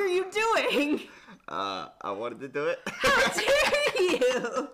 fuck 0.00 0.08
are 0.08 0.12
you 0.12 0.26
doing? 0.30 1.00
Uh, 1.48 1.88
I 2.00 2.12
wanted 2.12 2.40
to 2.40 2.48
do 2.48 2.66
it. 2.66 2.80
How 2.86 3.32
dare 3.32 3.98
you? 3.98 4.68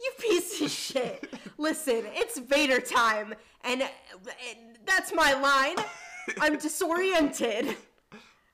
You 0.00 0.12
piece 0.18 0.60
of 0.60 0.70
shit. 0.70 1.32
Listen, 1.58 2.02
it's 2.06 2.38
Vader 2.38 2.80
time, 2.80 3.34
and, 3.64 3.82
and 3.82 4.78
that's 4.86 5.12
my 5.14 5.34
line. 5.34 5.76
I'm 6.40 6.58
disoriented. 6.58 7.76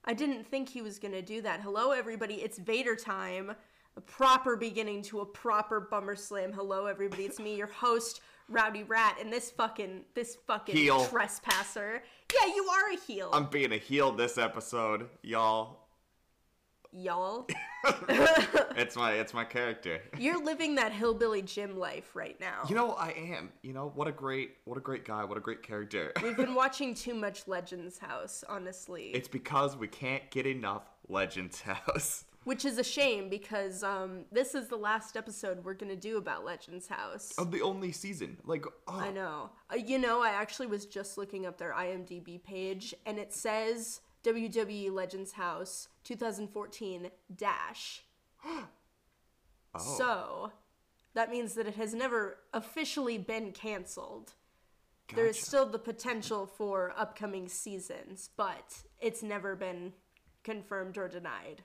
I 0.04 0.14
didn't 0.14 0.46
think 0.46 0.68
he 0.68 0.82
was 0.82 0.98
gonna 0.98 1.22
do 1.22 1.42
that. 1.42 1.60
Hello, 1.60 1.90
everybody. 1.92 2.34
It's 2.34 2.58
Vader 2.58 2.96
time. 2.96 3.52
A 3.96 4.00
proper 4.00 4.56
beginning 4.56 5.02
to 5.04 5.20
a 5.20 5.26
proper 5.26 5.80
bummer 5.80 6.16
slam. 6.16 6.52
Hello, 6.52 6.86
everybody. 6.86 7.24
It's 7.24 7.40
me, 7.40 7.56
your 7.56 7.66
host, 7.66 8.20
Rowdy 8.48 8.84
Rat, 8.84 9.18
and 9.20 9.32
this 9.32 9.50
fucking 9.50 10.02
this 10.14 10.36
fucking 10.46 10.74
Heel. 10.76 11.04
trespasser. 11.06 12.02
Yeah, 12.34 12.54
you 12.54 12.64
are 12.64 12.92
a 12.92 12.96
heel, 12.96 13.30
I'm 13.32 13.46
being 13.46 13.72
a 13.72 13.78
heel 13.78 14.12
this 14.12 14.38
episode, 14.38 15.08
y'all. 15.22 15.78
y'all. 16.92 17.46
It's 18.76 18.94
my 18.94 19.12
it's 19.12 19.32
my 19.32 19.44
character. 19.44 20.02
You're 20.18 20.42
living 20.44 20.74
that 20.74 20.92
hillbilly 20.92 21.40
gym 21.40 21.78
life 21.78 22.14
right 22.14 22.38
now. 22.40 22.64
You 22.68 22.74
know, 22.74 22.92
I 22.92 23.10
am. 23.10 23.50
You 23.62 23.72
know, 23.72 23.90
what 23.94 24.06
a 24.06 24.12
great 24.12 24.56
what 24.64 24.76
a 24.76 24.80
great 24.82 25.04
guy, 25.04 25.24
what 25.24 25.38
a 25.38 25.40
great 25.40 25.62
character. 25.62 26.12
We've 26.22 26.36
been 26.36 26.54
watching 26.62 26.92
too 26.94 27.14
much 27.14 27.48
Legends 27.48 27.98
House, 27.98 28.44
honestly. 28.48 29.12
It's 29.14 29.28
because 29.28 29.76
we 29.76 29.88
can't 29.88 30.28
get 30.30 30.46
enough 30.46 30.82
Legends 31.08 31.60
House. 31.62 32.24
Which 32.46 32.64
is 32.64 32.78
a 32.78 32.84
shame 32.84 33.28
because 33.28 33.82
um, 33.82 34.24
this 34.30 34.54
is 34.54 34.68
the 34.68 34.76
last 34.76 35.16
episode 35.16 35.64
we're 35.64 35.74
going 35.74 35.90
to 35.90 36.00
do 36.00 36.16
about 36.16 36.44
Legends 36.44 36.86
House. 36.86 37.32
Of 37.38 37.50
the 37.50 37.60
only 37.60 37.90
season. 37.90 38.36
Like, 38.44 38.64
oh, 38.86 39.00
I 39.00 39.10
know. 39.10 39.50
Uh, 39.68 39.78
you 39.78 39.98
know, 39.98 40.22
I 40.22 40.28
actually 40.28 40.68
was 40.68 40.86
just 40.86 41.18
looking 41.18 41.44
up 41.44 41.58
their 41.58 41.72
IMDb 41.72 42.40
page 42.40 42.94
and 43.04 43.18
it 43.18 43.32
says 43.32 44.00
WWE 44.22 44.92
Legends 44.92 45.32
House 45.32 45.88
2014 46.04 47.10
dash. 47.34 48.04
Oh. 49.78 49.96
So 49.98 50.52
that 51.12 51.30
means 51.30 51.52
that 51.52 51.66
it 51.66 51.74
has 51.74 51.92
never 51.92 52.38
officially 52.54 53.18
been 53.18 53.52
canceled. 53.52 54.32
There's 55.14 55.38
still 55.38 55.66
the 55.66 55.78
potential 55.78 56.46
for 56.46 56.94
upcoming 56.96 57.46
seasons, 57.46 58.30
but 58.38 58.84
it's 59.02 59.22
never 59.22 59.54
been 59.54 59.92
confirmed 60.44 60.96
or 60.96 61.08
denied. 61.08 61.62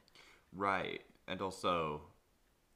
Right. 0.55 1.02
And 1.27 1.41
also 1.41 2.02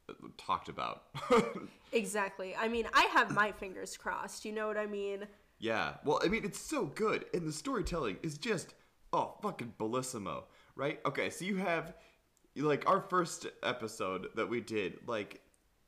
uh, 0.09 0.13
talked 0.37 0.69
about. 0.69 1.03
Exactly. 1.91 2.53
I 2.59 2.67
mean, 2.67 2.87
I 2.93 3.03
have 3.13 3.31
my 3.31 3.53
fingers 3.53 3.95
crossed. 3.95 4.43
You 4.43 4.51
know 4.51 4.67
what 4.67 4.75
I 4.77 4.85
mean? 4.85 5.27
yeah. 5.59 5.93
Well, 6.03 6.19
I 6.23 6.27
mean, 6.27 6.43
it's 6.43 6.59
so 6.59 6.87
good. 6.87 7.23
And 7.33 7.47
the 7.47 7.53
storytelling 7.53 8.17
is 8.21 8.37
just, 8.37 8.73
oh, 9.13 9.35
fucking 9.41 9.75
bellissimo. 9.79 10.43
Right? 10.75 10.99
Okay, 11.05 11.29
so 11.29 11.45
you 11.45 11.55
have, 11.55 11.93
like, 12.57 12.89
our 12.89 12.99
first 12.99 13.47
episode 13.63 14.27
that 14.35 14.49
we 14.49 14.59
did, 14.59 14.97
like, 15.07 15.39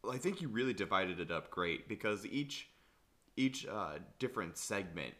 I 0.09 0.17
think 0.17 0.41
you 0.41 0.47
really 0.47 0.73
divided 0.73 1.19
it 1.19 1.29
up 1.29 1.51
great 1.51 1.89
because 1.89 2.25
each, 2.25 2.69
each, 3.35 3.67
uh, 3.67 3.95
different 4.17 4.57
segment, 4.57 5.13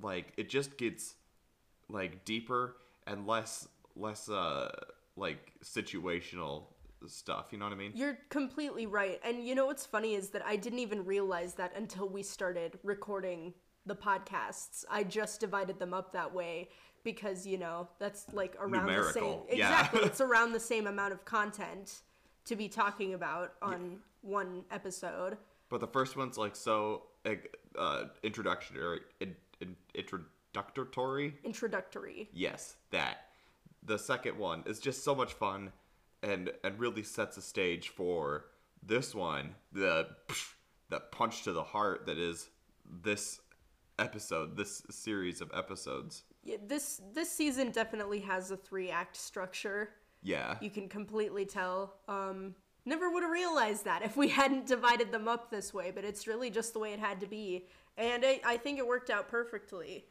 like, 0.00 0.32
it 0.38 0.48
just 0.48 0.78
gets, 0.78 1.14
like, 1.90 2.24
deeper 2.24 2.76
and 3.06 3.26
less, 3.26 3.68
less, 3.94 4.30
uh, 4.30 4.70
like, 5.16 5.52
situational 5.64 6.64
stuff. 7.06 7.46
You 7.50 7.58
know 7.58 7.66
what 7.66 7.72
I 7.72 7.76
mean? 7.76 7.92
You're 7.94 8.18
completely 8.30 8.86
right. 8.86 9.20
And 9.24 9.46
you 9.46 9.54
know 9.54 9.66
what's 9.66 9.86
funny 9.86 10.14
is 10.14 10.30
that 10.30 10.44
I 10.44 10.56
didn't 10.56 10.78
even 10.78 11.04
realize 11.04 11.54
that 11.54 11.72
until 11.76 12.08
we 12.08 12.22
started 12.22 12.78
recording 12.82 13.54
the 13.84 13.94
podcasts. 13.94 14.84
I 14.90 15.04
just 15.04 15.40
divided 15.40 15.78
them 15.78 15.94
up 15.94 16.12
that 16.12 16.34
way 16.34 16.68
because, 17.04 17.46
you 17.46 17.56
know, 17.56 17.88
that's 17.98 18.26
like 18.32 18.56
around 18.58 18.86
the 18.86 19.12
same 19.12 19.22
Numerical, 19.22 19.46
yeah. 19.48 19.54
Exactly. 19.54 20.00
it's 20.02 20.20
around 20.20 20.52
the 20.52 20.60
same 20.60 20.86
amount 20.86 21.12
of 21.12 21.24
content 21.24 22.02
to 22.46 22.56
be 22.56 22.68
talking 22.68 23.14
about 23.14 23.54
on 23.62 23.98
one 24.22 24.64
episode. 24.70 25.38
But 25.68 25.80
the 25.80 25.86
first 25.86 26.16
one's 26.16 26.36
like 26.36 26.56
so 26.56 27.04
uh, 27.78 28.04
introductory, 28.22 29.00
in, 29.20 29.34
in, 29.60 29.76
introductory. 29.94 31.34
Introductory. 31.44 32.28
Yes, 32.32 32.76
that. 32.90 33.18
The 33.86 33.98
second 33.98 34.36
one 34.36 34.64
is 34.66 34.80
just 34.80 35.04
so 35.04 35.14
much 35.14 35.32
fun, 35.32 35.72
and 36.22 36.50
and 36.64 36.78
really 36.78 37.02
sets 37.02 37.36
a 37.36 37.42
stage 37.42 37.88
for 37.88 38.46
this 38.82 39.14
one. 39.14 39.54
The 39.72 40.08
the 40.88 41.00
punch 41.00 41.42
to 41.44 41.52
the 41.52 41.62
heart 41.62 42.06
that 42.06 42.18
is 42.18 42.48
this 42.84 43.40
episode, 43.98 44.56
this 44.56 44.82
series 44.90 45.40
of 45.40 45.50
episodes. 45.54 46.24
Yeah, 46.44 46.56
this 46.66 47.00
this 47.14 47.30
season 47.30 47.70
definitely 47.70 48.20
has 48.20 48.50
a 48.50 48.56
three 48.56 48.90
act 48.90 49.16
structure. 49.16 49.90
Yeah, 50.22 50.56
You 50.60 50.70
can 50.70 50.88
completely 50.88 51.44
tell. 51.44 51.94
Um, 52.08 52.56
never 52.84 53.10
would 53.10 53.22
have 53.22 53.30
realized 53.30 53.84
that 53.84 54.02
if 54.02 54.16
we 54.16 54.28
hadn't 54.28 54.66
divided 54.66 55.12
them 55.12 55.28
up 55.28 55.50
this 55.50 55.72
way, 55.72 55.92
but 55.94 56.04
it's 56.04 56.26
really 56.26 56.50
just 56.50 56.72
the 56.72 56.80
way 56.80 56.92
it 56.92 56.98
had 56.98 57.20
to 57.20 57.26
be. 57.26 57.66
And 57.96 58.24
I, 58.24 58.40
I 58.44 58.56
think 58.56 58.78
it 58.78 58.86
worked 58.86 59.10
out 59.10 59.28
perfectly. 59.28 60.06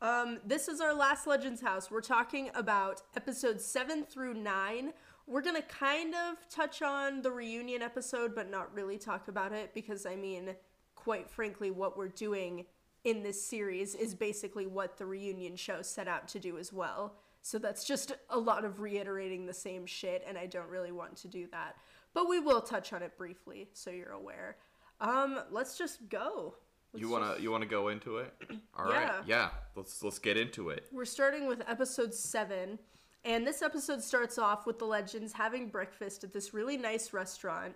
Um, 0.00 0.38
this 0.44 0.68
is 0.68 0.80
our 0.80 0.94
last 0.94 1.26
Legends 1.26 1.60
House. 1.60 1.90
We're 1.90 2.00
talking 2.00 2.50
about 2.54 3.02
episodes 3.16 3.64
7 3.64 4.04
through 4.04 4.34
9. 4.34 4.92
We're 5.26 5.42
going 5.42 5.56
to 5.56 5.62
kind 5.62 6.14
of 6.14 6.48
touch 6.48 6.82
on 6.82 7.22
the 7.22 7.32
reunion 7.32 7.82
episode, 7.82 8.32
but 8.34 8.48
not 8.48 8.72
really 8.72 8.96
talk 8.96 9.26
about 9.26 9.52
it 9.52 9.74
because, 9.74 10.06
I 10.06 10.14
mean, 10.14 10.54
quite 10.94 11.28
frankly, 11.28 11.72
what 11.72 11.96
we're 11.96 12.08
doing 12.08 12.66
in 13.02 13.24
this 13.24 13.44
series 13.44 13.96
is 13.96 14.14
basically 14.14 14.66
what 14.66 14.98
the 14.98 15.06
reunion 15.06 15.56
show 15.56 15.82
set 15.82 16.06
out 16.06 16.28
to 16.28 16.38
do 16.38 16.58
as 16.58 16.72
well. 16.72 17.16
So 17.42 17.58
that's 17.58 17.84
just 17.84 18.12
a 18.30 18.38
lot 18.38 18.64
of 18.64 18.80
reiterating 18.80 19.46
the 19.46 19.54
same 19.54 19.84
shit, 19.84 20.24
and 20.28 20.38
I 20.38 20.46
don't 20.46 20.68
really 20.68 20.92
want 20.92 21.16
to 21.18 21.28
do 21.28 21.48
that. 21.50 21.76
But 22.14 22.28
we 22.28 22.38
will 22.38 22.60
touch 22.60 22.92
on 22.92 23.02
it 23.02 23.16
briefly, 23.18 23.68
so 23.72 23.90
you're 23.90 24.12
aware. 24.12 24.58
Um, 25.00 25.40
let's 25.50 25.76
just 25.76 26.08
go. 26.08 26.54
Let's 26.92 27.00
you 27.02 27.08
wanna 27.10 27.30
just- 27.32 27.40
you 27.40 27.50
wanna 27.50 27.66
go 27.66 27.88
into 27.88 28.18
it? 28.18 28.34
All 28.78 28.84
right, 28.86 29.02
Yeah. 29.02 29.22
yeah. 29.26 29.50
Let's 29.76 30.02
let's 30.02 30.18
get 30.18 30.36
into 30.36 30.70
it. 30.70 30.86
We're 30.92 31.04
starting 31.04 31.46
with 31.46 31.62
episode 31.68 32.14
seven, 32.14 32.78
and 33.24 33.46
this 33.46 33.62
episode 33.62 34.02
starts 34.02 34.38
off 34.38 34.66
with 34.66 34.78
the 34.78 34.86
legends 34.86 35.32
having 35.32 35.68
breakfast 35.68 36.24
at 36.24 36.32
this 36.32 36.54
really 36.54 36.76
nice 36.76 37.12
restaurant. 37.12 37.74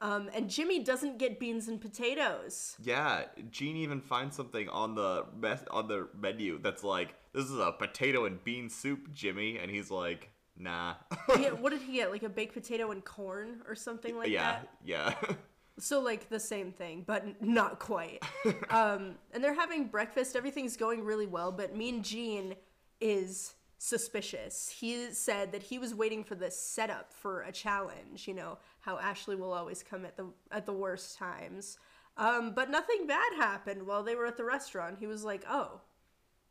Um, 0.00 0.28
and 0.34 0.50
Jimmy 0.50 0.82
doesn't 0.82 1.18
get 1.18 1.38
beans 1.38 1.68
and 1.68 1.80
potatoes. 1.80 2.76
Yeah, 2.82 3.26
Gene 3.52 3.76
even 3.76 4.00
finds 4.00 4.34
something 4.34 4.68
on 4.68 4.96
the 4.96 5.26
mes- 5.38 5.64
on 5.70 5.86
the 5.86 6.08
menu 6.18 6.58
that's 6.60 6.82
like, 6.82 7.14
"This 7.32 7.44
is 7.44 7.56
a 7.58 7.70
potato 7.72 8.24
and 8.24 8.42
bean 8.42 8.68
soup, 8.68 9.12
Jimmy," 9.12 9.58
and 9.58 9.70
he's 9.70 9.92
like, 9.92 10.30
"Nah." 10.56 10.94
Yeah, 11.38 11.50
what 11.60 11.70
did 11.70 11.82
he 11.82 11.92
get? 11.94 12.10
Like 12.10 12.24
a 12.24 12.28
baked 12.28 12.52
potato 12.54 12.90
and 12.90 13.04
corn 13.04 13.62
or 13.68 13.76
something 13.76 14.16
like 14.16 14.28
yeah, 14.30 14.42
that? 14.52 14.68
Yeah, 14.84 15.14
yeah. 15.28 15.34
So 15.78 16.00
like 16.00 16.28
the 16.28 16.40
same 16.40 16.72
thing, 16.72 17.04
but 17.06 17.42
not 17.42 17.78
quite. 17.78 18.22
um, 18.70 19.16
and 19.32 19.42
they're 19.42 19.54
having 19.54 19.86
breakfast. 19.86 20.36
Everything's 20.36 20.76
going 20.76 21.04
really 21.04 21.26
well, 21.26 21.50
but 21.50 21.76
Mean 21.76 22.02
Gene 22.02 22.54
is 23.00 23.54
suspicious. 23.78 24.68
He 24.68 25.12
said 25.12 25.50
that 25.50 25.62
he 25.64 25.78
was 25.78 25.92
waiting 25.92 26.22
for 26.22 26.36
this 26.36 26.56
setup 26.58 27.12
for 27.12 27.42
a 27.42 27.50
challenge. 27.50 28.28
You 28.28 28.34
know 28.34 28.58
how 28.80 28.98
Ashley 28.98 29.34
will 29.34 29.52
always 29.52 29.82
come 29.82 30.04
at 30.04 30.16
the 30.16 30.26
at 30.50 30.66
the 30.66 30.72
worst 30.72 31.18
times. 31.18 31.78
Um, 32.16 32.52
but 32.54 32.70
nothing 32.70 33.06
bad 33.06 33.32
happened 33.36 33.86
while 33.86 34.02
they 34.02 34.14
were 34.14 34.26
at 34.26 34.36
the 34.36 34.44
restaurant. 34.44 34.98
He 35.00 35.06
was 35.06 35.24
like, 35.24 35.44
"Oh, 35.48 35.80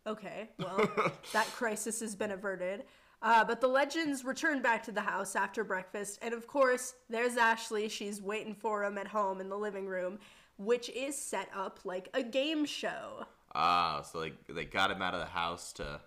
okay, 0.06 0.50
well, 0.60 0.90
that 1.34 1.48
crisis 1.48 2.01
has 2.01 2.16
been 2.16 2.31
averted." 2.31 2.84
Uh, 3.21 3.44
but 3.44 3.62
the 3.62 3.68
legends 3.68 4.25
return 4.25 4.62
back 4.62 4.81
to 4.83 4.91
the 4.91 5.01
house 5.01 5.35
after 5.35 5.63
breakfast, 5.63 6.18
and 6.21 6.33
of 6.33 6.47
course, 6.47 6.95
there's 7.09 7.38
Ashley. 7.38 7.88
She's 7.88 8.21
waiting 8.21 8.56
for 8.56 8.83
him 8.83 8.97
at 8.97 9.07
home 9.07 9.39
in 9.39 9.47
the 9.50 9.57
living 9.57 9.85
room, 9.85 10.18
which 10.57 10.89
is 10.89 11.15
set 11.15 11.47
up 11.56 11.79
like 11.83 12.09
a 12.15 12.23
game 12.23 12.65
show. 12.65 13.25
Ah, 13.53 14.01
so 14.01 14.21
they 14.21 14.33
they 14.51 14.65
got 14.65 14.89
him 14.89 15.01
out 15.01 15.13
of 15.13 15.19
the 15.19 15.25
house 15.27 15.71
to 15.73 16.01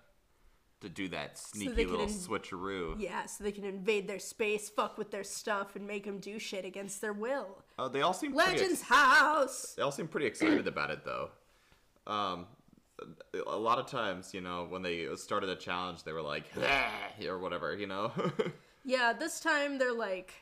to 0.81 0.89
do 0.89 1.09
that 1.09 1.39
sneaky 1.39 1.85
can 1.85 1.91
little 1.93 2.07
in- 2.07 2.11
switcheroo. 2.13 2.97
Yeah, 2.99 3.27
so 3.27 3.45
they 3.45 3.53
can 3.53 3.65
invade 3.65 4.07
their 4.09 4.19
space, 4.19 4.69
fuck 4.69 4.99
with 4.99 5.11
their 5.11 5.25
stuff, 5.25 5.77
and 5.77 5.87
make 5.87 6.05
them 6.05 6.19
do 6.19 6.39
shit 6.39 6.65
against 6.65 7.01
their 7.01 7.13
will. 7.13 7.63
Uh, 7.79 7.89
they 7.89 8.03
all 8.03 8.13
seem 8.13 8.35
Legends 8.35 8.81
ex- 8.81 8.83
House! 8.83 9.75
they 9.77 9.83
all 9.83 9.93
seem 9.93 10.09
pretty 10.09 10.27
excited 10.27 10.67
about 10.67 10.91
it 10.91 11.05
though. 11.05 11.31
Um, 12.07 12.47
a 13.47 13.57
lot 13.57 13.79
of 13.79 13.87
times, 13.87 14.33
you 14.33 14.41
know, 14.41 14.67
when 14.69 14.83
they 14.83 15.07
started 15.17 15.51
a 15.51 15.57
challenge, 15.57 16.05
they 16.05 16.13
were 16.13 16.23
like, 16.23 16.45
or 17.27 17.39
whatever, 17.39 17.75
you 17.75 17.87
know. 17.87 18.13
Yeah, 18.85 19.15
this 19.15 19.41
time 19.41 19.79
they're 19.79 19.95
like, 19.95 20.35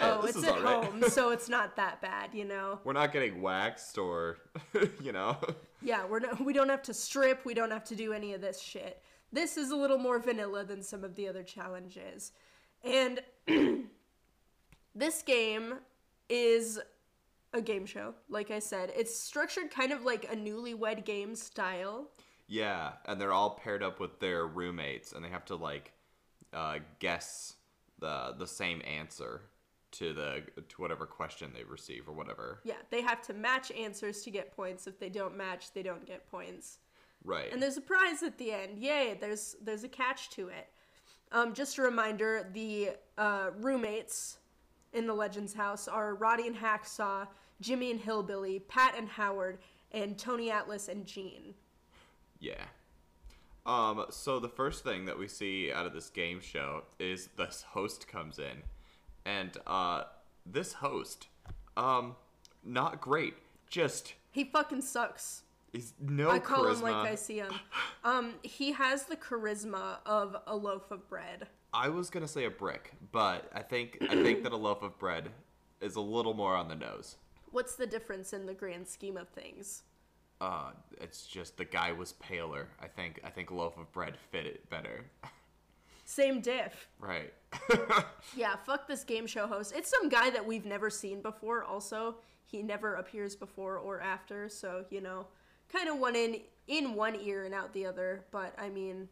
oh, 0.00 0.22
this 0.22 0.34
it's 0.34 0.44
at 0.44 0.54
alright." 0.54 0.84
home, 0.84 1.02
so 1.04 1.30
it's 1.30 1.48
not 1.48 1.76
that 1.76 2.02
bad, 2.02 2.30
you 2.32 2.44
know? 2.44 2.80
we're 2.84 2.92
not 2.92 3.12
getting 3.12 3.40
waxed 3.40 3.98
or, 3.98 4.38
you 5.00 5.12
know. 5.12 5.36
Yeah, 5.80 6.04
we're 6.04 6.18
no, 6.18 6.36
we 6.44 6.52
don't 6.52 6.68
have 6.68 6.82
to 6.82 6.94
strip, 6.94 7.44
we 7.44 7.54
don't 7.54 7.70
have 7.70 7.84
to 7.84 7.94
do 7.94 8.12
any 8.12 8.32
of 8.32 8.40
this 8.40 8.60
shit. 8.60 9.00
This 9.32 9.56
is 9.56 9.70
a 9.70 9.76
little 9.76 9.98
more 9.98 10.18
vanilla 10.18 10.64
than 10.64 10.82
some 10.82 11.04
of 11.04 11.14
the 11.14 11.28
other 11.28 11.44
challenges. 11.44 12.32
And 12.82 13.20
this 14.94 15.22
game 15.22 15.74
is 16.28 16.80
a 17.54 17.62
game 17.62 17.86
show, 17.86 18.14
like 18.28 18.50
I 18.50 18.58
said. 18.58 18.92
It's 18.94 19.16
structured 19.16 19.70
kind 19.70 19.92
of 19.92 20.04
like 20.04 20.30
a 20.30 20.36
newlywed 20.36 21.04
game 21.04 21.34
style. 21.34 22.10
Yeah, 22.46 22.92
and 23.06 23.18
they're 23.18 23.32
all 23.32 23.50
paired 23.50 23.82
up 23.82 24.00
with 24.00 24.20
their 24.20 24.46
roommates, 24.46 25.12
and 25.12 25.24
they 25.24 25.30
have 25.30 25.46
to 25.46 25.56
like 25.56 25.92
uh, 26.52 26.80
guess 26.98 27.54
the 28.00 28.34
the 28.38 28.46
same 28.46 28.82
answer 28.86 29.42
to 29.92 30.12
the 30.12 30.42
to 30.68 30.82
whatever 30.82 31.06
question 31.06 31.52
they 31.54 31.64
receive 31.64 32.08
or 32.08 32.12
whatever. 32.12 32.60
Yeah, 32.64 32.74
they 32.90 33.00
have 33.00 33.22
to 33.22 33.32
match 33.32 33.70
answers 33.70 34.22
to 34.22 34.30
get 34.30 34.54
points. 34.54 34.86
If 34.86 34.98
they 34.98 35.08
don't 35.08 35.36
match, 35.36 35.72
they 35.72 35.82
don't 35.82 36.04
get 36.04 36.28
points. 36.30 36.78
Right. 37.24 37.50
And 37.50 37.62
there's 37.62 37.78
a 37.78 37.80
prize 37.80 38.22
at 38.22 38.36
the 38.36 38.52
end. 38.52 38.78
Yay! 38.78 39.16
There's 39.18 39.56
there's 39.62 39.84
a 39.84 39.88
catch 39.88 40.28
to 40.30 40.48
it. 40.48 40.68
Um, 41.32 41.54
just 41.54 41.78
a 41.78 41.82
reminder: 41.82 42.50
the 42.52 42.90
uh, 43.16 43.50
roommates 43.60 44.38
in 44.92 45.06
the 45.06 45.14
Legends 45.14 45.54
house 45.54 45.88
are 45.88 46.14
Roddy 46.14 46.46
and 46.46 46.56
Hacksaw, 46.56 47.26
Jimmy 47.60 47.90
and 47.90 48.00
Hillbilly, 48.00 48.58
Pat 48.60 48.94
and 48.96 49.08
Howard, 49.08 49.58
and 49.92 50.18
Tony 50.18 50.50
Atlas 50.50 50.88
and 50.88 51.06
Gene. 51.06 51.54
Yeah. 52.40 52.64
Um, 53.66 54.04
so 54.10 54.38
the 54.38 54.48
first 54.48 54.84
thing 54.84 55.06
that 55.06 55.18
we 55.18 55.26
see 55.28 55.72
out 55.72 55.86
of 55.86 55.94
this 55.94 56.10
game 56.10 56.40
show 56.40 56.82
is 56.98 57.28
this 57.38 57.64
host 57.70 58.06
comes 58.08 58.38
in. 58.38 58.62
And 59.24 59.56
uh 59.66 60.04
this 60.44 60.74
host, 60.74 61.28
um, 61.78 62.16
not 62.62 63.00
great. 63.00 63.34
Just 63.70 64.12
He 64.32 64.44
fucking 64.44 64.82
sucks. 64.82 65.42
he's 65.72 65.94
no 65.98 66.28
I 66.30 66.38
call 66.38 66.64
charisma. 66.64 66.74
him 66.74 66.80
like 66.82 66.94
I 67.12 67.14
see 67.14 67.38
him. 67.38 67.54
Um, 68.04 68.34
he 68.42 68.72
has 68.72 69.04
the 69.04 69.16
charisma 69.16 69.96
of 70.04 70.36
a 70.46 70.54
loaf 70.54 70.90
of 70.90 71.08
bread. 71.08 71.46
I 71.72 71.88
was 71.88 72.10
gonna 72.10 72.28
say 72.28 72.44
a 72.44 72.50
brick, 72.50 72.92
but 73.12 73.50
I 73.54 73.62
think 73.62 73.96
I 74.02 74.22
think 74.22 74.42
that 74.42 74.52
a 74.52 74.56
loaf 74.58 74.82
of 74.82 74.98
bread 74.98 75.30
is 75.80 75.96
a 75.96 76.00
little 76.02 76.34
more 76.34 76.54
on 76.54 76.68
the 76.68 76.74
nose. 76.76 77.16
What's 77.54 77.76
the 77.76 77.86
difference 77.86 78.32
in 78.32 78.46
the 78.46 78.52
grand 78.52 78.88
scheme 78.88 79.16
of 79.16 79.28
things? 79.28 79.84
Uh, 80.40 80.72
it's 81.00 81.24
just 81.24 81.56
the 81.56 81.64
guy 81.64 81.92
was 81.92 82.14
paler. 82.14 82.66
I 82.82 82.88
think 82.88 83.20
I 83.24 83.30
think 83.30 83.52
loaf 83.52 83.78
of 83.78 83.92
bread 83.92 84.16
fit 84.32 84.44
it 84.44 84.68
better. 84.70 85.04
Same 86.04 86.40
diff. 86.40 86.88
right. 86.98 87.32
Yeah, 88.36 88.56
fuck 88.66 88.88
this 88.88 89.04
game 89.04 89.28
show 89.28 89.46
host. 89.46 89.72
It's 89.76 89.88
some 89.88 90.08
guy 90.08 90.30
that 90.30 90.44
we've 90.44 90.66
never 90.66 90.90
seen 90.90 91.22
before. 91.22 91.62
Also, 91.62 92.16
he 92.44 92.60
never 92.60 92.96
appears 92.96 93.36
before 93.36 93.78
or 93.78 94.00
after, 94.00 94.48
so 94.48 94.84
you 94.90 95.00
know, 95.00 95.28
kind 95.72 95.88
of 95.88 96.00
one 96.00 96.16
in 96.16 96.40
in 96.66 96.96
one 96.96 97.14
ear 97.20 97.44
and 97.44 97.54
out 97.54 97.72
the 97.72 97.86
other. 97.86 98.24
But 98.32 98.52
I 98.58 98.68
mean, 98.68 99.08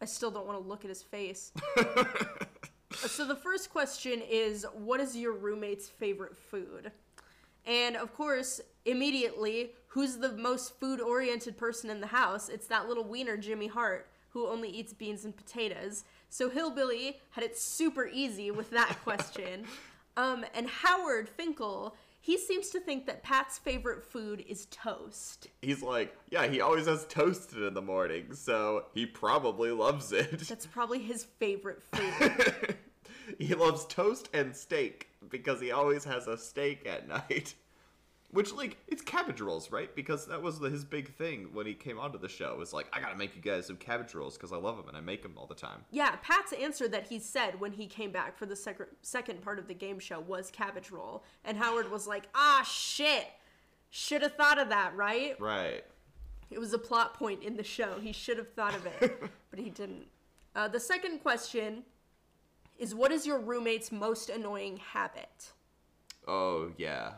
I 0.00 0.04
still 0.04 0.30
don't 0.30 0.46
want 0.46 0.62
to 0.62 0.68
look 0.68 0.84
at 0.84 0.88
his 0.88 1.02
face. 1.02 1.50
so 2.94 3.26
the 3.26 3.36
first 3.36 3.70
question 3.70 4.20
is, 4.28 4.66
what 4.74 5.00
is 5.00 5.16
your 5.16 5.32
roommate's 5.32 5.88
favorite 5.88 6.36
food? 6.36 6.92
And 7.66 7.96
of 7.96 8.14
course, 8.14 8.60
immediately, 8.84 9.72
who's 9.88 10.16
the 10.16 10.32
most 10.32 10.78
food-oriented 10.80 11.56
person 11.56 11.90
in 11.90 12.00
the 12.00 12.06
house? 12.08 12.48
It's 12.48 12.66
that 12.68 12.88
little 12.88 13.04
wiener 13.04 13.36
Jimmy 13.36 13.66
Hart, 13.66 14.08
who 14.30 14.46
only 14.48 14.68
eats 14.70 14.92
beans 14.92 15.24
and 15.24 15.36
potatoes. 15.36 16.04
So 16.28 16.48
Hillbilly 16.48 17.18
had 17.30 17.44
it 17.44 17.58
super 17.58 18.06
easy 18.06 18.50
with 18.50 18.70
that 18.70 18.96
question. 19.04 19.64
um, 20.16 20.44
and 20.54 20.68
Howard 20.68 21.28
Finkel, 21.28 21.94
he 22.22 22.36
seems 22.38 22.68
to 22.70 22.80
think 22.80 23.06
that 23.06 23.22
Pat's 23.22 23.58
favorite 23.58 24.04
food 24.04 24.44
is 24.46 24.66
toast. 24.66 25.48
He's 25.62 25.82
like, 25.82 26.14
yeah, 26.30 26.46
he 26.46 26.60
always 26.60 26.86
has 26.86 27.06
toasted 27.06 27.62
in 27.62 27.72
the 27.74 27.80
morning, 27.82 28.34
so 28.34 28.84
he 28.94 29.06
probably 29.06 29.70
loves 29.70 30.12
it. 30.12 30.40
That's 30.40 30.66
probably 30.66 30.98
his 30.98 31.24
favorite 31.24 31.82
food. 31.92 32.76
he 33.46 33.54
loves 33.54 33.86
toast 33.86 34.28
and 34.34 34.54
steak 34.54 35.08
because 35.30 35.60
he 35.60 35.72
always 35.72 36.04
has 36.04 36.26
a 36.26 36.36
steak 36.36 36.86
at 36.86 37.08
night. 37.08 37.54
Which, 38.32 38.52
like, 38.52 38.76
it's 38.86 39.02
cabbage 39.02 39.40
rolls, 39.40 39.72
right? 39.72 39.92
Because 39.96 40.26
that 40.26 40.40
was 40.40 40.60
the, 40.60 40.70
his 40.70 40.84
big 40.84 41.12
thing 41.16 41.48
when 41.52 41.66
he 41.66 41.74
came 41.74 41.98
onto 41.98 42.16
the 42.16 42.28
show. 42.28 42.54
Was 42.56 42.72
like, 42.72 42.86
I 42.92 43.00
gotta 43.00 43.16
make 43.16 43.34
you 43.34 43.42
guys 43.42 43.66
some 43.66 43.76
cabbage 43.76 44.14
rolls 44.14 44.36
because 44.36 44.52
I 44.52 44.56
love 44.56 44.76
them 44.76 44.86
and 44.86 44.96
I 44.96 45.00
make 45.00 45.22
them 45.22 45.32
all 45.36 45.46
the 45.46 45.54
time. 45.56 45.80
Yeah, 45.90 46.14
Pat's 46.22 46.52
answer 46.52 46.86
that 46.88 47.08
he 47.08 47.18
said 47.18 47.58
when 47.58 47.72
he 47.72 47.86
came 47.88 48.12
back 48.12 48.38
for 48.38 48.46
the 48.46 48.54
sec- 48.54 48.86
second 49.02 49.42
part 49.42 49.58
of 49.58 49.66
the 49.66 49.74
game 49.74 49.98
show 49.98 50.20
was 50.20 50.48
cabbage 50.50 50.92
roll. 50.92 51.24
And 51.44 51.56
Howard 51.56 51.90
was 51.90 52.06
like, 52.06 52.28
ah, 52.34 52.62
shit. 52.62 53.26
Should 53.88 54.22
have 54.22 54.34
thought 54.34 54.60
of 54.60 54.68
that, 54.68 54.94
right? 54.94 55.34
Right. 55.40 55.84
It 56.50 56.60
was 56.60 56.72
a 56.72 56.78
plot 56.78 57.14
point 57.14 57.42
in 57.42 57.56
the 57.56 57.64
show. 57.64 57.98
He 58.00 58.12
should 58.12 58.38
have 58.38 58.52
thought 58.52 58.76
of 58.76 58.86
it, 58.86 59.20
but 59.50 59.58
he 59.58 59.70
didn't. 59.70 60.06
Uh, 60.54 60.68
the 60.68 60.78
second 60.78 61.18
question 61.18 61.82
is 62.80 62.94
what 62.94 63.12
is 63.12 63.26
your 63.26 63.38
roommate's 63.38 63.92
most 63.92 64.30
annoying 64.30 64.78
habit? 64.78 65.52
Oh 66.26 66.72
yeah. 66.76 67.12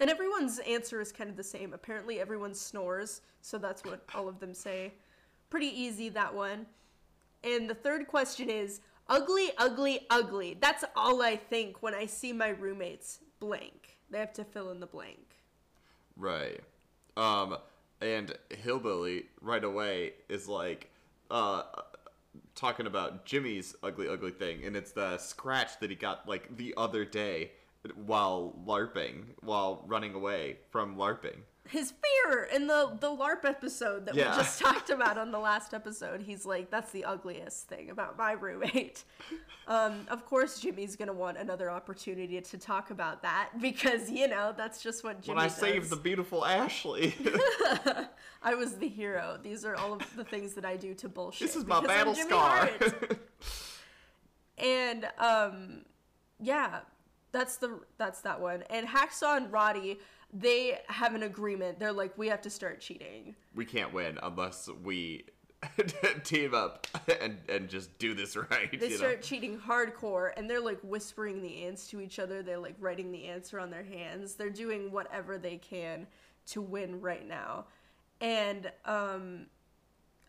And 0.00 0.10
everyone's 0.10 0.58
answer 0.58 1.00
is 1.00 1.12
kind 1.12 1.30
of 1.30 1.36
the 1.36 1.44
same. 1.44 1.72
Apparently, 1.72 2.20
everyone 2.20 2.52
snores, 2.52 3.20
so 3.40 3.58
that's 3.58 3.84
what 3.84 4.04
all 4.14 4.28
of 4.28 4.40
them 4.40 4.52
say. 4.52 4.92
Pretty 5.50 5.68
easy, 5.68 6.08
that 6.10 6.34
one. 6.34 6.66
And 7.44 7.70
the 7.70 7.74
third 7.74 8.08
question 8.08 8.50
is 8.50 8.80
ugly, 9.08 9.50
ugly, 9.56 10.00
ugly. 10.10 10.58
That's 10.60 10.84
all 10.96 11.22
I 11.22 11.36
think 11.36 11.80
when 11.80 11.94
I 11.94 12.06
see 12.06 12.32
my 12.32 12.48
roommates 12.48 13.20
blank. 13.38 13.96
They 14.10 14.18
have 14.18 14.32
to 14.34 14.44
fill 14.44 14.72
in 14.72 14.80
the 14.80 14.86
blank. 14.86 15.36
Right. 16.16 16.60
Um, 17.16 17.56
and 18.00 18.36
Hillbilly 18.50 19.26
right 19.40 19.62
away 19.62 20.14
is 20.28 20.48
like, 20.48 20.90
uh, 21.30 21.62
talking 22.54 22.86
about 22.86 23.24
Jimmy's 23.24 23.74
ugly, 23.82 24.08
ugly 24.08 24.30
thing, 24.30 24.64
and 24.64 24.76
it's 24.76 24.92
the 24.92 25.18
scratch 25.18 25.78
that 25.80 25.90
he 25.90 25.96
got 25.96 26.28
like 26.28 26.56
the 26.56 26.74
other 26.76 27.04
day 27.04 27.52
while 27.94 28.54
LARPing, 28.66 29.24
while 29.40 29.84
running 29.86 30.14
away 30.14 30.58
from 30.70 30.96
LARPing. 30.96 31.40
His 31.70 31.92
fear 31.92 32.44
in 32.54 32.66
the 32.66 32.94
the 33.00 33.08
LARP 33.08 33.44
episode 33.44 34.04
that 34.06 34.14
Yeah. 34.14 34.30
we 34.36 34.42
just 34.42 34.60
talked 34.66 34.90
about 34.90 35.16
on 35.16 35.30
the 35.32 35.38
last 35.38 35.72
episode, 35.72 36.20
he's 36.22 36.44
like, 36.44 36.70
"That's 36.70 36.92
the 36.92 37.04
ugliest 37.06 37.68
thing 37.68 37.88
about 37.90 38.18
my 38.18 38.32
roommate." 38.32 39.04
Um, 39.66 40.06
of 40.10 40.26
course, 40.26 40.60
Jimmy's 40.60 40.94
gonna 40.94 41.14
want 41.14 41.38
another 41.38 41.70
opportunity 41.70 42.38
to 42.38 42.58
talk 42.58 42.90
about 42.90 43.22
that 43.22 43.48
because 43.62 44.10
you 44.10 44.28
know 44.28 44.52
that's 44.54 44.82
just 44.82 45.02
what 45.04 45.22
Jimmy 45.22 45.36
When 45.36 45.44
I 45.44 45.48
does. 45.48 45.56
saved 45.56 45.88
the 45.88 45.96
beautiful 45.96 46.44
Ashley. 46.44 47.14
I 48.42 48.54
was 48.54 48.76
the 48.76 48.88
hero. 48.88 49.38
These 49.42 49.64
are 49.64 49.74
all 49.74 49.94
of 49.94 50.16
the 50.16 50.24
things 50.24 50.52
that 50.54 50.66
I 50.66 50.76
do 50.76 50.92
to 50.96 51.08
bullshit. 51.08 51.46
this 51.48 51.56
is 51.56 51.64
my 51.64 51.80
battle 51.80 52.14
scar. 52.14 52.68
And 54.58 55.06
um, 55.18 55.84
yeah, 56.40 56.80
that's 57.32 57.56
the 57.56 57.80
that's 57.98 58.20
that 58.20 58.40
one. 58.40 58.62
And 58.70 58.86
Hacksaw 58.86 59.36
and 59.36 59.50
Roddy, 59.52 59.98
they 60.34 60.80
have 60.88 61.14
an 61.14 61.22
agreement. 61.22 61.78
They're 61.78 61.92
like, 61.92 62.18
we 62.18 62.28
have 62.28 62.42
to 62.42 62.50
start 62.50 62.80
cheating. 62.80 63.36
we 63.54 63.64
can't 63.64 63.92
win 63.92 64.18
unless 64.22 64.68
we 64.82 65.24
team 66.24 66.54
up 66.54 66.86
and 67.22 67.38
and 67.48 67.68
just 67.68 67.96
do 67.98 68.14
this 68.14 68.36
right. 68.50 68.70
They 68.70 68.86
you 68.86 68.90
know? 68.90 68.96
start 68.96 69.22
cheating 69.22 69.58
hardcore, 69.58 70.32
and 70.36 70.48
they're 70.50 70.60
like 70.60 70.80
whispering 70.82 71.40
the 71.40 71.64
ants 71.64 71.88
to 71.88 72.00
each 72.00 72.18
other. 72.18 72.42
They're 72.42 72.58
like 72.58 72.76
writing 72.80 73.12
the 73.12 73.26
answer 73.26 73.60
on 73.60 73.70
their 73.70 73.84
hands. 73.84 74.34
They're 74.34 74.50
doing 74.50 74.90
whatever 74.90 75.38
they 75.38 75.56
can 75.56 76.06
to 76.46 76.60
win 76.60 77.00
right 77.00 77.26
now. 77.26 77.66
And 78.20 78.70
um, 78.84 79.46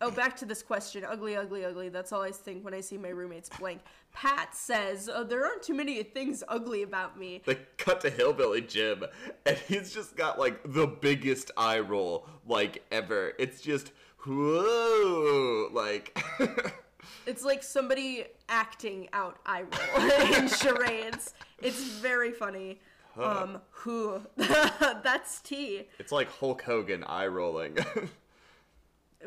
oh, 0.00 0.10
back 0.10 0.36
to 0.36 0.44
this 0.46 0.62
question: 0.62 1.04
ugly, 1.04 1.36
ugly, 1.36 1.64
ugly. 1.64 1.88
That's 1.88 2.12
all 2.12 2.22
I 2.22 2.30
think 2.30 2.64
when 2.64 2.74
I 2.74 2.80
see 2.80 2.98
my 2.98 3.08
roommates 3.08 3.48
blank. 3.58 3.80
Pat 4.12 4.54
says, 4.54 5.10
oh, 5.12 5.24
"There 5.24 5.44
aren't 5.44 5.62
too 5.62 5.74
many 5.74 6.02
things 6.02 6.42
ugly 6.48 6.82
about 6.82 7.18
me." 7.18 7.42
They 7.44 7.58
cut 7.76 8.00
to 8.02 8.10
Hillbilly 8.10 8.62
Jim, 8.62 9.04
and 9.44 9.56
he's 9.56 9.92
just 9.92 10.16
got 10.16 10.38
like 10.38 10.60
the 10.64 10.86
biggest 10.86 11.50
eye 11.56 11.80
roll 11.80 12.28
like 12.46 12.84
ever. 12.90 13.32
It's 13.38 13.60
just 13.60 13.92
whoa, 14.26 15.68
like 15.72 16.18
It's 17.26 17.44
like 17.44 17.62
somebody 17.62 18.24
acting 18.48 19.08
out 19.12 19.38
eye 19.44 19.62
roll 19.62 20.10
in 20.34 20.48
charades. 20.48 21.34
It's 21.58 21.82
very 21.82 22.32
funny. 22.32 22.80
Um, 23.18 23.60
who? 23.70 24.20
That's 24.36 25.40
T. 25.40 25.88
it's 25.98 26.12
like 26.12 26.28
Hulk 26.28 26.62
Hogan 26.62 27.02
eye 27.04 27.26
rolling. 27.26 27.78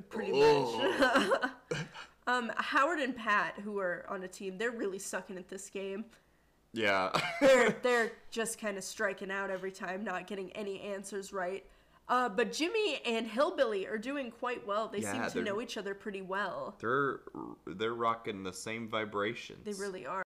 Pretty 0.01 0.31
much. 0.33 1.49
um, 2.27 2.51
Howard 2.57 2.99
and 2.99 3.15
Pat, 3.15 3.55
who 3.63 3.79
are 3.79 4.05
on 4.09 4.23
a 4.23 4.27
team, 4.27 4.57
they're 4.57 4.71
really 4.71 4.99
sucking 4.99 5.37
at 5.37 5.47
this 5.49 5.69
game. 5.69 6.05
yeah, 6.73 7.09
They're 7.41 7.69
they're 7.83 8.11
just 8.31 8.59
kind 8.59 8.77
of 8.77 8.83
striking 8.83 9.31
out 9.31 9.49
every 9.49 9.71
time, 9.71 10.03
not 10.03 10.27
getting 10.27 10.51
any 10.53 10.81
answers 10.81 11.33
right. 11.33 11.65
Uh, 12.07 12.27
but 12.27 12.51
Jimmy 12.51 12.99
and 13.05 13.27
Hillbilly 13.27 13.85
are 13.87 13.97
doing 13.99 14.31
quite 14.31 14.65
well. 14.65 14.87
They 14.87 14.99
Yeah, 14.99 15.27
seem 15.27 15.43
to 15.43 15.47
know 15.47 15.61
each 15.61 15.77
other 15.77 15.93
pretty 15.93 16.21
well. 16.23 16.75
they're 16.79 17.19
they're 17.67 17.93
rocking 17.93 18.41
the 18.43 18.53
same 18.53 18.87
vibrations. 18.89 19.63
They 19.63 19.73
really 19.73 20.05
are. 20.07 20.23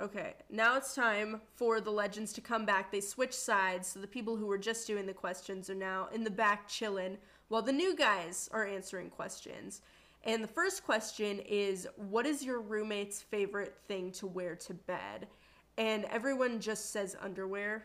Okay, 0.00 0.34
now 0.48 0.76
it's 0.76 0.94
time 0.94 1.40
for 1.56 1.80
the 1.80 1.90
legends 1.90 2.32
to 2.34 2.40
come 2.40 2.64
back. 2.64 2.92
They 2.92 3.00
switch 3.00 3.34
sides, 3.34 3.88
so 3.88 4.00
the 4.00 4.06
people 4.06 4.36
who 4.36 4.46
were 4.46 4.56
just 4.56 4.86
doing 4.86 5.06
the 5.06 5.12
questions 5.12 5.68
are 5.68 5.74
now 5.74 6.08
in 6.14 6.22
the 6.22 6.30
back 6.30 6.68
chilling, 6.68 7.18
while 7.48 7.62
the 7.62 7.72
new 7.72 7.96
guys 7.96 8.48
are 8.52 8.66
answering 8.66 9.10
questions. 9.10 9.82
And 10.24 10.42
the 10.42 10.48
first 10.48 10.84
question 10.84 11.40
is 11.40 11.86
What 11.96 12.26
is 12.26 12.44
your 12.44 12.60
roommate's 12.60 13.22
favorite 13.22 13.76
thing 13.86 14.10
to 14.12 14.26
wear 14.26 14.54
to 14.56 14.74
bed? 14.74 15.28
And 15.76 16.04
everyone 16.06 16.60
just 16.60 16.90
says 16.90 17.16
underwear. 17.20 17.84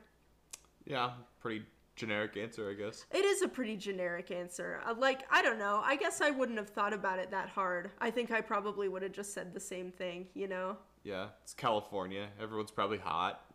Yeah, 0.86 1.12
pretty 1.40 1.64
generic 1.96 2.36
answer, 2.38 2.70
I 2.70 2.74
guess. 2.74 3.06
It 3.12 3.24
is 3.24 3.44
a 3.44 3.48
pretty 3.48 3.78
generic 3.78 4.32
answer. 4.32 4.82
Uh, 4.86 4.96
Like, 4.98 5.22
I 5.32 5.42
don't 5.44 5.60
know. 5.60 5.82
I 5.84 5.96
guess 5.96 6.20
I 6.20 6.32
wouldn't 6.32 6.58
have 6.58 6.70
thought 6.70 6.92
about 6.92 7.20
it 7.20 7.30
that 7.32 7.50
hard. 7.50 7.92
I 8.02 8.10
think 8.10 8.32
I 8.32 8.42
probably 8.42 8.90
would 8.90 9.04
have 9.04 9.12
just 9.12 9.34
said 9.34 9.54
the 9.54 9.60
same 9.60 9.92
thing, 9.92 10.28
you 10.34 10.48
know? 10.48 10.78
Yeah, 11.04 11.28
it's 11.44 11.54
California. 11.54 12.30
Everyone's 12.42 12.72
probably 12.72 12.98
hot. 12.98 13.46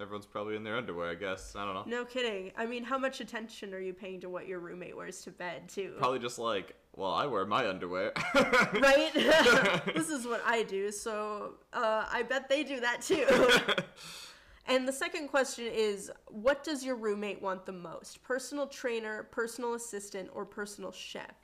Everyone's 0.00 0.26
probably 0.26 0.56
in 0.56 0.64
their 0.64 0.76
underwear, 0.76 1.10
I 1.10 1.14
guess. 1.14 1.54
I 1.54 1.64
don't 1.64 1.74
know. 1.74 1.84
No 1.86 2.04
kidding. 2.04 2.50
I 2.56 2.66
mean, 2.66 2.82
how 2.82 2.98
much 2.98 3.20
attention 3.20 3.72
are 3.72 3.80
you 3.80 3.92
paying 3.92 4.20
to 4.22 4.28
what 4.28 4.48
your 4.48 4.58
roommate 4.58 4.96
wears 4.96 5.20
to 5.22 5.30
bed, 5.30 5.68
too? 5.68 5.94
Probably 5.98 6.18
just 6.18 6.38
like, 6.38 6.74
well, 6.96 7.12
I 7.12 7.26
wear 7.26 7.44
my 7.46 7.68
underwear. 7.68 8.12
right? 8.34 9.10
this 9.94 10.08
is 10.08 10.26
what 10.26 10.42
I 10.44 10.62
do, 10.64 10.90
so 10.90 11.54
uh, 11.72 12.06
I 12.10 12.22
bet 12.22 12.48
they 12.48 12.62
do 12.62 12.80
that 12.80 13.02
too. 13.02 13.26
and 14.66 14.86
the 14.86 14.92
second 14.92 15.28
question 15.28 15.66
is 15.66 16.10
what 16.26 16.62
does 16.62 16.84
your 16.84 16.96
roommate 16.96 17.42
want 17.42 17.66
the 17.66 17.72
most? 17.72 18.22
Personal 18.22 18.66
trainer, 18.66 19.24
personal 19.24 19.74
assistant, 19.74 20.28
or 20.32 20.44
personal 20.44 20.92
chef? 20.92 21.34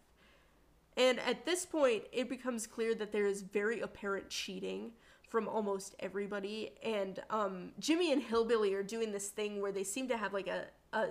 And 0.97 1.19
at 1.21 1.47
this 1.47 1.65
point, 1.65 2.05
it 2.13 2.29
becomes 2.29 2.67
clear 2.67 2.95
that 2.97 3.13
there 3.13 3.27
is 3.27 3.43
very 3.43 3.81
apparent 3.81 4.29
cheating 4.29 4.93
from 5.31 5.49
almost 5.49 5.95
everybody. 6.01 6.73
And 6.85 7.19
um, 7.31 7.71
Jimmy 7.79 8.13
and 8.13 8.21
Hillbilly 8.21 8.75
are 8.75 8.83
doing 8.83 9.13
this 9.13 9.29
thing 9.29 9.63
where 9.63 9.73
they 9.73 9.85
seem 9.85 10.09
to 10.09 10.17
have 10.17 10.35
like 10.35 10.49
a, 10.49 10.65
a 10.93 11.09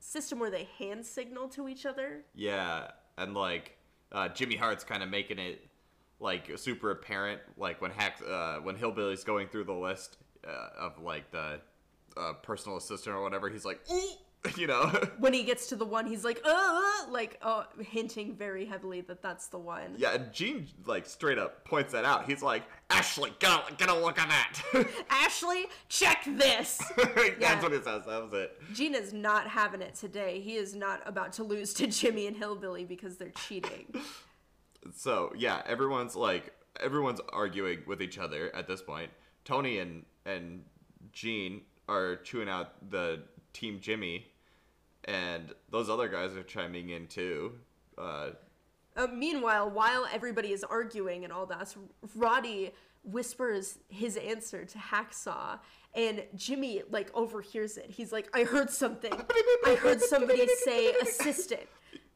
system 0.00 0.40
where 0.40 0.50
they 0.50 0.66
hand 0.78 1.06
signal 1.06 1.48
to 1.50 1.68
each 1.68 1.86
other. 1.86 2.24
yeah, 2.34 2.90
and 3.18 3.34
like 3.34 3.76
uh, 4.12 4.28
Jimmy 4.28 4.56
Hart's 4.56 4.82
kind 4.82 5.02
of 5.02 5.10
making 5.10 5.38
it 5.38 5.68
like 6.18 6.50
super 6.56 6.90
apparent, 6.90 7.40
like 7.56 7.80
when 7.80 7.90
Hack, 7.90 8.20
uh, 8.28 8.56
when 8.56 8.76
Hillbilly's 8.76 9.24
going 9.24 9.48
through 9.48 9.64
the 9.64 9.72
list 9.72 10.16
uh, 10.46 10.68
of 10.78 10.98
like 11.02 11.30
the 11.30 11.60
uh, 12.16 12.32
personal 12.42 12.78
assistant 12.78 13.14
or 13.14 13.22
whatever, 13.22 13.48
he's 13.48 13.64
like, 13.64 13.80
"Ooh," 13.92 14.12
you 14.56 14.66
know. 14.66 14.86
when 15.18 15.32
he 15.32 15.42
gets 15.42 15.66
to 15.68 15.76
the 15.76 15.84
one, 15.84 16.06
he's 16.06 16.24
like, 16.24 16.40
uh, 16.44 16.80
like, 17.10 17.38
uh, 17.42 17.64
hinting 17.78 18.34
very 18.34 18.64
heavily 18.64 19.00
that 19.02 19.22
that's 19.22 19.48
the 19.48 19.58
one. 19.58 19.94
Yeah, 19.96 20.14
and 20.14 20.32
Gene 20.32 20.66
like 20.86 21.06
straight 21.06 21.38
up 21.38 21.64
points 21.64 21.92
that 21.92 22.04
out. 22.04 22.26
He's 22.26 22.42
like, 22.42 22.62
Ashley, 22.88 23.32
get 23.38 23.50
a, 23.50 23.74
get 23.74 23.88
a 23.88 23.94
look 23.94 24.18
at 24.18 24.28
that. 24.28 24.86
Ashley, 25.10 25.66
check 25.88 26.24
this. 26.26 26.80
Yeah. 26.98 27.34
That's 27.38 27.62
what 27.62 27.72
he 27.72 27.78
says. 27.78 28.06
That 28.06 28.22
was 28.22 28.32
it. 28.32 28.58
Gene 28.74 28.94
is 28.94 29.12
not 29.12 29.46
having 29.46 29.82
it 29.82 29.94
today. 29.94 30.40
He 30.40 30.56
is 30.56 30.74
not 30.74 31.02
about 31.04 31.32
to 31.34 31.44
lose 31.44 31.74
to 31.74 31.86
Jimmy 31.86 32.26
and 32.26 32.36
Hillbilly 32.36 32.84
because 32.84 33.16
they're 33.16 33.32
cheating. 33.46 33.86
So 34.94 35.32
yeah, 35.36 35.62
everyone's 35.66 36.16
like 36.16 36.54
everyone's 36.80 37.20
arguing 37.32 37.80
with 37.86 38.00
each 38.00 38.18
other 38.18 38.54
at 38.54 38.66
this 38.66 38.80
point. 38.80 39.10
Tony 39.44 39.78
and 39.78 40.04
and 40.24 40.64
Gene 41.12 41.62
are 41.88 42.16
chewing 42.16 42.48
out 42.48 42.90
the 42.90 43.20
team 43.52 43.78
Jimmy, 43.80 44.26
and 45.10 45.52
those 45.70 45.90
other 45.90 46.08
guys 46.08 46.36
are 46.36 46.42
chiming 46.42 46.90
in 46.90 47.06
too. 47.06 47.52
Uh, 47.98 48.30
Uh, 48.96 49.06
meanwhile, 49.12 49.70
while 49.70 50.06
everybody 50.12 50.52
is 50.52 50.64
arguing 50.64 51.24
and 51.24 51.32
all 51.32 51.46
that, 51.46 51.74
Roddy 52.14 52.72
whispers 53.04 53.78
his 53.88 54.16
answer 54.16 54.64
to 54.64 54.78
Hacksaw, 54.78 55.58
and 55.94 56.24
Jimmy 56.34 56.82
like 56.90 57.10
overhears 57.14 57.76
it. 57.76 57.90
He's 57.90 58.12
like, 58.12 58.28
"I 58.34 58.44
heard 58.44 58.70
something. 58.70 59.12
I 59.66 59.74
heard 59.74 60.00
somebody 60.00 60.46
say 60.64 60.92
assistant." 60.94 61.68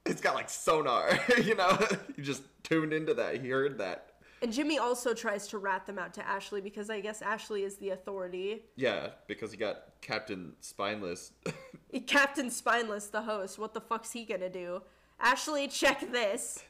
it's 0.06 0.20
got 0.20 0.34
like 0.34 0.50
sonar, 0.50 1.18
you 1.42 1.54
know. 1.54 1.78
you 2.16 2.22
just 2.22 2.42
tuned 2.62 2.92
into 2.92 3.14
that. 3.14 3.40
He 3.40 3.48
heard 3.48 3.78
that. 3.78 4.13
And 4.44 4.52
Jimmy 4.52 4.76
also 4.76 5.14
tries 5.14 5.48
to 5.48 5.58
rat 5.58 5.86
them 5.86 5.98
out 5.98 6.12
to 6.14 6.28
Ashley 6.28 6.60
because 6.60 6.90
I 6.90 7.00
guess 7.00 7.22
Ashley 7.22 7.62
is 7.62 7.76
the 7.76 7.90
authority. 7.90 8.66
Yeah, 8.76 9.08
because 9.26 9.50
he 9.50 9.56
got 9.56 9.94
Captain 10.02 10.52
Spineless. 10.60 11.32
Captain 12.06 12.50
Spineless, 12.50 13.06
the 13.06 13.22
host, 13.22 13.58
what 13.58 13.72
the 13.72 13.80
fuck's 13.80 14.12
he 14.12 14.26
gonna 14.26 14.50
do? 14.50 14.82
Ashley, 15.18 15.66
check 15.66 16.12
this. 16.12 16.62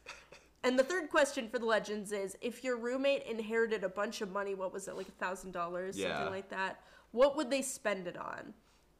And 0.63 0.79
the 0.79 0.85
third 0.85 1.11
question 1.11 1.49
for 1.49 1.59
the 1.59 1.67
legends 1.67 2.13
is 2.13 2.37
if 2.41 2.63
your 2.63 2.77
roommate 2.77 3.25
inherited 3.25 3.83
a 3.83 3.89
bunch 3.89 4.21
of 4.21 4.31
money, 4.31 4.55
what 4.55 4.73
was 4.73 4.87
it, 4.87 4.97
like 4.97 5.09
a 5.09 5.25
thousand 5.25 5.51
dollars, 5.51 6.01
something 6.01 6.31
like 6.31 6.51
that? 6.51 6.79
What 7.11 7.37
would 7.37 7.51
they 7.51 7.63
spend 7.63 8.07
it 8.07 8.17
on? 8.17 8.55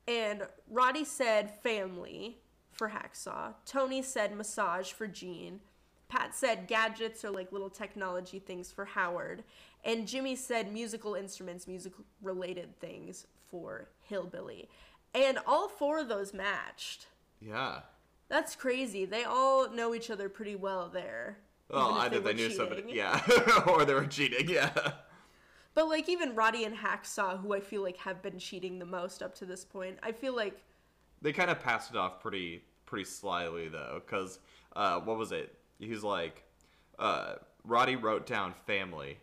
And 0.09 0.49
Roddy 0.69 1.05
said 1.05 1.63
family 1.63 2.39
for 2.73 2.89
Hacksaw. 2.89 3.55
Tony 3.67 4.03
said 4.03 4.37
massage 4.37 4.91
for 4.91 5.07
Gene. 5.07 5.61
Pat 6.09 6.35
said 6.35 6.67
gadgets 6.69 7.25
or 7.25 7.31
like 7.31 7.53
little 7.53 7.71
technology 7.71 8.39
things 8.39 8.71
for 8.71 8.85
Howard. 8.85 9.45
And 9.85 10.07
Jimmy 10.07 10.37
said 10.37 10.73
musical 10.73 11.15
instruments, 11.15 11.67
music 11.67 11.93
related 12.23 12.79
things 12.81 13.27
for 13.51 13.89
Hillbilly. 14.01 14.69
And 15.15 15.39
all 15.47 15.69
four 15.69 15.99
of 16.01 16.09
those 16.09 16.33
matched. 16.35 17.07
yeah. 17.41 17.81
That's 18.31 18.57
crazy. 18.57 19.05
They 19.05 19.25
all 19.25 19.71
know 19.71 19.95
each 19.95 20.11
other 20.11 20.29
pretty 20.31 20.57
well 20.57 20.89
there. 20.89 21.37
Well, 21.71 21.93
either 21.93 22.21
they, 22.21 22.31
were 22.31 22.33
knew 22.35 22.51
somebody, 22.51 22.85
yeah, 22.89 23.21
or 23.67 23.85
they 23.85 23.95
were 23.95 24.07
cheating, 24.07 24.49
yeah. 24.49 24.71
But 25.75 25.89
like 25.89 26.09
even 26.09 26.35
Roddy 26.35 26.65
and 26.65 26.75
Hacksaw, 26.77 27.41
who 27.41 27.53
I 27.53 27.61
feel 27.61 27.83
like 27.83 27.97
have 27.99 28.23
been 28.23 28.39
cheating 28.39 28.79
the 28.79 28.87
most 28.87 29.23
up 29.23 29.35
to 29.37 29.45
this 29.47 29.65
point, 29.65 29.99
I 30.03 30.13
feel 30.13 30.35
like 30.35 30.63
They 31.21 31.33
kind 31.33 31.51
of 31.51 31.61
passed 31.61 31.91
it 31.91 31.97
off 31.97 32.21
pretty 32.21 32.63
pretty 32.87 33.05
slyly 33.05 33.69
though, 33.69 34.03
because 34.05 34.39
uh, 34.77 35.01
what 35.01 35.19
was 35.19 35.33
it? 35.33 35.55
He's 35.79 36.03
like, 36.03 36.45
uh, 36.99 37.35
Roddy 37.65 37.97
wrote 37.97 38.27
down 38.27 38.55
family, 38.67 39.19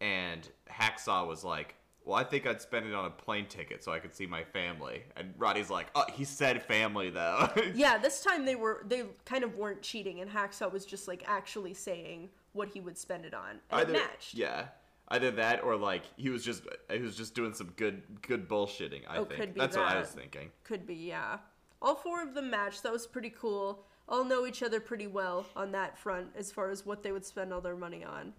and 0.00 0.48
Hacksaw 0.70 1.26
was 1.26 1.44
like, 1.44 1.74
"Well, 2.04 2.16
I 2.16 2.24
think 2.24 2.46
I'd 2.46 2.60
spend 2.60 2.86
it 2.86 2.94
on 2.94 3.06
a 3.06 3.10
plane 3.10 3.46
ticket 3.46 3.82
so 3.84 3.92
I 3.92 3.98
could 3.98 4.14
see 4.14 4.26
my 4.26 4.44
family." 4.44 5.04
And 5.16 5.32
Roddy's 5.38 5.70
like, 5.70 5.86
"Oh, 5.94 6.04
he 6.12 6.24
said 6.24 6.62
family 6.62 7.10
though." 7.10 7.48
yeah, 7.74 7.98
this 7.98 8.20
time 8.22 8.44
they 8.44 8.54
were 8.56 8.84
they 8.88 9.04
kind 9.24 9.44
of 9.44 9.56
weren't 9.56 9.82
cheating, 9.82 10.20
and 10.20 10.30
Hacksaw 10.30 10.70
was 10.72 10.84
just 10.84 11.08
like 11.08 11.22
actually 11.26 11.74
saying 11.74 12.30
what 12.52 12.68
he 12.68 12.80
would 12.80 12.98
spend 12.98 13.24
it 13.24 13.34
on, 13.34 13.50
and 13.50 13.60
Either 13.80 13.94
it 13.94 13.96
matched. 13.96 14.34
yeah, 14.34 14.66
either 15.08 15.30
that 15.32 15.62
or 15.64 15.76
like 15.76 16.02
he 16.16 16.28
was 16.30 16.44
just 16.44 16.62
he 16.92 16.98
was 16.98 17.16
just 17.16 17.34
doing 17.34 17.54
some 17.54 17.72
good 17.76 18.02
good 18.22 18.48
bullshitting. 18.48 19.02
I 19.08 19.18
Oh, 19.18 19.24
think 19.24 19.40
could 19.40 19.54
be 19.54 19.60
that's 19.60 19.76
what 19.76 19.86
I 19.86 19.98
was 19.98 20.10
thinking. 20.10 20.50
Could 20.64 20.86
be, 20.86 20.94
yeah. 20.94 21.38
All 21.80 21.94
four 21.94 22.22
of 22.22 22.34
them 22.34 22.50
matched. 22.50 22.82
That 22.82 22.92
was 22.92 23.06
pretty 23.06 23.30
cool. 23.30 23.84
All 24.08 24.24
know 24.24 24.46
each 24.46 24.62
other 24.62 24.80
pretty 24.80 25.06
well 25.06 25.46
on 25.56 25.72
that 25.72 25.98
front 25.98 26.28
as 26.36 26.52
far 26.52 26.70
as 26.70 26.84
what 26.84 27.02
they 27.02 27.12
would 27.12 27.24
spend 27.24 27.52
all 27.52 27.60
their 27.60 27.76
money 27.76 28.04
on. 28.04 28.34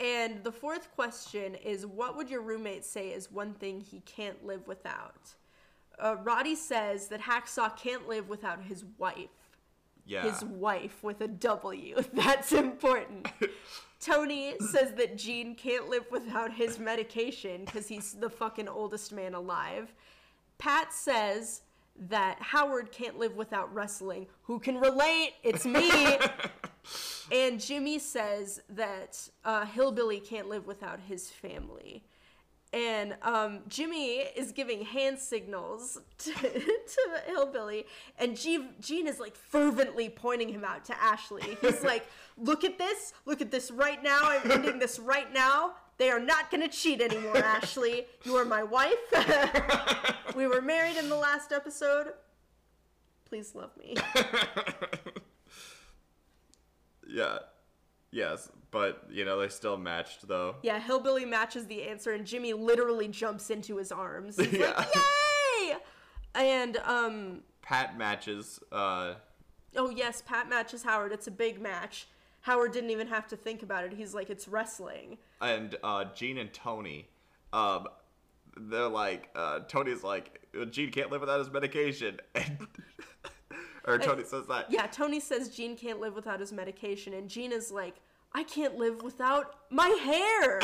And 0.00 0.44
the 0.44 0.52
fourth 0.52 0.94
question 0.94 1.54
is 1.54 1.86
what 1.86 2.16
would 2.16 2.28
your 2.28 2.42
roommate 2.42 2.84
say 2.84 3.08
is 3.08 3.30
one 3.30 3.54
thing 3.54 3.80
he 3.80 4.00
can't 4.00 4.44
live 4.44 4.66
without? 4.66 5.34
Uh, 5.98 6.16
Roddy 6.22 6.54
says 6.54 7.08
that 7.08 7.20
Hacksaw 7.20 7.76
can't 7.76 8.06
live 8.08 8.28
without 8.28 8.62
his 8.62 8.84
wife. 8.98 9.30
Yeah, 10.04 10.22
His 10.22 10.44
wife 10.44 11.02
with 11.02 11.20
a 11.20 11.26
W. 11.26 11.96
That's 12.12 12.52
important. 12.52 13.26
Tony 14.00 14.54
says 14.60 14.92
that 14.92 15.18
Gene 15.18 15.56
can't 15.56 15.88
live 15.88 16.04
without 16.12 16.52
his 16.52 16.78
medication 16.78 17.64
because 17.64 17.88
he's 17.88 18.12
the 18.12 18.30
fucking 18.30 18.68
oldest 18.68 19.12
man 19.12 19.34
alive. 19.34 19.92
Pat 20.58 20.92
says 20.92 21.62
that 22.08 22.38
Howard 22.40 22.92
can't 22.92 23.18
live 23.18 23.36
without 23.36 23.72
wrestling. 23.74 24.26
Who 24.42 24.58
can 24.58 24.78
relate? 24.78 25.34
It's 25.42 25.64
me. 25.64 26.18
and 27.32 27.60
Jimmy 27.60 27.98
says 27.98 28.60
that 28.70 29.28
uh, 29.44 29.66
Hillbilly 29.66 30.20
can't 30.20 30.48
live 30.48 30.66
without 30.66 31.00
his 31.00 31.30
family. 31.30 32.04
And 32.72 33.16
um, 33.22 33.60
Jimmy 33.68 34.18
is 34.36 34.52
giving 34.52 34.84
hand 34.84 35.18
signals 35.18 35.98
to, 36.18 36.32
to 36.32 37.22
Hillbilly, 37.26 37.86
and 38.18 38.36
Gene, 38.36 38.70
Gene 38.80 39.06
is 39.06 39.18
like 39.18 39.36
fervently 39.36 40.08
pointing 40.08 40.48
him 40.48 40.64
out 40.64 40.84
to 40.86 41.02
Ashley. 41.02 41.56
He's 41.60 41.82
like, 41.84 42.06
Look 42.38 42.64
at 42.64 42.76
this, 42.76 43.14
look 43.24 43.40
at 43.40 43.50
this 43.50 43.70
right 43.70 44.02
now. 44.02 44.20
I'm 44.22 44.50
ending 44.50 44.78
this 44.78 44.98
right 44.98 45.32
now. 45.32 45.72
They 45.98 46.10
are 46.10 46.20
not 46.20 46.50
gonna 46.50 46.68
cheat 46.68 47.00
anymore, 47.00 47.36
Ashley. 47.44 48.06
You 48.24 48.36
are 48.36 48.44
my 48.44 48.62
wife. 48.62 48.94
we 50.36 50.46
were 50.46 50.60
married 50.60 50.96
in 50.96 51.08
the 51.08 51.16
last 51.16 51.52
episode. 51.52 52.12
Please 53.24 53.54
love 53.54 53.70
me. 53.76 53.96
yeah, 57.08 57.38
yes, 58.10 58.50
but 58.70 59.04
you 59.10 59.24
know 59.24 59.38
they 59.40 59.48
still 59.48 59.76
matched 59.76 60.26
though. 60.28 60.56
Yeah, 60.62 60.78
Hillbilly 60.78 61.24
matches 61.24 61.66
the 61.66 61.82
answer, 61.84 62.12
and 62.12 62.26
Jimmy 62.26 62.52
literally 62.52 63.08
jumps 63.08 63.50
into 63.50 63.76
his 63.76 63.90
arms. 63.92 64.36
He's 64.38 64.52
Yeah. 64.52 64.72
like, 64.76 64.94
Yay! 64.94 65.76
And, 66.34 66.76
um, 66.78 67.42
Pat 67.62 67.96
matches. 67.96 68.60
Uh, 68.70 69.14
Oh 69.78 69.90
yes, 69.90 70.22
Pat 70.24 70.48
matches 70.48 70.82
Howard. 70.84 71.12
It's 71.12 71.26
a 71.26 71.30
big 71.30 71.60
match. 71.60 72.06
Howard 72.46 72.70
didn't 72.70 72.90
even 72.90 73.08
have 73.08 73.26
to 73.26 73.36
think 73.36 73.64
about 73.64 73.82
it. 73.82 73.92
He's 73.92 74.14
like, 74.14 74.30
it's 74.30 74.46
wrestling. 74.46 75.18
and 75.40 75.74
uh, 75.82 76.04
Gene 76.14 76.38
and 76.38 76.52
Tony, 76.52 77.08
um, 77.52 77.88
they're 78.56 78.86
like, 78.86 79.30
uh, 79.34 79.60
Tony's 79.66 80.04
like, 80.04 80.46
Gene 80.70 80.92
can't 80.92 81.10
live 81.10 81.22
without 81.22 81.40
his 81.40 81.50
medication, 81.50 82.20
and 82.36 82.68
or 83.84 83.98
Tony 83.98 84.22
says 84.22 84.46
that. 84.46 84.70
Yeah, 84.70 84.86
Tony 84.86 85.18
says 85.18 85.48
Gene 85.48 85.76
can't 85.76 85.98
live 85.98 86.14
without 86.14 86.38
his 86.38 86.52
medication, 86.52 87.14
and 87.14 87.28
Gene 87.28 87.50
is 87.50 87.72
like, 87.72 87.96
I 88.32 88.44
can't 88.44 88.76
live 88.76 89.02
without 89.02 89.56
my 89.70 89.88
hair. 89.88 90.60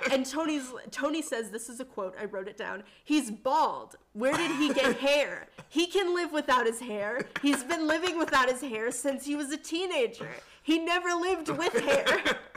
and 0.10 0.24
Tony's 0.24 0.72
Tony 0.90 1.20
says 1.20 1.50
this 1.50 1.68
is 1.68 1.80
a 1.80 1.84
quote. 1.84 2.14
I 2.18 2.24
wrote 2.24 2.48
it 2.48 2.56
down. 2.56 2.84
He's 3.04 3.30
bald. 3.30 3.96
Where 4.14 4.34
did 4.34 4.52
he 4.52 4.72
get 4.72 4.96
hair? 5.08 5.48
He 5.68 5.86
can 5.88 6.14
live 6.14 6.32
without 6.32 6.66
his 6.66 6.80
hair. 6.80 7.26
He's 7.42 7.64
been 7.64 7.86
living 7.86 8.18
without 8.18 8.48
his 8.48 8.62
hair 8.62 8.90
since 8.92 9.26
he 9.26 9.36
was 9.36 9.50
a 9.50 9.58
teenager. 9.58 10.30
He 10.62 10.78
never 10.78 11.10
lived 11.14 11.48
with 11.48 11.72
hair. 11.72 12.38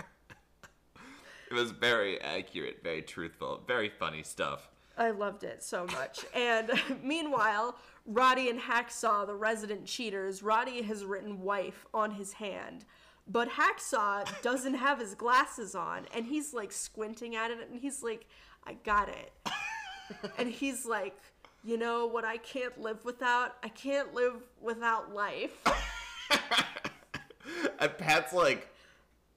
It 1.53 1.59
was 1.59 1.69
very 1.69 2.19
accurate, 2.19 2.79
very 2.81 3.03
truthful, 3.03 3.61
very 3.67 3.87
funny 3.87 4.23
stuff. 4.23 4.71
I 4.97 5.11
loved 5.11 5.43
it 5.43 5.61
so 5.61 5.85
much. 5.85 6.25
And 6.33 6.71
meanwhile, 7.03 7.77
Roddy 8.07 8.49
and 8.49 8.59
Hacksaw, 8.59 9.27
the 9.27 9.35
resident 9.35 9.85
cheaters, 9.85 10.41
Roddy 10.41 10.81
has 10.81 11.05
written 11.05 11.41
wife 11.41 11.85
on 11.93 12.09
his 12.09 12.33
hand. 12.33 12.85
But 13.27 13.49
Hacksaw 13.49 14.41
doesn't 14.41 14.73
have 14.73 14.99
his 14.99 15.13
glasses 15.13 15.75
on, 15.75 16.07
and 16.11 16.25
he's 16.25 16.55
like 16.55 16.71
squinting 16.71 17.35
at 17.35 17.51
it, 17.51 17.59
and 17.71 17.79
he's 17.79 18.01
like, 18.01 18.25
I 18.65 18.73
got 18.73 19.09
it. 19.09 19.31
and 20.39 20.49
he's 20.49 20.87
like, 20.87 21.15
you 21.63 21.77
know 21.77 22.07
what 22.07 22.25
I 22.25 22.37
can't 22.37 22.81
live 22.81 23.05
without? 23.05 23.57
I 23.61 23.69
can't 23.69 24.15
live 24.15 24.41
without 24.59 25.13
life. 25.13 25.61
And 27.83 27.97
Pat's 27.97 28.31
like, 28.31 28.69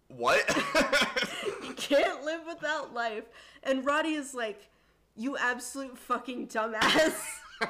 what? 0.09 0.45
You 1.67 1.75
can't 1.75 2.25
live 2.25 2.41
without 2.47 2.95
life. 2.95 3.25
And 3.65 3.85
Roddy 3.85 4.15
is 4.15 4.35
like, 4.35 4.71
you 5.17 5.37
absolute 5.37 5.99
fucking 5.99 6.47
dumbass. 6.47 7.13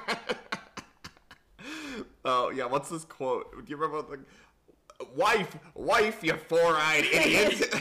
oh, 2.25 2.50
yeah, 2.50 2.66
what's 2.66 2.90
this 2.90 3.04
quote? 3.04 3.64
Do 3.64 3.71
you 3.71 3.76
remember 3.76 4.16
the. 4.16 5.06
Wife, 5.14 5.56
wife, 5.75 6.23
you 6.23 6.35
four 6.35 6.76
eyed 6.76 7.04
idiot! 7.04 7.75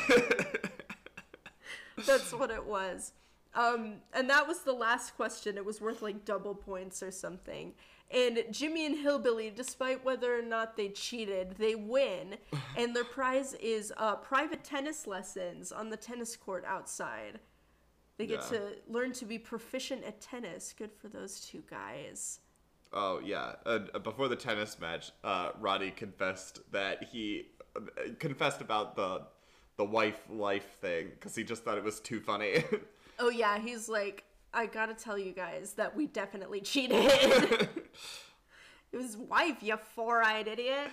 That's 2.06 2.34
what 2.34 2.50
it 2.50 2.66
was. 2.66 3.12
Um, 3.54 3.96
and 4.14 4.30
that 4.30 4.48
was 4.48 4.60
the 4.60 4.74
last 4.74 5.16
question. 5.16 5.58
It 5.58 5.66
was 5.66 5.80
worth 5.80 6.02
like 6.02 6.26
double 6.26 6.56
points 6.56 7.04
or 7.04 7.12
something. 7.12 7.74
And 8.12 8.44
Jimmy 8.52 8.86
and 8.86 8.98
Hillbilly, 8.98 9.50
despite 9.50 10.06
whether 10.06 10.38
or 10.38 10.42
not 10.44 10.78
they 10.78 10.90
cheated, 10.90 11.56
they 11.58 11.76
win. 11.76 12.38
And 12.78 12.96
their 12.96 13.06
prize 13.06 13.54
is 13.56 13.94
uh, 13.98 14.16
private 14.18 14.64
tennis 14.64 15.08
lessons 15.08 15.72
on 15.72 15.90
the 15.90 15.98
tennis 15.98 16.36
court 16.36 16.64
outside. 16.68 17.40
They 18.18 18.26
get 18.28 18.42
Yeah. 18.52 18.58
to 18.60 18.62
learn 18.88 19.12
to 19.14 19.26
be 19.26 19.40
proficient 19.40 20.04
at 20.04 20.20
tennis. 20.22 20.74
Good 20.78 20.92
for 20.94 21.08
those 21.10 21.40
two 21.42 21.64
guys. 21.70 22.40
Oh 22.94 23.20
yeah. 23.24 23.54
Uh, 23.66 23.80
before 24.00 24.28
the 24.28 24.36
tennis 24.36 24.80
match, 24.80 25.12
uh, 25.24 25.52
Roddy 25.60 25.92
confessed 25.92 26.60
that 26.72 27.06
he 27.12 27.48
uh, 27.76 27.80
confessed 28.20 28.62
about 28.62 28.96
the 28.96 29.24
the 29.78 29.84
wife 29.86 30.22
life 30.30 30.78
thing 30.80 31.10
because 31.12 31.36
he 31.36 31.44
just 31.44 31.64
thought 31.66 31.78
it 31.78 31.84
was 31.84 32.00
too 32.00 32.20
funny. 32.20 32.64
Oh, 33.18 33.30
yeah, 33.30 33.58
he's 33.60 33.88
like, 33.88 34.26
I 34.54 34.66
gotta 34.66 34.94
tell 34.94 35.18
you 35.18 35.32
guys 35.32 35.72
that 35.78 35.96
we 35.96 36.06
definitely 36.08 36.60
cheated. 36.60 37.00
it 38.92 38.98
was 38.98 39.18
wife, 39.18 39.58
you 39.62 39.78
four 39.78 40.24
eyed 40.24 40.48
idiot. 40.48 40.90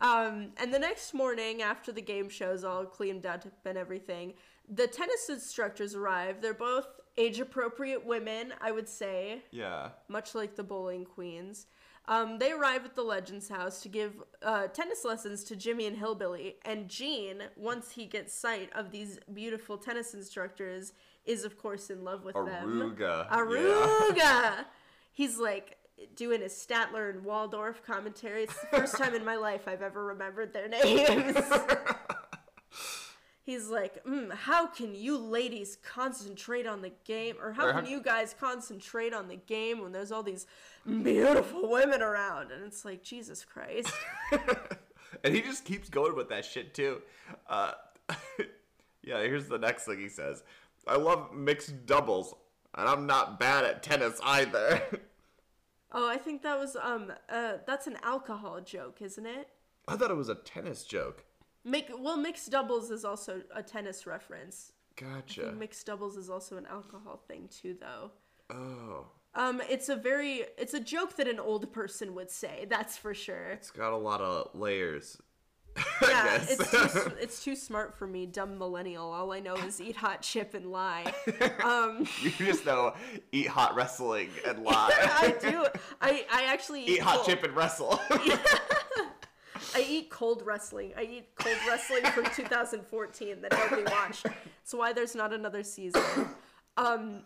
Um, 0.00 0.48
and 0.56 0.74
the 0.74 0.78
next 0.78 1.14
morning, 1.14 1.62
after 1.62 1.92
the 1.92 2.02
game 2.02 2.28
show's 2.28 2.64
all 2.64 2.84
cleaned 2.84 3.26
up 3.26 3.44
and 3.64 3.78
everything, 3.78 4.34
the 4.68 4.86
tennis 4.86 5.28
instructors 5.28 5.94
arrive. 5.94 6.40
They're 6.40 6.52
both 6.54 6.86
age 7.16 7.40
appropriate 7.40 8.04
women, 8.04 8.52
I 8.60 8.72
would 8.72 8.88
say, 8.88 9.42
yeah. 9.50 9.90
much 10.08 10.34
like 10.34 10.56
the 10.56 10.64
bowling 10.64 11.04
queens. 11.04 11.66
Um, 12.06 12.38
they 12.38 12.52
arrive 12.52 12.84
at 12.84 12.94
the 12.94 13.02
Legends 13.02 13.48
house 13.48 13.80
to 13.82 13.88
give 13.88 14.22
uh, 14.42 14.66
tennis 14.66 15.04
lessons 15.04 15.42
to 15.44 15.56
Jimmy 15.56 15.86
and 15.86 15.96
Hillbilly. 15.96 16.56
And 16.64 16.88
Gene, 16.88 17.44
once 17.56 17.92
he 17.92 18.04
gets 18.04 18.34
sight 18.34 18.70
of 18.74 18.90
these 18.90 19.18
beautiful 19.32 19.78
tennis 19.78 20.12
instructors, 20.12 20.92
is 21.24 21.44
of 21.44 21.56
course 21.56 21.88
in 21.88 22.04
love 22.04 22.24
with 22.24 22.34
them. 22.34 22.96
Aruga. 22.98 23.28
Aruga! 23.30 24.64
He's 25.12 25.38
like 25.38 25.78
doing 26.16 26.40
his 26.40 26.52
Statler 26.52 27.10
and 27.10 27.24
Waldorf 27.24 27.82
commentary. 27.84 28.44
It's 28.44 28.60
the 28.60 28.66
first 28.78 28.96
time 28.96 29.14
in 29.14 29.24
my 29.24 29.36
life 29.36 29.66
I've 29.66 29.82
ever 29.82 30.04
remembered 30.04 30.52
their 30.52 30.68
names. 30.68 31.36
He's 33.44 33.68
like, 33.68 34.02
mm, 34.04 34.32
how 34.32 34.66
can 34.66 34.94
you 34.94 35.18
ladies 35.18 35.76
concentrate 35.82 36.66
on 36.66 36.80
the 36.80 36.92
game? 37.04 37.36
Or 37.42 37.52
how 37.52 37.72
can 37.72 37.84
you 37.84 38.00
guys 38.00 38.34
concentrate 38.38 39.12
on 39.12 39.28
the 39.28 39.36
game 39.36 39.82
when 39.82 39.92
there's 39.92 40.10
all 40.10 40.22
these 40.22 40.46
beautiful 40.86 41.68
women 41.68 42.00
around? 42.00 42.52
And 42.52 42.64
it's 42.64 42.86
like, 42.86 43.02
Jesus 43.02 43.44
Christ. 43.44 43.92
and 45.24 45.34
he 45.34 45.42
just 45.42 45.66
keeps 45.66 45.90
going 45.90 46.16
with 46.16 46.30
that 46.30 46.46
shit 46.46 46.72
too. 46.72 47.02
Uh, 47.46 47.72
yeah, 49.02 49.20
here's 49.20 49.48
the 49.48 49.58
next 49.58 49.84
thing 49.84 49.98
he 49.98 50.08
says. 50.08 50.42
I 50.86 50.96
love 50.96 51.34
mixed 51.34 51.84
doubles, 51.84 52.34
and 52.74 52.88
I'm 52.88 53.06
not 53.06 53.38
bad 53.38 53.64
at 53.64 53.82
tennis 53.82 54.18
either. 54.24 54.82
Oh, 55.96 56.08
I 56.08 56.16
think 56.16 56.42
that 56.42 56.58
was, 56.58 56.76
um, 56.76 57.12
uh, 57.28 57.54
that's 57.66 57.86
an 57.86 57.96
alcohol 58.02 58.60
joke, 58.60 59.00
isn't 59.00 59.24
it? 59.26 59.48
I 59.86 59.96
thought 59.96 60.10
it 60.10 60.16
was 60.16 60.28
a 60.28 60.34
tennis 60.34 60.82
joke. 60.84 61.24
Make, 61.64 61.88
well, 61.98 62.16
mixed 62.16 62.50
doubles 62.50 62.90
is 62.90 63.04
also 63.04 63.42
a 63.54 63.62
tennis 63.62 64.06
reference. 64.06 64.72
Gotcha. 64.96 65.52
mixed 65.52 65.86
doubles 65.86 66.16
is 66.16 66.28
also 66.30 66.56
an 66.56 66.66
alcohol 66.66 67.22
thing 67.28 67.48
too, 67.48 67.76
though. 67.80 68.10
Oh, 68.50 69.06
Um, 69.34 69.60
it's 69.68 69.88
a 69.88 69.96
very, 69.96 70.44
it's 70.58 70.74
a 70.74 70.80
joke 70.80 71.16
that 71.16 71.26
an 71.26 71.40
old 71.40 71.72
person 71.72 72.14
would 72.14 72.30
say. 72.30 72.66
That's 72.68 72.96
for 72.96 73.14
sure. 73.14 73.50
it's 73.52 73.70
got 73.70 73.92
a 73.92 73.96
lot 73.96 74.20
of 74.20 74.54
layers. 74.54 75.20
Yeah, 76.02 76.38
guess. 76.38 76.50
it's 76.60 76.70
too, 76.70 77.12
it's 77.20 77.42
too 77.44 77.56
smart 77.56 77.96
for 77.96 78.06
me, 78.06 78.26
dumb 78.26 78.58
millennial. 78.58 79.10
All 79.12 79.32
I 79.32 79.40
know 79.40 79.54
is 79.56 79.80
eat 79.80 79.96
hot 79.96 80.22
chip 80.22 80.54
and 80.54 80.70
lie. 80.70 81.12
Um, 81.64 82.06
You 82.22 82.30
just 82.46 82.66
know 82.66 82.94
eat 83.32 83.48
hot 83.48 83.74
wrestling 83.74 84.28
and 84.46 84.62
lie. 84.64 84.90
I 84.92 85.34
do. 85.40 85.66
I 86.00 86.26
I 86.30 86.44
actually 86.44 86.84
eat 86.84 87.00
hot 87.00 87.16
cold- 87.16 87.26
chip 87.26 87.42
and 87.44 87.56
wrestle. 87.56 88.00
I 89.74 89.84
eat 89.88 90.10
cold 90.10 90.42
wrestling. 90.44 90.92
I 90.96 91.02
eat 91.02 91.28
cold 91.36 91.56
wrestling 91.66 92.04
from 92.12 92.24
2014 92.26 93.40
that 93.42 93.52
nobody 93.52 93.82
watched. 93.90 94.24
That's 94.24 94.72
why 94.74 94.92
there's 94.92 95.14
not 95.14 95.32
another 95.32 95.62
season. 95.62 96.02
Um, 96.76 97.22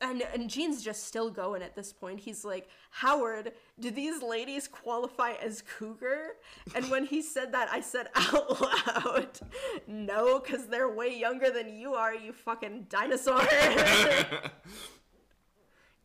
and 0.00 0.22
and 0.34 0.50
Gene's 0.50 0.82
just 0.82 1.04
still 1.04 1.30
going 1.30 1.62
at 1.62 1.74
this 1.74 1.92
point. 1.92 2.20
He's 2.20 2.44
like, 2.44 2.68
Howard, 2.90 3.52
do 3.80 3.90
these 3.90 4.22
ladies 4.22 4.68
qualify 4.68 5.32
as 5.42 5.62
cougar? 5.62 6.36
And 6.74 6.90
when 6.90 7.06
he 7.06 7.22
said 7.22 7.52
that, 7.52 7.68
I 7.70 7.80
said 7.80 8.08
out 8.14 8.60
loud, 8.60 9.40
no, 9.86 10.38
because 10.40 10.66
they're 10.66 10.90
way 10.90 11.18
younger 11.18 11.50
than 11.50 11.74
you 11.74 11.94
are, 11.94 12.14
you 12.14 12.32
fucking 12.32 12.86
dinosaur. 12.88 13.46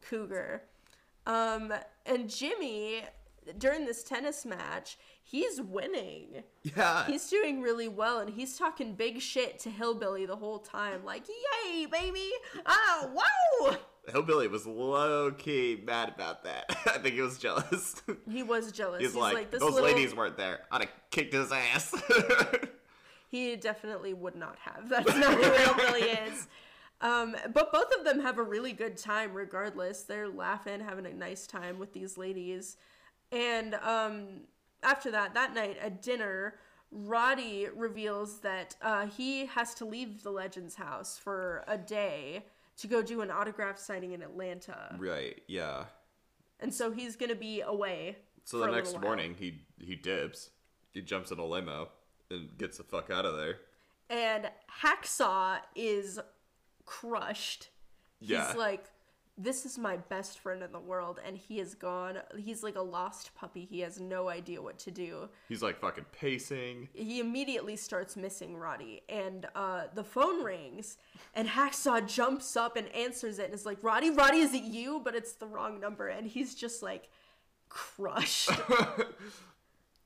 cougar. 0.02 0.64
Um, 1.26 1.74
and 2.06 2.30
Jimmy, 2.30 3.04
during 3.58 3.86
this 3.86 4.04
tennis 4.04 4.46
match, 4.46 4.98
he's 5.32 5.62
winning. 5.62 6.44
yeah. 6.64 7.06
He's 7.08 7.30
doing 7.30 7.62
really 7.62 7.88
well, 7.88 8.20
and 8.20 8.30
he's 8.30 8.58
talking 8.58 8.94
big 8.94 9.22
shit 9.22 9.60
to 9.60 9.70
Hillbilly 9.70 10.26
the 10.26 10.36
whole 10.36 10.60
time, 10.60 11.04
like, 11.06 11.24
"Yay, 11.28 11.86
baby! 11.86 12.30
Ah, 12.66 13.10
wow!" 13.14 13.78
Hillbilly 14.10 14.48
was 14.48 14.68
low 14.68 15.32
key 15.32 15.82
mad 15.84 16.10
about 16.10 16.44
that. 16.44 16.66
I 16.86 16.98
think 16.98 17.16
he 17.16 17.22
was 17.22 17.38
jealous. 17.38 18.02
He 18.30 18.44
was 18.44 18.72
jealous. 18.72 19.02
He's, 19.02 19.16
like, 19.16 19.52
this 19.52 19.62
those 19.62 19.74
little... 19.74 19.90
ladies 19.90 20.16
weren't 20.16 20.38
there. 20.38 20.62
I'd 20.72 20.82
have 20.82 20.92
kicked 21.10 21.34
his 21.34 21.52
ass. 21.52 21.94
He 23.32 23.56
definitely 23.56 24.14
would 24.14 24.36
not 24.36 24.58
have. 24.60 24.90
That's 24.90 25.16
not 25.16 25.42
who 25.42 25.52
Hillbilly 25.52 26.02
is. 26.02 26.48
Um, 27.00 27.36
but 27.54 27.72
both 27.72 27.92
of 27.98 28.04
them 28.04 28.20
have 28.20 28.38
a 28.38 28.44
really 28.44 28.74
good 28.74 28.98
time, 28.98 29.34
regardless. 29.34 30.04
They're 30.04 30.28
laughing, 30.28 30.82
having 30.82 31.06
a 31.06 31.14
nice 31.14 31.48
time 31.48 31.80
with 31.80 31.94
these 31.94 32.18
ladies, 32.18 32.78
and 33.32 33.74
um, 33.76 34.42
after 34.84 35.12
that, 35.12 35.34
that 35.34 35.54
night 35.54 35.78
at 35.82 36.02
dinner. 36.02 36.56
Roddy 36.94 37.68
reveals 37.74 38.40
that 38.40 38.76
uh, 38.82 39.06
he 39.06 39.46
has 39.46 39.74
to 39.76 39.86
leave 39.86 40.24
the 40.24 40.30
Legends 40.30 40.76
house 40.76 41.18
for 41.18 41.64
a 41.66 41.78
day 41.78 42.46
to 42.78 42.88
go 42.88 43.02
do 43.02 43.22
an 43.22 43.32
autograph 43.32 43.78
signing 43.78 44.12
in 44.12 44.22
Atlanta. 44.22 44.96
right, 45.00 45.42
yeah. 45.48 45.86
and 46.60 46.74
so 46.74 46.92
he's 46.92 47.16
gonna 47.16 47.34
be 47.36 47.62
away. 47.62 48.18
So 48.44 48.60
the 48.60 48.68
next 48.68 49.00
morning, 49.00 49.36
he 49.40 49.62
he 49.80 49.96
dips. 49.96 50.50
He 50.94 51.02
jumps 51.02 51.32
in 51.32 51.40
a 51.40 51.46
limo 51.46 51.90
and 52.30 52.58
gets 52.58 52.78
the 52.78 52.84
fuck 52.84 53.10
out 53.10 53.26
of 53.26 53.38
there. 53.38 53.60
and 54.10 54.50
Hacksaw 54.84 55.60
is 55.76 56.20
crushed. 56.86 57.70
Yeah. 58.20 58.48
He's 58.48 58.58
like, 58.58 58.84
"This 59.38 59.66
is 59.66 59.78
my 59.78 59.98
best 59.98 60.40
friend 60.40 60.64
in 60.64 60.72
the 60.72 60.80
world, 60.80 61.20
and 61.26 61.38
he 61.38 61.60
is 61.60 61.76
gone. 61.76 62.20
He's 62.38 62.64
like 62.64 62.76
a 62.76 62.82
lost 62.82 63.34
puppy. 63.36 63.66
He 63.66 63.80
has 63.82 64.00
no 64.00 64.30
idea 64.30 64.62
what 64.62 64.80
to 64.80 64.92
do." 64.92 65.30
He's 65.50 65.62
like 65.62 65.80
fucking 65.80 66.06
pacing. 66.12 66.90
He 66.94 67.20
immediately 67.20 67.76
starts 67.76 68.16
missing 68.16 68.58
Roddy, 68.58 69.02
and 69.10 69.48
uh, 69.56 69.84
the 69.94 70.04
phone 70.04 70.44
rings, 70.44 70.98
and 71.34 71.48
Hacksaw 71.48 72.08
jumps 72.08 72.56
up 72.56 72.78
and 72.78 72.88
answers 72.96 73.40
it, 73.40 73.46
and 73.46 73.54
is 73.54 73.66
like, 73.66 73.84
"Roddy, 73.84 74.10
Roddy, 74.10 74.40
is 74.40 74.54
it 74.54 74.64
you?" 74.64 75.02
But 75.04 75.16
it's 75.16 75.34
the 75.34 75.48
wrong 75.48 75.80
number, 75.80 76.08
and 76.08 76.28
he's 76.28 76.56
just 76.56 76.84
like 76.84 77.10
crushed. 77.70 78.52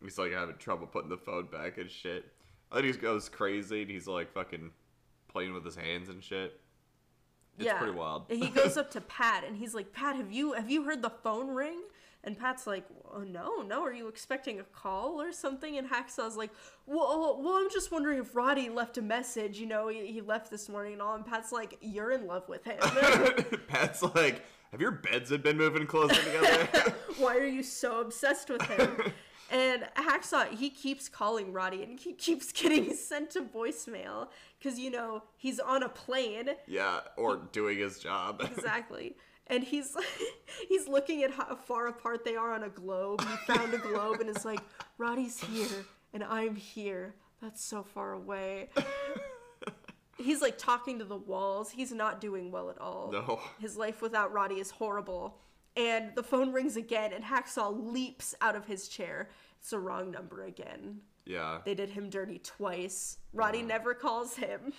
He's 0.02 0.18
like 0.20 0.34
having 0.34 0.58
trouble 0.58 0.88
putting 0.88 1.10
the 1.10 1.18
phone 1.18 1.48
back 1.48 1.78
and 1.78 1.90
shit. 1.90 2.26
And 2.72 2.86
he 2.86 2.92
goes 2.94 3.28
crazy 3.28 3.82
and 3.82 3.90
he's 3.90 4.08
like 4.08 4.32
fucking 4.34 4.72
playing 5.28 5.54
with 5.54 5.66
his 5.66 5.76
hands 5.76 6.10
and 6.10 6.24
shit. 6.24 6.60
It's 7.58 7.72
pretty 7.78 7.94
wild. 7.94 8.26
he 8.30 8.50
goes 8.50 8.78
up 8.78 8.92
to 8.92 9.02
Pat 9.18 9.44
and 9.46 9.56
he's 9.58 9.74
like, 9.74 9.94
"Pat, 9.94 10.16
have 10.16 10.32
you 10.32 10.54
have 10.54 10.70
you 10.70 10.84
heard 10.84 11.02
the 11.02 11.10
phone 11.10 11.50
ring?" 11.50 11.82
And 12.24 12.38
Pat's 12.38 12.66
like, 12.66 12.86
oh, 13.14 13.20
"No, 13.20 13.62
no. 13.62 13.84
Are 13.84 13.94
you 13.94 14.08
expecting 14.08 14.60
a 14.60 14.64
call 14.64 15.22
or 15.22 15.32
something?" 15.32 15.78
And 15.78 15.88
Hacksaw's 15.88 16.36
like, 16.36 16.50
"Well, 16.88 17.06
oh, 17.08 17.40
well, 17.40 17.54
I'm 17.54 17.70
just 17.70 17.92
wondering 17.92 18.18
if 18.20 18.36
Roddy 18.36 18.68
left 18.70 18.98
a 18.98 19.02
message. 19.02 19.60
You 19.60 19.68
know, 19.68 19.88
he, 19.90 20.08
he 20.08 20.22
left 20.22 20.50
this 20.50 20.68
morning 20.68 20.94
and 20.94 21.02
all." 21.02 21.16
And 21.16 21.26
Pat's 21.26 21.52
like, 21.52 21.78
"You're 21.82 22.12
in 22.12 22.26
love 22.26 22.50
with 22.50 22.64
him. 22.64 22.80
Pat's 23.68 24.02
like, 24.02 24.44
have 24.72 24.82
your 24.82 24.92
beds 24.92 25.30
have 25.30 25.44
been 25.44 25.56
moving 25.58 25.86
closer 25.86 26.16
together? 26.16 26.94
Why 27.18 27.38
are 27.38 27.46
you 27.46 27.62
so 27.64 28.02
obsessed 28.02 28.50
with 28.50 28.64
him?" 28.64 29.14
And 29.56 29.88
Hacksaw, 29.96 30.50
he 30.50 30.70
keeps 30.70 31.08
calling 31.08 31.54
Roddy 31.54 31.82
and 31.82 31.98
he 31.98 32.12
keeps 32.12 32.52
getting 32.62 32.94
sent 32.94 33.30
to 33.32 33.42
voicemail 33.42 34.28
because, 34.60 34.78
you 34.78 34.92
know, 34.92 35.24
he's 35.38 35.60
on 35.62 35.82
a 35.82 35.88
plane. 35.88 36.50
yeah, 36.68 37.00
or 37.16 37.38
doing 37.54 37.78
his 37.78 38.00
job. 38.00 38.42
Exactly. 38.56 39.16
And 39.48 39.64
he's 39.64 39.96
he's 40.68 40.88
looking 40.88 41.24
at 41.24 41.32
how 41.32 41.56
far 41.56 41.88
apart 41.88 42.26
they 42.26 42.36
are 42.36 42.52
on 42.54 42.64
a 42.64 42.70
globe. 42.70 43.22
He 43.22 43.54
found 43.54 43.74
a 43.74 43.78
globe 43.78 44.20
and 44.20 44.30
is 44.30 44.44
like, 44.44 44.60
Roddy's 44.98 45.40
here 45.40 45.86
and 46.14 46.24
I'm 46.24 46.56
here. 46.56 47.14
That's 47.42 47.64
so 47.64 47.84
far 47.84 48.14
away. 48.14 48.70
He's 50.18 50.42
like 50.42 50.58
talking 50.58 50.98
to 51.00 51.06
the 51.06 51.18
walls. 51.18 51.70
He's 51.70 51.92
not 51.92 52.20
doing 52.20 52.50
well 52.50 52.70
at 52.72 52.80
all. 52.82 53.12
No. 53.12 53.40
His 53.60 53.78
life 53.78 54.02
without 54.02 54.34
Roddy 54.34 54.56
is 54.56 54.72
horrible. 54.72 55.38
And 55.78 56.16
the 56.16 56.24
phone 56.24 56.54
rings 56.54 56.78
again, 56.78 57.12
and 57.14 57.24
Hacksaw 57.24 57.92
leaps 57.92 58.34
out 58.42 58.56
of 58.56 58.66
his 58.66 58.88
chair. 58.88 59.30
It's 59.60 59.72
the 59.72 59.80
wrong 59.80 60.12
number 60.12 60.44
again. 60.46 61.02
yeah. 61.26 61.60
They 61.66 61.74
did 61.76 61.90
him 61.90 62.10
dirty 62.10 62.40
twice. 62.40 63.18
Roddy 63.34 63.62
never 63.62 63.94
calls 63.94 64.36
him. 64.36 64.72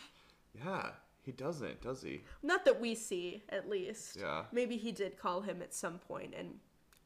Yeah, 0.54 0.90
he 1.22 1.32
doesn't, 1.32 1.82
does 1.82 2.00
he? 2.02 2.22
Not 2.42 2.64
that 2.64 2.80
we 2.80 2.94
see, 2.94 3.42
at 3.50 3.68
least. 3.68 4.16
Yeah. 4.18 4.44
Maybe 4.52 4.76
he 4.78 4.90
did 4.92 5.18
call 5.18 5.42
him 5.42 5.60
at 5.60 5.74
some 5.74 5.98
point, 5.98 6.32
and 6.38 6.54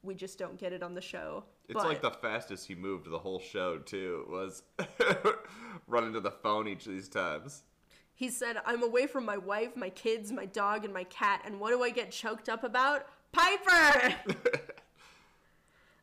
we 0.04 0.14
just 0.14 0.38
don't 0.38 0.56
get 0.58 0.72
it 0.72 0.82
on 0.84 0.94
the 0.94 1.00
show. 1.00 1.42
It's 1.68 1.74
but 1.74 1.88
like 1.88 2.00
the 2.02 2.10
fastest 2.12 2.66
he 2.68 2.74
moved 2.76 3.10
the 3.10 3.18
whole 3.18 3.40
show 3.40 3.78
too 3.78 4.26
was 4.30 4.62
running 5.88 6.12
to 6.12 6.20
the 6.20 6.30
phone 6.30 6.68
each 6.68 6.86
of 6.86 6.92
these 6.92 7.08
times. 7.08 7.62
he 8.14 8.28
said, 8.28 8.56
"I'm 8.66 8.82
away 8.82 9.06
from 9.06 9.24
my 9.24 9.36
wife, 9.36 9.76
my 9.76 9.90
kids, 9.90 10.30
my 10.32 10.46
dog, 10.46 10.84
and 10.84 10.92
my 10.94 11.04
cat, 11.04 11.42
and 11.44 11.58
what 11.60 11.70
do 11.70 11.82
I 11.82 11.90
get 11.90 12.10
choked 12.10 12.48
up 12.48 12.64
about? 12.64 13.06
Piper." 13.32 14.14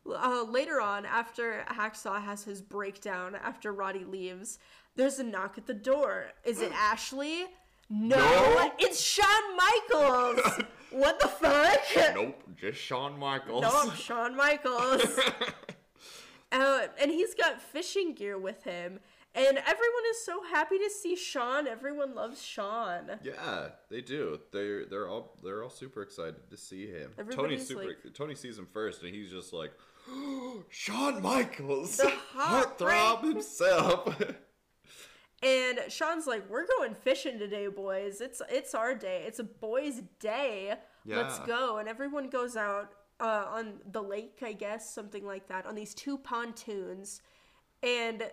uh, 0.14 0.44
later 0.48 0.80
on, 0.80 1.06
after 1.06 1.64
Hacksaw 1.68 2.22
has 2.22 2.44
his 2.44 2.62
breakdown 2.62 3.36
after 3.42 3.72
Roddy 3.72 4.04
leaves, 4.04 4.58
there's 4.96 5.18
a 5.18 5.24
knock 5.24 5.58
at 5.58 5.66
the 5.66 5.74
door. 5.74 6.26
Is 6.44 6.60
it 6.60 6.72
Ashley? 6.74 7.46
No, 7.90 8.16
No. 8.18 8.70
it's 8.78 9.00
Shawn 9.00 9.56
Michaels. 9.56 10.60
what 10.90 11.18
the 11.20 11.28
fuck? 11.28 11.80
nope, 12.14 12.42
just 12.56 12.78
Shawn 12.78 13.18
Michaels. 13.18 13.62
No, 13.62 13.90
Shawn 13.92 14.36
Michaels. 14.36 15.18
uh, 16.52 16.86
and 17.00 17.10
he's 17.10 17.34
got 17.34 17.62
fishing 17.62 18.12
gear 18.14 18.36
with 18.38 18.64
him. 18.64 19.00
And 19.34 19.58
everyone 19.58 20.02
is 20.10 20.24
so 20.24 20.42
happy 20.42 20.78
to 20.78 20.90
see 20.90 21.14
Shawn. 21.14 21.66
Everyone 21.68 22.14
loves 22.14 22.42
Shawn. 22.42 23.20
Yeah, 23.22 23.68
they 23.90 24.00
do. 24.00 24.40
They're 24.52 24.86
they're 24.86 25.08
all 25.08 25.38
they're 25.44 25.62
all 25.62 25.70
super 25.70 26.02
excited 26.02 26.50
to 26.50 26.56
see 26.56 26.86
him. 26.86 27.12
Tony's 27.16 27.18
Everybody's 27.34 27.68
super. 27.68 27.84
like- 27.84 28.14
Tony 28.14 28.34
sees 28.34 28.58
him 28.58 28.66
first, 28.72 29.02
and 29.02 29.14
he's 29.14 29.30
just 29.30 29.52
like, 29.52 29.70
"Shawn 30.70 31.22
Michaels, 31.22 31.98
The 31.98 32.12
heartthrob 32.36 33.22
himself. 33.24 34.20
And 35.40 35.78
Shawn's 35.88 36.26
like, 36.26 36.50
"We're 36.50 36.66
going 36.66 36.94
fishing 36.96 37.38
today, 37.38 37.68
boys. 37.68 38.20
It's 38.20 38.42
it's 38.50 38.74
our 38.74 38.92
day. 38.96 39.22
It's 39.24 39.38
a 39.38 39.44
boys' 39.44 40.02
day. 40.18 40.74
Let's 41.06 41.38
go." 41.40 41.76
And 41.78 41.88
everyone 41.88 42.28
goes 42.28 42.56
out 42.56 42.90
uh, 43.20 43.44
on 43.48 43.74
the 43.92 44.02
lake, 44.02 44.38
I 44.42 44.52
guess, 44.52 44.92
something 44.92 45.24
like 45.24 45.46
that, 45.46 45.64
on 45.64 45.76
these 45.76 45.94
two 45.94 46.18
pontoons, 46.18 47.22
and 47.84 48.24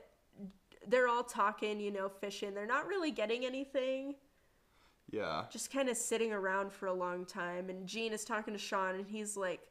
they're 0.88 1.08
all 1.08 1.24
talking, 1.24 1.80
you 1.80 1.92
know, 1.92 2.10
fishing. 2.10 2.54
They're 2.54 2.66
not 2.66 2.88
really 2.88 3.12
getting 3.12 3.46
anything. 3.46 4.16
yeah, 5.12 5.44
just 5.52 5.72
kind 5.72 5.90
of 5.90 5.98
sitting 5.98 6.32
around 6.34 6.72
for 6.72 6.88
a 6.88 6.94
long 6.94 7.26
time. 7.26 7.70
And 7.70 7.88
Gene 7.88 8.14
is 8.14 8.26
talking 8.26 8.54
to 8.54 8.60
Shawn, 8.60 8.96
and 8.96 9.08
he's 9.08 9.36
like, 9.38 9.62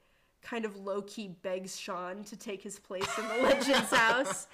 kind 0.42 0.64
of 0.64 0.76
low 0.76 1.02
key 1.02 1.28
begs 1.42 1.78
Shawn 1.78 2.22
to 2.24 2.36
take 2.36 2.62
his 2.62 2.78
place 2.78 3.08
in 3.18 3.26
the 3.28 3.42
Legends 3.42 3.90
house. 3.90 4.46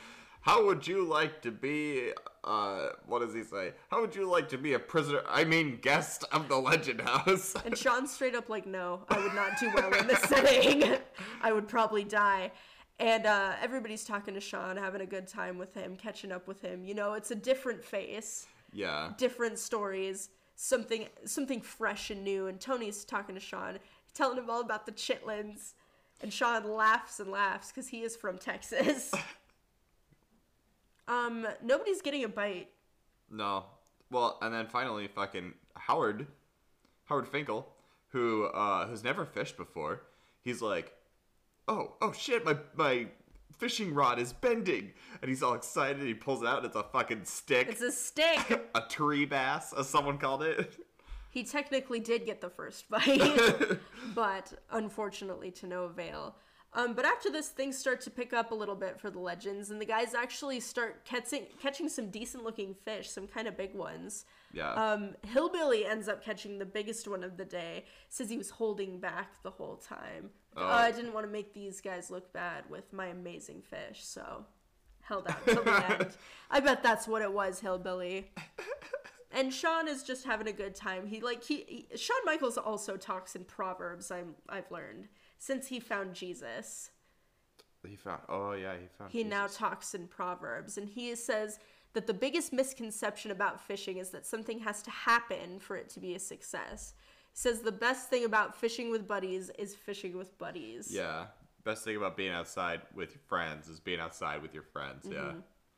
How 0.42 0.64
would 0.64 0.87
you 0.87 1.05
like 1.05 1.42
to 1.42 1.51
be? 1.51 2.12
Uh, 2.44 2.88
what 3.07 3.18
does 3.18 3.35
he 3.35 3.42
say? 3.42 3.73
How 3.90 4.01
would 4.01 4.14
you 4.14 4.27
like 4.31 4.49
to 4.49 4.57
be 4.57 4.73
a 4.73 4.79
prisoner? 4.79 5.20
I 5.29 5.44
mean, 5.44 5.79
guest 5.83 6.25
of 6.33 6.49
the 6.49 6.57
Legend 6.57 7.03
House. 7.03 7.55
And 7.66 7.77
Shawn's 7.77 8.11
straight 8.11 8.35
up 8.35 8.49
like, 8.49 8.66
no, 8.66 9.01
I 9.11 9.18
would 9.23 9.35
not 9.35 9.59
do 9.61 9.70
well 9.75 9.92
in 9.92 10.07
this 10.07 10.20
setting. 10.20 10.96
I 11.42 11.53
would 11.53 11.68
probably 11.68 12.05
die. 12.05 12.53
And 13.01 13.25
uh, 13.25 13.55
everybody's 13.63 14.05
talking 14.05 14.35
to 14.35 14.41
Shawn, 14.41 14.77
having 14.77 15.01
a 15.01 15.07
good 15.07 15.27
time 15.27 15.57
with 15.57 15.73
him, 15.75 15.97
catching 15.97 16.31
up 16.31 16.47
with 16.47 16.61
him. 16.61 16.85
You 16.85 16.95
know, 16.95 17.15
it's 17.15 17.31
a 17.31 17.35
different 17.35 17.83
face, 17.83 18.47
yeah, 18.75 19.13
different 19.17 19.59
stories, 19.59 20.29
something 20.55 21.09
something 21.25 21.63
fresh 21.63 22.11
and 22.11 22.23
new. 22.23 22.47
And 22.47 22.61
Tony's 22.61 23.05
talking 23.07 23.35
to 23.35 23.41
Shawn, 23.41 23.79
telling 24.13 24.37
him 24.37 24.51
all 24.51 24.61
about 24.61 24.85
the 24.85 24.93
chitlins. 24.93 25.73
And 26.23 26.31
Shawn 26.31 26.71
laughs 26.71 27.19
and 27.19 27.31
laughs 27.31 27.69
because 27.69 27.89
he 27.89 28.03
is 28.03 28.15
from 28.15 28.37
Texas. 28.37 29.11
um, 31.09 31.47
nobody's 31.65 32.03
getting 32.03 32.25
a 32.25 32.29
bite. 32.29 32.69
no. 33.31 33.65
Well, 34.11 34.39
and 34.43 34.53
then 34.53 34.67
finally, 34.67 35.07
fucking 35.07 35.55
Howard, 35.77 36.27
Howard 37.05 37.29
Finkel, 37.29 37.69
who 38.09 38.47
uh, 38.47 38.89
has 38.89 39.05
never 39.05 39.25
fished 39.25 39.57
before, 39.57 40.03
he's 40.43 40.61
like, 40.61 40.93
"Oh, 41.70 41.94
oh 42.02 42.12
shit, 42.12 42.44
my 42.44 42.56
my 42.74 43.06
fishing 43.56 43.94
rod 43.94 44.18
is 44.18 44.33
bending," 44.33 44.92
and 45.22 45.28
he's 45.28 45.42
all 45.42 45.54
excited. 45.54 46.02
He 46.02 46.14
pulls 46.14 46.42
it 46.42 46.48
out, 46.48 46.59
and 46.59 46.66
it's 46.66 46.76
a 46.76 46.83
fucking 46.83 47.24
stick, 47.24 47.68
It's 47.68 47.80
a 47.83 47.92
stick. 47.92 48.68
a 48.74 48.83
tree 48.88 49.24
bass, 49.24 49.72
as 49.78 49.88
someone 49.88 50.18
called 50.18 50.42
it. 50.42 50.76
He 51.30 51.44
technically 51.44 52.00
did 52.00 52.26
get 52.26 52.40
the 52.40 52.50
first 52.50 52.90
bite, 52.90 53.78
but 54.16 54.52
unfortunately 54.72 55.52
to 55.52 55.66
no 55.68 55.85
avail. 55.85 56.35
Um, 56.72 56.94
but 56.94 57.04
after 57.04 57.30
this, 57.30 57.48
things 57.48 57.76
start 57.76 58.00
to 58.02 58.11
pick 58.11 58.33
up 58.33 58.52
a 58.52 58.54
little 58.54 58.76
bit 58.76 58.98
for 59.00 59.11
the 59.11 59.18
legends, 59.18 59.70
and 59.70 59.80
the 59.80 59.85
guys 59.85 60.14
actually 60.14 60.61
start 60.61 61.04
catching 61.04 61.46
catching 61.61 61.88
some 61.88 62.11
decent 62.11 62.44
looking 62.44 62.74
fish, 62.74 63.09
some 63.11 63.26
kind 63.28 63.46
of 63.48 63.56
big 63.56 63.74
ones. 63.74 64.24
yeah, 64.52 64.72
Um, 64.74 65.14
Hillbilly 65.26 65.85
ends 65.87 66.09
up 66.09 66.22
catching 66.24 66.59
the 66.59 66.66
biggest 66.66 67.06
one 67.09 67.22
of 67.24 67.37
the 67.37 67.44
day. 67.44 67.85
Says 68.09 68.28
he 68.30 68.38
was 68.38 68.50
holding 68.50 68.98
back 69.00 69.42
the 69.42 69.50
whole 69.50 69.76
time. 69.76 70.30
Oh. 70.57 70.67
I 70.67 70.91
didn't 70.91 71.13
want 71.13 71.27
to 71.27 71.33
make 71.33 71.55
these 71.55 71.81
guys 71.81 72.11
look 72.11 72.33
bad 72.33 72.65
with 72.69 72.93
my 72.93 73.07
amazing 73.07 73.63
fish, 73.63 74.05
so 74.05 74.45
held 75.01 75.29
out 75.29 75.45
till 75.47 75.63
the 75.63 75.91
end. 75.91 76.17
I 76.51 76.61
bet 76.61 76.83
that's 76.83 77.07
what 77.07 77.23
it 77.23 77.33
was, 77.33 77.61
Hillbilly. 77.61 78.31
And 79.33 79.55
Shawn 79.55 79.87
is 79.87 80.03
just 80.03 80.25
having 80.25 80.49
a 80.49 80.53
good 80.53 80.75
time. 80.75 81.07
He 81.07 81.21
like 81.21 81.45
he, 81.45 81.87
he 81.91 81.97
Shawn 81.97 82.19
Michaels 82.25 82.59
also 82.59 82.97
talks 82.97 83.37
in 83.37 83.45
proverbs. 83.45 84.11
I'm 84.11 84.35
I've 84.49 84.71
learned 84.71 85.09
since 85.39 85.69
he 85.69 85.79
found 85.79 86.15
Jesus. 86.15 86.91
he 87.87 87.95
found. 87.95 88.23
Oh 88.29 88.53
yeah, 88.53 88.75
he 88.75 88.89
found. 88.99 89.13
He 89.13 89.23
now 89.23 89.47
talks 89.47 89.95
in 89.95 90.09
proverbs, 90.09 90.79
and 90.79 90.89
he 90.89 91.15
says 91.15 91.61
that 91.93 92.07
the 92.07 92.15
biggest 92.15 92.53
misconception 92.53 93.31
about 93.31 93.61
fishing 93.61 93.99
is 93.99 94.11
that 94.11 94.27
something 94.27 94.59
has 94.61 94.83
to 94.83 94.91
happen 94.91 95.61
for 95.61 95.77
it 95.77 95.89
to 95.91 96.01
be 96.01 96.15
a 96.15 96.19
success. 96.19 96.95
Says 97.40 97.62
the 97.62 97.72
best 97.72 98.11
thing 98.11 98.26
about 98.26 98.55
fishing 98.55 98.90
with 98.90 99.09
buddies 99.09 99.50
is 99.59 99.74
fishing 99.74 100.18
with 100.18 100.37
buddies. 100.37 100.92
Yeah, 100.92 101.24
best 101.64 101.85
thing 101.85 101.96
about 101.96 102.14
being 102.14 102.33
outside 102.33 102.83
with 102.94 103.12
your 103.14 103.22
friends 103.31 103.66
is 103.66 103.81
being 103.81 103.98
outside 103.98 104.42
with 104.42 104.53
your 104.53 104.62
friends. 104.62 105.09
Yeah, 105.11 105.33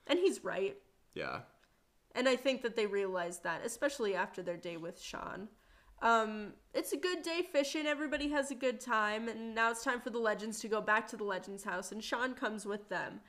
And 0.09 0.19
he's 0.19 0.43
right. 0.43 0.77
yeah. 1.15 1.43
And 2.17 2.29
I 2.29 2.35
think 2.35 2.63
that 2.63 2.75
they 2.75 2.87
realized 2.87 3.45
that, 3.45 3.65
especially 3.65 4.17
after 4.17 4.43
their 4.43 4.57
day 4.57 4.77
with 4.77 5.01
Shawn. 5.01 5.47
Um, 6.03 6.55
it's 6.75 6.95
a 6.95 6.97
good 6.97 7.23
day 7.23 7.43
fishing. 7.53 7.87
Everybody 7.87 8.29
has 8.31 8.51
a 8.51 8.57
good 8.57 8.81
time. 8.81 9.29
And 9.29 9.55
now 9.55 9.71
it's 9.71 9.85
time 9.85 10.01
for 10.01 10.11
the 10.11 10.19
legends 10.19 10.59
to 10.63 10.69
go 10.69 10.81
back 10.81 11.07
to 11.11 11.17
the 11.17 11.23
legends 11.23 11.63
house. 11.63 11.93
And 11.93 12.03
Shawn 12.03 12.35
comes 12.35 12.67
with 12.67 12.89
them. 12.89 13.21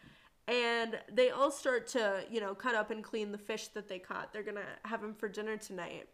And 0.48 1.00
they 1.08 1.30
all 1.30 1.52
start 1.52 1.86
to, 1.90 2.24
you 2.32 2.42
know, 2.42 2.56
cut 2.56 2.74
up 2.74 2.90
and 2.90 3.04
clean 3.04 3.32
the 3.32 3.38
fish 3.38 3.68
that 3.70 3.88
they 3.88 4.00
caught. 4.00 4.34
They're 4.34 4.42
going 4.42 4.58
to 4.58 4.90
have 4.90 5.04
him 5.04 5.14
for 5.14 5.30
dinner 5.30 5.56
tonight. 5.56 6.10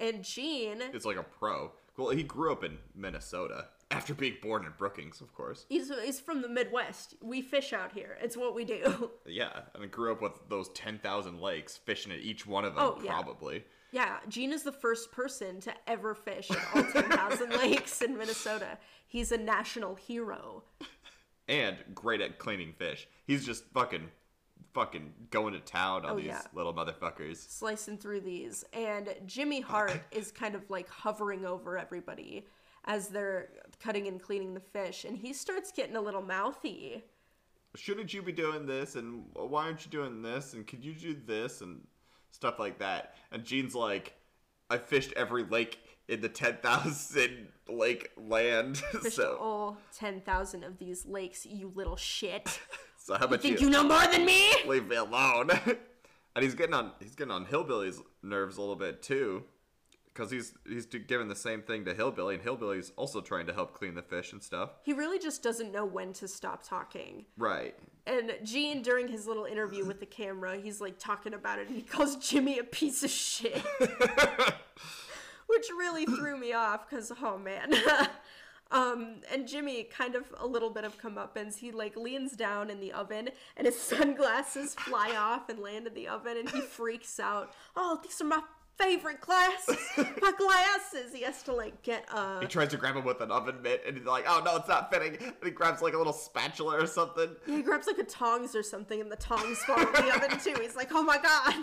And 0.00 0.24
Gene, 0.24 0.82
It's 0.92 1.04
like 1.04 1.16
a 1.18 1.22
pro. 1.22 1.72
Well, 1.96 2.10
he 2.10 2.22
grew 2.22 2.50
up 2.50 2.64
in 2.64 2.78
Minnesota 2.94 3.66
after 3.90 4.14
being 4.14 4.36
born 4.40 4.64
in 4.64 4.72
Brookings, 4.78 5.20
of 5.20 5.34
course. 5.34 5.66
he's, 5.68 5.90
he's 6.02 6.18
from 6.18 6.40
the 6.40 6.48
Midwest. 6.48 7.14
We 7.22 7.42
fish 7.42 7.72
out 7.74 7.92
here. 7.92 8.16
It's 8.22 8.36
what 8.36 8.54
we 8.54 8.64
do. 8.64 9.10
Yeah, 9.26 9.50
and 9.74 9.84
I 9.84 9.86
grew 9.86 10.10
up 10.12 10.22
with 10.22 10.32
those 10.48 10.70
ten 10.70 10.98
thousand 10.98 11.40
lakes, 11.40 11.76
fishing 11.76 12.10
at 12.12 12.20
each 12.20 12.46
one 12.46 12.64
of 12.64 12.74
them, 12.74 12.84
Oh, 12.84 12.98
yeah. 13.04 13.10
probably. 13.12 13.64
Yeah, 13.92 14.16
Gene 14.28 14.52
is 14.52 14.62
the 14.62 14.72
first 14.72 15.12
person 15.12 15.60
to 15.60 15.72
ever 15.88 16.14
fish 16.14 16.48
at 16.50 16.58
all 16.74 16.84
10,000 16.84 17.50
lakes 17.58 18.00
in 18.02 18.16
Minnesota. 18.16 18.78
He's 19.06 19.32
a 19.32 19.36
national 19.38 19.96
hero. 19.96 20.62
And 21.48 21.76
great 21.96 22.20
at 22.20 22.38
cleaning 22.38 22.72
fish. 22.78 23.08
He's 23.26 23.44
just 23.44 23.64
fucking 23.74 24.08
fucking 24.72 25.12
going 25.30 25.52
to 25.54 25.60
town 25.60 26.04
on 26.04 26.12
Oh, 26.12 26.16
these 26.16 26.26
yeah. 26.26 26.42
little 26.54 26.72
motherfuckers. 26.74 27.36
slicing 27.48 27.98
through 27.98 28.20
these 28.20 28.64
and 28.72 29.08
jimmy 29.26 29.60
hart 29.60 30.00
is 30.12 30.30
kind 30.30 30.54
of 30.54 30.68
like 30.70 30.88
hovering 30.88 31.44
over 31.44 31.76
everybody 31.78 32.46
as 32.84 33.08
they're 33.08 33.48
cutting 33.82 34.06
and 34.06 34.22
cleaning 34.22 34.54
the 34.54 34.60
fish 34.60 35.04
and 35.04 35.16
he 35.18 35.32
starts 35.32 35.72
getting 35.72 35.96
a 35.96 36.00
little 36.00 36.22
mouthy 36.22 37.02
Shouldn't 37.76 38.12
you 38.12 38.20
be 38.20 38.32
doing 38.32 38.66
this? 38.66 38.96
And 38.96 39.26
why 39.32 39.66
aren't 39.66 39.84
you 39.84 39.92
doing 39.92 40.22
this? 40.22 40.54
And 40.54 40.66
could 40.66 40.84
you 40.84 40.92
do 40.92 41.16
this? 41.24 41.60
And 41.60 41.86
stuff 42.32 42.58
like 42.58 42.80
that. 42.80 43.14
And 43.30 43.44
Gene's 43.44 43.76
like, 43.76 44.14
I 44.68 44.76
fished 44.78 45.12
every 45.14 45.44
lake 45.44 45.78
in 46.08 46.20
the 46.20 46.28
10,000 46.28 47.46
lake 47.68 48.10
land. 48.16 48.78
fished 49.02 49.14
so, 49.14 49.36
all 49.40 49.76
10,000 49.94 50.64
of 50.64 50.78
these 50.78 51.06
lakes 51.06 51.46
you 51.46 51.70
little 51.76 51.94
shit 51.94 52.58
so 53.10 53.18
how 53.18 53.24
about 53.26 53.40
think 53.42 53.60
you, 53.60 53.66
you 53.66 53.72
know 53.72 53.82
more 53.82 54.06
than 54.06 54.24
me 54.24 54.50
leave 54.66 54.86
me 54.86 54.96
alone? 54.96 55.50
and 56.34 56.44
he's 56.44 56.54
getting 56.54 56.74
on 56.74 56.92
he's 57.00 57.14
getting 57.14 57.32
on 57.32 57.44
Hillbilly's 57.44 58.00
nerves 58.22 58.56
a 58.56 58.60
little 58.60 58.76
bit 58.76 59.02
too. 59.02 59.44
Because 60.12 60.30
he's 60.30 60.54
he's 60.68 60.86
giving 60.86 61.28
the 61.28 61.36
same 61.36 61.62
thing 61.62 61.84
to 61.86 61.94
Hillbilly, 61.94 62.34
and 62.34 62.42
Hillbilly's 62.42 62.92
also 62.96 63.20
trying 63.20 63.46
to 63.46 63.52
help 63.52 63.74
clean 63.74 63.94
the 63.94 64.02
fish 64.02 64.32
and 64.32 64.42
stuff. 64.42 64.70
he 64.84 64.92
really 64.92 65.18
just 65.18 65.42
doesn't 65.42 65.72
know 65.72 65.84
when 65.84 66.12
to 66.14 66.26
stop 66.28 66.62
talking 66.66 67.26
Right. 67.38 67.74
and 68.06 68.36
Gene, 68.44 68.82
during 68.82 69.06
his 69.08 69.26
little 69.26 69.44
interview 69.44 69.84
with 69.84 70.00
the 70.00 70.06
camera, 70.06 70.56
he's 70.60 70.80
like 70.80 70.98
talking 70.98 71.32
about 71.34 71.58
it 71.60 71.68
and 71.68 71.76
he 71.76 71.82
calls 71.82 72.16
Jimmy 72.16 72.58
a 72.58 72.64
piece 72.64 73.02
of 73.04 73.10
shit. 73.10 73.62
Which 75.46 75.66
really 75.76 76.06
threw 76.06 76.38
me 76.38 76.52
off 76.52 76.88
because, 76.88 77.12
oh 77.22 77.38
man. 77.38 77.72
um, 78.72 79.16
and 79.32 79.48
Jimmy, 79.48 79.84
kind 79.84 80.14
of 80.14 80.24
a 80.38 80.46
little 80.46 80.70
bit 80.70 80.84
of 80.84 81.00
comeuppance, 81.00 81.56
he 81.58 81.72
like 81.72 81.96
leans 81.96 82.32
down 82.32 82.70
in 82.70 82.80
the 82.80 82.92
oven 82.92 83.30
and 83.56 83.66
his 83.66 83.78
sunglasses 83.80 84.74
fly 84.74 85.14
off 85.16 85.48
and 85.48 85.58
land 85.58 85.86
in 85.86 85.94
the 85.94 86.08
oven 86.08 86.36
and 86.36 86.48
he 86.50 86.60
freaks 86.78 87.18
out. 87.18 87.52
Oh, 87.76 87.98
these 88.02 88.20
are 88.20 88.24
my 88.24 88.40
favorite 88.78 89.20
glasses. 89.20 89.76
My 90.22 90.32
glasses. 90.38 91.12
He 91.12 91.20
has 91.22 91.42
to 91.42 91.52
like 91.52 91.82
get 91.82 92.06
uh 92.10 92.40
He 92.40 92.46
tries 92.46 92.68
to 92.68 92.78
grab 92.78 92.96
him 92.96 93.04
with 93.04 93.20
an 93.20 93.30
oven 93.30 93.60
mitt, 93.60 93.82
and 93.86 93.94
he's 93.94 94.06
like, 94.06 94.24
"Oh 94.26 94.40
no, 94.42 94.56
it's 94.56 94.68
not 94.68 94.90
fitting." 94.90 95.16
And 95.22 95.34
he 95.44 95.50
grabs 95.50 95.82
like 95.82 95.92
a 95.92 95.98
little 95.98 96.14
spatula 96.14 96.80
or 96.82 96.86
something. 96.86 97.28
he 97.44 97.60
grabs 97.60 97.86
like 97.86 97.98
a 97.98 98.04
tongs 98.04 98.54
or 98.54 98.62
something 98.62 98.98
and 99.02 99.12
the 99.12 99.16
tongs 99.16 99.58
fall 99.64 99.78
in 99.80 99.92
the 99.92 100.14
oven 100.14 100.38
too. 100.38 100.54
He's 100.62 100.76
like, 100.76 100.88
oh 100.92 101.02
my 101.02 101.18
god. 101.18 101.54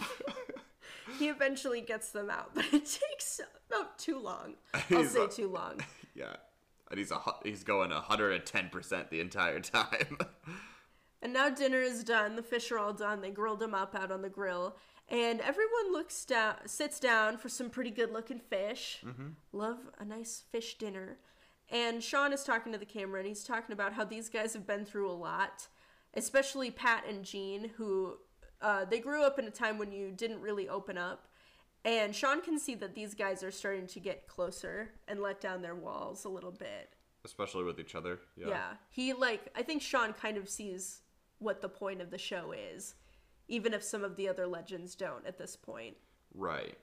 he 1.17 1.29
eventually 1.29 1.81
gets 1.81 2.11
them 2.11 2.29
out, 2.29 2.51
but 2.53 2.65
it 2.65 2.85
takes 2.85 3.41
about 3.69 3.97
too 3.97 4.19
long. 4.19 4.53
I'll 4.75 4.81
He's 4.81 5.11
say 5.11 5.25
a- 5.25 5.27
too 5.27 5.47
long. 5.47 5.79
Yeah, 6.13 6.35
and 6.89 6.97
he's 6.97 7.11
a 7.11 7.19
he's 7.43 7.63
going 7.63 7.91
hundred 7.91 8.31
and 8.31 8.45
ten 8.45 8.69
percent 8.69 9.09
the 9.09 9.19
entire 9.19 9.59
time. 9.59 10.17
And 11.21 11.33
now 11.33 11.49
dinner 11.49 11.81
is 11.81 12.03
done. 12.03 12.35
The 12.35 12.43
fish 12.43 12.71
are 12.71 12.77
all 12.77 12.93
done. 12.93 13.21
They 13.21 13.31
grilled 13.31 13.59
them 13.59 13.73
up 13.73 13.95
out 13.95 14.11
on 14.11 14.21
the 14.21 14.29
grill. 14.29 14.77
And 15.09 15.41
everyone 15.41 15.91
looks 15.91 16.25
down, 16.25 16.55
sits 16.67 16.99
down 16.99 17.37
for 17.37 17.49
some 17.49 17.69
pretty 17.69 17.91
good 17.91 18.11
looking 18.11 18.39
fish. 18.39 19.01
Love 19.51 19.79
a 19.99 20.05
nice 20.05 20.43
fish 20.51 20.77
dinner. 20.77 21.17
And 21.69 22.03
Shawn 22.03 22.33
is 22.33 22.43
talking 22.43 22.71
to 22.71 22.77
the 22.77 22.85
camera 22.85 23.19
and 23.19 23.27
he's 23.27 23.43
talking 23.43 23.73
about 23.73 23.93
how 23.93 24.03
these 24.03 24.29
guys 24.29 24.53
have 24.53 24.67
been 24.67 24.85
through 24.85 25.09
a 25.09 25.13
lot, 25.13 25.67
especially 26.13 26.71
Pat 26.71 27.03
and 27.09 27.25
Gene, 27.25 27.71
who 27.77 28.17
uh, 28.61 28.85
they 28.85 28.99
grew 28.99 29.23
up 29.23 29.39
in 29.39 29.45
a 29.45 29.51
time 29.51 29.77
when 29.77 29.91
you 29.91 30.11
didn't 30.11 30.41
really 30.41 30.69
open 30.69 30.97
up. 30.97 31.27
And 31.87 32.13
Shawn 32.13 32.41
can 32.41 32.59
see 32.59 32.75
that 32.75 32.95
these 32.95 33.13
guys 33.13 33.43
are 33.43 33.51
starting 33.51 33.87
to 33.87 34.01
get 34.01 34.27
closer 34.27 34.89
and 35.07 35.21
let 35.21 35.39
down 35.39 35.61
their 35.61 35.73
walls 35.73 36.25
a 36.25 36.29
little 36.29 36.51
bit. 36.51 36.89
Especially 37.23 37.63
with 37.63 37.79
each 37.79 37.95
other. 37.95 38.19
Yeah. 38.35 38.49
Yeah. 38.49 38.73
He 38.89 39.13
like 39.13 39.49
I 39.55 39.63
think 39.63 39.81
Shawn 39.81 40.11
kind 40.11 40.35
of 40.35 40.49
sees 40.49 40.99
what 41.39 41.61
the 41.61 41.69
point 41.69 42.01
of 42.01 42.11
the 42.11 42.17
show 42.17 42.51
is, 42.51 42.95
even 43.47 43.73
if 43.73 43.81
some 43.81 44.03
of 44.03 44.17
the 44.17 44.27
other 44.27 44.45
legends 44.45 44.95
don't 44.95 45.25
at 45.25 45.37
this 45.37 45.55
point. 45.55 45.95
Right. 46.33 46.77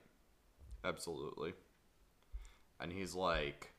Absolutely. 0.83 1.53
And 2.79 2.91
he's 2.91 3.13
like, 3.13 3.73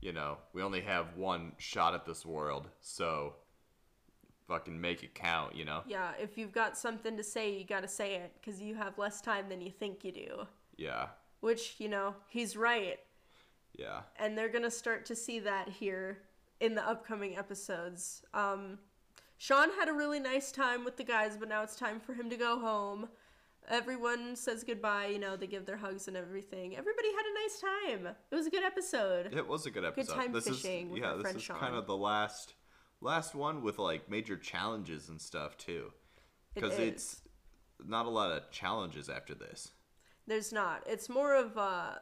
you 0.00 0.12
know, 0.12 0.38
we 0.52 0.62
only 0.62 0.82
have 0.82 1.16
one 1.16 1.52
shot 1.58 1.92
at 1.94 2.06
this 2.06 2.24
world, 2.24 2.68
so 2.80 3.34
fucking 4.46 4.80
make 4.80 5.02
it 5.02 5.14
count, 5.14 5.56
you 5.56 5.64
know? 5.64 5.82
Yeah, 5.86 6.12
if 6.20 6.38
you've 6.38 6.52
got 6.52 6.78
something 6.78 7.16
to 7.16 7.22
say, 7.24 7.52
you 7.52 7.64
got 7.64 7.82
to 7.82 7.88
say 7.88 8.14
it 8.14 8.32
cuz 8.44 8.62
you 8.62 8.76
have 8.76 8.96
less 8.96 9.20
time 9.20 9.48
than 9.48 9.60
you 9.60 9.70
think 9.70 10.04
you 10.04 10.12
do. 10.12 10.46
Yeah. 10.78 11.08
Which, 11.40 11.74
you 11.78 11.88
know, 11.88 12.14
he's 12.28 12.56
right. 12.56 12.98
Yeah. 13.76 14.00
And 14.18 14.36
they're 14.36 14.48
going 14.48 14.64
to 14.64 14.70
start 14.70 15.04
to 15.06 15.14
see 15.14 15.40
that 15.40 15.68
here 15.68 16.18
in 16.60 16.74
the 16.74 16.88
upcoming 16.88 17.36
episodes. 17.36 18.22
Um 18.32 18.78
Shawn 19.40 19.70
had 19.78 19.88
a 19.88 19.92
really 19.92 20.18
nice 20.18 20.50
time 20.50 20.84
with 20.84 20.96
the 20.96 21.04
guys, 21.04 21.36
but 21.36 21.48
now 21.48 21.62
it's 21.62 21.76
time 21.76 22.00
for 22.00 22.12
him 22.12 22.28
to 22.28 22.36
go 22.36 22.58
home. 22.58 23.08
Everyone 23.68 24.34
says 24.34 24.64
goodbye, 24.64 25.06
you 25.06 25.18
know, 25.20 25.36
they 25.36 25.46
give 25.46 25.64
their 25.64 25.76
hugs 25.76 26.08
and 26.08 26.16
everything. 26.16 26.76
Everybody 26.76 27.08
had 27.12 27.24
a 27.24 27.34
nice 27.34 27.60
time. 27.60 28.14
It 28.30 28.34
was 28.34 28.46
a 28.46 28.50
good 28.50 28.64
episode. 28.64 29.32
It 29.32 29.46
was 29.46 29.66
a 29.66 29.70
good 29.70 29.84
episode. 29.84 30.12
Good 30.12 30.20
time 30.22 30.32
this 30.32 30.48
fishing 30.48 30.86
is 30.86 30.92
with 30.92 31.02
yeah, 31.02 31.14
this 31.22 31.36
is 31.36 31.42
Shawn. 31.42 31.60
kind 31.60 31.76
of 31.76 31.86
the 31.86 31.96
last 31.96 32.54
last 33.00 33.34
one 33.36 33.62
with 33.62 33.78
like 33.78 34.10
major 34.10 34.36
challenges 34.36 35.08
and 35.08 35.20
stuff 35.20 35.56
too. 35.56 35.92
Because 36.54 36.72
is. 36.72 36.80
it's 36.80 37.20
not 37.86 38.06
a 38.06 38.10
lot 38.10 38.32
of 38.32 38.50
challenges 38.50 39.08
after 39.08 39.34
this. 39.34 39.70
There's 40.28 40.52
not. 40.52 40.84
It's 40.86 41.08
more 41.08 41.34
of 41.34 41.56
uh 41.56 41.94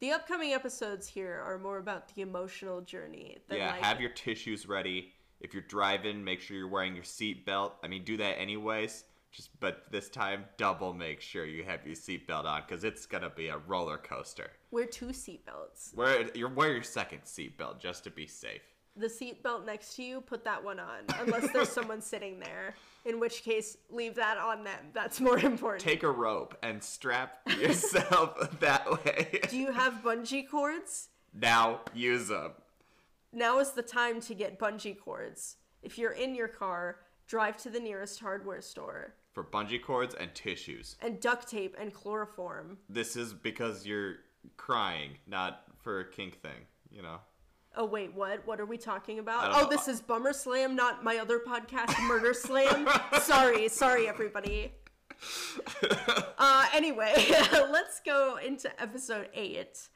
the 0.00 0.12
upcoming 0.12 0.52
episodes 0.52 1.06
here 1.06 1.42
are 1.44 1.58
more 1.58 1.78
about 1.78 2.14
the 2.14 2.22
emotional 2.22 2.80
journey. 2.80 3.38
Than 3.48 3.58
yeah, 3.58 3.72
like, 3.72 3.82
have 3.82 4.00
your 4.00 4.10
tissues 4.10 4.66
ready. 4.66 5.12
If 5.40 5.52
you're 5.52 5.62
driving, 5.62 6.22
make 6.22 6.40
sure 6.40 6.56
you're 6.56 6.68
wearing 6.68 6.94
your 6.94 7.04
seatbelt. 7.04 7.72
I 7.82 7.88
mean, 7.88 8.04
do 8.04 8.16
that 8.16 8.38
anyways. 8.38 9.04
Just 9.32 9.58
but 9.58 9.84
this 9.90 10.08
time, 10.08 10.44
double 10.56 10.94
make 10.94 11.20
sure 11.20 11.44
you 11.44 11.64
have 11.64 11.84
your 11.84 11.96
seatbelt 11.96 12.44
on 12.44 12.62
because 12.66 12.84
it's 12.84 13.06
gonna 13.06 13.30
be 13.30 13.48
a 13.48 13.58
roller 13.58 13.98
coaster. 13.98 14.50
wear 14.70 14.86
two 14.86 15.06
seatbelts. 15.06 15.94
Wear 15.96 16.28
you 16.34 16.48
wear 16.48 16.72
your 16.72 16.84
second 16.84 17.22
seatbelt 17.24 17.80
just 17.80 18.04
to 18.04 18.10
be 18.10 18.28
safe. 18.28 18.62
The 18.96 19.08
seatbelt 19.08 19.66
next 19.66 19.96
to 19.96 20.04
you, 20.04 20.20
put 20.20 20.44
that 20.44 20.62
one 20.62 20.78
on, 20.78 21.00
unless 21.18 21.50
there's 21.50 21.68
someone 21.80 22.00
sitting 22.00 22.38
there. 22.38 22.76
In 23.04 23.20
which 23.20 23.42
case, 23.42 23.76
leave 23.90 24.14
that 24.14 24.38
on 24.38 24.64
them. 24.64 24.78
That's 24.94 25.20
more 25.20 25.38
important. 25.52 25.82
Take 25.82 26.02
a 26.02 26.10
rope 26.10 26.56
and 26.62 26.82
strap 26.82 27.38
yourself 27.60 28.58
that 28.60 29.04
way. 29.04 29.40
Do 29.50 29.58
you 29.58 29.72
have 29.72 30.02
bungee 30.02 30.48
cords? 30.48 31.08
now 31.36 31.80
use 31.92 32.28
them. 32.28 32.52
Now 33.32 33.58
is 33.58 33.72
the 33.72 33.82
time 33.82 34.20
to 34.22 34.34
get 34.34 34.58
bungee 34.58 34.96
cords. 34.98 35.56
If 35.82 35.98
you're 35.98 36.12
in 36.12 36.34
your 36.34 36.46
car, 36.48 37.00
drive 37.26 37.56
to 37.58 37.70
the 37.70 37.80
nearest 37.80 38.20
hardware 38.20 38.60
store 38.62 39.14
for 39.32 39.42
bungee 39.42 39.82
cords 39.82 40.14
and 40.14 40.32
tissues. 40.34 40.94
and 41.02 41.18
duct 41.20 41.48
tape 41.50 41.74
and 41.78 41.92
chloroform. 41.92 42.78
This 42.88 43.16
is 43.16 43.32
because 43.34 43.84
you're 43.84 44.14
crying, 44.56 45.18
not 45.26 45.64
for 45.82 45.98
a 46.00 46.04
kink 46.08 46.40
thing, 46.40 46.66
you 46.90 47.02
know. 47.02 47.18
Oh 47.76 47.84
wait, 47.84 48.14
what? 48.14 48.46
What 48.46 48.60
are 48.60 48.66
we 48.66 48.76
talking 48.78 49.18
about? 49.18 49.52
Oh, 49.54 49.62
know. 49.62 49.68
this 49.68 49.88
is 49.88 50.00
Bummer 50.00 50.32
Slam, 50.32 50.76
not 50.76 51.02
my 51.02 51.18
other 51.18 51.40
podcast, 51.40 52.00
Murder 52.06 52.32
Slam. 52.32 52.88
sorry, 53.20 53.68
sorry, 53.68 54.08
everybody. 54.08 54.72
Uh, 56.36 56.66
anyway, 56.74 57.14
let's 57.52 58.00
go 58.04 58.36
into 58.44 58.68
episode 58.82 59.28
eight. 59.32 59.88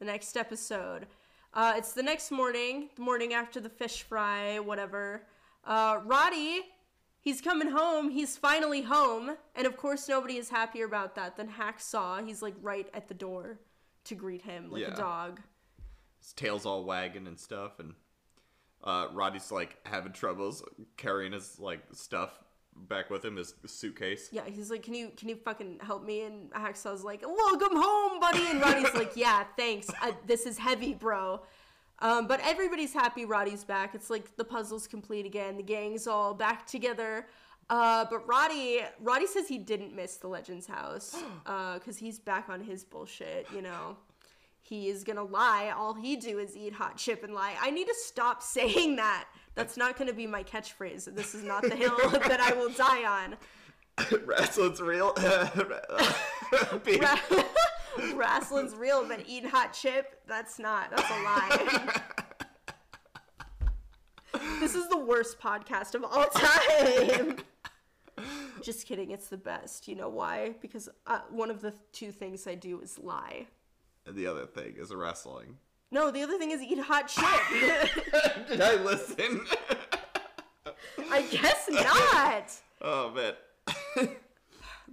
The 0.00 0.04
next 0.04 0.36
episode. 0.36 1.06
Uh, 1.54 1.74
it's 1.76 1.92
the 1.92 2.02
next 2.02 2.32
morning, 2.32 2.88
the 2.96 3.02
morning 3.02 3.34
after 3.34 3.60
the 3.60 3.68
fish 3.68 4.02
fry, 4.02 4.58
whatever. 4.58 5.22
Uh, 5.64 6.00
Roddy, 6.04 6.62
he's 7.20 7.40
coming 7.40 7.68
home. 7.70 8.10
He's 8.10 8.36
finally 8.36 8.82
home, 8.82 9.36
and 9.54 9.66
of 9.66 9.76
course, 9.76 10.08
nobody 10.08 10.38
is 10.38 10.48
happier 10.48 10.86
about 10.86 11.14
that 11.14 11.36
than 11.36 11.46
Hacksaw. 11.48 12.26
He's 12.26 12.42
like 12.42 12.54
right 12.60 12.88
at 12.94 13.06
the 13.06 13.14
door 13.14 13.60
to 14.04 14.14
greet 14.16 14.42
him, 14.42 14.70
like 14.70 14.82
Yeah. 14.82 14.94
a 14.94 14.96
dog. 14.96 15.40
His 16.22 16.32
tail's 16.32 16.64
all 16.64 16.84
wagging 16.84 17.26
and 17.26 17.38
stuff, 17.38 17.80
and 17.80 17.94
uh, 18.84 19.08
Roddy's 19.12 19.50
like 19.50 19.76
having 19.86 20.12
troubles 20.12 20.62
carrying 20.96 21.32
his 21.32 21.58
like 21.58 21.80
stuff 21.92 22.38
back 22.76 23.10
with 23.10 23.24
him, 23.24 23.36
his 23.36 23.54
suitcase. 23.66 24.28
Yeah, 24.30 24.44
he's 24.46 24.70
like, 24.70 24.84
"Can 24.84 24.94
you 24.94 25.10
can 25.16 25.28
you 25.28 25.36
fucking 25.36 25.80
help 25.80 26.04
me?" 26.04 26.22
And 26.22 26.50
Hacksaw's 26.52 27.02
like, 27.02 27.22
"Welcome 27.26 27.76
home, 27.76 28.20
buddy." 28.20 28.46
And 28.48 28.60
Roddy's 28.60 28.94
like, 28.94 29.12
"Yeah, 29.16 29.44
thanks. 29.56 29.88
Uh, 30.00 30.12
this 30.26 30.46
is 30.46 30.58
heavy, 30.58 30.94
bro." 30.94 31.42
Um, 31.98 32.26
but 32.26 32.40
everybody's 32.42 32.92
happy. 32.92 33.24
Roddy's 33.24 33.64
back. 33.64 33.94
It's 33.94 34.10
like 34.10 34.36
the 34.36 34.44
puzzle's 34.44 34.86
complete 34.86 35.26
again. 35.26 35.56
The 35.56 35.62
gang's 35.62 36.06
all 36.06 36.34
back 36.34 36.66
together. 36.66 37.26
Uh, 37.70 38.04
but 38.10 38.26
Roddy, 38.26 38.80
Roddy 39.00 39.26
says 39.26 39.46
he 39.48 39.56
didn't 39.56 39.94
miss 39.94 40.16
the 40.16 40.26
Legends 40.26 40.66
house 40.66 41.16
because 41.44 41.96
he's 41.96 42.18
back 42.18 42.48
on 42.48 42.60
his 42.60 42.84
bullshit. 42.84 43.46
You 43.54 43.62
know, 43.62 43.96
he 44.72 44.88
is 44.88 45.04
gonna 45.04 45.22
lie. 45.22 45.70
All 45.76 45.92
he 45.92 46.16
do 46.16 46.38
is 46.38 46.56
eat 46.56 46.72
hot 46.72 46.96
chip 46.96 47.22
and 47.24 47.34
lie. 47.34 47.54
I 47.60 47.70
need 47.70 47.88
to 47.88 47.94
stop 47.94 48.42
saying 48.56 48.96
that. 48.96 49.26
That's 49.54 49.76
not 49.76 49.98
gonna 49.98 50.14
be 50.14 50.26
my 50.26 50.42
catchphrase. 50.42 51.14
This 51.14 51.34
is 51.34 51.44
not 51.44 51.62
the 51.62 51.76
hill 51.76 51.98
that 52.10 52.40
I 52.40 52.54
will 52.54 52.70
die 52.70 53.04
on. 53.04 53.36
Wrestling's 54.24 54.80
real. 54.80 55.12
Wrestling's 58.14 58.74
real, 58.74 59.06
but 59.06 59.22
eating 59.26 59.50
hot 59.50 59.74
chip, 59.74 60.22
that's 60.26 60.58
not. 60.58 60.90
That's 60.90 61.10
a 61.10 61.22
lie. 61.22 62.00
this 64.58 64.74
is 64.74 64.88
the 64.88 64.96
worst 64.96 65.38
podcast 65.38 65.94
of 65.94 66.02
all 66.02 66.28
time. 66.28 67.36
Just 68.62 68.86
kidding, 68.86 69.10
it's 69.10 69.28
the 69.28 69.36
best. 69.36 69.86
You 69.86 69.96
know 69.96 70.08
why? 70.08 70.54
Because 70.62 70.88
uh, 71.06 71.20
one 71.28 71.50
of 71.50 71.60
the 71.60 71.74
two 71.92 72.10
things 72.10 72.46
I 72.46 72.54
do 72.54 72.80
is 72.80 72.98
lie. 72.98 73.48
And 74.06 74.16
the 74.16 74.26
other 74.26 74.46
thing 74.46 74.74
is 74.76 74.92
wrestling. 74.94 75.58
No, 75.90 76.10
the 76.10 76.22
other 76.22 76.38
thing 76.38 76.50
is 76.50 76.62
eat 76.62 76.78
hot 76.78 77.10
shit. 77.10 77.90
Did 78.48 78.60
I 78.60 78.76
listen? 78.82 79.42
I 81.10 81.22
guess 81.22 81.68
not. 81.70 82.52
oh 82.80 83.10
man. 83.10 84.08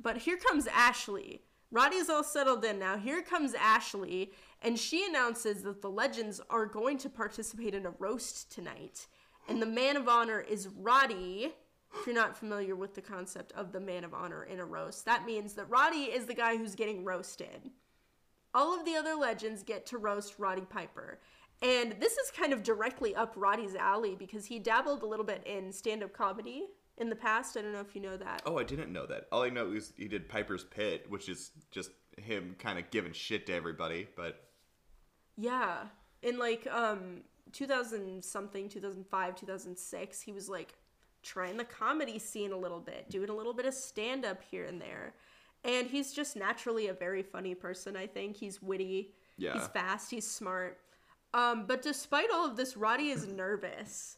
But 0.02 0.18
here 0.18 0.38
comes 0.38 0.68
Ashley. 0.68 1.42
Roddy's 1.72 2.10
all 2.10 2.24
settled 2.24 2.66
in 2.66 2.80
now. 2.80 2.98
Here 2.98 3.22
comes 3.22 3.54
Ashley, 3.54 4.32
and 4.62 4.80
she 4.80 5.06
announces 5.06 5.62
that 5.64 5.82
the 5.82 5.90
legends 5.90 6.42
are 6.50 6.66
going 6.66 6.98
to 7.00 7.10
participate 7.10 7.76
in 7.76 7.86
a 7.86 7.92
roast 8.00 8.52
tonight. 8.52 9.08
And 9.48 9.62
the 9.62 9.68
man 9.68 9.96
of 9.96 10.08
honor 10.08 10.40
is 10.40 10.70
Roddy. 10.76 11.54
If 11.94 12.06
you're 12.06 12.16
not 12.16 12.38
familiar 12.38 12.76
with 12.76 12.96
the 12.96 13.02
concept 13.02 13.52
of 13.54 13.72
the 13.72 13.80
man 13.80 14.04
of 14.04 14.14
honor 14.14 14.44
in 14.44 14.60
a 14.60 14.66
roast, 14.66 15.06
that 15.06 15.26
means 15.26 15.54
that 15.54 15.70
Roddy 15.70 16.06
is 16.06 16.26
the 16.26 16.34
guy 16.34 16.58
who's 16.58 16.76
getting 16.76 17.04
roasted. 17.04 17.72
All 18.54 18.78
of 18.78 18.86
the 18.86 18.96
other 18.96 19.16
legends 19.16 19.64
get 19.64 19.86
to 19.88 19.98
roast 19.98 20.40
Roddy 20.40 20.62
Piper. 20.62 21.20
And 21.62 21.96
this 22.00 22.14
is 22.14 22.32
kind 22.32 22.54
of 22.54 22.64
directly 22.64 23.16
up 23.16 23.34
Roddy's 23.36 23.76
alley 23.76 24.16
because 24.18 24.46
he 24.46 24.60
dabbled 24.60 25.04
a 25.04 25.06
little 25.06 25.26
bit 25.26 25.44
in 25.46 25.72
stand 25.72 26.04
up 26.04 26.14
comedy 26.14 26.68
in 26.98 27.10
the 27.10 27.16
past. 27.16 27.58
I 27.58 27.62
don't 27.62 27.74
know 27.74 27.82
if 27.82 27.96
you 27.96 28.02
know 28.02 28.18
that. 28.18 28.42
Oh, 28.46 28.58
I 28.58 28.64
didn't 28.64 28.94
know 28.94 29.06
that. 29.06 29.28
All 29.32 29.44
I 29.44 29.50
know 29.50 29.72
is 29.72 29.94
he 29.98 30.08
did 30.08 30.30
Piper's 30.30 30.64
Pit, 30.64 31.06
which 31.10 31.28
is 31.28 31.52
just 31.72 31.92
him 32.18 32.56
kind 32.60 32.80
of 32.80 32.90
giving 32.92 33.14
shit 33.14 33.46
to 33.48 33.54
everybody. 33.54 34.08
But 34.16 34.44
Yeah. 35.38 35.84
In 36.22 36.38
like 36.38 36.68
um 36.72 37.22
2000 37.52 38.24
something, 38.24 38.70
2005, 38.70 39.36
2006, 39.36 40.22
he 40.22 40.32
was 40.32 40.50
like 40.50 40.76
trying 41.24 41.58
the 41.58 41.66
comedy 41.66 42.20
scene 42.20 42.52
a 42.52 42.58
little 42.58 42.80
bit, 42.80 43.10
doing 43.10 43.30
a 43.30 43.36
little 43.36 43.54
bit 43.54 43.66
of 43.66 43.74
stand 43.74 44.26
up 44.26 44.42
here 44.50 44.66
and 44.66 44.82
there. 44.82 45.14
And 45.64 45.88
he's 45.88 46.14
just 46.14 46.36
naturally 46.38 46.88
a 46.88 46.94
very 46.94 47.22
funny 47.22 47.54
person, 47.54 47.96
I 47.98 48.08
think. 48.08 48.38
He's 48.38 48.62
witty. 48.62 49.12
Yeah. 49.38 49.54
He's 49.54 49.68
fast, 49.68 50.10
he's 50.12 50.26
smart. 50.30 50.80
Um 51.34 51.66
but 51.68 51.82
despite 51.82 52.30
all 52.34 52.46
of 52.46 52.56
this, 52.58 52.76
Roddy 52.78 53.10
is 53.10 53.28
nervous. 53.44 54.18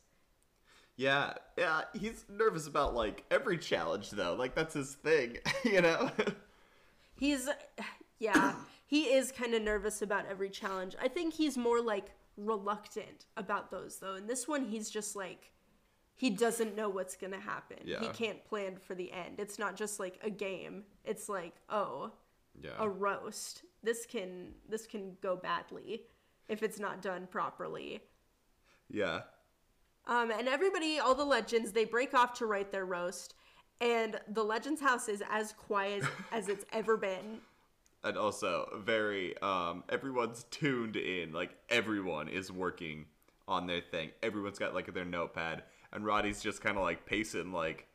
yeah, 0.97 1.33
yeah, 1.57 1.81
he's 1.93 2.25
nervous 2.29 2.67
about 2.67 2.93
like 2.95 3.23
every 3.31 3.57
challenge 3.57 4.11
though. 4.11 4.35
Like 4.35 4.55
that's 4.55 4.73
his 4.75 4.93
thing, 4.95 5.37
you 5.63 5.81
know. 5.81 6.11
He's 7.17 7.49
yeah, 8.19 8.53
he 8.85 9.03
is 9.05 9.31
kind 9.31 9.53
of 9.53 9.61
nervous 9.61 10.01
about 10.01 10.25
every 10.29 10.49
challenge. 10.49 10.95
I 11.01 11.07
think 11.07 11.33
he's 11.33 11.57
more 11.57 11.81
like 11.81 12.11
reluctant 12.37 13.25
about 13.37 13.71
those 13.71 13.97
though. 13.97 14.15
And 14.15 14.27
this 14.29 14.47
one 14.47 14.65
he's 14.65 14.89
just 14.89 15.15
like 15.15 15.51
he 16.15 16.29
doesn't 16.29 16.75
know 16.75 16.89
what's 16.89 17.15
going 17.15 17.33
to 17.33 17.39
happen. 17.39 17.77
He 17.83 18.07
can't 18.09 18.43
plan 18.45 18.77
for 18.77 18.93
the 18.93 19.11
end. 19.11 19.39
It's 19.39 19.57
not 19.57 19.75
just 19.75 19.99
like 19.99 20.19
a 20.23 20.29
game. 20.29 20.83
It's 21.03 21.27
like, 21.27 21.55
oh, 21.69 22.11
yeah. 22.61 22.71
a 22.79 22.87
roast. 22.87 23.63
This 23.83 24.05
can 24.05 24.53
this 24.69 24.85
can 24.85 25.17
go 25.21 25.35
badly 25.35 26.03
if 26.47 26.63
it's 26.63 26.79
not 26.79 27.01
done 27.01 27.27
properly. 27.29 28.01
yeah. 28.89 29.21
Um, 30.07 30.31
and 30.31 30.47
everybody, 30.47 30.99
all 30.99 31.13
the 31.13 31.23
legends, 31.23 31.71
they 31.71 31.85
break 31.85 32.15
off 32.15 32.33
to 32.39 32.47
write 32.47 32.71
their 32.71 32.85
roast, 32.85 33.35
and 33.79 34.19
the 34.29 34.43
legends 34.43 34.81
house 34.81 35.07
is 35.07 35.21
as 35.29 35.53
quiet 35.53 36.03
as 36.31 36.49
it's 36.49 36.65
ever 36.73 36.97
been. 36.97 37.39
And 38.03 38.17
also 38.17 38.81
very 38.83 39.37
um 39.41 39.83
everyone's 39.89 40.45
tuned 40.51 40.95
in. 40.95 41.33
Like 41.33 41.55
everyone 41.69 42.27
is 42.27 42.51
working 42.51 43.05
on 43.47 43.67
their 43.67 43.81
thing. 43.81 44.09
Everyone's 44.23 44.59
got 44.59 44.73
like 44.73 44.91
their 44.93 45.05
notepad 45.05 45.63
and 45.93 46.05
Roddy's 46.05 46.41
just 46.41 46.61
kind 46.61 46.77
of 46.77 46.83
like 46.83 47.05
pacing 47.05 47.51
like, 47.51 47.87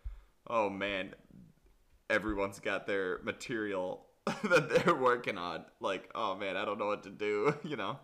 "Oh 0.49 0.71
man, 0.71 1.15
everyone's 2.11 2.61
got 2.61 2.87
their 2.87 3.21
material 3.23 4.07
that 4.45 4.69
they're 4.71 4.95
working 4.95 5.39
on. 5.39 5.65
Like, 5.81 6.11
oh 6.15 6.35
man, 6.35 6.57
I 6.57 6.65
don't 6.65 6.79
know 6.79 6.87
what 6.87 7.03
to 7.05 7.11
do, 7.11 7.55
you 7.65 7.77
know." 7.77 7.99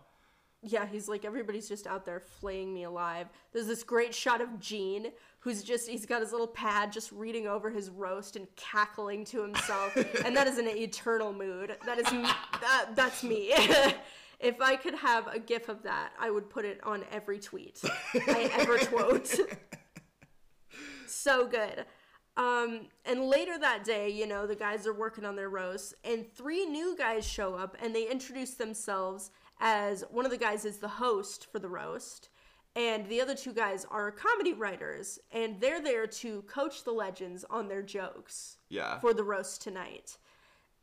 Yeah, 0.65 0.85
he's 0.85 1.09
like 1.09 1.25
everybody's 1.25 1.67
just 1.67 1.87
out 1.87 2.05
there 2.05 2.21
flaying 2.21 2.73
me 2.73 2.83
alive. 2.83 3.27
There's 3.51 3.67
this 3.67 3.83
great 3.83 4.15
shot 4.15 4.39
of 4.39 4.61
Gene, 4.61 5.11
who's 5.39 5.61
just 5.61 5.89
he's 5.89 6.05
got 6.05 6.21
his 6.21 6.31
little 6.31 6.47
pad 6.47 6.91
just 6.93 7.11
reading 7.11 7.47
over 7.47 7.69
his 7.69 7.89
roast 7.89 8.37
and 8.37 8.47
cackling 8.55 9.25
to 9.25 9.41
himself, 9.41 9.93
and 10.25 10.35
that 10.37 10.47
is 10.47 10.57
an 10.57 10.69
eternal 10.69 11.33
mood. 11.33 11.75
That 11.85 11.99
is 11.99 12.05
that 12.05 12.91
that's 12.95 13.23
me. 13.23 13.51
if 14.39 14.61
I 14.61 14.77
could 14.77 14.95
have 14.95 15.27
a 15.27 15.37
gif 15.37 15.67
of 15.67 15.83
that, 15.83 16.13
I 16.17 16.31
would 16.31 16.49
put 16.49 16.63
it 16.63 16.79
on 16.83 17.03
every 17.11 17.39
tweet 17.39 17.81
I 18.13 18.49
ever 18.53 18.77
quote. 18.77 19.35
So 21.13 21.47
good. 21.47 21.85
Um, 22.35 22.87
and 23.05 23.21
later 23.25 23.59
that 23.59 23.83
day, 23.83 24.09
you 24.09 24.25
know, 24.25 24.47
the 24.47 24.55
guys 24.55 24.87
are 24.87 24.93
working 24.93 25.23
on 25.25 25.35
their 25.35 25.49
roast, 25.49 25.93
and 26.03 26.25
three 26.33 26.65
new 26.65 26.95
guys 26.97 27.25
show 27.27 27.53
up 27.53 27.77
and 27.81 27.93
they 27.95 28.09
introduce 28.09 28.55
themselves 28.55 29.29
as 29.59 30.03
one 30.09 30.25
of 30.25 30.31
the 30.31 30.37
guys 30.37 30.65
is 30.65 30.77
the 30.77 30.87
host 30.87 31.47
for 31.51 31.59
the 31.59 31.69
roast, 31.69 32.29
and 32.75 33.07
the 33.07 33.21
other 33.21 33.35
two 33.35 33.53
guys 33.53 33.85
are 33.91 34.09
comedy 34.11 34.51
writers, 34.53 35.19
and 35.31 35.61
they're 35.61 35.81
there 35.81 36.07
to 36.07 36.41
coach 36.43 36.83
the 36.83 36.91
legends 36.91 37.45
on 37.51 37.67
their 37.67 37.83
jokes 37.83 38.57
Yeah. 38.69 38.99
for 38.99 39.13
the 39.13 39.23
roast 39.23 39.61
tonight. 39.61 40.17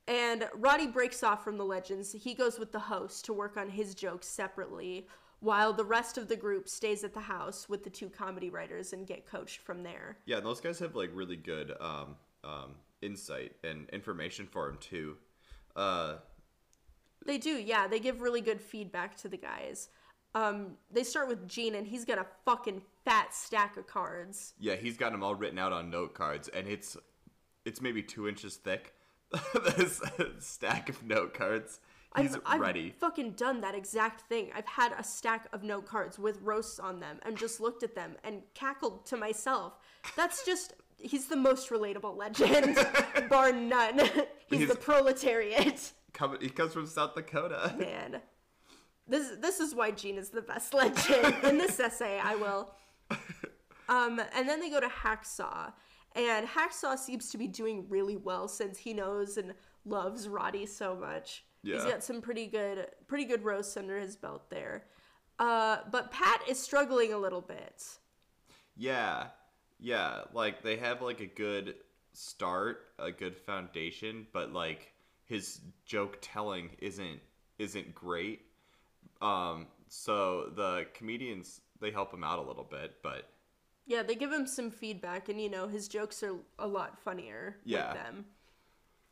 And 0.07 0.49
Roddy 0.55 0.87
breaks 0.87 1.23
off 1.25 1.43
from 1.45 1.59
the 1.59 1.64
legends. 1.64 2.12
He 2.12 2.33
goes 2.35 2.59
with 2.61 2.71
the 2.73 2.79
host 2.79 3.25
to 3.27 3.33
work 3.33 3.57
on 3.57 3.69
his 3.69 3.95
jokes 3.97 4.29
separately, 4.29 5.09
while 5.40 5.72
the 5.72 5.85
rest 5.85 6.18
of 6.18 6.29
the 6.29 6.37
group 6.37 6.68
stays 6.68 7.03
at 7.05 7.14
the 7.14 7.20
house 7.20 7.68
with 7.68 7.83
the 7.85 7.90
two 7.90 8.09
comedy 8.09 8.50
writers 8.50 8.92
and 8.92 9.07
get 9.07 9.26
coached 9.26 9.61
from 9.61 9.83
there. 9.83 10.18
Yeah, 10.26 10.37
and 10.38 10.46
those 10.46 10.61
guys 10.61 10.79
have 10.79 10.94
like 10.94 11.11
really 11.14 11.37
good 11.37 11.72
um, 11.81 12.16
um, 12.44 12.74
insight 13.03 13.53
and 13.64 13.88
information 13.90 14.46
for 14.46 14.68
him 14.68 14.79
too. 14.81 15.16
Uh, 15.74 16.16
They 17.24 17.38
do, 17.38 17.50
yeah. 17.50 17.87
They 17.88 18.00
give 18.00 18.20
really 18.20 18.40
good 18.40 18.61
feedback 18.61 19.16
to 19.18 19.29
the 19.29 19.37
guys. 19.37 19.88
Um, 20.35 20.76
they 20.92 21.03
start 21.03 21.26
with 21.26 21.48
Gene, 21.48 21.74
and 21.74 21.87
he's 21.87 22.05
got 22.05 22.18
a 22.18 22.26
fucking 22.44 22.83
fat 23.05 23.35
stack 23.35 23.76
of 23.76 23.87
cards. 23.87 24.53
yeah, 24.61 24.76
he's 24.76 24.96
got 24.96 25.11
them 25.12 25.22
all 25.24 25.35
written 25.35 25.59
out 25.59 25.72
on 25.72 25.90
note 25.90 26.14
cards, 26.14 26.48
and 26.48 26.68
it's 26.68 26.96
it's 27.64 27.81
maybe 27.81 28.03
two 28.03 28.29
inches 28.29 28.57
thick. 28.57 28.94
this 29.76 30.00
stack 30.38 30.88
of 30.88 31.03
note 31.05 31.35
cards. 31.35 31.81
He's 32.16 32.35
I've, 32.35 32.42
I've 32.44 32.61
ready. 32.61 32.94
fucking 32.99 33.33
done 33.33 33.61
that 33.61 33.75
exact 33.75 34.23
thing. 34.29 34.51
I've 34.55 34.66
had 34.66 34.92
a 34.99 35.05
stack 35.05 35.46
of 35.53 35.62
note 35.62 35.87
cards 35.87 36.18
with 36.18 36.40
roasts 36.42 36.81
on 36.81 36.99
them 36.99 37.20
and 37.25 37.37
just 37.37 37.61
looked 37.61 37.83
at 37.85 37.94
them 37.94 38.16
and 38.25 38.42
cackled 38.55 39.07
to 39.07 39.16
myself. 39.16 39.79
That's 40.16 40.44
just. 40.46 40.75
He's 41.03 41.27
the 41.29 41.37
most 41.37 41.70
relatable 41.70 42.14
legend, 42.14 42.77
bar 43.31 43.53
none. 43.53 44.01
he's, 44.49 44.59
He's- 44.59 44.68
the 44.68 44.77
proletariat. 44.77 45.92
Come, 46.12 46.37
he 46.42 46.51
comes 46.51 46.75
from 46.75 46.87
South 46.87 47.14
Dakota. 47.14 47.75
Man. 47.79 48.20
This 49.09 49.31
this 49.40 49.61
is 49.61 49.75
why 49.75 49.92
Gene 49.92 50.18
is 50.18 50.29
the 50.29 50.42
best 50.42 50.75
legend. 50.83 51.35
In 51.44 51.57
this 51.59 51.81
essay, 51.81 52.20
I 52.23 52.35
will. 52.37 52.75
Um, 53.88 54.20
and 54.35 54.49
then 54.49 54.61
they 54.61 54.68
go 54.70 54.79
to 54.81 54.88
Hacksaw. 54.88 55.73
And 56.14 56.46
Hacksaw 56.46 56.99
seems 56.99 57.31
to 57.31 57.38
be 57.38 57.46
doing 57.46 57.87
really 57.88 58.16
well 58.16 58.46
since 58.49 58.79
he 58.79 58.92
knows 58.92 59.37
and 59.37 59.55
loves 59.85 60.29
Roddy 60.29 60.66
so 60.66 60.94
much. 60.94 61.44
He's 61.62 61.85
Yeah. 61.85 61.90
got 61.90 62.03
some 62.05 62.20
pretty 62.23 62.46
good 62.46 62.88
pretty 63.07 63.25
good 63.25 63.44
roasts 63.44 63.77
under 63.77 63.99
his 63.99 64.16
belt 64.16 64.49
there. 64.51 64.87
Uh, 65.38 65.79
but 65.90 66.11
Pat 66.11 66.42
is 66.49 66.59
struggling 66.62 67.12
a 67.12 67.18
little 67.18 67.40
bit. 67.40 67.99
Yeah, 68.77 69.29
yeah. 69.79 70.23
Like 70.33 70.62
they 70.62 70.77
have 70.77 71.03
like 71.03 71.20
a 71.20 71.27
good 71.27 71.77
start, 72.12 72.92
a 72.99 73.11
good 73.12 73.37
foundation, 73.37 74.27
but 74.33 74.53
like 74.53 74.92
his 75.25 75.61
joke 75.85 76.18
telling 76.20 76.70
isn't 76.79 77.20
isn't 77.59 77.94
great. 77.94 78.40
Um, 79.20 79.66
so 79.88 80.51
the 80.55 80.87
comedians 80.94 81.61
they 81.81 81.90
help 81.90 82.13
him 82.13 82.25
out 82.25 82.38
a 82.38 82.42
little 82.42 82.65
bit, 82.65 83.02
but 83.02 83.29
Yeah, 83.87 84.02
they 84.02 84.15
give 84.15 84.31
him 84.33 84.46
some 84.46 84.71
feedback, 84.71 85.29
and 85.29 85.40
you 85.40 85.48
know 85.50 85.67
his 85.69 85.88
jokes 85.88 86.23
are 86.23 86.37
a 86.58 86.67
lot 86.67 86.98
funnier 86.98 87.56
Yeah. 87.65 87.92
with 87.92 88.02
them. 88.02 88.27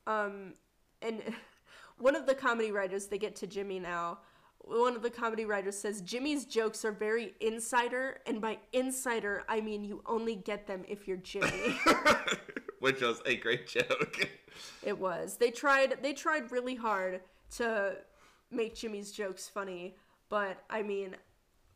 Um, 0.06 0.54
and 1.02 1.22
one 1.98 2.16
of 2.16 2.26
the 2.26 2.34
comedy 2.34 2.72
writers, 2.72 3.06
they 3.06 3.18
get 3.18 3.36
to 3.36 3.46
Jimmy 3.46 3.78
now. 3.78 4.18
One 4.60 4.96
of 4.96 5.02
the 5.02 5.10
comedy 5.10 5.44
writers 5.44 5.78
says 5.78 6.02
Jimmy's 6.02 6.44
jokes 6.44 6.84
are 6.84 6.92
very 6.92 7.34
insider, 7.40 8.18
and 8.26 8.40
by 8.40 8.58
insider 8.72 9.42
I 9.48 9.60
mean 9.60 9.84
you 9.84 10.02
only 10.06 10.34
get 10.34 10.66
them 10.66 10.84
if 10.88 11.08
you're 11.08 11.16
Jimmy. 11.16 11.78
which 12.80 13.00
was 13.00 13.20
a 13.26 13.36
great 13.36 13.66
joke. 13.66 14.28
it 14.82 14.98
was. 14.98 15.36
They 15.36 15.50
tried. 15.50 15.98
They 16.02 16.12
tried 16.12 16.52
really 16.52 16.74
hard 16.74 17.20
to 17.56 17.96
make 18.50 18.74
Jimmy's 18.74 19.12
jokes 19.12 19.48
funny, 19.48 19.96
but 20.28 20.62
I 20.70 20.82
mean, 20.82 21.16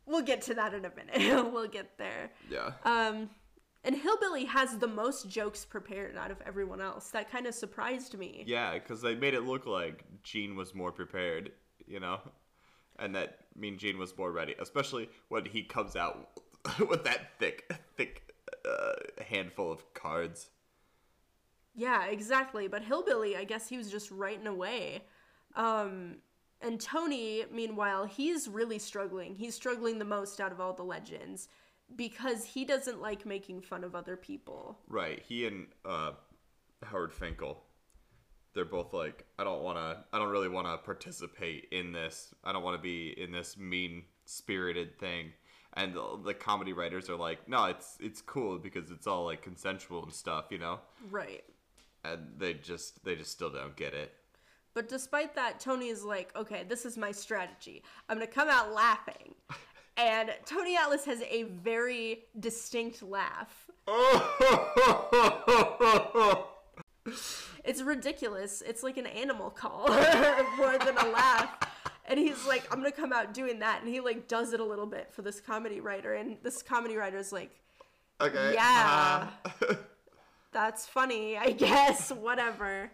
we'll 0.06 0.22
get 0.22 0.42
to 0.42 0.54
that 0.54 0.74
in 0.74 0.84
a 0.84 0.92
minute. 0.94 1.52
we'll 1.52 1.68
get 1.68 1.98
there. 1.98 2.30
yeah. 2.50 2.72
Um, 2.84 3.30
and 3.84 3.96
Hillbilly 3.96 4.44
has 4.44 4.78
the 4.78 4.86
most 4.86 5.28
jokes 5.28 5.64
prepared 5.64 6.16
out 6.16 6.30
of 6.30 6.40
everyone 6.46 6.80
else. 6.80 7.08
That 7.08 7.30
kind 7.30 7.46
of 7.46 7.54
surprised 7.54 8.16
me. 8.16 8.44
Yeah, 8.46 8.74
because 8.74 9.02
they 9.02 9.14
made 9.14 9.34
it 9.34 9.42
look 9.42 9.66
like 9.66 10.04
Gene 10.22 10.54
was 10.54 10.74
more 10.74 10.92
prepared, 10.92 11.50
you 11.86 11.98
know, 11.98 12.20
and 12.98 13.14
that 13.16 13.38
Mean 13.56 13.78
Gene 13.78 13.98
was 13.98 14.16
more 14.16 14.30
ready, 14.30 14.54
especially 14.60 15.08
when 15.28 15.44
he 15.44 15.64
comes 15.64 15.96
out 15.96 16.30
with 16.88 17.04
that 17.04 17.38
thick, 17.38 17.72
thick 17.96 18.32
uh, 18.64 19.22
handful 19.24 19.72
of 19.72 19.92
cards. 19.94 20.50
Yeah, 21.74 22.06
exactly. 22.06 22.68
But 22.68 22.82
Hillbilly, 22.82 23.36
I 23.36 23.44
guess 23.44 23.68
he 23.68 23.76
was 23.76 23.90
just 23.90 24.10
writing 24.10 24.46
away. 24.46 25.02
Um, 25.56 26.18
and 26.60 26.80
Tony, 26.80 27.44
meanwhile, 27.50 28.04
he's 28.04 28.46
really 28.46 28.78
struggling. 28.78 29.34
He's 29.34 29.54
struggling 29.54 29.98
the 29.98 30.04
most 30.04 30.40
out 30.40 30.52
of 30.52 30.60
all 30.60 30.72
the 30.72 30.84
legends 30.84 31.48
because 31.96 32.44
he 32.44 32.64
doesn't 32.64 33.00
like 33.00 33.26
making 33.26 33.62
fun 33.62 33.84
of 33.84 33.94
other 33.94 34.16
people. 34.16 34.78
Right. 34.88 35.22
He 35.26 35.46
and 35.46 35.66
uh, 35.84 36.12
Howard 36.82 37.12
Finkel, 37.12 37.62
they're 38.54 38.64
both 38.64 38.92
like, 38.92 39.24
I 39.38 39.44
don't 39.44 39.62
want 39.62 39.78
to, 39.78 40.04
I 40.12 40.18
don't 40.18 40.30
really 40.30 40.48
want 40.48 40.66
to 40.66 40.76
participate 40.78 41.68
in 41.72 41.92
this. 41.92 42.34
I 42.44 42.52
don't 42.52 42.62
want 42.62 42.76
to 42.76 42.82
be 42.82 43.08
in 43.20 43.32
this 43.32 43.56
mean 43.56 44.04
spirited 44.24 44.98
thing. 44.98 45.32
And 45.74 45.94
the, 45.94 46.20
the 46.22 46.34
comedy 46.34 46.72
writers 46.72 47.08
are 47.08 47.16
like, 47.16 47.48
no, 47.48 47.64
it's 47.64 47.96
it's 47.98 48.20
cool 48.20 48.58
because 48.58 48.90
it's 48.90 49.06
all 49.06 49.24
like 49.24 49.40
consensual 49.40 50.02
and 50.02 50.12
stuff, 50.12 50.46
you 50.50 50.58
know. 50.58 50.80
Right. 51.10 51.44
And 52.04 52.34
they 52.36 52.54
just 52.54 53.02
they 53.04 53.16
just 53.16 53.30
still 53.30 53.48
don't 53.48 53.74
get 53.74 53.94
it. 53.94 54.12
But 54.74 54.88
despite 54.88 55.34
that, 55.34 55.60
Tony 55.60 55.88
is 55.88 56.02
like, 56.02 56.34
okay, 56.36 56.64
this 56.66 56.86
is 56.86 56.96
my 56.96 57.10
strategy. 57.10 57.82
I'm 58.08 58.16
going 58.16 58.26
to 58.26 58.32
come 58.32 58.48
out 58.48 58.72
laughing. 58.72 59.34
And 59.96 60.34
Tony 60.46 60.76
Atlas 60.76 61.04
has 61.04 61.22
a 61.22 61.44
very 61.44 62.24
distinct 62.38 63.02
laugh. 63.02 63.70
It's 67.64 67.82
ridiculous. 67.82 68.62
It's 68.62 68.82
like 68.82 68.96
an 68.96 69.06
animal 69.06 69.50
call 69.50 69.88
more 70.56 70.78
than 70.78 70.96
a 70.98 71.08
laugh. 71.10 71.50
And 72.06 72.18
he's 72.18 72.44
like, 72.46 72.64
I'm 72.72 72.80
going 72.80 72.90
to 72.90 72.96
come 72.96 73.12
out 73.12 73.32
doing 73.32 73.60
that. 73.60 73.82
And 73.82 73.88
he 73.88 74.00
like 74.00 74.26
does 74.26 74.52
it 74.52 74.60
a 74.60 74.64
little 74.64 74.86
bit 74.86 75.12
for 75.12 75.22
this 75.22 75.40
comedy 75.40 75.80
writer. 75.80 76.14
And 76.14 76.36
this 76.42 76.62
comedy 76.62 76.96
writer 76.96 77.18
is 77.18 77.32
like, 77.32 77.50
okay. 78.20 78.54
Yeah. 78.54 79.28
uh-huh. 79.44 79.74
that's 80.52 80.86
funny, 80.86 81.36
I 81.36 81.52
guess, 81.52 82.10
whatever. 82.10 82.90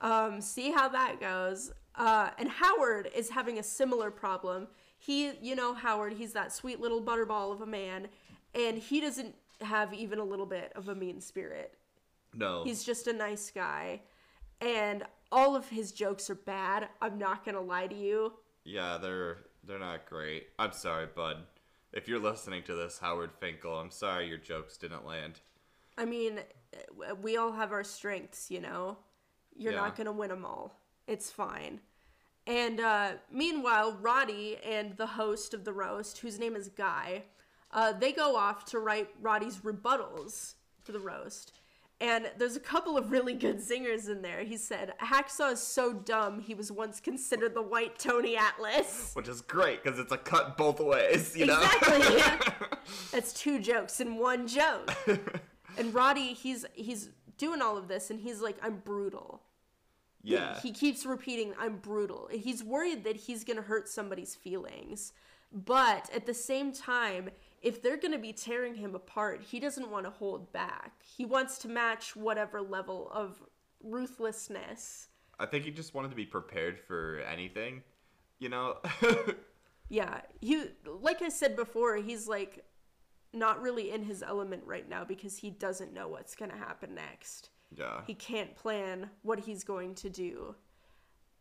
Um, 0.00 0.40
see 0.40 0.70
how 0.70 0.88
that 0.88 1.20
goes. 1.20 1.72
Uh, 1.94 2.30
and 2.38 2.48
Howard 2.48 3.10
is 3.14 3.30
having 3.30 3.58
a 3.58 3.62
similar 3.62 4.10
problem. 4.10 4.68
He, 4.98 5.32
you 5.40 5.54
know, 5.54 5.74
Howard, 5.74 6.14
he's 6.14 6.32
that 6.32 6.52
sweet 6.52 6.80
little 6.80 7.02
butterball 7.02 7.52
of 7.52 7.60
a 7.60 7.66
man, 7.66 8.08
and 8.54 8.78
he 8.78 9.00
doesn't 9.00 9.34
have 9.60 9.92
even 9.94 10.18
a 10.18 10.24
little 10.24 10.46
bit 10.46 10.72
of 10.74 10.88
a 10.88 10.94
mean 10.94 11.20
spirit. 11.20 11.74
no. 12.34 12.64
He's 12.64 12.82
just 12.84 13.06
a 13.06 13.12
nice 13.12 13.50
guy, 13.50 14.00
and 14.60 15.04
all 15.32 15.54
of 15.56 15.68
his 15.68 15.92
jokes 15.92 16.28
are 16.30 16.34
bad. 16.34 16.88
I'm 17.00 17.18
not 17.18 17.44
gonna 17.44 17.60
lie 17.60 17.86
to 17.86 17.94
you. 17.94 18.32
Yeah, 18.64 18.98
they're 19.00 19.38
they're 19.64 19.78
not 19.78 20.06
great. 20.06 20.48
I'm 20.58 20.72
sorry, 20.72 21.06
bud. 21.14 21.38
If 21.92 22.08
you're 22.08 22.18
listening 22.20 22.62
to 22.64 22.74
this, 22.74 22.98
Howard 22.98 23.32
Finkel, 23.40 23.78
I'm 23.78 23.90
sorry 23.90 24.28
your 24.28 24.38
jokes 24.38 24.76
didn't 24.76 25.06
land. 25.06 25.40
I 25.98 26.04
mean, 26.04 26.40
we 27.22 27.36
all 27.38 27.52
have 27.52 27.72
our 27.72 27.84
strengths, 27.84 28.50
you 28.50 28.60
know? 28.60 28.98
You're 29.56 29.72
Yeah. 29.72 29.78
not 29.80 29.96
going 29.96 30.04
to 30.06 30.12
win 30.12 30.28
them 30.28 30.44
all. 30.44 30.78
It's 31.06 31.30
fine. 31.30 31.80
And 32.46 32.80
uh, 32.80 33.12
meanwhile, 33.32 33.98
Roddy 34.00 34.56
and 34.64 34.96
the 34.96 35.06
host 35.06 35.52
of 35.52 35.64
the 35.64 35.72
roast, 35.72 36.18
whose 36.18 36.38
name 36.38 36.54
is 36.54 36.68
Guy, 36.68 37.24
uh, 37.72 37.92
they 37.92 38.12
go 38.12 38.36
off 38.36 38.64
to 38.66 38.78
write 38.78 39.08
Roddy's 39.20 39.58
rebuttals 39.58 40.54
for 40.84 40.92
the 40.92 41.00
roast. 41.00 41.52
And 41.98 42.30
there's 42.36 42.56
a 42.56 42.60
couple 42.60 42.98
of 42.98 43.10
really 43.10 43.32
good 43.32 43.58
zingers 43.58 44.10
in 44.10 44.20
there. 44.20 44.44
He 44.44 44.58
said, 44.58 44.92
Hacksaw 45.02 45.52
is 45.52 45.60
so 45.60 45.94
dumb, 45.94 46.40
he 46.40 46.54
was 46.54 46.70
once 46.70 47.00
considered 47.00 47.54
the 47.54 47.62
white 47.62 47.98
Tony 47.98 48.36
Atlas. 48.36 49.12
Which 49.14 49.28
is 49.28 49.40
great 49.40 49.82
because 49.82 49.98
it's 49.98 50.12
a 50.12 50.18
cut 50.18 50.58
both 50.58 50.78
ways, 50.78 51.34
you 51.34 51.46
know. 51.46 51.60
Exactly. 51.60 52.22
That's 53.12 53.32
two 53.32 53.58
jokes 53.58 54.00
in 54.00 54.18
one 54.18 54.46
joke. 54.46 54.94
And 55.78 55.92
Roddy, 55.92 56.32
he's 56.32 56.64
he's 56.74 57.10
doing 57.36 57.60
all 57.60 57.76
of 57.76 57.88
this, 57.88 58.10
and 58.10 58.20
he's 58.20 58.40
like, 58.40 58.56
"I'm 58.62 58.76
brutal." 58.78 59.42
Yeah. 60.32 60.60
He 60.60 60.72
keeps 60.72 61.06
repeating, 61.06 61.54
"I'm 61.58 61.76
brutal." 61.76 62.28
He's 62.30 62.62
worried 62.62 63.04
that 63.04 63.16
he's 63.16 63.44
gonna 63.44 63.62
hurt 63.62 63.88
somebody's 63.88 64.34
feelings, 64.34 65.12
but 65.52 66.10
at 66.14 66.26
the 66.26 66.34
same 66.34 66.72
time, 66.72 67.30
if 67.62 67.82
they're 67.82 67.96
gonna 67.96 68.18
be 68.18 68.32
tearing 68.32 68.74
him 68.74 68.94
apart, 68.94 69.42
he 69.42 69.60
doesn't 69.60 69.90
want 69.90 70.04
to 70.04 70.10
hold 70.10 70.52
back. 70.52 71.02
He 71.04 71.24
wants 71.24 71.58
to 71.58 71.68
match 71.68 72.16
whatever 72.16 72.60
level 72.60 73.10
of 73.12 73.42
ruthlessness. 73.82 75.08
I 75.38 75.46
think 75.46 75.64
he 75.64 75.70
just 75.70 75.94
wanted 75.94 76.10
to 76.10 76.16
be 76.16 76.26
prepared 76.26 76.78
for 76.78 77.20
anything, 77.20 77.82
you 78.38 78.48
know. 78.48 78.78
Yeah, 79.88 80.22
he 80.40 80.64
like 80.84 81.22
I 81.22 81.28
said 81.28 81.54
before, 81.54 81.96
he's 81.96 82.26
like 82.26 82.64
not 83.32 83.60
really 83.60 83.90
in 83.90 84.02
his 84.02 84.22
element 84.22 84.62
right 84.64 84.88
now 84.88 85.04
because 85.04 85.36
he 85.36 85.50
doesn't 85.50 85.92
know 85.92 86.08
what's 86.08 86.34
going 86.34 86.50
to 86.50 86.56
happen 86.56 86.94
next. 86.94 87.50
Yeah. 87.74 88.00
He 88.06 88.14
can't 88.14 88.54
plan 88.56 89.10
what 89.22 89.40
he's 89.40 89.64
going 89.64 89.94
to 89.96 90.10
do. 90.10 90.54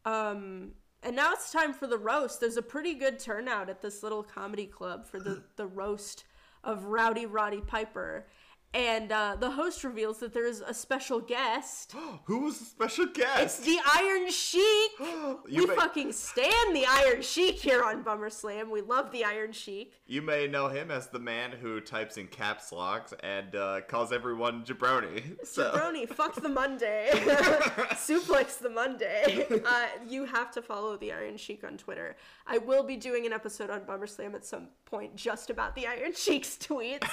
Um 0.05 0.71
and 1.03 1.15
now 1.15 1.34
it's 1.34 1.51
time 1.51 1.71
for 1.73 1.86
the 1.86 1.99
roast. 1.99 2.39
There's 2.39 2.57
a 2.57 2.63
pretty 2.63 2.95
good 2.95 3.19
turnout 3.19 3.69
at 3.69 3.82
this 3.82 4.01
little 4.01 4.23
comedy 4.23 4.65
club 4.65 5.05
for 5.05 5.19
the 5.19 5.43
the 5.55 5.67
roast 5.67 6.26
of 6.63 6.86
Rowdy 6.86 7.26
Roddy 7.26 7.61
Piper. 7.61 8.28
And 8.74 9.09
uh, 9.09 9.38
the 9.39 9.51
host 9.51 9.86
reveals 9.86 10.18
that 10.20 10.34
there 10.34 10.45
is 10.45 10.59
a 10.59 10.74
special 10.74 11.22
guest. 11.22 11.95
Who 12.26 12.39
was 12.39 12.59
the 12.59 12.66
special 12.66 13.05
guest? 13.05 13.41
It's 13.41 13.59
the 13.59 13.80
Iron 13.95 14.30
Sheik. 14.30 14.91
You 15.47 15.61
we 15.61 15.66
may- 15.68 15.76
fucking 15.76 16.11
stand 16.11 16.76
the 16.76 16.86
Iron 16.88 17.22
Sheik 17.22 17.55
here 17.55 17.84
on 17.84 18.01
Bummer 18.03 18.30
Slam. 18.30 18.70
We 18.72 18.82
love 18.82 19.11
the 19.11 19.24
Iron 19.24 19.51
Sheik. 19.51 19.93
You 20.07 20.22
may 20.22 20.47
know 20.47 20.68
him 20.68 20.91
as 20.91 21.07
the 21.07 21.20
man 21.20 21.51
who 21.51 21.80
types 21.80 22.18
in 22.18 22.28
caps 22.28 22.72
locks 22.72 23.13
and 23.22 23.55
uh, 23.55 23.82
calls 23.88 24.11
everyone 24.11 24.63
jabroni. 24.66 25.36
So 25.45 25.72
Brony, 25.72 26.07
fuck 26.09 26.36
the 26.41 26.49
Monday. 26.49 27.09
Suplex 27.13 28.57
the 28.59 28.70
Monday. 28.70 29.45
Uh, 29.66 29.86
you 30.07 30.26
have 30.26 30.51
to 30.51 30.61
follow 30.61 30.97
the 30.97 31.13
Iron 31.13 31.38
Sheik 31.38 31.63
on 31.63 31.78
Twitter. 31.78 32.16
I 32.47 32.57
will 32.57 32.84
be 32.84 32.97
doing 32.97 33.26
an 33.26 33.34
episode 33.34 33.70
on 33.70 33.84
Bummer 33.86 34.07
Slam 34.07 34.36
at 34.36 34.45
some 34.45 34.68
point 34.95 35.15
just 35.15 35.49
about 35.49 35.75
the 35.75 35.87
Iron 35.87 36.13
Sheik's 36.15 36.57
tweets 36.57 37.09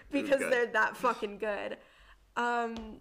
because 0.10 0.40
they're 0.40 0.66
that 0.66 0.96
fucking 0.96 1.38
good. 1.38 1.76
Um, 2.36 2.98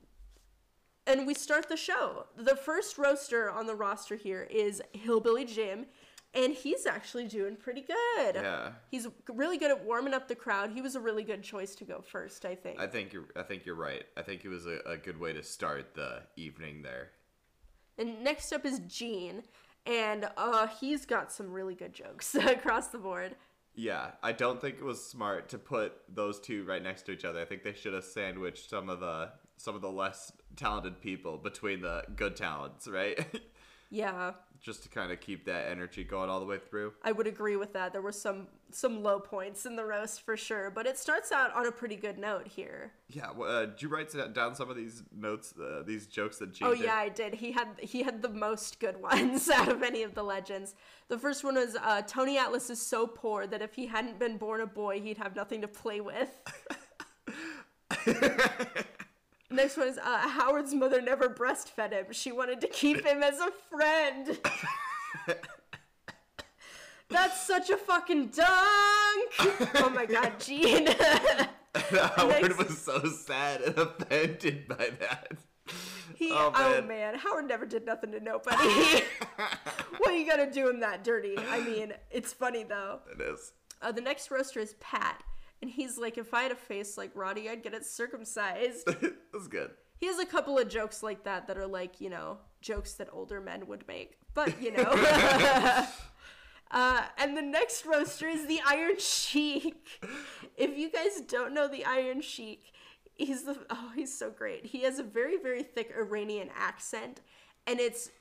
and 1.07 1.27
we 1.27 1.33
start 1.33 1.69
the 1.69 1.77
show. 1.77 2.25
The 2.36 2.55
first 2.55 2.97
roaster 2.97 3.49
on 3.49 3.67
the 3.67 3.75
roster 3.75 4.15
here 4.15 4.47
is 4.49 4.81
Hillbilly 4.93 5.45
Jim, 5.45 5.86
and 6.33 6.53
he's 6.53 6.86
actually 6.86 7.27
doing 7.27 7.55
pretty 7.55 7.81
good. 7.81 8.36
yeah, 8.36 8.71
He's 8.89 9.07
really 9.29 9.57
good 9.57 9.71
at 9.71 9.86
warming 9.86 10.13
up 10.13 10.27
the 10.27 10.36
crowd. 10.36 10.71
He 10.71 10.81
was 10.81 10.95
a 10.95 10.99
really 10.99 11.23
good 11.23 11.43
choice 11.43 11.75
to 11.75 11.83
go 11.86 12.01
first, 12.01 12.43
I 12.45 12.55
think. 12.55 12.79
I 12.79 12.88
think 12.88 13.13
you're. 13.13 13.27
I 13.36 13.43
think 13.43 13.65
you're 13.65 13.75
right. 13.75 14.03
I 14.17 14.21
think 14.21 14.43
it 14.45 14.49
was 14.49 14.65
a, 14.65 14.79
a 14.86 14.97
good 14.97 15.19
way 15.19 15.31
to 15.33 15.43
start 15.43 15.93
the 15.93 16.23
evening 16.36 16.81
there. 16.81 17.11
And 17.97 18.23
next 18.23 18.51
up 18.51 18.65
is 18.65 18.79
Gene, 18.88 19.43
and 19.86 20.27
uh, 20.36 20.67
he's 20.67 21.05
got 21.05 21.31
some 21.31 21.51
really 21.51 21.75
good 21.75 21.93
jokes 21.93 22.36
across 22.55 22.88
the 22.88 22.97
board. 22.97 23.36
Yeah, 23.76 24.11
I 24.23 24.32
don't 24.32 24.61
think 24.61 24.76
it 24.78 24.84
was 24.84 25.05
smart 25.05 25.49
to 25.49 25.57
put 25.57 25.93
those 26.07 26.39
two 26.39 26.63
right 26.63 26.82
next 26.82 27.03
to 27.03 27.11
each 27.11 27.26
other. 27.26 27.41
I 27.41 27.45
think 27.45 27.63
they 27.63 27.73
should 27.73 27.93
have 27.93 28.05
sandwiched 28.05 28.69
some 28.69 28.89
of 28.89 28.99
the 29.01 29.32
some 29.57 29.76
of 29.76 29.82
the 29.82 29.91
less 29.91 30.32
talented 30.55 31.01
people 31.01 31.38
between 31.38 31.82
the 31.82 32.03
good 32.15 32.36
talents, 32.36 32.88
right? 32.88 33.26
Yeah, 33.91 34.32
Just 34.62 34.84
to 34.84 34.89
kind 34.89 35.12
of 35.12 35.20
keep 35.20 35.45
that 35.45 35.70
energy 35.70 36.03
going 36.03 36.30
all 36.30 36.39
the 36.39 36.45
way 36.45 36.58
through. 36.58 36.93
I 37.03 37.12
would 37.12 37.28
agree 37.28 37.56
with 37.56 37.74
that. 37.74 37.91
There 37.93 38.01
were 38.01 38.12
some 38.12 38.47
some 38.72 39.03
low 39.03 39.20
points 39.20 39.66
in 39.66 39.76
the 39.76 39.86
roast 39.86 40.22
for 40.22 40.36
sure, 40.36 40.70
but 40.72 40.86
it 40.86 40.97
starts 40.97 41.32
out 41.32 41.53
on 41.53 41.66
a 41.68 41.72
pretty 41.72 41.95
good 41.95 42.18
note 42.18 42.47
here. 42.47 42.91
Yeah, 43.08 43.32
well, 43.36 43.49
uh, 43.49 43.66
did 43.68 43.82
you 43.82 43.89
write 43.89 44.12
down 44.34 44.56
some 44.56 44.70
of 44.70 44.76
these 44.76 45.03
notes, 45.16 45.53
uh, 45.58 45.84
these 45.86 46.08
jokes 46.08 46.39
that 46.39 46.53
Gene 46.53 46.68
Oh 46.68 46.74
did? 46.76 46.84
yeah, 46.86 46.95
I 46.95 47.10
did. 47.10 47.36
He 47.36 47.51
had 47.51 47.68
he 47.80 48.03
had 48.03 48.22
the 48.22 48.30
most 48.30 48.80
good 48.80 49.01
ones 49.01 49.49
out 49.49 49.68
of 49.70 49.84
any 49.84 50.03
of 50.03 50.16
the 50.16 50.24
legends. 50.24 50.76
The 51.08 51.18
first 51.20 51.43
one 51.43 51.56
was 51.56 51.76
uh, 51.82 52.01
Tony 52.01 52.38
Atlas 52.38 52.70
is 52.70 52.82
so 52.82 53.06
poor 53.08 53.45
that 53.47 53.62
if 53.62 53.76
he 53.76 53.86
hadn't 53.88 54.18
been 54.20 54.38
born 54.38 54.62
a 54.62 54.66
boy, 54.68 54.99
he'd 55.01 55.18
have 55.18 55.36
nothing 55.36 55.62
to 55.62 55.68
play 55.68 56.01
with. 56.01 56.30
Next 59.51 59.77
one 59.77 59.87
is 59.87 59.97
uh, 59.97 60.27
Howard's 60.27 60.73
mother 60.73 61.01
never 61.01 61.29
breastfed 61.29 61.91
him. 61.91 62.05
She 62.11 62.31
wanted 62.31 62.61
to 62.61 62.67
keep 62.67 63.05
him 63.05 63.21
as 63.23 63.39
a 63.39 63.51
friend. 63.69 64.39
That's 67.09 67.45
such 67.45 67.69
a 67.69 67.77
fucking 67.77 68.27
dunk! 68.29 69.31
Oh 69.75 69.91
my 69.93 70.05
god, 70.07 70.33
Gene. 70.39 70.87
Howard 71.75 72.41
Next- 72.41 72.57
was 72.57 72.77
so 72.79 73.03
sad 73.05 73.61
and 73.61 73.77
offended 73.77 74.67
by 74.67 74.89
that. 74.99 75.31
He, 76.15 76.31
Oh, 76.31 76.51
oh, 76.55 76.71
man. 76.81 76.87
man. 76.87 77.15
Howard 77.15 77.47
never 77.47 77.65
did 77.65 77.85
nothing 77.85 78.11
to 78.11 78.19
nobody. 78.19 78.57
what 79.97 80.09
are 80.11 80.17
you 80.17 80.27
gonna 80.27 80.51
do 80.51 80.67
him 80.69 80.79
that 80.79 81.03
dirty? 81.03 81.35
I 81.37 81.61
mean, 81.61 81.93
it's 82.11 82.33
funny 82.33 82.63
though. 82.63 82.99
It 83.11 83.21
is. 83.21 83.51
Uh, 83.81 83.91
the 83.91 84.01
next 84.01 84.31
roaster 84.31 84.59
is 84.59 84.73
Pat, 84.79 85.21
and 85.62 85.72
he's 85.72 85.97
like, 85.97 86.18
if 86.18 86.34
I 86.34 86.43
had 86.43 86.51
a 86.51 86.56
face 86.56 86.97
like 86.97 87.12
Roddy, 87.14 87.49
I'd 87.49 87.64
get 87.64 87.74
it 87.74 87.86
circumcised. 87.86 88.86
That's 89.34 89.47
good. 89.47 89.72
he 89.97 90.08
has 90.08 90.20
a 90.20 90.26
couple 90.26 90.58
of 90.58 90.68
jokes 90.68 91.01
like 91.01 91.24
that 91.24 91.47
that 91.47 91.58
are 91.58 91.68
like, 91.68 92.01
you 92.01 92.10
know, 92.10 92.38
jokes 92.62 92.93
that 92.93 93.10
older 93.12 93.41
men 93.41 93.68
would 93.68 93.88
make. 93.88 94.18
But, 94.34 94.62
you 94.62 94.72
know. 94.72 94.84
uh, 96.72 97.03
and 97.18 97.38
the 97.38 97.41
next 97.41 97.86
roaster 97.86 98.28
is 98.28 98.47
the 98.47 98.60
Iron 98.68 98.99
Sheik. 98.99 100.01
If 100.58 100.78
you 100.78 100.91
guys 100.91 101.22
don't 101.28 101.53
know 101.53 101.68
the 101.68 101.86
Iron 101.86 102.22
Sheik, 102.22 102.74
he's 103.16 103.43
the 103.43 103.58
oh 103.70 103.91
he's 103.95 104.18
so 104.18 104.30
great. 104.30 104.66
He 104.66 104.84
has 104.84 104.99
a 104.99 105.03
very 105.03 105.38
very 105.38 105.64
thick 105.64 105.93
Iranian 105.97 106.49
accent, 106.56 107.22
and 107.66 107.80
it's 107.80 108.12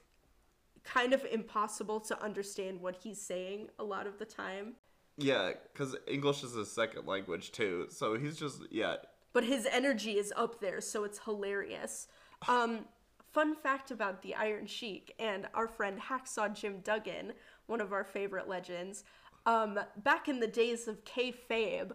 kind 0.85 1.13
of 1.13 1.25
impossible 1.31 2.01
to 2.01 2.23
understand 2.23 2.81
what 2.81 2.97
he's 3.03 3.21
saying 3.21 3.69
a 3.79 3.85
lot 3.85 4.07
of 4.07 4.19
the 4.19 4.25
time. 4.25 4.75
Yeah, 5.17 5.53
because 5.73 5.97
English 6.07 6.43
is 6.43 6.55
his 6.55 6.71
second 6.71 7.07
language 7.07 7.53
too, 7.53 7.87
so 7.91 8.17
he's 8.19 8.37
just 8.37 8.63
yeah. 8.71 8.97
But 9.33 9.45
his 9.45 9.67
energy 9.71 10.13
is 10.19 10.33
up 10.37 10.61
there, 10.61 10.81
so 10.81 11.05
it's 11.05 11.21
hilarious. 11.21 12.09
Um, 12.47 12.81
fun 13.33 13.55
fact 13.55 13.91
about 13.91 14.21
the 14.21 14.35
Iron 14.35 14.67
Sheik 14.67 15.15
and 15.19 15.49
our 15.55 15.67
friend 15.67 15.99
Hacksaw 15.99 16.55
Jim 16.55 16.81
Duggan, 16.85 17.33
one 17.67 17.81
of 17.81 17.91
our 17.91 18.05
favorite 18.05 18.49
legends. 18.49 19.05
Um, 19.47 19.81
back 20.03 20.29
in 20.29 20.41
the 20.41 20.47
days 20.47 20.87
of 20.89 21.05
kayfabe, 21.05 21.93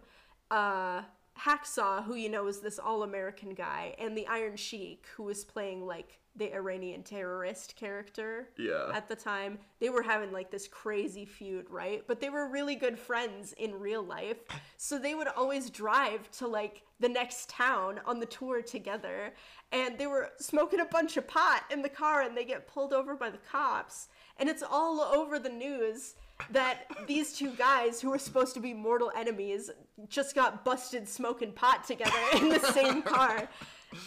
uh, 0.50 1.02
Hacksaw, 1.44 2.04
who 2.04 2.14
you 2.14 2.28
know 2.28 2.46
is 2.46 2.60
this 2.60 2.78
all-American 2.78 3.54
guy, 3.54 3.94
and 3.98 4.16
the 4.16 4.26
Iron 4.26 4.56
Sheik, 4.56 5.06
who 5.16 5.24
was 5.24 5.44
playing 5.44 5.86
like 5.86 6.18
the 6.36 6.54
Iranian 6.54 7.02
terrorist 7.02 7.74
character 7.76 8.48
Yeah. 8.56 8.90
at 8.94 9.08
the 9.08 9.16
time, 9.16 9.58
they 9.80 9.88
were 9.90 10.02
having 10.02 10.30
like 10.32 10.50
this 10.50 10.68
crazy 10.68 11.24
feud, 11.24 11.68
right? 11.68 12.04
But 12.06 12.20
they 12.20 12.30
were 12.30 12.46
really 12.48 12.76
good 12.76 12.98
friends 12.98 13.52
in 13.54 13.74
real 13.80 14.02
life. 14.02 14.38
So 14.76 14.98
they 14.98 15.14
would 15.14 15.26
always 15.28 15.70
drive 15.70 16.30
to 16.32 16.46
like 16.46 16.82
the 17.00 17.08
next 17.08 17.48
town 17.48 18.00
on 18.06 18.20
the 18.20 18.26
tour 18.26 18.62
together. 18.62 19.32
And 19.72 19.98
they 19.98 20.06
were 20.06 20.30
smoking 20.38 20.80
a 20.80 20.84
bunch 20.84 21.16
of 21.16 21.26
pot 21.26 21.64
in 21.70 21.82
the 21.82 21.88
car 21.88 22.22
and 22.22 22.36
they 22.36 22.44
get 22.44 22.68
pulled 22.68 22.92
over 22.92 23.16
by 23.16 23.30
the 23.30 23.38
cops. 23.38 24.08
And 24.38 24.48
it's 24.48 24.62
all 24.62 25.00
over 25.00 25.38
the 25.38 25.48
news 25.48 26.14
that 26.50 26.86
these 27.06 27.32
two 27.32 27.50
guys 27.52 28.00
who 28.00 28.10
were 28.10 28.18
supposed 28.18 28.54
to 28.54 28.60
be 28.60 28.72
mortal 28.74 29.12
enemies 29.16 29.70
just 30.08 30.34
got 30.34 30.64
busted 30.64 31.08
smoking 31.08 31.52
pot 31.52 31.84
together 31.84 32.18
in 32.36 32.48
the 32.48 32.58
same 32.72 33.02
car. 33.16 33.48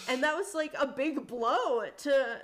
And 0.09 0.23
that 0.23 0.35
was 0.35 0.53
like 0.55 0.73
a 0.79 0.87
big 0.87 1.27
blow 1.27 1.83
to 1.97 2.41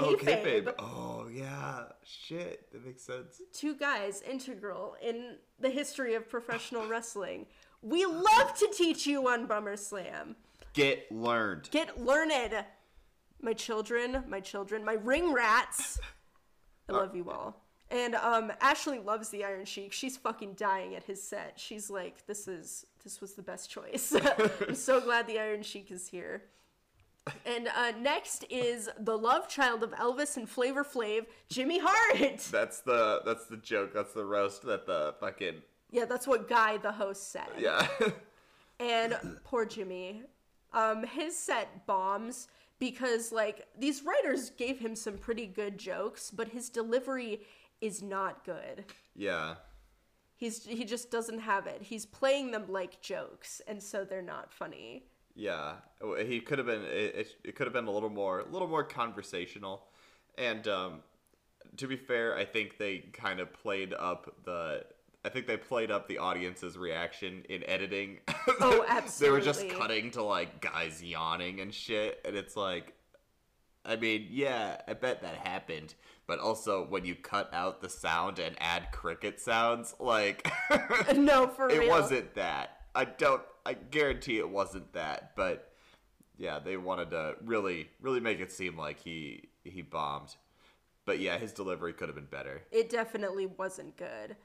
Oh, 0.00 0.16
kayfabe. 0.16 0.64
kayfabe. 0.64 0.74
Oh 0.80 1.28
yeah, 1.32 1.84
shit, 2.02 2.70
that 2.72 2.84
makes 2.84 3.02
sense. 3.04 3.40
Two 3.52 3.74
guys 3.76 4.20
integral 4.28 4.96
in 5.00 5.36
the 5.60 5.70
history 5.70 6.14
of 6.14 6.28
professional 6.28 6.88
wrestling. 6.88 7.46
We 7.82 8.04
love 8.04 8.54
to 8.58 8.68
teach 8.76 9.06
you 9.06 9.28
on 9.28 9.46
Bummer 9.46 9.76
Slam. 9.76 10.34
Get 10.72 11.10
learned. 11.12 11.68
Get 11.70 12.04
learned. 12.04 12.64
My 13.40 13.52
children, 13.52 14.24
my 14.28 14.40
children, 14.40 14.84
my 14.84 14.94
ring 14.94 15.32
rats. 15.32 16.00
I 16.88 16.92
uh, 16.92 16.96
love 16.96 17.14
you 17.14 17.30
all. 17.30 17.65
And 17.90 18.14
um, 18.16 18.52
Ashley 18.60 18.98
loves 18.98 19.28
the 19.28 19.44
Iron 19.44 19.64
Sheik. 19.64 19.92
She's 19.92 20.16
fucking 20.16 20.54
dying 20.54 20.94
at 20.96 21.04
his 21.04 21.22
set. 21.22 21.52
She's 21.56 21.88
like, 21.88 22.26
this 22.26 22.48
is 22.48 22.84
this 23.04 23.20
was 23.20 23.34
the 23.34 23.42
best 23.42 23.70
choice. 23.70 24.12
I'm 24.68 24.74
so 24.74 25.00
glad 25.00 25.26
the 25.28 25.38
Iron 25.38 25.62
Sheik 25.62 25.90
is 25.92 26.08
here. 26.08 26.42
And 27.44 27.68
uh, 27.76 27.92
next 28.00 28.44
is 28.50 28.88
the 29.00 29.16
love 29.16 29.48
child 29.48 29.82
of 29.82 29.90
Elvis 29.92 30.36
and 30.36 30.48
Flavor 30.48 30.84
Flav, 30.84 31.26
Jimmy 31.48 31.80
Hart. 31.82 32.38
That's 32.52 32.80
the 32.80 33.20
that's 33.24 33.46
the 33.46 33.56
joke. 33.56 33.92
That's 33.92 34.12
the 34.12 34.24
roast 34.24 34.62
that 34.62 34.86
the 34.86 35.14
fucking 35.20 35.56
Yeah, 35.90 36.04
that's 36.04 36.26
what 36.26 36.48
Guy, 36.48 36.76
the 36.78 36.92
host, 36.92 37.30
said. 37.32 37.48
yeah. 37.58 37.86
And 38.78 39.16
poor 39.44 39.64
Jimmy. 39.64 40.22
Um, 40.74 41.04
his 41.04 41.34
set 41.36 41.86
bombs 41.86 42.48
because, 42.78 43.32
like, 43.32 43.66
these 43.78 44.02
writers 44.02 44.50
gave 44.50 44.78
him 44.78 44.94
some 44.94 45.16
pretty 45.16 45.46
good 45.46 45.78
jokes, 45.78 46.30
but 46.30 46.48
his 46.48 46.68
delivery 46.68 47.40
is 47.80 48.02
not 48.02 48.44
good. 48.44 48.84
yeah. 49.14 49.54
He's 50.38 50.66
he 50.66 50.84
just 50.84 51.10
doesn't 51.10 51.38
have 51.38 51.66
it. 51.66 51.80
He's 51.80 52.04
playing 52.04 52.50
them 52.50 52.64
like 52.68 53.00
jokes, 53.00 53.62
and 53.66 53.82
so 53.82 54.04
they're 54.04 54.20
not 54.20 54.52
funny. 54.52 55.04
Yeah, 55.34 55.76
he 56.26 56.40
could 56.40 56.58
have 56.58 56.66
been. 56.66 56.82
It, 56.82 57.14
it, 57.14 57.28
it 57.44 57.56
could 57.56 57.66
have 57.66 57.72
been 57.72 57.86
a 57.86 57.90
little 57.90 58.10
more, 58.10 58.40
a 58.40 58.48
little 58.48 58.68
more 58.68 58.84
conversational, 58.84 59.86
and 60.36 60.68
um, 60.68 61.00
to 61.78 61.86
be 61.86 61.96
fair, 61.96 62.36
I 62.36 62.44
think 62.44 62.76
they 62.76 62.98
kind 63.14 63.40
of 63.40 63.50
played 63.52 63.94
up 63.94 64.30
the. 64.44 64.84
I 65.24 65.28
think 65.30 65.46
they 65.46 65.56
played 65.56 65.90
up 65.90 66.06
the 66.06 66.18
audience's 66.18 66.76
reaction 66.78 67.44
in 67.48 67.64
editing. 67.64 68.18
Oh, 68.60 68.84
absolutely. 68.88 69.26
they 69.26 69.30
were 69.32 69.44
just 69.44 69.68
cutting 69.76 70.10
to 70.12 70.22
like 70.22 70.60
guys 70.60 71.02
yawning 71.02 71.60
and 71.60 71.74
shit, 71.74 72.20
and 72.24 72.36
it's 72.36 72.56
like, 72.56 72.94
I 73.86 73.96
mean, 73.96 74.26
yeah, 74.30 74.80
I 74.88 74.94
bet 74.94 75.22
that 75.22 75.36
happened, 75.36 75.94
but 76.26 76.38
also 76.40 76.86
when 76.88 77.04
you 77.04 77.14
cut 77.14 77.52
out 77.52 77.80
the 77.80 77.88
sound 77.88 78.38
and 78.38 78.56
add 78.58 78.90
cricket 78.92 79.40
sounds, 79.40 79.94
like. 80.00 80.50
no, 81.16 81.46
for 81.46 81.68
it 81.70 81.78
real. 81.78 81.88
wasn't 81.88 82.34
that. 82.34 82.80
I 82.94 83.04
don't. 83.04 83.42
I 83.64 83.74
guarantee 83.74 84.38
it 84.38 84.48
wasn't 84.48 84.92
that. 84.94 85.32
But 85.36 85.72
yeah, 86.36 86.58
they 86.58 86.76
wanted 86.76 87.10
to 87.10 87.34
really, 87.44 87.88
really 88.00 88.20
make 88.20 88.40
it 88.40 88.52
seem 88.52 88.76
like 88.76 88.98
he 89.00 89.48
he 89.64 89.82
bombed. 89.82 90.36
But 91.04 91.20
yeah, 91.20 91.38
his 91.38 91.52
delivery 91.52 91.92
could 91.92 92.08
have 92.08 92.16
been 92.16 92.26
better. 92.26 92.62
It 92.72 92.90
definitely 92.90 93.46
wasn't 93.46 93.96
good. 93.96 94.36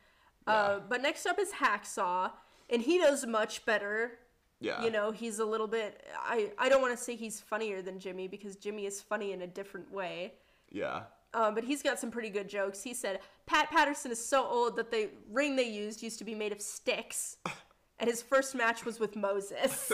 Uh, 0.46 0.80
but 0.88 1.02
next 1.02 1.26
up 1.26 1.40
is 1.40 1.54
Hacksaw, 1.54 2.32
and 2.70 2.82
he 2.82 3.00
does 3.00 3.26
much 3.26 3.66
better. 3.66 4.20
Yeah. 4.62 4.84
You 4.84 4.92
know, 4.92 5.12
he's 5.12 5.40
a 5.40 5.46
little 5.46 5.68
bit. 5.68 6.06
I 6.24 6.52
I 6.58 6.70
don't 6.70 6.82
want 6.82 6.96
to 6.96 7.04
say 7.04 7.16
he's 7.16 7.42
funnier 7.42 7.82
than 7.82 8.00
Jimmy 8.00 8.28
because 8.28 8.56
Jimmy 8.56 8.86
is 8.86 9.02
funny 9.02 9.34
in 9.34 9.42
a 9.42 9.48
different 9.48 9.92
way. 9.92 10.36
Yeah. 10.70 11.04
Um, 11.34 11.56
but 11.56 11.64
he's 11.64 11.82
got 11.82 12.00
some 12.00 12.12
pretty 12.12 12.30
good 12.30 12.48
jokes. 12.48 12.84
He 12.84 12.94
said 12.94 13.20
Pat 13.48 13.72
Patterson 13.72 14.12
is 14.12 14.24
so 14.24 14.46
old 14.46 14.76
that 14.76 14.92
the 14.92 15.10
ring 15.32 15.56
they 15.56 15.68
used 15.68 16.04
used 16.04 16.20
to 16.20 16.26
be 16.26 16.36
made 16.36 16.52
of 16.52 16.62
sticks, 16.62 17.38
and 18.00 18.10
his 18.10 18.22
first 18.22 18.54
match 18.54 18.86
was 18.86 19.00
with 19.00 19.16
Moses, 19.16 19.92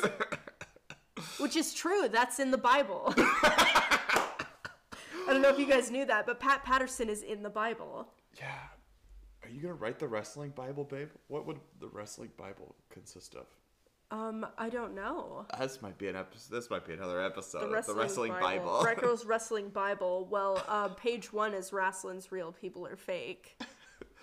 which 1.39 1.55
is 1.55 1.74
true. 1.74 2.09
That's 2.09 2.39
in 2.39 2.51
the 2.51 2.57
Bible. 2.57 3.13
I 3.18 4.30
don't 5.28 5.41
know 5.41 5.49
if 5.49 5.59
you 5.59 5.65
guys 5.65 5.91
knew 5.91 6.05
that, 6.05 6.26
but 6.26 6.39
Pat 6.39 6.65
Patterson 6.65 7.09
is 7.09 7.22
in 7.22 7.41
the 7.41 7.49
Bible. 7.49 8.09
Yeah. 8.38 8.47
Are 9.43 9.49
you 9.49 9.61
gonna 9.61 9.76
write 9.76 9.99
the 9.99 10.07
wrestling 10.07 10.49
Bible, 10.49 10.84
babe? 10.84 11.09
What 11.28 11.45
would 11.45 11.59
the 11.80 11.88
wrestling 11.88 12.32
Bible 12.36 12.76
consist 12.89 13.36
of? 13.36 13.45
Um, 14.10 14.45
I 14.58 14.70
don't 14.70 14.95
know. 14.95 15.45
This 15.60 15.82
might 15.82 15.97
be 15.97 16.08
an 16.08 16.16
episode. 16.16 16.55
This 16.55 16.70
might 16.70 16.86
be 16.86 16.93
another 16.93 17.22
episode. 17.22 17.60
The 17.60 17.66
of 17.66 17.72
wrestling, 17.74 17.95
the 17.95 18.01
wrestling 18.01 18.32
Bible. 18.32 18.66
Bible. 18.66 18.84
Recro's 18.84 19.26
Wrestling 19.26 19.70
Bible. 19.70 20.28
Well, 20.30 20.64
uh, 20.68 20.89
page 20.89 21.34
one 21.34 21.53
is 21.53 21.74
wrestling's 21.74 22.32
real, 22.32 22.51
people 22.53 22.88
are 22.88 22.95
fake. 22.95 23.62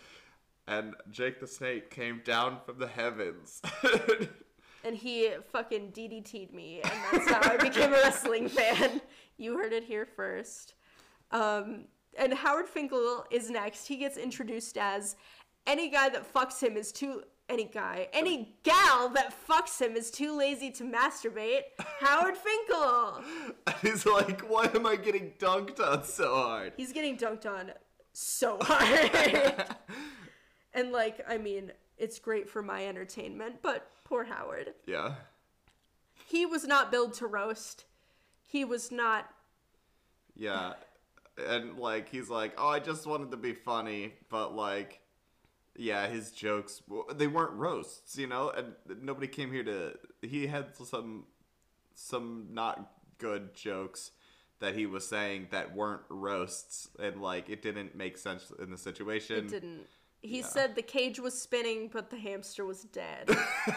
and 0.66 0.94
Jake 1.10 1.38
the 1.38 1.46
Snake 1.46 1.90
came 1.90 2.22
down 2.24 2.58
from 2.64 2.78
the 2.78 2.88
heavens. 2.88 3.60
And 4.86 4.94
he 4.94 5.30
fucking 5.50 5.92
DDT'd 5.92 6.52
me, 6.52 6.82
and 6.82 6.92
that's 7.10 7.30
how 7.30 7.40
I 7.50 7.56
became 7.56 7.94
a 7.94 7.96
wrestling 7.96 8.50
fan. 8.50 9.00
You 9.38 9.56
heard 9.56 9.72
it 9.72 9.82
here 9.82 10.04
first. 10.04 10.74
Um, 11.30 11.86
and 12.18 12.34
Howard 12.34 12.68
Finkel 12.68 13.24
is 13.30 13.48
next. 13.48 13.86
He 13.86 13.96
gets 13.96 14.18
introduced 14.18 14.76
as 14.76 15.16
any 15.66 15.88
guy 15.88 16.10
that 16.10 16.30
fucks 16.30 16.62
him 16.62 16.76
is 16.76 16.92
too. 16.92 17.22
Any 17.48 17.64
guy, 17.64 18.08
any 18.14 18.56
gal 18.62 19.10
that 19.10 19.34
fucks 19.46 19.78
him 19.78 19.96
is 19.96 20.10
too 20.10 20.36
lazy 20.36 20.70
to 20.72 20.84
masturbate. 20.84 21.62
Howard 22.00 22.36
Finkel. 22.38 23.22
He's 23.82 24.06
like, 24.06 24.40
why 24.42 24.70
am 24.74 24.86
I 24.86 24.96
getting 24.96 25.32
dunked 25.38 25.78
on 25.78 26.04
so 26.04 26.34
hard? 26.34 26.72
He's 26.76 26.92
getting 26.92 27.18
dunked 27.18 27.44
on 27.44 27.72
so 28.14 28.56
hard. 28.62 29.66
and 30.74 30.90
like, 30.90 31.20
I 31.28 31.36
mean, 31.36 31.72
it's 31.98 32.18
great 32.18 32.48
for 32.48 32.62
my 32.62 32.86
entertainment, 32.86 33.56
but 33.60 33.90
poor 34.04 34.24
Howard. 34.24 34.72
Yeah. 34.86 35.14
He 36.26 36.46
was 36.46 36.64
not 36.64 36.90
built 36.90 37.12
to 37.14 37.26
roast. 37.26 37.84
He 38.46 38.64
was 38.64 38.90
not 38.90 39.28
Yeah. 40.34 40.74
And 41.48 41.78
like 41.78 42.08
he's 42.08 42.30
like, 42.30 42.54
"Oh, 42.56 42.68
I 42.68 42.78
just 42.78 43.06
wanted 43.06 43.32
to 43.32 43.36
be 43.36 43.52
funny," 43.54 44.14
but 44.30 44.54
like 44.54 45.00
yeah, 45.76 46.06
his 46.08 46.30
jokes 46.30 46.82
they 47.14 47.26
weren't 47.26 47.52
roasts, 47.52 48.16
you 48.16 48.26
know? 48.26 48.50
And 48.50 48.74
nobody 49.02 49.26
came 49.26 49.52
here 49.52 49.64
to 49.64 49.98
he 50.22 50.46
had 50.46 50.74
some 50.76 51.24
some 51.94 52.48
not 52.50 52.92
good 53.18 53.54
jokes 53.54 54.10
that 54.60 54.74
he 54.74 54.86
was 54.86 55.06
saying 55.06 55.48
that 55.50 55.74
weren't 55.74 56.02
roasts 56.08 56.88
and 56.98 57.20
like 57.20 57.48
it 57.48 57.62
didn't 57.62 57.94
make 57.94 58.16
sense 58.18 58.52
in 58.58 58.70
the 58.70 58.78
situation. 58.78 59.46
It 59.46 59.48
didn't. 59.48 59.80
He 60.22 60.40
said 60.40 60.74
the 60.74 60.80
cage 60.80 61.20
was 61.20 61.38
spinning, 61.38 61.90
but 61.92 62.08
the 62.08 62.16
hamster 62.16 62.64
was 62.64 62.84
dead. 62.84 63.28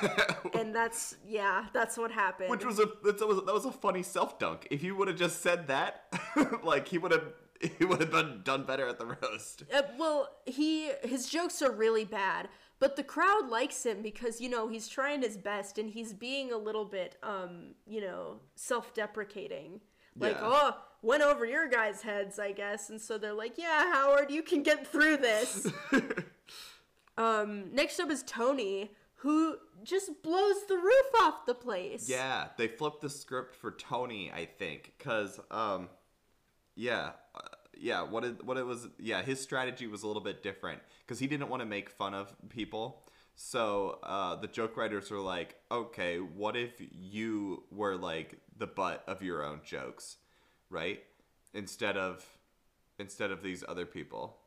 and 0.54 0.74
that's 0.74 1.18
yeah, 1.28 1.66
that's 1.74 1.98
what 1.98 2.10
happened. 2.10 2.50
Which 2.50 2.64
was 2.64 2.80
a 2.80 2.86
that 3.04 3.28
was, 3.28 3.44
that 3.44 3.54
was 3.54 3.66
a 3.66 3.72
funny 3.72 4.02
self 4.02 4.40
dunk. 4.40 4.66
If 4.72 4.82
you 4.82 4.96
would 4.96 5.10
have 5.10 5.18
just 5.18 5.42
said 5.42 5.68
that, 5.68 6.06
like 6.64 6.88
he 6.88 7.00
would 7.00 7.12
have 7.12 7.34
he 7.78 7.86
would 7.86 8.00
have 8.02 8.12
done 8.12 8.42
done 8.44 8.64
better 8.64 8.88
at 8.88 9.00
the 9.00 9.06
roast. 9.22 9.64
Uh, 9.74 9.82
well, 9.98 10.30
he 10.46 10.92
his 11.04 11.30
jokes 11.30 11.62
are 11.62 11.72
really 11.72 12.06
bad, 12.06 12.50
but 12.80 12.96
the 12.96 13.04
crowd 13.04 13.50
likes 13.50 13.86
him 13.86 14.02
because 14.02 14.40
you 14.42 14.50
know 14.50 14.68
he's 14.68 14.88
trying 14.88 15.22
his 15.22 15.38
best 15.38 15.78
and 15.78 15.90
he's 15.90 16.14
being 16.14 16.52
a 16.52 16.58
little 16.58 16.86
bit 16.86 17.16
um 17.24 17.76
you 17.88 18.02
know 18.02 18.40
self-deprecating. 18.56 19.82
Like, 20.20 20.34
Yeah. 20.38 20.42
oh, 20.44 20.78
went 21.04 21.22
over 21.22 21.46
your 21.46 21.68
guys' 21.70 22.02
heads, 22.02 22.40
I 22.40 22.52
guess, 22.52 22.90
and 22.90 23.00
so 23.00 23.18
they're 23.20 23.34
like, 23.34 23.58
yeah, 23.58 23.94
Howard, 23.94 24.32
you 24.32 24.42
can 24.42 24.64
get 24.64 24.88
through 24.88 25.18
this. 25.18 25.68
um, 27.18 27.74
next 27.74 28.00
up 28.00 28.10
is 28.10 28.24
Tony, 28.24 28.92
who 29.18 29.58
just 29.84 30.24
blows 30.24 30.66
the 30.68 30.76
roof 30.78 31.06
off 31.22 31.46
the 31.46 31.54
place. 31.54 32.10
Yeah, 32.10 32.48
they 32.58 32.68
flipped 32.68 33.02
the 33.02 33.10
script 33.10 33.56
for 33.56 33.72
Tony, 33.72 34.32
I 34.32 34.46
think, 34.46 34.94
cuz 35.00 35.40
um 35.52 35.90
yeah, 36.78 37.12
uh, 37.36 37.40
yeah, 37.78 38.04
what 38.04 38.24
it 38.24 38.46
what 38.46 38.58
it 38.58 38.66
was 38.66 38.88
yeah, 39.00 39.22
his 39.22 39.42
strategy 39.42 39.88
was 39.88 40.04
a 40.04 40.08
little 40.08 40.22
bit 40.22 40.42
different 40.44 40.82
cuz 41.08 41.20
he 41.20 41.28
didn't 41.28 41.50
want 41.50 41.62
to 41.62 41.66
make 41.66 41.90
fun 41.90 42.14
of 42.14 42.34
people. 42.50 43.04
So, 43.36 44.00
uh 44.04 44.36
the 44.36 44.48
joke 44.48 44.78
writers 44.78 45.12
were 45.12 45.20
like, 45.20 45.60
"Okay, 45.70 46.20
what 46.20 46.56
if 46.56 46.82
you 46.92 47.64
were 47.72 47.96
like 47.96 48.40
the 48.56 48.68
butt 48.68 49.04
of 49.08 49.22
your 49.22 49.44
own 49.44 49.62
jokes?" 49.64 50.18
Right? 50.70 51.04
Instead 51.54 51.98
of 51.98 52.38
instead 53.00 53.32
of 53.32 53.44
these 53.44 53.64
other 53.68 53.86
people. 53.86 54.38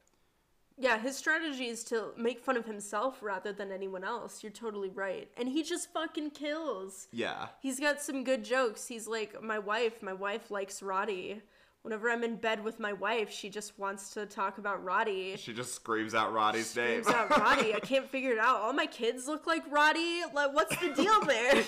Yeah, 0.80 0.98
his 0.98 1.14
strategy 1.14 1.66
is 1.66 1.84
to 1.84 2.12
make 2.16 2.40
fun 2.40 2.56
of 2.56 2.64
himself 2.64 3.22
rather 3.22 3.52
than 3.52 3.70
anyone 3.70 4.02
else. 4.02 4.42
You're 4.42 4.50
totally 4.50 4.88
right. 4.88 5.28
And 5.36 5.46
he 5.46 5.62
just 5.62 5.92
fucking 5.92 6.30
kills. 6.30 7.06
Yeah. 7.12 7.48
He's 7.60 7.78
got 7.78 8.00
some 8.00 8.24
good 8.24 8.42
jokes. 8.42 8.86
He's 8.86 9.06
like, 9.06 9.42
my 9.42 9.58
wife, 9.58 10.02
my 10.02 10.14
wife 10.14 10.50
likes 10.50 10.82
Roddy. 10.82 11.42
Whenever 11.82 12.10
I'm 12.10 12.22
in 12.22 12.36
bed 12.36 12.62
with 12.62 12.78
my 12.78 12.92
wife, 12.92 13.30
she 13.30 13.48
just 13.48 13.78
wants 13.78 14.12
to 14.14 14.26
talk 14.26 14.58
about 14.58 14.84
Roddy. 14.84 15.36
She 15.38 15.54
just 15.54 15.74
screams 15.74 16.14
out 16.14 16.32
Roddy's 16.32 16.76
name. 16.76 17.02
Screams 17.02 17.08
out 17.08 17.30
Roddy. 17.30 17.74
I 17.74 17.80
can't 17.80 18.08
figure 18.10 18.32
it 18.32 18.38
out. 18.38 18.60
All 18.60 18.72
my 18.74 18.86
kids 18.86 19.26
look 19.26 19.46
like 19.46 19.62
Roddy. 19.70 20.20
Like, 20.34 20.54
what's 20.54 20.76
the 20.76 20.92
deal 20.92 21.20
there? 21.22 21.64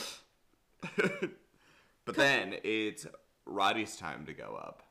but 2.04 2.14
then 2.14 2.56
it's 2.62 3.06
Roddy's 3.46 3.96
time 3.96 4.26
to 4.26 4.34
go 4.34 4.60
up. 4.60 4.82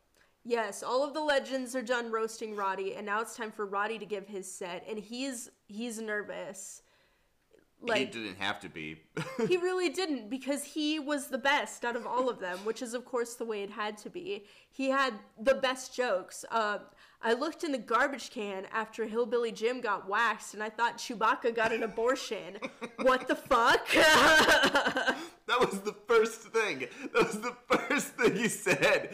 Yes, 0.44 0.82
all 0.82 1.04
of 1.04 1.14
the 1.14 1.22
legends 1.22 1.76
are 1.76 1.84
done 1.84 2.12
roasting 2.12 2.56
Roddy, 2.56 2.96
and 2.96 3.06
now 3.06 3.22
it's 3.22 3.36
time 3.36 3.52
for 3.52 3.68
Roddy 3.68 4.00
to 4.00 4.08
give 4.08 4.28
his 4.28 4.52
set, 4.52 4.84
and 4.90 4.98
he's 4.98 5.52
he's 5.68 6.02
nervous. 6.02 6.82
He 7.88 8.06
didn't 8.06 8.38
have 8.40 8.60
to 8.62 8.70
be. 8.70 9.02
he 9.48 9.58
really 9.58 9.90
didn't 9.90 10.30
because 10.30 10.64
he 10.64 11.00
was 11.00 11.28
the 11.28 11.38
best 11.38 11.84
out 11.84 11.96
of 11.96 12.06
all 12.06 12.30
of 12.30 12.40
them, 12.40 12.60
which 12.60 12.82
is 12.82 12.94
of 12.94 13.06
course 13.06 13.36
the 13.36 13.46
way 13.46 13.64
it 13.64 13.72
had 13.72 13.98
to 14.00 14.10
be. 14.10 14.46
He 14.72 14.90
had 14.90 15.14
the 15.40 15.56
best 15.56 15.96
jokes. 15.96 16.46
Uh, 16.52 16.80
I 17.24 17.34
looked 17.34 17.64
in 17.64 17.72
the 17.72 17.78
garbage 17.78 18.32
can 18.32 18.66
after 18.72 19.06
Hillbilly 19.06 19.52
Jim 19.52 19.80
got 19.80 20.10
waxed, 20.10 20.56
and 20.56 20.64
I 20.64 20.70
thought 20.70 20.98
Chewbacca 20.98 21.56
got 21.56 21.72
an 21.72 21.84
abortion. 21.84 22.58
what 22.98 23.28
the 23.28 23.36
fuck? 23.36 23.88
that 23.94 25.18
was 25.60 25.82
the 25.82 25.96
first 26.08 26.42
thing. 26.42 26.88
That 27.14 27.28
was 27.28 27.40
the 27.42 27.56
first 27.70 28.08
thing 28.16 28.36
he 28.36 28.48
said. 28.48 29.10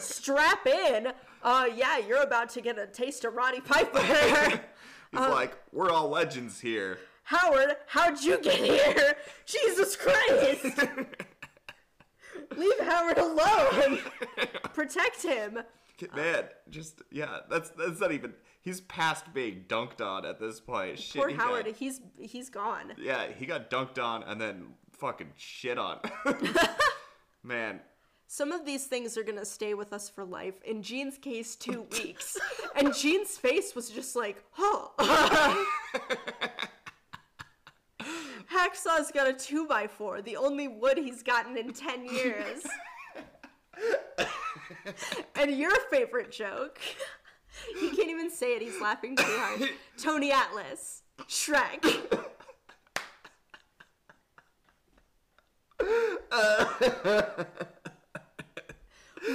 Strap 0.00 0.66
in. 0.66 1.12
Uh, 1.42 1.68
yeah, 1.74 1.98
you're 1.98 2.22
about 2.22 2.50
to 2.50 2.60
get 2.60 2.78
a 2.78 2.86
taste 2.86 3.24
of 3.24 3.34
Roddy 3.34 3.60
Piper. 3.60 4.60
He's 5.12 5.20
uh, 5.20 5.30
like, 5.30 5.56
we're 5.72 5.90
all 5.90 6.08
legends 6.08 6.60
here. 6.60 6.98
Howard, 7.24 7.76
how'd 7.86 8.20
you 8.22 8.38
get 8.40 8.54
here? 8.56 9.14
Jesus 9.46 9.96
Christ! 9.96 10.64
Leave 12.56 12.80
Howard 12.80 13.18
alone. 13.18 13.98
Protect 14.74 15.22
him. 15.22 15.58
Man, 16.16 16.44
just 16.70 17.02
yeah, 17.10 17.40
that's 17.50 17.70
that's 17.70 18.00
not 18.00 18.10
even. 18.12 18.32
He's 18.62 18.80
past 18.82 19.32
being 19.34 19.64
dunked 19.68 20.00
on 20.00 20.24
at 20.26 20.40
this 20.40 20.58
point. 20.60 20.98
Shit, 20.98 21.20
Poor 21.20 21.28
he 21.28 21.34
Howard, 21.34 21.66
got- 21.66 21.74
he's 21.76 22.00
he's 22.18 22.48
gone. 22.50 22.92
yeah, 22.98 23.26
he 23.36 23.46
got 23.46 23.70
dunked 23.70 24.02
on 24.02 24.22
and 24.24 24.40
then 24.40 24.68
fucking 24.92 25.32
shit 25.36 25.78
on. 25.78 25.98
Man, 27.42 27.80
Some 28.32 28.52
of 28.52 28.64
these 28.64 28.86
things 28.86 29.18
are 29.18 29.24
gonna 29.24 29.44
stay 29.44 29.74
with 29.74 29.92
us 29.92 30.08
for 30.08 30.24
life. 30.24 30.62
In 30.62 30.84
Gene's 30.84 31.18
case, 31.18 31.56
two 31.56 31.82
weeks. 31.90 32.36
and 32.76 32.94
Gene's 32.94 33.36
face 33.36 33.74
was 33.74 33.90
just 33.90 34.14
like, 34.14 34.44
huh. 34.52 34.86
Hacksaw's 38.46 39.10
got 39.10 39.26
a 39.26 39.32
two 39.32 39.66
by 39.66 39.88
four, 39.88 40.22
the 40.22 40.36
only 40.36 40.68
wood 40.68 40.96
he's 40.96 41.24
gotten 41.24 41.58
in 41.58 41.72
ten 41.72 42.04
years. 42.04 42.64
and 45.34 45.50
your 45.50 45.74
favorite 45.90 46.30
joke. 46.30 46.78
He 47.80 47.90
can't 47.90 48.10
even 48.10 48.30
say 48.30 48.54
it, 48.54 48.62
he's 48.62 48.80
laughing 48.80 49.16
too 49.16 49.24
hard. 49.26 49.70
Tony 50.00 50.30
Atlas. 50.30 51.02
Shrek. 51.26 51.84
We 55.80 57.79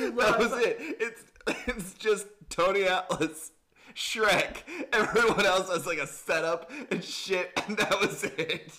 that 0.02 0.16
love 0.16 0.38
was 0.40 0.54
it. 0.62 0.78
It's 0.80 1.24
it's 1.68 1.94
just 1.94 2.28
Tony 2.50 2.84
Atlas, 2.84 3.52
Shrek. 3.96 4.58
Everyone 4.94 5.46
else 5.46 5.70
has 5.70 5.86
like 5.86 6.00
a 6.00 6.08
setup 6.08 6.72
and 6.92 7.04
shit, 7.04 7.52
and 7.68 7.78
that 7.78 8.00
was 8.00 8.24
it. 8.24 8.72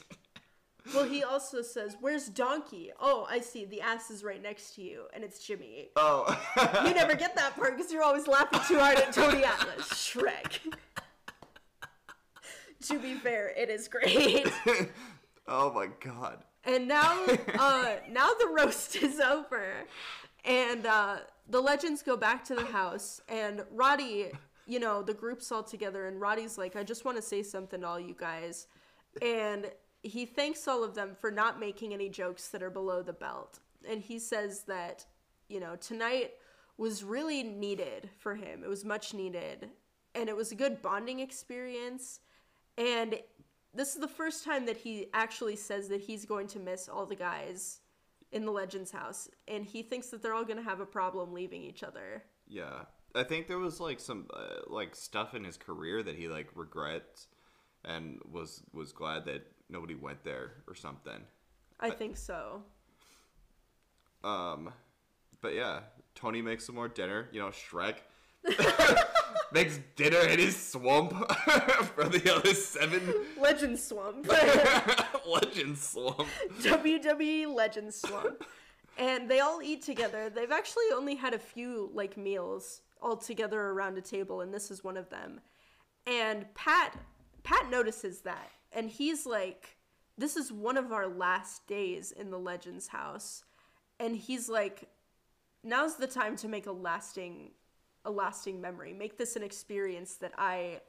Well, 0.95 1.05
he 1.05 1.25
also 1.25 1.63
says, 1.63 1.97
"Where's 2.01 2.29
Donkey?" 2.29 2.93
Oh, 3.01 3.27
I 3.29 3.41
see. 3.41 3.65
The 3.65 3.81
ass 3.81 4.11
is 4.11 4.23
right 4.23 4.41
next 4.43 4.75
to 4.77 4.83
you, 4.83 5.05
and 5.15 5.25
it's 5.25 5.45
Jimmy. 5.45 5.89
Oh, 5.97 6.25
You 6.85 6.95
never 6.95 7.15
get 7.17 7.35
that 7.37 7.57
part 7.57 7.77
because 7.77 7.93
you're 7.93 8.05
always 8.05 8.29
laughing 8.29 8.61
too 8.69 8.79
hard 8.79 8.99
at 8.99 9.13
Tony 9.13 9.43
Atlas, 9.45 9.89
Shrek. 9.89 10.61
to 12.87 12.99
be 13.01 13.15
fair, 13.15 13.49
it 13.57 13.69
is 13.69 13.89
great. 13.89 14.47
oh 15.49 15.73
my 15.73 15.89
god. 16.01 16.45
And 16.65 16.89
now, 16.89 17.25
uh, 17.59 17.97
now 18.11 18.31
the 18.41 18.49
roast 18.49 18.97
is 18.97 19.21
over, 19.21 19.87
and 20.47 20.87
uh, 20.87 21.17
the 21.49 21.61
legends 21.61 22.03
go 22.03 22.17
back 22.17 22.45
to 22.45 22.55
the 22.55 22.65
house, 22.65 23.21
and 23.29 23.65
Roddy, 23.73 24.31
you 24.67 24.79
know, 24.79 25.03
the 25.03 25.15
group's 25.15 25.51
all 25.53 25.63
together, 25.63 26.07
and 26.07 26.21
Roddy's 26.21 26.57
like, 26.57 26.77
"I 26.77 26.85
just 26.85 27.05
want 27.05 27.17
to 27.17 27.23
say 27.23 27.43
something 27.43 27.81
to 27.81 27.87
all 27.87 28.01
you 28.01 28.15
guys," 28.17 28.69
and 29.21 29.71
he 30.03 30.25
thanks 30.25 30.69
all 30.69 30.85
of 30.85 30.95
them 30.95 31.17
for 31.21 31.31
not 31.31 31.59
making 31.59 31.93
any 31.93 32.09
jokes 32.09 32.49
that 32.49 32.63
are 32.63 32.71
below 32.71 33.03
the 33.03 33.13
belt, 33.13 33.59
and 33.89 34.01
he 34.01 34.19
says 34.19 34.63
that, 34.63 35.05
you 35.49 35.61
know, 35.61 35.77
tonight 35.77 36.35
was 36.79 37.03
really 37.03 37.43
needed 37.43 38.09
for 38.19 38.35
him. 38.35 38.63
It 38.63 38.69
was 38.69 38.85
much 38.85 39.15
needed, 39.15 39.69
and 40.15 40.29
it 40.29 40.37
was 40.37 40.53
a 40.53 40.57
good 40.57 40.81
bonding 40.81 41.21
experience, 41.21 42.21
and 42.79 43.19
this 43.75 43.95
is 43.95 44.01
the 44.01 44.09
first 44.09 44.45
time 44.45 44.65
that 44.67 44.77
he 44.77 45.09
actually 45.13 45.57
says 45.57 45.89
that 45.89 46.01
he's 46.01 46.25
going 46.25 46.47
to 46.49 46.59
miss 46.59 46.89
all 46.89 47.05
the 47.05 47.17
guys 47.17 47.81
in 48.33 48.45
the 48.45 48.53
Legends 48.53 48.91
house, 48.91 49.29
and 49.49 49.65
he 49.65 49.83
thinks 49.83 50.09
that 50.09 50.23
they're 50.23 50.35
all 50.35 50.45
going 50.45 50.59
to 50.59 50.63
have 50.63 50.81
a 50.81 50.87
problem 50.87 51.33
leaving 51.33 51.63
each 51.63 51.83
other. 51.83 52.25
Yeah, 52.49 52.83
I 53.15 53.23
think 53.23 53.49
there 53.49 53.59
was 53.59 53.81
like 53.81 54.01
some 54.01 54.27
uh, 54.33 54.63
like 54.67 54.95
stuff 54.95 55.35
in 55.35 55.45
his 55.45 55.57
career 55.57 56.03
that 56.03 56.17
he 56.17 56.29
like 56.29 56.49
regrets, 56.55 57.29
and 57.85 58.21
was 58.31 58.63
was 58.73 58.93
glad 58.93 59.25
that 59.27 59.47
nobody 59.69 59.95
went 59.95 60.25
there 60.25 60.53
or 60.67 60.75
something. 60.75 61.23
I 61.81 61.91
think 61.91 62.17
so. 62.17 62.63
Um, 64.25 64.73
but 65.41 65.55
yeah, 65.55 65.81
Tony 66.15 66.43
makes 66.43 66.67
some 66.67 66.75
more 66.75 66.89
dinner. 66.89 67.29
You 67.33 67.41
know, 67.41 67.49
Shrek 67.49 67.97
makes 69.53 69.79
dinner 69.95 70.21
in 70.21 70.39
his 70.39 70.57
swamp 70.57 71.13
for 71.95 72.05
the 72.05 72.35
other 72.35 72.55
seven 72.55 73.15
Legend 73.41 73.79
Swamp. 73.79 74.29
legend 75.27 75.79
swamp. 75.79 76.27
WWE 76.61 77.55
Legend 77.55 77.93
Swamp. 77.93 78.45
And 78.99 79.29
they 79.31 79.41
all 79.41 79.61
eat 79.63 79.83
together. 79.83 80.31
They've 80.31 80.51
actually 80.51 80.85
only 80.95 81.15
had 81.15 81.35
a 81.35 81.39
few 81.39 81.91
like 81.93 82.17
meals 82.17 82.83
all 83.03 83.17
together 83.17 83.61
around 83.61 83.99
a 83.99 84.03
table, 84.03 84.41
and 84.41 84.53
this 84.53 84.71
is 84.71 84.83
one 84.83 84.97
of 84.97 85.11
them. 85.11 85.41
And 86.07 86.53
Pat 86.55 86.97
Pat 87.43 87.71
notices 87.71 88.21
that, 88.21 88.51
and 88.73 88.89
he's 88.89 89.27
like, 89.27 89.77
"This 90.17 90.37
is 90.37 90.51
one 90.51 90.77
of 90.77 90.93
our 90.93 91.07
last 91.07 91.67
days 91.67 92.11
in 92.11 92.31
the 92.31 92.39
Legends 92.39 92.89
house," 92.89 93.45
and 94.01 94.17
he's 94.17 94.49
like, 94.49 94.89
"Now's 95.63 95.97
the 95.97 96.07
time 96.07 96.37
to 96.37 96.49
make 96.49 96.67
a 96.67 96.73
lasting, 96.73 97.53
a 98.07 98.11
lasting 98.11 98.61
memory. 98.61 98.95
Make 98.95 99.19
this 99.19 99.37
an 99.37 99.43
experience 99.43 100.17
that 100.17 100.33
I 100.39 100.81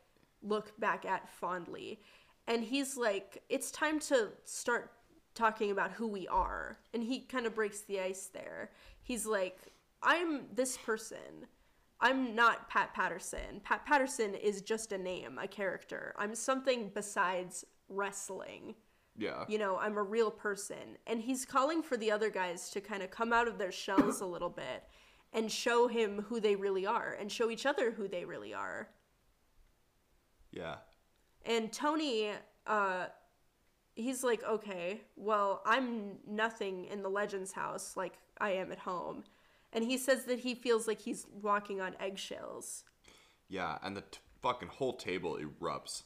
look 0.42 0.80
back 0.80 1.06
at 1.06 1.28
fondly." 1.28 2.02
And 2.48 2.64
he's 2.64 2.96
like, 2.96 3.44
"It's 3.50 3.72
time 3.72 4.00
to 4.02 4.32
start 4.46 4.94
talking 5.34 5.72
about 5.72 5.92
who 5.92 6.08
we 6.08 6.28
are." 6.30 6.80
And 6.94 7.04
he 7.04 7.20
kind 7.20 7.46
of 7.46 7.54
breaks 7.54 7.82
the 7.82 8.00
ice 8.00 8.28
there. 8.28 8.72
He's 9.02 9.26
like, 9.26 9.74
"I'm 10.02 10.48
this 10.54 10.78
person." 10.78 11.48
I'm 12.00 12.36
not 12.36 12.70
Pat 12.70 12.94
Patterson. 12.94 13.60
Pat 13.64 13.84
Patterson 13.86 14.36
is 14.36 14.62
just 14.62 14.92
a 14.92 14.98
name, 14.98 15.40
a 15.40 15.48
character. 15.48 16.14
I'm 16.16 16.36
something 16.36 16.92
besides 16.94 17.66
wrestling. 17.90 18.76
Yeah. 19.18 19.46
You 19.48 19.58
know, 19.58 19.78
I'm 19.78 19.98
a 19.98 20.04
real 20.04 20.30
person. 20.30 20.98
And 21.08 21.22
he's 21.22 21.44
calling 21.44 21.82
for 21.82 21.98
the 21.98 22.12
other 22.12 22.30
guys 22.30 22.70
to 22.72 22.82
kind 22.82 23.02
of 23.02 23.10
come 23.10 23.34
out 23.34 23.48
of 23.48 23.58
their 23.58 23.72
shells 23.72 24.22
a 24.22 24.26
little 24.28 24.50
bit 24.50 24.84
and 25.38 25.52
show 25.52 25.88
him 25.88 26.26
who 26.30 26.40
they 26.40 26.56
really 26.56 26.88
are 26.88 27.16
and 27.20 27.32
show 27.32 27.52
each 27.52 27.68
other 27.68 27.92
who 27.92 28.08
they 28.08 28.26
really 28.26 28.56
are. 28.56 28.90
Yeah. 30.52 30.78
And 31.46 31.72
Tony, 31.72 32.32
uh, 32.66 33.06
he's 33.94 34.24
like, 34.24 34.44
okay, 34.44 35.02
well, 35.16 35.62
I'm 35.64 36.18
nothing 36.28 36.86
in 36.86 37.04
the 37.04 37.10
Legends 37.10 37.52
house 37.52 37.96
like 37.96 38.14
I 38.40 38.54
am 38.54 38.72
at 38.72 38.80
home. 38.80 39.26
And 39.72 39.84
he 39.84 40.00
says 40.00 40.26
that 40.26 40.40
he 40.40 40.56
feels 40.56 40.88
like 40.88 41.00
he's 41.00 41.28
walking 41.30 41.82
on 41.82 41.94
eggshells. 42.00 42.84
Yeah, 43.48 43.78
and 43.84 43.96
the 43.96 44.02
t- 44.02 44.18
fucking 44.42 44.70
whole 44.70 44.94
table 44.94 45.38
erupts. 45.40 46.02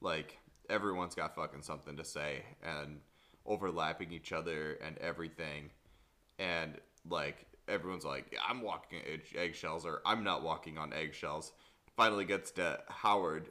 Like 0.00 0.38
everyone's 0.70 1.16
got 1.16 1.34
fucking 1.34 1.62
something 1.62 1.96
to 1.96 2.04
say 2.04 2.44
and 2.62 3.00
overlapping 3.44 4.12
each 4.12 4.30
other 4.32 4.74
and 4.74 4.96
everything. 4.98 5.70
And 6.38 6.76
like 7.08 7.46
everyone's 7.68 8.04
like, 8.04 8.26
yeah, 8.32 8.40
I'm 8.48 8.62
walking 8.62 9.00
eggshells 9.36 9.84
or 9.84 10.02
I'm 10.04 10.24
not 10.24 10.42
walking 10.42 10.78
on 10.78 10.92
eggshells. 10.92 11.52
Finally 11.96 12.24
gets 12.24 12.50
to 12.52 12.80
Howard 12.88 13.50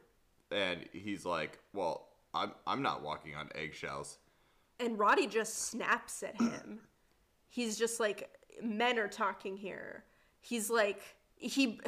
and 0.51 0.81
he's 0.91 1.25
like, 1.25 1.59
Well, 1.73 2.07
I'm 2.33 2.51
I'm 2.67 2.81
not 2.81 3.03
walking 3.03 3.35
on 3.35 3.49
eggshells. 3.55 4.19
And 4.79 4.99
Roddy 4.99 5.27
just 5.27 5.69
snaps 5.69 6.21
at 6.23 6.39
him. 6.39 6.81
He's 7.47 7.77
just 7.77 7.99
like, 7.99 8.29
men 8.61 8.99
are 8.99 9.07
talking 9.07 9.55
here. 9.55 10.03
He's 10.41 10.69
like, 10.69 11.01
he 11.35 11.79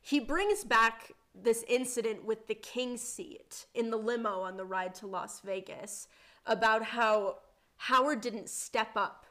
he 0.00 0.20
brings 0.20 0.64
back 0.64 1.12
this 1.34 1.64
incident 1.68 2.24
with 2.24 2.46
the 2.46 2.54
king 2.54 2.96
seat 2.96 3.66
in 3.74 3.90
the 3.90 3.96
limo 3.96 4.40
on 4.40 4.56
the 4.56 4.64
ride 4.64 4.94
to 4.94 5.06
Las 5.06 5.40
Vegas 5.40 6.08
about 6.46 6.82
how 6.82 7.38
Howard 7.76 8.20
didn't 8.20 8.48
step 8.48 8.90
up 8.96 9.26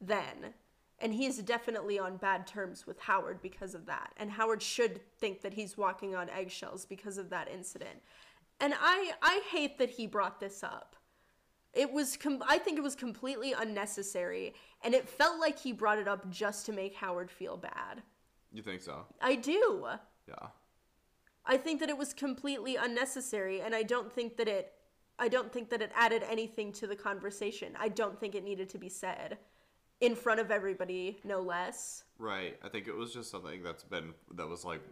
then. 0.00 0.54
And 1.00 1.14
he's 1.14 1.38
definitely 1.38 1.98
on 1.98 2.18
bad 2.18 2.46
terms 2.46 2.86
with 2.86 3.00
Howard 3.00 3.40
because 3.40 3.74
of 3.74 3.86
that. 3.86 4.12
And 4.18 4.30
Howard 4.30 4.62
should 4.62 5.00
think 5.18 5.40
that 5.40 5.54
he's 5.54 5.78
walking 5.78 6.14
on 6.14 6.28
eggshells 6.28 6.84
because 6.84 7.16
of 7.16 7.30
that 7.30 7.48
incident. 7.48 8.02
And 8.60 8.74
I 8.78 9.12
I 9.22 9.42
hate 9.50 9.78
that 9.78 9.90
he 9.90 10.06
brought 10.06 10.40
this 10.40 10.62
up. 10.62 10.96
It 11.72 11.90
was 11.90 12.16
com- 12.16 12.42
I 12.46 12.58
think 12.58 12.78
it 12.78 12.82
was 12.82 12.94
completely 12.94 13.54
unnecessary 13.54 14.54
and 14.82 14.94
it 14.94 15.08
felt 15.08 15.40
like 15.40 15.58
he 15.58 15.72
brought 15.72 15.98
it 15.98 16.08
up 16.08 16.28
just 16.30 16.66
to 16.66 16.72
make 16.72 16.94
Howard 16.94 17.30
feel 17.30 17.56
bad. 17.56 18.02
You 18.52 18.62
think 18.62 18.82
so? 18.82 19.06
I 19.22 19.36
do. 19.36 19.86
Yeah. 20.28 20.48
I 21.46 21.56
think 21.56 21.80
that 21.80 21.88
it 21.88 21.96
was 21.96 22.12
completely 22.12 22.76
unnecessary 22.76 23.60
and 23.62 23.74
I 23.74 23.82
don't 23.82 24.12
think 24.12 24.36
that 24.36 24.48
it 24.48 24.72
I 25.18 25.28
don't 25.28 25.52
think 25.52 25.70
that 25.70 25.82
it 25.82 25.92
added 25.94 26.24
anything 26.28 26.72
to 26.72 26.86
the 26.86 26.96
conversation. 26.96 27.76
I 27.78 27.88
don't 27.88 28.18
think 28.18 28.34
it 28.34 28.42
needed 28.42 28.68
to 28.70 28.78
be 28.78 28.88
said 28.88 29.38
in 30.00 30.14
front 30.14 30.40
of 30.40 30.50
everybody, 30.50 31.18
no 31.24 31.40
less. 31.40 32.04
Right. 32.18 32.56
I 32.62 32.68
think 32.68 32.88
it 32.88 32.96
was 32.96 33.12
just 33.12 33.30
something 33.30 33.62
that's 33.62 33.84
been 33.84 34.14
that 34.34 34.48
was 34.48 34.64
like 34.64 34.82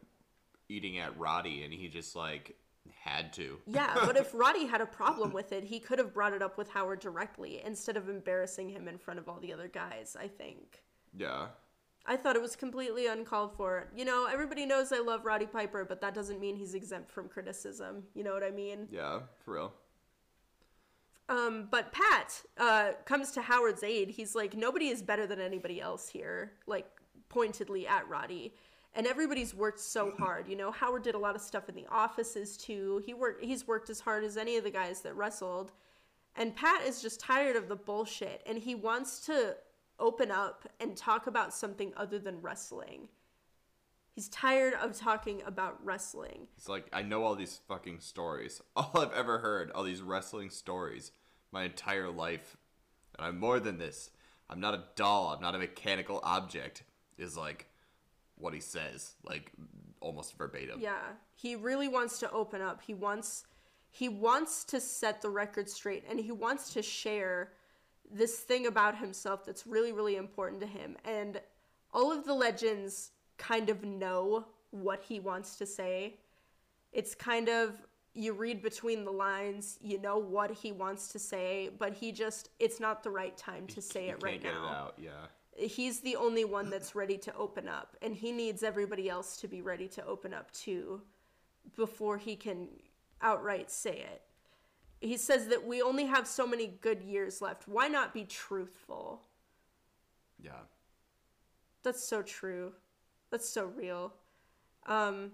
eating 0.68 0.98
at 0.98 1.18
Roddy 1.18 1.62
and 1.64 1.72
he 1.72 1.88
just 1.88 2.14
like 2.14 2.56
had 2.90 3.32
to. 3.34 3.58
Yeah, 3.66 3.94
but 4.04 4.16
if 4.16 4.32
Roddy 4.34 4.66
had 4.66 4.80
a 4.80 4.86
problem 4.86 5.32
with 5.32 5.52
it, 5.52 5.64
he 5.64 5.80
could 5.80 5.98
have 5.98 6.12
brought 6.12 6.32
it 6.32 6.42
up 6.42 6.58
with 6.58 6.68
Howard 6.70 7.00
directly 7.00 7.62
instead 7.64 7.96
of 7.96 8.08
embarrassing 8.08 8.68
him 8.68 8.88
in 8.88 8.98
front 8.98 9.18
of 9.18 9.28
all 9.28 9.40
the 9.40 9.52
other 9.52 9.68
guys, 9.68 10.16
I 10.18 10.28
think. 10.28 10.82
Yeah. 11.16 11.46
I 12.06 12.16
thought 12.16 12.36
it 12.36 12.42
was 12.42 12.56
completely 12.56 13.06
uncalled 13.06 13.54
for. 13.54 13.88
You 13.94 14.06
know, 14.06 14.26
everybody 14.30 14.64
knows 14.64 14.92
I 14.92 15.00
love 15.00 15.26
Roddy 15.26 15.44
Piper, 15.44 15.84
but 15.84 16.00
that 16.00 16.14
doesn't 16.14 16.40
mean 16.40 16.56
he's 16.56 16.74
exempt 16.74 17.10
from 17.10 17.28
criticism. 17.28 18.04
You 18.14 18.24
know 18.24 18.32
what 18.32 18.42
I 18.42 18.50
mean? 18.50 18.88
Yeah, 18.90 19.20
for 19.44 19.54
real. 19.54 19.72
Um, 21.28 21.68
but 21.70 21.92
Pat 21.92 22.42
uh, 22.56 22.92
comes 23.04 23.32
to 23.32 23.42
Howard's 23.42 23.82
aid. 23.82 24.10
He's 24.10 24.34
like, 24.34 24.56
nobody 24.56 24.88
is 24.88 25.02
better 25.02 25.26
than 25.26 25.40
anybody 25.40 25.80
else 25.80 26.08
here, 26.08 26.52
like 26.66 26.86
pointedly 27.28 27.86
at 27.86 28.08
Roddy. 28.08 28.54
And 28.94 29.06
everybody's 29.06 29.54
worked 29.54 29.80
so 29.80 30.12
hard. 30.18 30.48
You 30.48 30.56
know, 30.56 30.70
Howard 30.70 31.02
did 31.02 31.14
a 31.14 31.18
lot 31.18 31.36
of 31.36 31.42
stuff 31.42 31.68
in 31.68 31.74
the 31.74 31.86
offices 31.90 32.56
too. 32.56 33.02
He 33.04 33.12
worked. 33.12 33.44
He's 33.44 33.66
worked 33.68 33.90
as 33.90 34.00
hard 34.00 34.24
as 34.24 34.36
any 34.36 34.56
of 34.56 34.64
the 34.64 34.70
guys 34.70 35.02
that 35.02 35.14
wrestled. 35.14 35.72
And 36.34 36.56
Pat 36.56 36.86
is 36.86 37.02
just 37.02 37.20
tired 37.20 37.56
of 37.56 37.68
the 37.68 37.76
bullshit, 37.76 38.42
and 38.46 38.58
he 38.58 38.74
wants 38.74 39.20
to 39.26 39.56
open 39.98 40.30
up 40.30 40.68
and 40.80 40.96
talk 40.96 41.26
about 41.26 41.52
something 41.52 41.92
other 41.96 42.18
than 42.18 42.40
wrestling. 42.40 43.08
He's 44.14 44.28
tired 44.28 44.74
of 44.74 44.96
talking 44.96 45.42
about 45.46 45.84
wrestling. 45.84 46.48
It's 46.56 46.68
like 46.68 46.88
I 46.92 47.02
know 47.02 47.22
all 47.24 47.36
these 47.36 47.60
fucking 47.68 48.00
stories. 48.00 48.60
All 48.76 48.90
I've 48.96 49.12
ever 49.12 49.38
heard, 49.38 49.70
all 49.72 49.84
these 49.84 50.02
wrestling 50.02 50.50
stories, 50.50 51.12
my 51.52 51.64
entire 51.64 52.10
life. 52.10 52.56
And 53.16 53.26
I'm 53.26 53.38
more 53.38 53.60
than 53.60 53.78
this. 53.78 54.10
I'm 54.50 54.60
not 54.60 54.74
a 54.74 54.84
doll. 54.96 55.34
I'm 55.34 55.42
not 55.42 55.54
a 55.54 55.58
mechanical 55.58 56.20
object. 56.22 56.82
Is 57.18 57.36
like 57.36 57.66
what 58.36 58.54
he 58.54 58.60
says, 58.60 59.14
like 59.24 59.52
almost 60.00 60.36
verbatim. 60.38 60.80
Yeah, 60.80 61.02
he 61.34 61.56
really 61.56 61.88
wants 61.88 62.18
to 62.20 62.30
open 62.30 62.62
up. 62.62 62.80
He 62.82 62.94
wants 62.94 63.44
he 63.90 64.08
wants 64.08 64.64
to 64.64 64.80
set 64.80 65.22
the 65.22 65.30
record 65.30 65.68
straight 65.68 66.04
and 66.08 66.20
he 66.20 66.30
wants 66.30 66.72
to 66.74 66.82
share 66.82 67.52
this 68.10 68.38
thing 68.40 68.66
about 68.66 68.96
himself 68.96 69.44
that's 69.44 69.66
really 69.66 69.92
really 69.92 70.16
important 70.16 70.60
to 70.60 70.66
him. 70.66 70.96
And 71.04 71.40
all 71.92 72.12
of 72.12 72.24
the 72.24 72.34
legends 72.34 73.10
kind 73.36 73.70
of 73.70 73.84
know 73.84 74.46
what 74.70 75.02
he 75.02 75.20
wants 75.20 75.56
to 75.56 75.66
say. 75.66 76.18
It's 76.92 77.14
kind 77.14 77.48
of 77.48 77.86
you 78.18 78.32
read 78.32 78.60
between 78.62 79.04
the 79.04 79.10
lines, 79.12 79.78
you 79.80 80.00
know 80.00 80.18
what 80.18 80.50
he 80.50 80.72
wants 80.72 81.08
to 81.08 81.18
say, 81.18 81.70
but 81.78 81.92
he 81.94 82.10
just 82.12 82.50
it's 82.58 82.80
not 82.80 83.02
the 83.02 83.10
right 83.10 83.36
time 83.36 83.66
to 83.68 83.80
say 83.80 84.06
You 84.06 84.12
it 84.12 84.22
right 84.22 84.42
can't 84.42 84.42
get 84.42 84.54
now 84.54 84.66
it 84.66 84.72
out. 84.74 84.94
Yeah. 84.98 85.66
he's 85.66 86.00
the 86.00 86.16
only 86.16 86.44
one 86.44 86.68
that's 86.70 86.94
ready 86.94 87.16
to 87.18 87.34
open 87.36 87.68
up 87.68 87.96
and 88.02 88.14
he 88.14 88.32
needs 88.32 88.62
everybody 88.62 89.08
else 89.08 89.36
to 89.38 89.48
be 89.48 89.62
ready 89.62 89.88
to 89.88 90.04
open 90.04 90.34
up 90.34 90.50
too 90.52 91.00
before 91.76 92.18
he 92.18 92.34
can 92.36 92.68
outright 93.22 93.70
say 93.70 93.96
it 94.12 94.22
he 95.00 95.16
says 95.16 95.46
that 95.48 95.64
we 95.66 95.80
only 95.82 96.06
have 96.06 96.26
so 96.26 96.46
many 96.46 96.66
good 96.80 97.02
years 97.02 97.40
left 97.42 97.68
why 97.68 97.86
not 97.88 98.12
be 98.14 98.24
truthful 98.24 99.22
Yeah. 100.42 100.62
that's 101.82 102.02
so 102.02 102.22
true 102.22 102.72
that's 103.30 103.48
so 103.48 103.64
real 103.66 104.12
um 104.86 105.32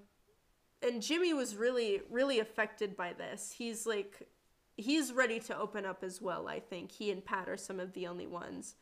and 0.85 1.03
jimmy 1.03 1.33
was 1.35 1.57
really 1.57 2.03
really 2.11 2.39
affected 2.39 2.97
by 2.97 3.13
this. 3.13 3.55
He's 3.57 3.87
like 3.87 4.29
he's 4.77 5.13
ready 5.13 5.39
to 5.41 5.57
open 5.57 5.85
up 5.87 6.03
as 6.03 6.21
well 6.21 6.49
i 6.49 6.61
think. 6.61 6.93
He 6.93 7.11
and 7.11 7.25
pat 7.25 7.49
are 7.49 7.57
some 7.57 7.81
of 7.81 7.93
the 7.93 8.07
only 8.07 8.27
ones. 8.27 8.75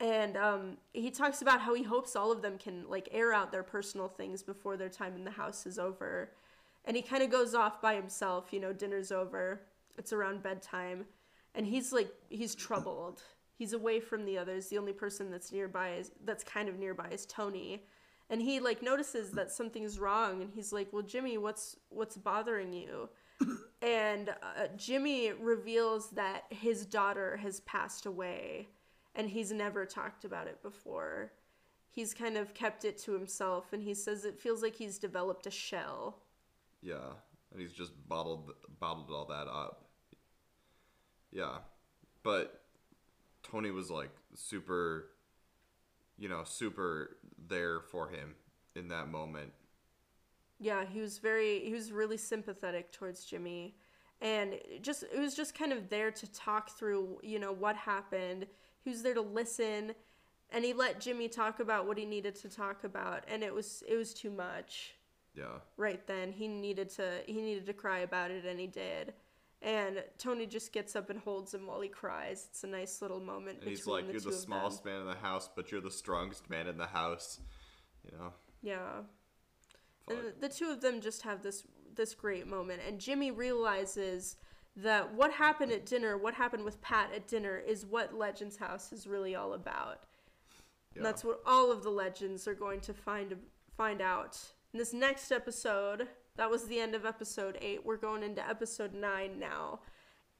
And 0.00 0.36
um, 0.36 0.78
he 0.92 1.12
talks 1.12 1.40
about 1.40 1.60
how 1.60 1.72
he 1.72 1.84
hopes 1.84 2.16
all 2.16 2.32
of 2.32 2.42
them 2.42 2.58
can 2.58 2.88
like 2.88 3.08
air 3.12 3.32
out 3.32 3.52
their 3.52 3.62
personal 3.62 4.08
things 4.08 4.42
before 4.42 4.76
their 4.76 4.88
time 4.88 5.14
in 5.14 5.24
the 5.24 5.30
house 5.30 5.66
is 5.66 5.78
over. 5.78 6.32
And 6.84 6.96
he 6.96 7.02
kind 7.02 7.22
of 7.22 7.30
goes 7.30 7.54
off 7.54 7.80
by 7.80 7.94
himself 7.94 8.52
you 8.52 8.60
know 8.60 8.72
dinner's 8.72 9.12
over 9.12 9.62
it's 9.96 10.12
around 10.12 10.42
bedtime 10.42 11.04
and 11.54 11.66
he's 11.66 11.92
like 11.92 12.12
he's 12.28 12.54
troubled. 12.54 13.22
He's 13.56 13.72
away 13.72 14.00
from 14.00 14.24
the 14.24 14.36
others. 14.36 14.66
The 14.66 14.78
only 14.78 14.92
person 14.92 15.30
that's 15.30 15.52
nearby 15.52 15.94
is 15.94 16.10
that's 16.24 16.42
kind 16.42 16.68
of 16.68 16.78
nearby 16.78 17.08
is 17.10 17.26
tony 17.26 17.84
and 18.30 18.40
he 18.42 18.60
like 18.60 18.82
notices 18.82 19.32
that 19.32 19.50
something's 19.50 19.98
wrong 19.98 20.42
and 20.42 20.50
he's 20.54 20.72
like 20.72 20.88
well 20.92 21.02
jimmy 21.02 21.36
what's 21.38 21.76
what's 21.90 22.16
bothering 22.16 22.72
you 22.72 23.08
and 23.82 24.30
uh, 24.30 24.66
jimmy 24.76 25.32
reveals 25.32 26.10
that 26.10 26.44
his 26.50 26.86
daughter 26.86 27.36
has 27.38 27.60
passed 27.60 28.06
away 28.06 28.68
and 29.14 29.28
he's 29.28 29.52
never 29.52 29.84
talked 29.84 30.24
about 30.24 30.46
it 30.46 30.62
before 30.62 31.32
he's 31.90 32.12
kind 32.14 32.36
of 32.36 32.54
kept 32.54 32.84
it 32.84 32.98
to 32.98 33.12
himself 33.12 33.72
and 33.72 33.82
he 33.82 33.94
says 33.94 34.24
it 34.24 34.38
feels 34.40 34.62
like 34.62 34.74
he's 34.74 34.98
developed 34.98 35.46
a 35.46 35.50
shell 35.50 36.22
Yeah. 36.82 37.12
And 37.52 37.60
he's 37.62 37.72
just 37.72 37.92
bottled 38.08 38.50
bottled 38.80 39.10
all 39.10 39.26
that 39.26 39.46
up. 39.48 39.84
Yeah. 41.30 41.58
But 42.22 42.62
Tony 43.42 43.70
was 43.70 43.90
like 43.90 44.10
super 44.34 45.10
you 46.18 46.28
know, 46.28 46.42
super 46.44 47.16
there 47.48 47.80
for 47.80 48.08
him 48.08 48.34
in 48.74 48.88
that 48.88 49.08
moment. 49.08 49.52
Yeah, 50.58 50.84
he 50.86 51.00
was 51.00 51.18
very 51.18 51.60
he 51.64 51.72
was 51.72 51.92
really 51.92 52.16
sympathetic 52.16 52.92
towards 52.92 53.24
Jimmy 53.24 53.76
and 54.20 54.54
just 54.80 55.02
it 55.02 55.18
was 55.18 55.34
just 55.34 55.56
kind 55.58 55.72
of 55.72 55.88
there 55.90 56.10
to 56.12 56.32
talk 56.32 56.70
through, 56.70 57.18
you 57.22 57.38
know, 57.38 57.52
what 57.52 57.76
happened. 57.76 58.46
He 58.82 58.90
was 58.90 59.02
there 59.02 59.14
to 59.14 59.20
listen 59.20 59.94
and 60.50 60.64
he 60.64 60.72
let 60.72 61.00
Jimmy 61.00 61.28
talk 61.28 61.58
about 61.60 61.86
what 61.86 61.98
he 61.98 62.04
needed 62.04 62.34
to 62.36 62.48
talk 62.48 62.84
about 62.84 63.24
and 63.28 63.42
it 63.42 63.52
was 63.52 63.82
it 63.88 63.96
was 63.96 64.14
too 64.14 64.30
much 64.30 64.94
Yeah. 65.34 65.58
right 65.76 66.06
then. 66.06 66.32
He 66.32 66.46
needed 66.48 66.88
to 66.90 67.22
he 67.26 67.40
needed 67.42 67.66
to 67.66 67.72
cry 67.72 67.98
about 68.00 68.30
it 68.30 68.44
and 68.44 68.58
he 68.60 68.66
did. 68.68 69.14
And 69.64 70.04
Tony 70.18 70.46
just 70.46 70.72
gets 70.72 70.94
up 70.94 71.08
and 71.08 71.18
holds 71.18 71.54
him 71.54 71.66
while 71.66 71.80
he 71.80 71.88
cries. 71.88 72.48
It's 72.50 72.64
a 72.64 72.66
nice 72.66 73.00
little 73.00 73.18
moment 73.18 73.60
And 73.60 73.70
he's 73.70 73.86
like, 73.86 74.06
the 74.06 74.12
You're 74.12 74.20
the 74.20 74.32
smallest 74.32 74.84
man 74.84 75.00
in 75.00 75.06
the 75.06 75.14
house, 75.14 75.48
but 75.56 75.72
you're 75.72 75.80
the 75.80 75.90
strongest 75.90 76.50
man 76.50 76.66
in 76.66 76.76
the 76.76 76.86
house. 76.86 77.40
You 78.04 78.18
know? 78.18 78.32
Yeah. 78.62 79.00
And 80.06 80.18
the, 80.18 80.48
the 80.48 80.54
two 80.54 80.70
of 80.70 80.82
them 80.82 81.00
just 81.00 81.22
have 81.22 81.42
this 81.42 81.64
this 81.96 82.12
great 82.12 82.48
moment 82.48 82.82
and 82.86 82.98
Jimmy 82.98 83.30
realizes 83.30 84.36
that 84.76 85.14
what 85.14 85.32
happened 85.32 85.70
at 85.70 85.86
dinner, 85.86 86.18
what 86.18 86.34
happened 86.34 86.64
with 86.64 86.80
Pat 86.80 87.10
at 87.14 87.28
dinner 87.28 87.56
is 87.56 87.86
what 87.86 88.12
Legends 88.12 88.56
House 88.56 88.92
is 88.92 89.06
really 89.06 89.36
all 89.36 89.54
about. 89.54 90.00
Yeah. 90.92 90.98
And 90.98 91.06
that's 91.06 91.24
what 91.24 91.40
all 91.46 91.70
of 91.70 91.84
the 91.84 91.90
legends 91.90 92.48
are 92.48 92.54
going 92.54 92.80
to 92.80 92.92
find 92.92 93.34
find 93.76 94.02
out. 94.02 94.38
In 94.72 94.78
this 94.78 94.92
next 94.92 95.30
episode, 95.30 96.08
that 96.36 96.50
was 96.50 96.64
the 96.64 96.80
end 96.80 96.94
of 96.94 97.04
episode 97.06 97.58
8. 97.60 97.84
We're 97.84 97.96
going 97.96 98.22
into 98.22 98.46
episode 98.48 98.92
9 98.94 99.38
now. 99.38 99.80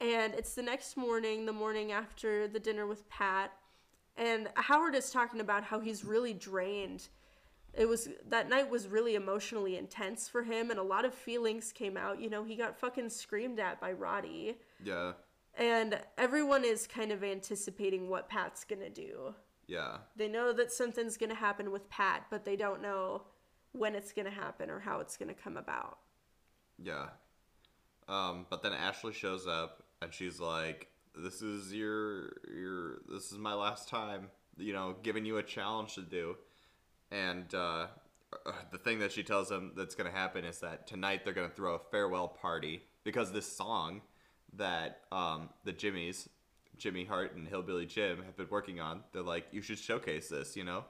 And 0.01 0.33
it's 0.33 0.53
the 0.55 0.61
next 0.61 0.97
morning, 0.97 1.45
the 1.45 1.53
morning 1.53 1.91
after 1.91 2.47
the 2.47 2.59
dinner 2.59 2.85
with 2.85 3.07
Pat. 3.09 3.51
And 4.17 4.49
Howard 4.55 4.95
is 4.95 5.09
talking 5.09 5.39
about 5.39 5.63
how 5.63 5.79
he's 5.79 6.03
really 6.03 6.33
drained 6.33 7.07
it 7.77 7.89
was 7.89 8.07
that 8.29 8.47
night 8.47 8.69
was 8.69 8.87
really 8.87 9.15
emotionally 9.15 9.77
intense 9.77 10.29
for 10.29 10.43
him 10.43 10.69
and 10.71 10.79
a 10.79 10.83
lot 10.83 11.03
of 11.03 11.13
feelings 11.13 11.73
came 11.73 11.97
out 11.97 12.21
you 12.21 12.29
know 12.29 12.41
he 12.45 12.55
got 12.55 12.79
fucking 12.79 13.09
screamed 13.09 13.59
at 13.59 13.81
by 13.81 13.91
roddy 13.91 14.55
Yeah. 14.81 15.11
and 15.57 15.99
everyone 16.17 16.63
is 16.63 16.87
kind 16.87 17.11
of 17.11 17.21
anticipating 17.21 18.07
what 18.07 18.29
pat's 18.29 18.63
gonna 18.63 18.89
do 18.89 19.35
Yeah. 19.67 19.97
they 20.15 20.29
know 20.29 20.53
that 20.53 20.71
something's 20.71 21.17
gonna 21.17 21.35
happen 21.35 21.69
with 21.69 21.89
pat 21.89 22.27
but 22.29 22.45
they 22.45 22.55
don't 22.55 22.81
know 22.81 23.23
when 23.77 23.95
it's 23.95 24.11
gonna 24.11 24.29
happen 24.29 24.69
or 24.69 24.79
how 24.79 24.99
it's 24.99 25.17
gonna 25.17 25.33
come 25.33 25.57
about 25.57 25.99
Yeah. 26.81 27.07
Um, 28.07 28.45
but 28.49 28.61
then 28.61 28.73
Ashley 28.73 29.13
shows 29.13 29.47
up 29.47 29.83
and 30.01 30.13
she's 30.13 30.39
like, 30.39 30.87
"This 31.15 31.41
is 31.41 31.73
your 31.73 32.33
your 32.53 33.01
this 33.07 33.31
is 33.31 33.37
my 33.37 33.53
last 33.53 33.87
time, 33.89 34.29
you 34.57 34.73
know, 34.73 34.95
giving 35.01 35.25
you 35.25 35.37
a 35.37 35.43
challenge 35.43 35.95
to 35.95 36.01
do." 36.01 36.37
And 37.11 37.53
uh, 37.53 37.87
uh, 38.45 38.51
the 38.71 38.77
thing 38.77 38.99
that 38.99 39.11
she 39.11 39.23
tells 39.23 39.49
him 39.49 39.71
that's 39.75 39.95
gonna 39.95 40.11
happen 40.11 40.45
is 40.45 40.59
that 40.59 40.87
tonight 40.87 41.23
they're 41.23 41.33
gonna 41.33 41.49
throw 41.49 41.75
a 41.75 41.79
farewell 41.79 42.27
party 42.27 42.83
because 43.03 43.31
this 43.31 43.51
song 43.51 44.01
that 44.53 45.01
um, 45.11 45.49
the 45.63 45.73
Jimmys, 45.73 46.27
Jimmy 46.77 47.05
Hart 47.05 47.35
and 47.35 47.47
Hillbilly 47.47 47.85
Jim 47.85 48.23
have 48.23 48.37
been 48.37 48.49
working 48.49 48.79
on. 48.79 49.03
They're 49.13 49.23
like, 49.23 49.47
"You 49.51 49.61
should 49.61 49.79
showcase 49.79 50.29
this," 50.29 50.55
you 50.55 50.63
know, 50.63 50.85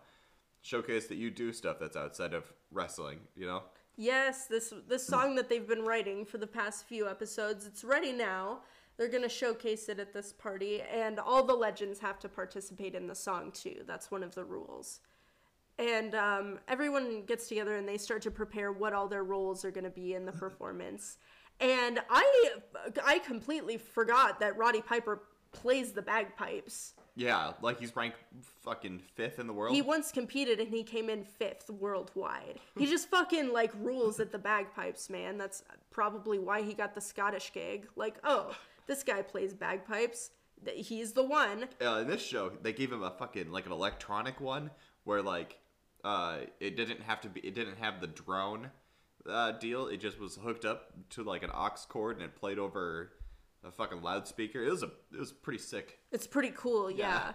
showcase 0.61 1.07
that 1.07 1.15
you 1.15 1.29
do 1.29 1.53
stuff 1.53 1.77
that's 1.79 1.95
outside 1.95 2.33
of 2.33 2.51
wrestling, 2.75 3.19
you 3.35 3.47
know. 3.47 3.63
Yes, 3.97 4.45
this 4.47 4.73
this 4.87 5.07
song 5.07 5.35
that 5.35 5.49
they've 5.49 5.67
been 5.67 5.85
writing 5.85 6.25
for 6.25 6.37
the 6.37 6.47
past 6.47 6.85
few 6.85 7.07
episodes, 7.07 7.65
it's 7.65 7.83
ready 7.83 8.11
now. 8.11 8.59
They're 8.97 9.09
going 9.09 9.23
to 9.23 9.29
showcase 9.29 9.89
it 9.89 9.99
at 9.99 10.13
this 10.13 10.31
party 10.31 10.81
and 10.81 11.19
all 11.19 11.43
the 11.43 11.53
legends 11.53 11.99
have 11.99 12.17
to 12.19 12.29
participate 12.29 12.95
in 12.95 13.07
the 13.07 13.15
song 13.15 13.51
too. 13.51 13.83
That's 13.85 14.09
one 14.09 14.23
of 14.23 14.35
the 14.35 14.45
rules. 14.45 15.01
And 15.77 16.15
um, 16.15 16.59
everyone 16.69 17.23
gets 17.25 17.49
together 17.49 17.75
and 17.75 17.87
they 17.87 17.97
start 17.97 18.21
to 18.21 18.31
prepare 18.31 18.71
what 18.71 18.93
all 18.93 19.09
their 19.09 19.25
roles 19.25 19.65
are 19.65 19.71
going 19.71 19.83
to 19.83 19.89
be 19.89 20.13
in 20.13 20.25
the 20.25 20.31
performance. 20.45 21.17
And 21.59 21.99
I 22.09 22.51
I 23.05 23.19
completely 23.19 23.77
forgot 23.77 24.39
that 24.41 24.57
Roddy 24.57 24.81
Piper 24.81 25.23
plays 25.51 25.93
the 25.93 26.01
bagpipes. 26.01 26.93
Yeah, 27.15 27.53
like 27.61 27.79
he's 27.79 27.95
ranked 27.95 28.17
fucking 28.63 29.01
fifth 29.15 29.39
in 29.39 29.47
the 29.47 29.53
world. 29.53 29.73
He 29.73 29.81
once 29.81 30.11
competed 30.11 30.59
and 30.59 30.69
he 30.69 30.83
came 30.83 31.09
in 31.09 31.23
fifth 31.23 31.69
worldwide. 31.69 32.59
He 32.77 32.85
just 32.85 33.09
fucking 33.09 33.53
like 33.53 33.71
rules 33.79 34.19
at 34.19 34.31
the 34.31 34.37
bagpipes, 34.37 35.09
man. 35.09 35.37
That's 35.37 35.63
probably 35.91 36.39
why 36.39 36.61
he 36.61 36.73
got 36.73 36.93
the 36.93 37.01
Scottish 37.01 37.53
gig. 37.53 37.87
Like, 37.95 38.17
oh, 38.25 38.55
this 38.87 39.03
guy 39.03 39.21
plays 39.21 39.53
bagpipes. 39.53 40.31
He's 40.73 41.13
the 41.13 41.23
one. 41.23 41.65
uh, 41.81 41.99
in 42.01 42.07
this 42.07 42.21
show, 42.21 42.51
they 42.61 42.73
gave 42.73 42.91
him 42.91 43.03
a 43.03 43.11
fucking 43.11 43.51
like 43.51 43.65
an 43.65 43.71
electronic 43.71 44.41
one 44.41 44.71
where 45.05 45.21
like 45.21 45.57
uh, 46.03 46.39
it 46.59 46.75
didn't 46.75 47.01
have 47.01 47.21
to 47.21 47.29
be, 47.29 47.39
it 47.41 47.55
didn't 47.55 47.77
have 47.77 48.01
the 48.01 48.07
drone 48.07 48.71
uh, 49.29 49.53
deal. 49.53 49.87
It 49.87 49.97
just 49.97 50.19
was 50.19 50.35
hooked 50.35 50.65
up 50.65 50.91
to 51.11 51.23
like 51.23 51.43
an 51.43 51.51
aux 51.51 51.75
cord 51.87 52.17
and 52.17 52.25
it 52.25 52.35
played 52.35 52.59
over 52.59 53.11
a 53.65 53.71
fucking 53.71 54.01
loudspeaker. 54.01 54.63
It 54.63 54.71
was 54.71 54.83
a 54.83 54.91
it 55.13 55.19
was 55.19 55.31
pretty 55.31 55.59
sick. 55.59 55.99
It's 56.11 56.27
pretty 56.27 56.51
cool, 56.55 56.89
yeah. 56.91 57.33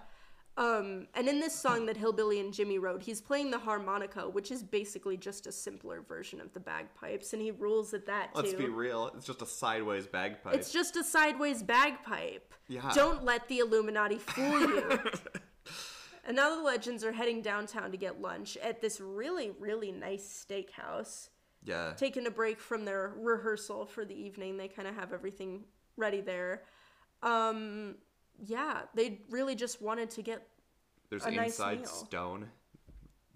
Um, 0.57 1.07
and 1.15 1.29
in 1.29 1.41
this 1.41 1.55
song 1.55 1.87
that 1.87 1.97
Hillbilly 1.97 2.39
and 2.41 2.53
Jimmy 2.53 2.79
wrote, 2.79 3.03
he's 3.03 3.21
playing 3.21 3.51
the 3.51 3.59
harmonica, 3.59 4.29
which 4.29 4.51
is 4.51 4.63
basically 4.63 5.17
just 5.17 5.47
a 5.47 5.53
simpler 5.53 6.03
version 6.03 6.41
of 6.41 6.53
the 6.53 6.61
bagpipes, 6.61 7.33
and 7.33 7.41
he 7.41 7.51
rules 7.51 7.95
at 7.95 8.05
that 8.07 8.35
too. 8.35 8.43
Let's 8.43 8.55
be 8.55 8.69
real. 8.69 9.11
It's 9.17 9.27
just 9.27 9.41
a 9.43 9.47
sideways 9.47 10.07
bagpipe. 10.07 10.55
It's 10.55 10.73
just 10.73 10.97
a 10.97 11.05
sideways 11.05 11.63
bagpipe. 11.63 12.53
Yeah. 12.69 12.93
Don't 12.95 13.25
let 13.25 13.49
the 13.49 13.61
Illuminati 13.61 14.19
fool 14.19 14.61
you. 14.61 14.99
and 16.27 16.37
now 16.37 16.55
the 16.57 16.63
legends 16.63 17.05
are 17.05 17.13
heading 17.13 17.41
downtown 17.41 17.91
to 17.91 17.97
get 17.97 18.21
lunch 18.21 18.59
at 18.59 18.83
this 18.83 19.01
really, 19.01 19.53
really 19.59 19.93
nice 19.93 20.45
steakhouse. 20.47 21.31
yeah. 21.65 21.95
Taking 21.97 22.27
a 22.27 22.31
break 22.31 22.61
from 22.61 22.85
their 22.85 23.15
rehearsal 23.17 23.87
for 23.87 24.05
the 24.05 24.15
evening, 24.15 24.59
they 24.59 24.69
kind 24.69 24.87
of 24.87 24.95
have 24.95 25.13
everything 25.15 25.65
ready 26.01 26.21
there. 26.21 26.63
Um, 27.23 27.97
yeah, 28.45 28.83
they 28.95 29.21
really 29.31 29.55
just 29.55 29.81
wanted 29.81 30.11
to 30.11 30.23
get. 30.23 30.47
There's 31.11 31.25
a 31.25 31.31
nice 31.31 31.53
inside 31.53 31.79
meal. 31.81 31.87
stone. 31.87 32.47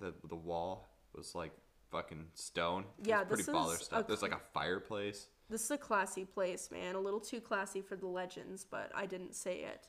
The 0.01 0.15
the 0.29 0.37
wall 0.37 0.89
was 1.15 1.35
like 1.35 1.53
fucking 1.91 2.27
stone. 2.35 2.85
It 2.99 3.09
Yeah, 3.09 3.25
pretty 3.25 3.43
this 3.45 3.55
baller 3.55 3.75
is 3.75 3.87
stuff. 3.87 4.05
a 4.05 4.07
There's 4.09 4.23
like 4.23 4.33
a 4.35 4.41
fireplace. 4.53 5.29
This 5.51 5.63
is 5.63 5.71
a 5.71 5.79
classy 5.79 6.25
place, 6.25 6.71
man. 6.73 6.95
A 6.95 7.01
little 7.01 7.21
too 7.21 7.41
classy 7.41 7.83
for 7.83 7.97
the 7.97 8.07
legends, 8.07 8.65
but 8.69 8.91
I 8.95 9.07
didn't 9.07 9.35
say 9.35 9.61
it. 9.61 9.89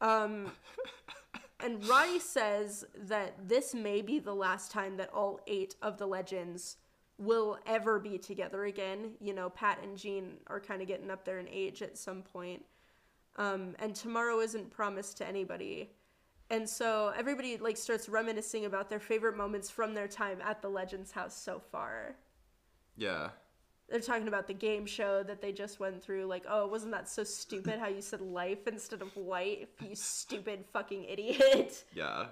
Um, 0.00 0.50
and 1.60 1.86
Roddy 1.86 2.18
says 2.18 2.84
that 2.96 3.48
this 3.48 3.74
may 3.74 4.00
be 4.00 4.18
the 4.18 4.34
last 4.34 4.70
time 4.70 4.96
that 4.96 5.10
all 5.12 5.40
eight 5.46 5.74
of 5.82 5.98
the 5.98 6.06
legends 6.06 6.76
will 7.18 7.58
ever 7.66 7.98
be 7.98 8.16
together 8.18 8.64
again. 8.64 9.12
You 9.20 9.34
know, 9.34 9.50
Pat 9.50 9.80
and 9.82 9.96
Gene 9.98 10.38
are 10.46 10.60
kind 10.60 10.80
of 10.82 10.88
getting 10.88 11.10
up 11.10 11.24
there 11.24 11.38
in 11.40 11.48
age 11.48 11.82
at 11.82 11.98
some 11.98 12.22
point. 12.22 12.64
Um, 13.36 13.74
and 13.78 13.94
tomorrow 13.94 14.40
isn't 14.40 14.70
promised 14.70 15.16
to 15.18 15.26
anybody. 15.28 15.90
And 16.50 16.68
so 16.68 17.12
everybody 17.16 17.56
like 17.58 17.76
starts 17.76 18.08
reminiscing 18.08 18.64
about 18.64 18.88
their 18.88 19.00
favorite 19.00 19.36
moments 19.36 19.68
from 19.70 19.94
their 19.94 20.08
time 20.08 20.38
at 20.44 20.62
the 20.62 20.68
Legends 20.68 21.12
house 21.12 21.36
so 21.36 21.60
far 21.70 22.16
Yeah. 22.96 23.30
they're 23.88 24.00
talking 24.00 24.28
about 24.28 24.46
the 24.46 24.54
game 24.54 24.86
show 24.86 25.22
that 25.24 25.40
they 25.42 25.52
just 25.52 25.78
went 25.78 26.02
through 26.02 26.24
like 26.24 26.44
oh 26.48 26.66
wasn't 26.66 26.92
that 26.92 27.06
so 27.08 27.22
stupid 27.22 27.78
how 27.78 27.88
you 27.88 28.00
said 28.00 28.20
life 28.22 28.66
instead 28.66 29.02
of 29.02 29.14
life 29.16 29.68
you 29.80 29.94
stupid 29.94 30.64
fucking 30.72 31.04
idiot 31.04 31.84
Yeah. 31.94 32.26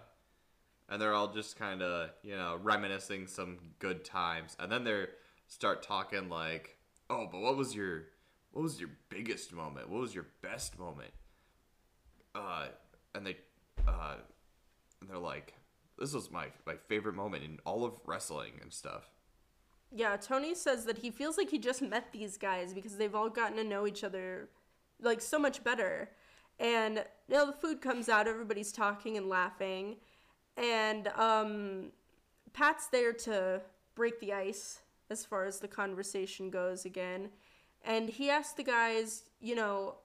And 0.89 1.03
they're 1.03 1.15
all 1.15 1.33
just 1.33 1.59
kind 1.59 1.83
of, 1.83 2.11
you 2.23 2.37
know, 2.37 2.59
reminiscing 2.63 3.27
some 3.27 3.59
good 3.79 4.05
times. 4.05 4.57
And 4.59 4.71
then 4.71 4.85
they 4.85 5.07
start 5.49 5.83
talking 5.83 6.29
like, 6.29 6.79
"Oh, 7.11 7.27
but 7.31 7.41
what 7.41 7.57
was 7.57 7.75
your 7.75 8.05
what 8.53 8.63
was 8.63 8.79
your 8.81 8.91
biggest 9.09 9.53
moment? 9.53 9.89
What 9.89 10.01
was 10.01 10.15
your 10.15 10.27
best 10.43 10.79
moment?" 10.79 11.13
Uh 12.35 12.69
and 13.15 13.27
they 13.27 13.37
uh 13.87 14.17
and 15.01 15.11
they're 15.11 15.19
like, 15.19 15.55
"This 15.99 16.13
was 16.15 16.31
my 16.31 16.49
my 16.67 16.77
favorite 16.89 17.15
moment 17.15 17.45
in 17.45 17.59
all 17.65 17.85
of 17.85 18.01
wrestling 18.07 18.53
and 18.63 18.73
stuff." 18.73 19.11
yeah 19.93 20.17
tony 20.17 20.55
says 20.55 20.85
that 20.85 20.99
he 20.99 21.11
feels 21.11 21.37
like 21.37 21.51
he 21.51 21.59
just 21.59 21.83
met 21.83 22.13
these 22.13 22.37
guys 22.37 22.75
because 22.75 22.97
they've 22.97 23.15
all 23.15 23.31
gotten 23.31 23.57
to 23.57 23.65
know 23.65 23.87
each 23.87 24.03
other 24.03 24.49
like 25.01 25.21
so 25.21 25.39
much 25.39 25.63
better 25.63 26.11
and 26.59 27.05
you 27.29 27.35
know 27.35 27.47
the 27.47 27.53
food 27.53 27.81
comes 27.81 28.09
out 28.09 28.27
everybody's 28.27 28.73
talking 28.73 29.17
and 29.17 29.29
laughing 29.29 29.97
and 30.57 31.09
um 31.17 31.91
pat's 32.53 32.87
there 32.89 33.13
to 33.13 33.61
break 33.95 34.19
the 34.21 34.33
ice 34.33 34.81
as 35.11 35.25
far 35.25 35.45
as 35.45 35.59
the 35.61 35.69
conversation 35.69 36.51
goes 36.51 36.85
again 36.85 37.29
and 37.85 38.09
he 38.09 38.31
asks 38.31 38.55
the 38.55 38.63
guys 38.63 39.25
you 39.41 39.55
know 39.55 39.97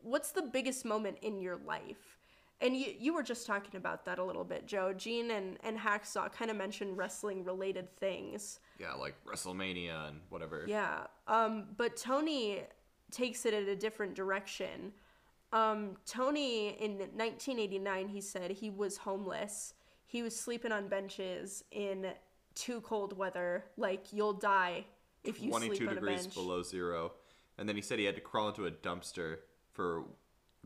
what's 0.00 0.30
the 0.32 0.42
biggest 0.42 0.84
moment 0.84 1.16
in 1.22 1.40
your 1.40 1.56
life 1.66 2.18
and 2.60 2.76
you, 2.76 2.92
you 2.98 3.14
were 3.14 3.22
just 3.22 3.46
talking 3.46 3.76
about 3.76 4.04
that 4.04 4.18
a 4.18 4.24
little 4.24 4.44
bit 4.44 4.66
joe 4.66 4.92
gene 4.92 5.30
and, 5.32 5.58
and 5.64 5.76
hacksaw 5.78 6.32
kind 6.32 6.50
of 6.50 6.56
mentioned 6.56 6.96
wrestling 6.96 7.44
related 7.44 7.88
things 7.98 8.60
Yeah, 8.78 8.94
like 8.94 9.14
WrestleMania 9.26 10.08
and 10.08 10.20
whatever. 10.30 10.64
yeah. 10.68 11.06
Um, 11.26 11.66
but 11.76 11.96
Tony 11.96 12.62
takes 13.10 13.44
it 13.44 13.52
in 13.54 13.68
a 13.68 13.74
different 13.76 14.14
direction. 14.14 14.92
Um, 15.52 15.96
Tony, 16.06 16.68
in 16.80 16.98
1989, 16.98 18.08
he 18.08 18.20
said 18.20 18.50
he 18.52 18.70
was 18.70 18.98
homeless. 18.98 19.74
He 20.08 20.22
was 20.22 20.34
sleeping 20.34 20.72
on 20.72 20.88
benches 20.88 21.62
in 21.70 22.06
too 22.54 22.80
cold 22.80 23.16
weather. 23.16 23.64
Like, 23.76 24.12
you'll 24.12 24.32
die 24.32 24.84
if 25.22 25.40
you 25.40 25.50
22 25.50 25.76
sleep 25.76 25.88
on 25.90 25.92
a 25.96 26.00
degrees 26.00 26.22
bench. 26.22 26.34
below 26.34 26.62
zero. 26.62 27.12
And 27.58 27.68
then 27.68 27.76
he 27.76 27.82
said 27.82 27.98
he 28.00 28.04
had 28.06 28.14
to 28.16 28.20
crawl 28.20 28.48
into 28.48 28.66
a 28.66 28.70
dumpster 28.70 29.38
for 29.72 30.04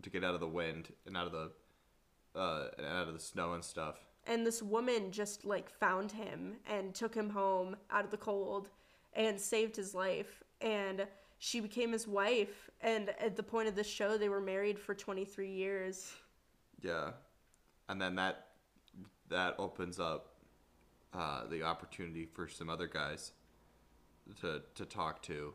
to 0.01 0.09
get 0.11 0.22
out 0.24 0.34
of 0.34 0.40
the 0.40 0.49
wind 0.49 0.93
and 1.07 1.16
out 1.16 1.26
of 1.26 1.32
the 1.32 1.51
uh 2.38 2.68
and 2.78 2.86
out 2.86 3.09
of 3.09 3.12
the 3.14 3.20
snow 3.20 3.53
and 3.53 3.62
stuff. 3.62 3.97
and 4.26 4.47
this 4.47 4.62
woman 4.62 5.11
just 5.11 5.45
like 5.45 5.68
found 5.68 6.11
him 6.12 6.55
and 6.66 6.95
took 6.95 7.14
him 7.14 7.28
home 7.28 7.76
out 7.90 8.05
of 8.07 8.11
the 8.11 8.16
cold 8.16 8.70
and 9.12 9.38
saved 9.38 9.76
his 9.76 9.95
life 9.95 10.43
and 10.62 11.07
she 11.38 11.61
became 11.61 11.93
his 11.93 12.09
wife 12.09 12.70
and 12.80 13.11
at 13.20 13.36
the 13.36 13.43
point 13.43 13.68
of 13.68 13.74
the 13.74 13.84
show 13.84 14.16
they 14.16 14.30
were 14.30 14.40
married 14.40 14.78
for 14.78 14.95
23 14.95 15.51
years 15.51 16.14
Yeah. 16.80 17.11
And 17.90 18.01
then 18.01 18.14
that 18.14 18.47
that 19.33 19.57
opens 19.59 19.99
up 19.99 20.28
uh, 21.12 21.47
the 21.51 21.62
opportunity 21.62 22.26
for 22.26 22.49
some 22.49 22.70
other 22.70 22.87
guys 22.87 23.33
to 24.41 24.62
to 24.74 24.85
talk 24.85 25.22
to. 25.22 25.53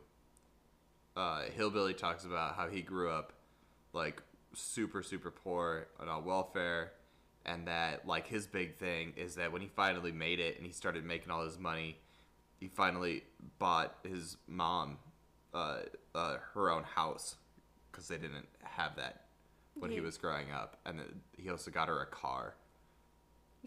Uh, 1.16 1.42
Hillbilly 1.54 1.94
talks 1.94 2.24
about 2.24 2.54
how 2.54 2.68
he 2.68 2.82
grew 2.82 3.10
up 3.10 3.32
like 3.92 4.22
super 4.54 5.02
super 5.02 5.30
poor 5.30 5.88
and 6.00 6.08
on 6.08 6.24
welfare, 6.24 6.92
and 7.46 7.66
that 7.66 8.06
like 8.06 8.26
his 8.26 8.46
big 8.46 8.76
thing 8.76 9.14
is 9.16 9.34
that 9.36 9.52
when 9.52 9.62
he 9.62 9.68
finally 9.68 10.12
made 10.12 10.38
it 10.38 10.56
and 10.56 10.66
he 10.66 10.72
started 10.72 11.04
making 11.04 11.30
all 11.30 11.44
his 11.44 11.58
money, 11.58 11.96
he 12.60 12.68
finally 12.68 13.24
bought 13.58 13.96
his 14.08 14.36
mom 14.46 14.98
uh, 15.54 15.78
uh, 16.14 16.36
her 16.54 16.70
own 16.70 16.84
house 16.84 17.36
because 17.90 18.06
they 18.08 18.18
didn't 18.18 18.46
have 18.62 18.96
that 18.96 19.22
when 19.74 19.90
he 19.90 20.00
was 20.00 20.18
growing 20.18 20.50
up, 20.52 20.76
and 20.86 21.00
he 21.36 21.48
also 21.50 21.70
got 21.70 21.88
her 21.88 22.00
a 22.02 22.06
car. 22.06 22.54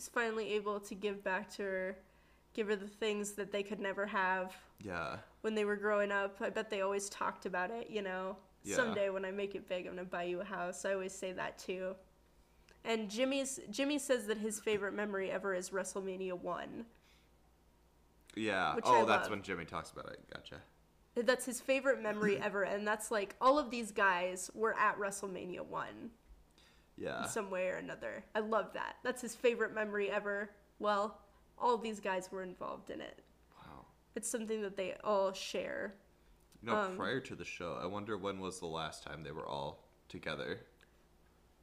Finally 0.08 0.54
able 0.54 0.80
to 0.80 0.96
give 0.96 1.24
back 1.24 1.50
to 1.56 1.64
her 1.64 1.98
give 2.54 2.68
her 2.68 2.76
the 2.76 2.88
things 2.88 3.32
that 3.34 3.52
they 3.52 3.64
could 3.64 3.80
never 3.80 4.06
have 4.06 4.56
Yeah. 4.80 5.18
when 5.42 5.56
they 5.56 5.66
were 5.66 5.76
growing 5.76 6.12
up. 6.12 6.42
I 6.42 6.50
bet 6.50 6.70
they 6.70 6.82
always 6.82 7.10
talked 7.10 7.46
about 7.46 7.72
it, 7.72 7.90
you 7.90 8.02
know. 8.02 8.38
Yeah. 8.64 8.76
Someday 8.76 9.10
when 9.10 9.26
I 9.26 9.32
make 9.32 9.56
it 9.56 9.68
big, 9.68 9.88
I'm 9.88 9.96
gonna 9.96 10.06
buy 10.06 10.24
you 10.24 10.42
a 10.42 10.44
house. 10.44 10.86
I 10.86 10.94
always 10.94 11.14
say 11.14 11.32
that 11.32 11.58
too. 11.58 11.96
And 12.84 13.10
Jimmy's 13.10 13.60
Jimmy 13.70 14.00
says 14.00 14.28
that 14.28 14.38
his 14.38 14.60
favorite 14.60 14.94
memory 14.94 15.32
ever 15.32 15.54
is 15.54 15.70
WrestleMania 15.70 16.34
one. 16.34 16.86
Yeah. 18.36 18.76
Which 18.76 18.86
oh, 18.88 19.04
I 19.04 19.06
that's 19.06 19.24
love. 19.24 19.32
when 19.32 19.42
Jimmy 19.42 19.66
talks 19.66 19.92
about 19.92 20.12
it. 20.12 20.20
Gotcha. 20.34 20.62
That's 21.16 21.46
his 21.46 21.60
favorite 21.60 22.02
memory 22.02 22.38
ever, 22.42 22.64
and 22.64 22.88
that's 22.88 23.12
like 23.12 23.36
all 23.42 23.60
of 23.60 23.70
these 23.70 23.92
guys 23.92 24.50
were 24.54 24.74
at 24.78 24.98
WrestleMania 24.98 25.66
one 25.66 26.12
Yeah. 27.02 27.24
in 27.24 27.30
some 27.30 27.50
way 27.50 27.68
or 27.70 27.78
another. 27.78 28.24
I 28.36 28.40
love 28.42 28.74
that. 28.74 28.98
That's 29.04 29.22
his 29.22 29.34
favorite 29.34 29.74
memory 29.74 30.12
ever. 30.12 30.52
Well, 30.80 31.18
all 31.58 31.78
these 31.78 32.00
guys 32.00 32.32
were 32.32 32.44
involved 32.44 32.90
in 32.92 33.02
it. 33.02 33.20
wow. 33.58 33.86
It's 34.16 34.30
something 34.30 34.62
that 34.62 34.78
they 34.78 34.96
all 35.04 35.34
share. 35.34 35.96
You 36.62 36.70
know, 36.70 36.76
Um, 36.78 36.96
prior 36.98 37.20
to 37.22 37.36
the 37.36 37.44
show, 37.46 37.80
I 37.82 37.88
wonder 37.88 38.18
when 38.18 38.40
was 38.40 38.60
the 38.60 38.68
last 38.68 39.04
time 39.04 39.24
they 39.24 39.32
were 39.32 39.48
all 39.48 39.84
together. 40.10 40.60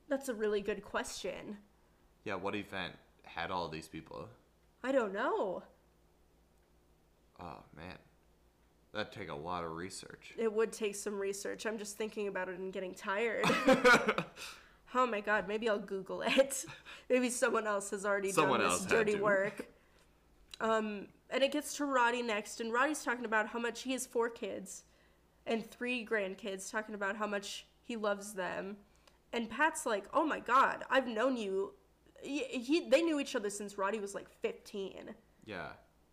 That's 0.08 0.28
a 0.28 0.34
really 0.34 0.60
good 0.60 0.82
question. 0.82 1.58
Yeah. 2.24 2.34
What 2.34 2.56
event 2.56 2.94
had 3.22 3.50
all 3.52 3.68
these 3.68 3.86
people? 3.88 4.28
I 4.82 4.90
don't 4.90 5.12
know. 5.12 5.62
Oh 7.40 7.58
man, 7.76 7.96
that'd 8.92 9.12
take 9.12 9.28
a 9.28 9.34
lot 9.34 9.62
of 9.62 9.72
research. 9.76 10.34
It 10.36 10.52
would 10.52 10.72
take 10.72 10.96
some 10.96 11.16
research. 11.18 11.66
I'm 11.66 11.78
just 11.78 11.96
thinking 11.96 12.26
about 12.26 12.48
it 12.48 12.58
and 12.58 12.72
getting 12.72 12.94
tired. 12.94 13.44
oh 14.94 15.06
my 15.06 15.20
god, 15.20 15.48
maybe 15.48 15.68
I'll 15.68 15.78
Google 15.78 16.22
it. 16.22 16.64
maybe 17.10 17.30
someone 17.30 17.66
else 17.66 17.90
has 17.90 18.04
already 18.04 18.32
Someone 18.32 18.60
done 18.60 18.70
this 18.70 18.84
dirty 18.84 19.16
work. 19.16 19.66
Um, 20.60 21.06
and 21.30 21.44
it 21.44 21.52
gets 21.52 21.76
to 21.76 21.84
Roddy 21.84 22.20
next, 22.20 22.60
and 22.60 22.72
Roddy's 22.72 23.04
talking 23.04 23.24
about 23.24 23.46
how 23.46 23.60
much 23.60 23.82
he 23.82 23.92
has 23.92 24.06
four 24.06 24.28
kids 24.28 24.82
and 25.46 25.64
three 25.64 26.04
grandkids, 26.04 26.68
talking 26.68 26.96
about 26.96 27.16
how 27.16 27.28
much 27.28 27.66
he 27.84 27.96
loves 27.96 28.32
them. 28.32 28.76
And 29.32 29.48
Pat's 29.48 29.86
like, 29.86 30.06
"Oh 30.12 30.26
my 30.26 30.40
god, 30.40 30.84
I've 30.90 31.06
known 31.06 31.36
you." 31.36 31.74
He, 32.22 32.40
he 32.40 32.88
they 32.88 33.02
knew 33.02 33.20
each 33.20 33.36
other 33.36 33.50
since 33.50 33.78
Roddy 33.78 34.00
was 34.00 34.14
like 34.14 34.28
15. 34.28 35.14
Yeah. 35.44 35.68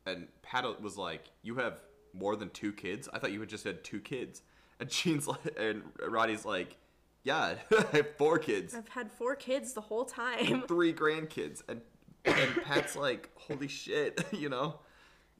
And 0.06 0.28
Pat 0.44 0.82
was 0.82 0.98
like, 0.98 1.24
"You 1.42 1.56
have 1.56 1.82
more 2.14 2.36
than 2.36 2.50
two 2.50 2.72
kids? 2.72 3.10
I 3.12 3.20
thought 3.20 3.32
you 3.32 3.40
had 3.40 3.50
just 3.50 3.64
had 3.64 3.84
two 3.84 4.00
kids." 4.00 4.42
And 4.80 4.90
Gene's 4.90 5.28
like, 5.30 5.58
and 5.58 5.84
Roddy's 6.08 6.46
like, 6.46 6.78
"Yeah, 7.26 7.56
I 7.78 7.98
have 7.98 8.16
four 8.18 8.40
kids, 8.40 8.74
I've 8.74 8.88
had 8.90 9.12
four 9.12 9.36
kids 9.36 9.74
the 9.74 9.82
whole 9.82 10.06
time. 10.06 10.64
three 10.68 10.94
grandkids." 10.94 11.62
And 11.68 11.82
and 12.24 12.64
Pat's 12.64 12.96
like, 12.96 13.30
"Holy 13.36 13.68
shit!" 13.68 14.24
you 14.32 14.48
know, 14.50 14.80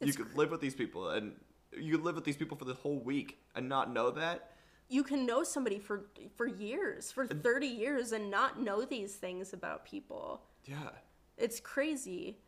you 0.02 0.10
It's 0.10 0.18
could 0.18 0.36
live 0.36 0.52
with 0.52 0.62
these 0.62 0.76
people, 0.76 1.10
and 1.12 1.34
you 1.78 1.94
could 1.96 2.04
live 2.06 2.16
with 2.16 2.26
these 2.26 2.38
people 2.38 2.58
for 2.58 2.66
the 2.66 2.74
whole 2.76 3.00
week 3.00 3.40
and 3.56 3.70
not 3.70 3.92
know 3.94 4.12
that. 4.12 4.52
you 4.90 5.04
can 5.04 5.26
know 5.26 5.44
somebody 5.44 5.80
for 5.80 6.06
for 6.36 6.48
years, 6.48 7.12
for 7.12 7.26
30 7.28 7.68
years 7.68 8.12
and 8.12 8.30
not 8.30 8.62
know 8.62 8.86
these 8.86 9.16
things 9.16 9.54
about 9.54 9.86
people. 9.86 10.42
Yeah. 10.66 10.90
It's 11.38 11.60
crazy. 11.60 12.40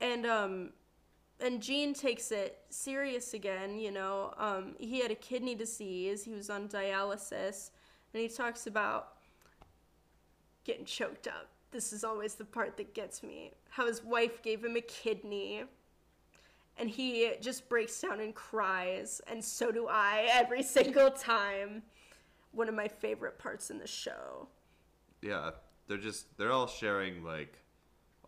And 0.00 0.26
um 0.26 0.72
and 1.40 1.62
Gene 1.62 1.94
takes 1.94 2.30
it 2.32 2.58
serious 2.70 3.34
again, 3.34 3.78
you 3.78 3.90
know. 3.90 4.34
Um 4.38 4.74
he 4.78 5.00
had 5.00 5.10
a 5.10 5.14
kidney 5.30 5.54
disease, 5.54 6.24
he 6.24 6.34
was 6.34 6.50
on 6.50 6.68
dialysis, 6.68 7.70
and 8.12 8.22
he 8.22 8.28
talks 8.28 8.66
about 8.66 9.14
getting 10.64 10.84
choked 10.84 11.26
up. 11.26 11.48
This 11.70 11.92
is 11.92 12.04
always 12.04 12.34
the 12.34 12.44
part 12.44 12.76
that 12.76 12.94
gets 12.94 13.22
me. 13.22 13.52
How 13.70 13.86
his 13.86 14.02
wife 14.02 14.42
gave 14.42 14.64
him 14.64 14.76
a 14.76 14.80
kidney. 14.80 15.64
And 16.78 16.88
he 16.88 17.32
just 17.40 17.68
breaks 17.68 18.00
down 18.00 18.20
and 18.20 18.32
cries, 18.34 19.20
and 19.26 19.44
so 19.44 19.72
do 19.72 19.88
I 19.88 20.28
every 20.32 20.62
single 20.62 21.10
time. 21.10 21.82
One 22.52 22.68
of 22.68 22.74
my 22.74 22.88
favorite 22.88 23.38
parts 23.38 23.70
in 23.70 23.78
the 23.78 23.86
show. 23.86 24.48
Yeah, 25.20 25.50
they're 25.86 25.98
just 25.98 26.36
they're 26.38 26.52
all 26.52 26.66
sharing 26.66 27.24
like 27.24 27.58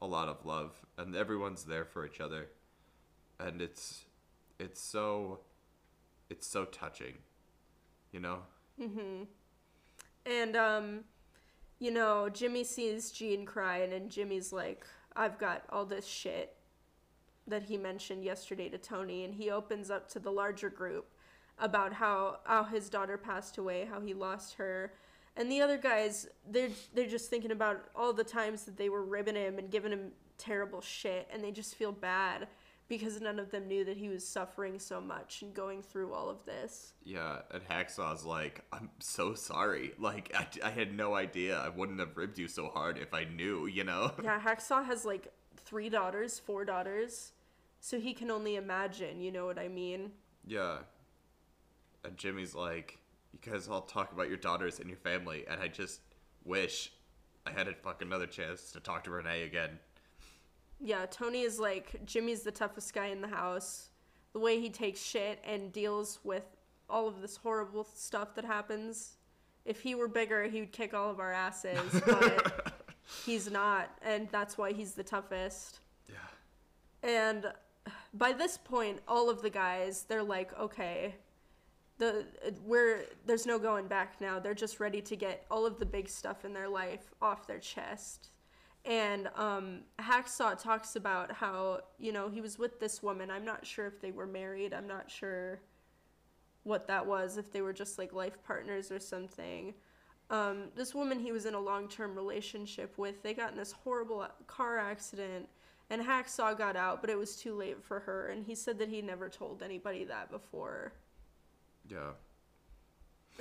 a 0.03 0.07
lot 0.07 0.29
of 0.29 0.45
love 0.45 0.73
and 0.99 1.15
everyone's 1.15 1.65
there 1.65 1.85
for 1.85 2.07
each 2.07 2.21
other. 2.21 2.49
And 3.39 3.61
it's 3.63 4.05
it's 4.59 4.81
so 4.81 5.41
it's 6.29 6.47
so 6.47 6.65
touching. 6.65 7.15
You 8.13 8.21
know? 8.21 8.39
Mm-hmm. 8.81 9.25
And 10.41 10.57
um, 10.57 11.01
you 11.79 11.91
know, 11.91 12.29
Jimmy 12.29 12.65
sees 12.65 13.11
Gene 13.11 13.45
crying, 13.45 13.93
and 13.93 14.11
Jimmy's 14.11 14.53
like, 14.53 14.87
"I've 15.15 15.39
got 15.39 15.65
all 15.71 15.85
this 15.85 16.07
shit 16.07 16.57
that 17.47 17.65
he 17.65 17.77
mentioned 17.77 18.25
yesterday 18.25 18.69
to 18.71 18.79
Tony," 18.79 19.25
and 19.25 19.35
he 19.35 19.51
opens 19.51 19.91
up 19.91 20.09
to 20.11 20.19
the 20.19 20.31
larger 20.33 20.71
group 20.71 21.13
about 21.59 21.93
how 21.93 22.39
how 22.45 22.65
his 22.65 22.89
daughter 22.89 23.19
passed 23.19 23.59
away, 23.59 23.85
how 23.85 24.01
he 24.01 24.15
lost 24.15 24.55
her. 24.55 24.95
And 25.37 25.51
the 25.51 25.61
other 25.61 25.77
guys, 25.77 26.27
they're 26.49 26.71
they're 26.95 27.07
just 27.07 27.29
thinking 27.29 27.53
about 27.53 27.85
all 27.95 28.13
the 28.13 28.25
times 28.25 28.65
that 28.65 28.77
they 28.77 28.89
were 28.89 29.05
ribbing 29.05 29.37
him 29.37 29.59
and 29.59 29.71
giving 29.71 29.93
him 29.93 30.13
terrible 30.39 30.81
shit, 30.81 31.29
and 31.31 31.45
they 31.45 31.53
just 31.53 31.75
feel 31.75 31.93
bad 31.93 32.49
because 32.91 33.21
none 33.21 33.39
of 33.39 33.53
them 33.53 33.69
knew 33.69 33.85
that 33.85 33.97
he 33.97 34.09
was 34.09 34.27
suffering 34.27 34.81
so 34.81 35.01
much 35.01 35.43
and 35.43 35.55
going 35.55 35.81
through 35.81 36.13
all 36.13 36.29
of 36.29 36.45
this. 36.45 36.95
Yeah, 37.05 37.39
and 37.53 37.63
Hacksaw's 37.63 38.25
like, 38.25 38.65
I'm 38.73 38.91
so 38.99 39.33
sorry. 39.33 39.93
Like, 39.97 40.35
I, 40.35 40.49
I 40.67 40.71
had 40.71 40.93
no 40.93 41.15
idea. 41.15 41.57
I 41.57 41.69
wouldn't 41.69 42.01
have 42.01 42.17
ribbed 42.17 42.37
you 42.37 42.49
so 42.49 42.69
hard 42.69 42.99
if 42.99 43.15
I 43.15 43.25
knew, 43.25 43.67
you 43.67 43.85
know? 43.85 44.11
Yeah, 44.25 44.41
Hacksaw 44.41 44.85
has 44.85 45.05
like 45.05 45.33
three 45.57 45.89
daughters, 45.89 46.41
four 46.41 46.65
daughters. 46.65 47.31
So 47.79 48.01
he 48.01 48.13
can 48.13 48.29
only 48.29 48.57
imagine, 48.57 49.21
you 49.21 49.31
know 49.31 49.47
what 49.47 49.59
I 49.59 49.69
mean? 49.69 50.11
Yeah. 50.45 50.79
And 52.05 52.17
Jimmy's 52.17 52.57
like, 52.57 52.99
you 53.33 53.39
guys 53.53 53.69
all 53.69 53.83
talk 53.83 54.13
about 54.13 54.29
your 54.29 54.37
daughters 54.37 54.81
and 54.81 54.89
your 54.89 54.99
family, 54.99 55.45
and 55.49 55.61
I 55.61 55.69
just 55.69 56.01
wish 56.45 56.93
I 57.47 57.53
had 57.53 57.69
a 57.69 57.75
fuck 57.75 58.03
another 58.03 58.27
chance 58.27 58.73
to 58.73 58.81
talk 58.81 59.05
to 59.05 59.13
Renee 59.13 59.45
again. 59.45 59.79
Yeah, 60.81 61.07
Tony 61.11 61.43
is 61.43 61.59
like, 61.59 62.05
Jimmy's 62.07 62.43
the 62.43 62.51
toughest 62.51 62.95
guy 62.95 63.07
in 63.07 63.21
the 63.21 63.29
house. 63.29 63.91
The 64.33 64.39
way 64.39 64.61
he 64.61 64.71
takes 64.71 65.03
shit 65.03 65.41
and 65.45 65.73
deals 65.73 66.21
with 66.25 66.45
all 66.89 67.07
of 67.09 67.21
this 67.21 67.37
horrible 67.37 67.87
stuff 67.95 68.35
that 68.35 68.45
happens. 68.45 69.17
If 69.65 69.81
he 69.81 69.95
were 69.95 70.09
bigger, 70.09 70.45
he 70.45 70.61
would 70.61 70.73
kick 70.73 70.95
all 70.95 71.11
of 71.11 71.21
our 71.21 71.33
asses, 71.33 72.01
but 72.07 72.73
he's 73.25 73.51
not, 73.51 73.91
and 74.03 74.29
that's 74.31 74.57
why 74.57 74.73
he's 74.73 74.93
the 74.93 75.05
toughest. 75.05 75.81
Yeah. 76.09 76.15
And 77.03 77.53
by 78.15 78.33
this 78.33 78.57
point, 78.57 79.01
all 79.07 79.31
of 79.31 79.43
the 79.43 79.51
guys, 79.51 80.05
they're 80.09 80.23
like, 80.23 80.59
okay, 80.59 81.15
the 81.99 82.25
we're 82.65 83.05
there's 83.27 83.47
no 83.47 83.59
going 83.59 83.87
back 83.87 84.21
now. 84.21 84.39
They're 84.41 84.55
just 84.55 84.81
ready 84.81 85.03
to 85.03 85.17
get 85.17 85.45
all 85.51 85.67
of 85.67 85.79
the 85.79 85.87
big 85.87 86.09
stuff 86.09 86.45
in 86.45 86.53
their 86.53 86.69
life 86.69 87.13
off 87.21 87.47
their 87.47 87.59
chest. 87.59 88.31
And 88.85 89.29
um, 89.37 89.81
Hacksaw 90.01 90.61
talks 90.61 90.97
about 90.97 91.33
how 91.33 91.81
you 91.99 92.13
know 92.13 92.29
he 92.29 92.41
was 92.41 92.59
with 92.59 92.81
this 92.81 93.03
woman. 93.03 93.31
I'm 93.31 93.45
not 93.45 93.67
sure 93.67 93.87
if 93.87 94.01
they 94.01 94.11
were 94.11 94.27
married. 94.27 94.73
I'm 94.73 94.87
not 94.87 95.11
sure 95.11 95.61
what 96.63 96.87
that 96.89 97.07
was. 97.07 97.37
If 97.37 97.53
they 97.53 97.61
were 97.61 97.73
just 97.73 97.99
like 97.99 98.13
life 98.13 98.43
partners 98.45 98.91
or 98.91 98.99
something. 98.99 99.75
Um, 100.31 100.69
this 100.77 100.95
woman 100.95 101.19
he 101.19 101.33
was 101.33 101.45
in 101.45 101.55
a 101.55 101.61
long 101.61 101.89
term 101.89 102.15
relationship 102.15 102.97
with, 102.97 103.23
they 103.23 103.35
got 103.35 103.51
in 103.51 103.59
this 103.59 103.73
horrible 103.73 104.27
car 104.47 104.79
accident, 104.79 105.49
and 105.91 106.01
Hacksaw 106.01 106.57
got 106.57 106.77
out, 106.77 107.01
but 107.01 107.11
it 107.11 107.19
was 107.19 107.37
too 107.37 107.55
late 107.55 107.83
for 107.83 108.01
her. 108.01 108.29
And 108.29 108.47
he 108.47 108.55
said 108.55 108.79
that 108.79 108.89
he 108.89 109.03
never 109.03 109.29
told 109.29 109.63
anybody 109.63 110.05
that 110.05 110.31
before. 110.31 110.93
Yeah. 111.89 112.13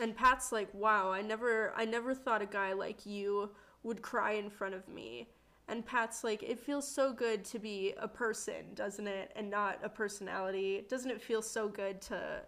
And 0.01 0.15
Pat's 0.15 0.51
like, 0.51 0.73
"Wow, 0.73 1.11
I 1.11 1.21
never, 1.21 1.73
I 1.75 1.85
never 1.85 2.15
thought 2.15 2.41
a 2.41 2.47
guy 2.47 2.73
like 2.73 3.05
you 3.05 3.51
would 3.83 4.01
cry 4.01 4.33
in 4.33 4.49
front 4.49 4.75
of 4.75 4.87
me." 4.87 5.29
And 5.67 5.85
Pat's 5.85 6.23
like, 6.23 6.41
"It 6.43 6.59
feels 6.59 6.87
so 6.87 7.13
good 7.13 7.45
to 7.45 7.59
be 7.59 7.93
a 7.97 8.07
person, 8.07 8.73
doesn't 8.73 9.07
it, 9.07 9.31
and 9.35 9.49
not 9.49 9.79
a 9.83 9.89
personality? 9.89 10.85
Doesn't 10.89 11.11
it 11.11 11.21
feel 11.21 11.41
so 11.41 11.67
good 11.67 12.01
to 12.03 12.41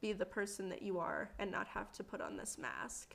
be 0.00 0.12
the 0.12 0.26
person 0.26 0.68
that 0.70 0.82
you 0.82 0.98
are 0.98 1.30
and 1.38 1.50
not 1.50 1.66
have 1.68 1.92
to 1.92 2.04
put 2.04 2.20
on 2.20 2.36
this 2.36 2.56
mask?" 2.58 3.14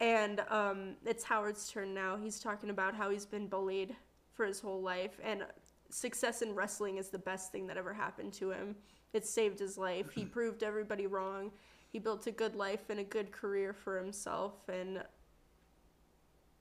And 0.00 0.40
um, 0.48 0.96
it's 1.04 1.24
Howard's 1.24 1.68
turn 1.70 1.92
now. 1.92 2.16
He's 2.16 2.38
talking 2.38 2.70
about 2.70 2.94
how 2.94 3.10
he's 3.10 3.26
been 3.26 3.48
bullied 3.48 3.96
for 4.32 4.46
his 4.46 4.60
whole 4.60 4.80
life, 4.80 5.18
and 5.22 5.44
success 5.90 6.42
in 6.42 6.54
wrestling 6.54 6.98
is 6.98 7.08
the 7.08 7.18
best 7.18 7.50
thing 7.50 7.66
that 7.66 7.76
ever 7.76 7.92
happened 7.92 8.32
to 8.34 8.50
him. 8.50 8.76
It 9.12 9.26
saved 9.26 9.58
his 9.58 9.76
life. 9.76 10.10
He 10.10 10.24
proved 10.36 10.62
everybody 10.62 11.06
wrong. 11.06 11.50
He 11.92 11.98
built 11.98 12.26
a 12.26 12.30
good 12.30 12.54
life 12.54 12.90
and 12.90 13.00
a 13.00 13.04
good 13.04 13.32
career 13.32 13.72
for 13.72 13.98
himself, 13.98 14.52
and 14.68 15.02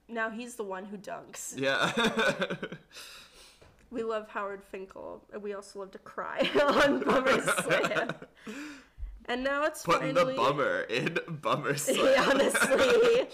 now 0.08 0.30
he's 0.30 0.56
the 0.56 0.64
one 0.64 0.86
who 0.86 0.98
dunks. 0.98 1.54
Yeah. 1.60 1.92
We 3.90 4.04
love 4.04 4.28
Howard 4.28 4.64
Finkel, 4.66 5.24
and 5.32 5.42
we 5.42 5.54
also 5.54 5.80
love 5.80 5.92
to 5.92 5.98
cry 6.00 6.50
on 6.62 7.00
Bummer 7.04 7.40
Slam. 7.42 8.10
And 9.30 9.44
now 9.46 9.64
it's 9.64 9.84
Putting 9.84 10.14
finally 10.14 10.34
the 10.34 10.42
bummer 10.42 10.80
in 10.90 11.18
bummer 11.42 11.76
slam. 11.78 12.30
honestly. 12.32 13.28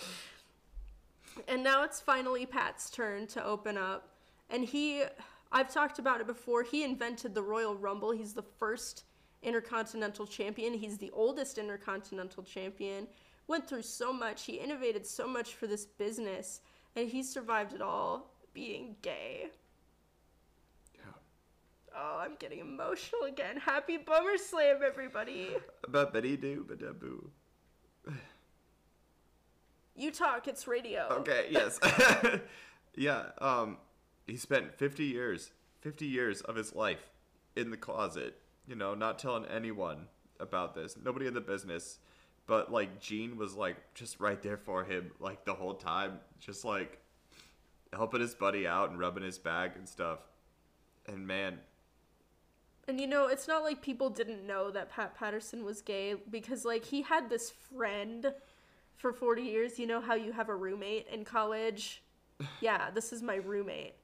and 1.47 1.63
now 1.63 1.83
it's 1.83 1.99
finally 2.01 2.45
Pat's 2.45 2.91
turn 2.91 3.25
to 3.27 3.43
open 3.43 3.77
up. 3.79 4.09
And 4.51 4.63
he, 4.63 5.03
I've 5.51 5.73
talked 5.73 5.97
about 5.97 6.21
it 6.21 6.27
before. 6.27 6.61
He 6.61 6.83
invented 6.83 7.33
the 7.33 7.41
Royal 7.41 7.75
Rumble. 7.75 8.11
He's 8.11 8.33
the 8.33 8.43
first 8.59 9.05
Intercontinental 9.43 10.25
Champion. 10.25 10.73
He's 10.73 10.97
the 10.97 11.11
oldest 11.11 11.57
Intercontinental 11.57 12.43
Champion. 12.43 13.07
Went 13.47 13.67
through 13.67 13.81
so 13.81 14.13
much. 14.13 14.45
He 14.45 14.53
innovated 14.53 15.05
so 15.05 15.27
much 15.27 15.55
for 15.55 15.67
this 15.67 15.85
business, 15.85 16.61
and 16.95 17.09
he 17.09 17.21
survived 17.23 17.73
it 17.73 17.81
all 17.81 18.33
being 18.53 18.95
gay. 19.01 19.47
Yeah. 20.95 21.01
Oh, 21.95 22.19
I'm 22.19 22.35
getting 22.39 22.59
emotional 22.59 23.23
again. 23.27 23.57
Happy 23.57 23.97
Bummer 23.97 24.37
Slam, 24.37 24.77
everybody. 24.85 25.49
Bubbity 25.89 26.39
doo 26.39 26.65
ba 26.67 26.93
boo. 26.93 27.31
You 29.95 30.11
talk, 30.11 30.47
it's 30.47 30.67
radio. 30.67 31.07
Okay, 31.11 31.47
yes. 31.51 31.79
yeah, 32.95 33.25
um 33.39 33.77
he 34.25 34.37
spent 34.37 34.73
50 34.77 35.03
years, 35.03 35.51
50 35.81 36.05
years 36.05 36.41
of 36.41 36.55
his 36.55 36.73
life 36.73 37.09
in 37.55 37.71
the 37.71 37.77
closet, 37.77 38.39
you 38.67 38.75
know, 38.75 38.93
not 38.93 39.19
telling 39.19 39.45
anyone 39.45 40.07
about 40.39 40.75
this. 40.75 40.97
Nobody 41.03 41.27
in 41.27 41.33
the 41.33 41.41
business, 41.41 41.99
but 42.47 42.71
like 42.71 42.99
Gene 42.99 43.37
was 43.37 43.55
like 43.55 43.77
just 43.93 44.19
right 44.19 44.41
there 44.41 44.57
for 44.57 44.83
him 44.83 45.11
like 45.19 45.45
the 45.45 45.53
whole 45.53 45.75
time, 45.75 46.19
just 46.39 46.65
like 46.65 46.99
helping 47.93 48.21
his 48.21 48.35
buddy 48.35 48.67
out 48.67 48.89
and 48.89 48.99
rubbing 48.99 49.23
his 49.23 49.37
back 49.37 49.75
and 49.75 49.87
stuff. 49.87 50.19
And 51.07 51.27
man, 51.27 51.59
And 52.87 52.99
you 52.99 53.07
know, 53.07 53.27
it's 53.27 53.47
not 53.47 53.63
like 53.63 53.81
people 53.81 54.09
didn't 54.09 54.45
know 54.45 54.69
that 54.71 54.89
Pat 54.89 55.15
Patterson 55.15 55.63
was 55.63 55.81
gay 55.81 56.15
because, 56.15 56.65
like, 56.65 56.83
he 56.85 57.01
had 57.01 57.29
this 57.29 57.49
friend 57.49 58.33
for 58.97 59.13
40 59.13 59.41
years. 59.43 59.79
You 59.79 59.87
know 59.87 60.01
how 60.01 60.15
you 60.15 60.31
have 60.33 60.49
a 60.49 60.55
roommate 60.55 61.07
in 61.07 61.25
college? 61.25 62.03
Yeah, 62.59 62.89
this 62.91 63.13
is 63.13 63.21
my 63.21 63.35
roommate. 63.35 63.95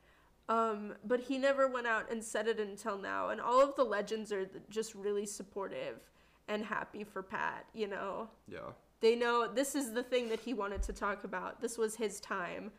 Um, 0.49 0.95
but 1.05 1.19
he 1.19 1.37
never 1.37 1.67
went 1.67 1.85
out 1.87 2.11
and 2.11 2.23
said 2.23 2.47
it 2.47 2.59
until 2.59 2.97
now. 2.97 3.29
And 3.29 3.39
all 3.39 3.61
of 3.61 3.75
the 3.75 3.83
legends 3.83 4.33
are 4.33 4.49
just 4.69 4.95
really 4.95 5.27
supportive 5.27 5.99
and 6.47 6.65
happy 6.65 7.03
for 7.03 7.21
Pat, 7.21 7.65
you 7.73 7.87
know? 7.87 8.27
yeah. 8.51 8.71
They 9.01 9.15
know 9.15 9.47
this 9.47 9.75
is 9.75 9.93
the 9.93 10.03
thing 10.03 10.27
that 10.27 10.41
he 10.41 10.53
wanted 10.53 10.81
to 10.83 10.91
talk 10.91 11.23
about. 11.23 11.61
This 11.61 11.77
was 11.77 11.95
his 11.95 12.19
time. 12.19 12.71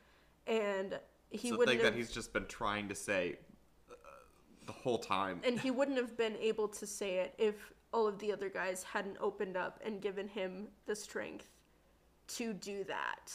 And 0.47 0.99
he 1.31 1.49
It's 1.49 1.57
the 1.57 1.77
that 1.77 1.95
he's 1.95 2.11
just 2.11 2.33
been 2.33 2.45
trying 2.47 2.89
to 2.89 2.95
say 2.95 3.39
uh, 3.91 3.95
the 4.67 4.73
whole 4.73 4.99
time. 4.99 5.41
and 5.45 5.59
he 5.59 5.71
wouldn't 5.71 5.97
have 5.97 6.19
been 6.19 6.37
able 6.37 6.69
to 6.69 6.87
say 6.87 7.19
it 7.19 7.35
if 7.39 7.73
all 7.93 8.07
of 8.07 8.19
the 8.19 8.33
other 8.33 8.49
guys 8.49 8.83
hadn't 8.83 9.17
opened 9.21 9.57
up 9.57 9.81
and 9.85 10.03
given 10.03 10.29
him 10.29 10.69
the 10.87 10.95
strength 10.95 11.49
to 12.29 12.53
do 12.53 12.85
that. 12.85 13.33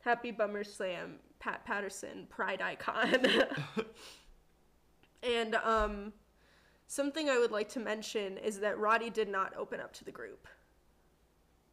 Happy 0.00 0.30
Bummer 0.30 0.64
Slam, 0.64 1.16
Pat 1.46 1.64
Patterson, 1.64 2.26
pride 2.28 2.60
icon. 2.60 3.24
and 5.22 5.54
um 5.54 6.12
something 6.88 7.30
I 7.30 7.38
would 7.38 7.52
like 7.52 7.68
to 7.70 7.80
mention 7.80 8.36
is 8.38 8.58
that 8.58 8.80
Roddy 8.80 9.10
did 9.10 9.28
not 9.28 9.54
open 9.56 9.78
up 9.78 9.92
to 9.94 10.04
the 10.04 10.10
group. 10.10 10.48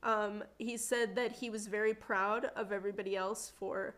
Um, 0.03 0.43
he 0.59 0.77
said 0.77 1.15
that 1.15 1.31
he 1.31 1.49
was 1.49 1.65
very 1.65 1.95
proud 1.95 2.51
of 2.55 2.71
everybody 2.71 3.15
else 3.15 3.51
for 3.57 3.95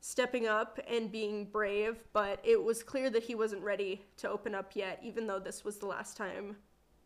stepping 0.00 0.48
up 0.48 0.80
and 0.88 1.12
being 1.12 1.44
brave, 1.44 1.98
but 2.12 2.40
it 2.42 2.60
was 2.60 2.82
clear 2.82 3.08
that 3.10 3.22
he 3.22 3.36
wasn't 3.36 3.62
ready 3.62 4.02
to 4.16 4.28
open 4.28 4.56
up 4.56 4.72
yet, 4.74 4.98
even 5.04 5.28
though 5.28 5.38
this 5.38 5.64
was 5.64 5.78
the 5.78 5.86
last 5.86 6.16
time 6.16 6.56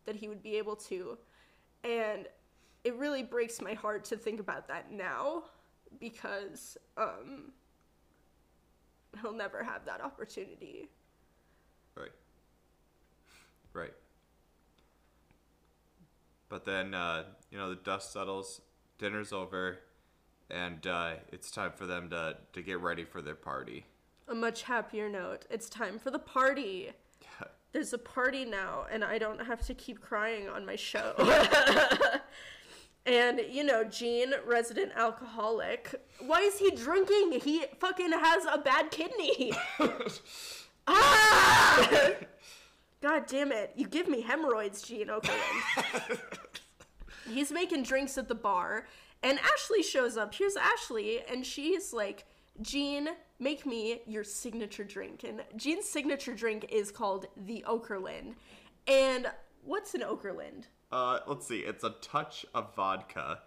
that 0.05 0.15
he 0.15 0.27
would 0.27 0.41
be 0.41 0.57
able 0.57 0.75
to. 0.75 1.19
And 1.83 2.27
it 2.83 2.95
really 2.95 3.21
breaks 3.21 3.61
my 3.61 3.73
heart 3.73 4.05
to 4.05 4.17
think 4.17 4.39
about 4.39 4.67
that 4.69 4.91
now 4.91 5.43
because 5.99 6.77
um, 6.97 7.51
he'll 9.21 9.33
never 9.33 9.63
have 9.63 9.85
that 9.85 10.01
opportunity. 10.01 10.89
Right. 11.95 12.11
Right. 13.73 13.93
But 16.49 16.65
then, 16.65 16.93
uh, 16.93 17.23
you 17.49 17.57
know, 17.57 17.69
the 17.69 17.75
dust 17.75 18.11
settles, 18.11 18.61
dinner's 18.97 19.31
over, 19.31 19.79
and 20.49 20.85
uh, 20.85 21.13
it's 21.31 21.49
time 21.49 21.71
for 21.75 21.85
them 21.85 22.09
to, 22.09 22.37
to 22.53 22.61
get 22.61 22.79
ready 22.79 23.05
for 23.05 23.21
their 23.21 23.35
party. 23.35 23.85
A 24.27 24.35
much 24.35 24.63
happier 24.63 25.09
note. 25.09 25.45
It's 25.49 25.69
time 25.69 25.97
for 25.97 26.11
the 26.11 26.19
party. 26.19 26.91
There's 27.71 27.93
a 27.93 27.97
party 27.97 28.43
now, 28.43 28.85
and 28.91 29.03
I 29.03 29.17
don't 29.17 29.39
have 29.39 29.61
to 29.67 29.73
keep 29.73 30.01
crying 30.01 30.49
on 30.49 30.65
my 30.65 30.75
show. 30.75 31.13
and, 33.05 33.41
you 33.49 33.63
know, 33.63 33.83
Gene, 33.83 34.33
resident 34.45 34.91
alcoholic, 34.95 35.95
why 36.19 36.41
is 36.41 36.59
he 36.59 36.71
drinking? 36.71 37.39
He 37.43 37.65
fucking 37.79 38.11
has 38.11 38.45
a 38.45 38.57
bad 38.59 38.91
kidney. 38.91 39.53
ah! 40.87 42.11
God 43.01 43.25
damn 43.25 43.51
it. 43.51 43.73
You 43.75 43.87
give 43.87 44.07
me 44.07 44.21
hemorrhoids, 44.21 44.83
Gene 44.83 45.07
Okerlund. 45.07 46.19
He's 47.27 47.51
making 47.51 47.83
drinks 47.83 48.17
at 48.17 48.27
the 48.27 48.35
bar, 48.35 48.85
and 49.23 49.39
Ashley 49.39 49.81
shows 49.81 50.17
up. 50.17 50.35
Here's 50.35 50.55
Ashley, 50.55 51.21
and 51.27 51.45
she's 51.45 51.93
like, 51.93 52.25
Gene, 52.61 53.09
make 53.39 53.65
me 53.65 54.01
your 54.05 54.23
signature 54.23 54.83
drink. 54.83 55.23
And 55.23 55.41
Gene's 55.55 55.87
signature 55.87 56.35
drink 56.35 56.67
is 56.69 56.91
called 56.91 57.25
the 57.35 57.63
Okerlund. 57.67 58.35
And 58.87 59.27
what's 59.63 59.93
an 59.95 60.01
Okerlund? 60.01 60.65
Uh, 60.91 61.19
let's 61.27 61.47
see. 61.47 61.59
It's 61.59 61.83
a 61.83 61.91
touch 62.01 62.45
of 62.53 62.75
vodka, 62.75 63.39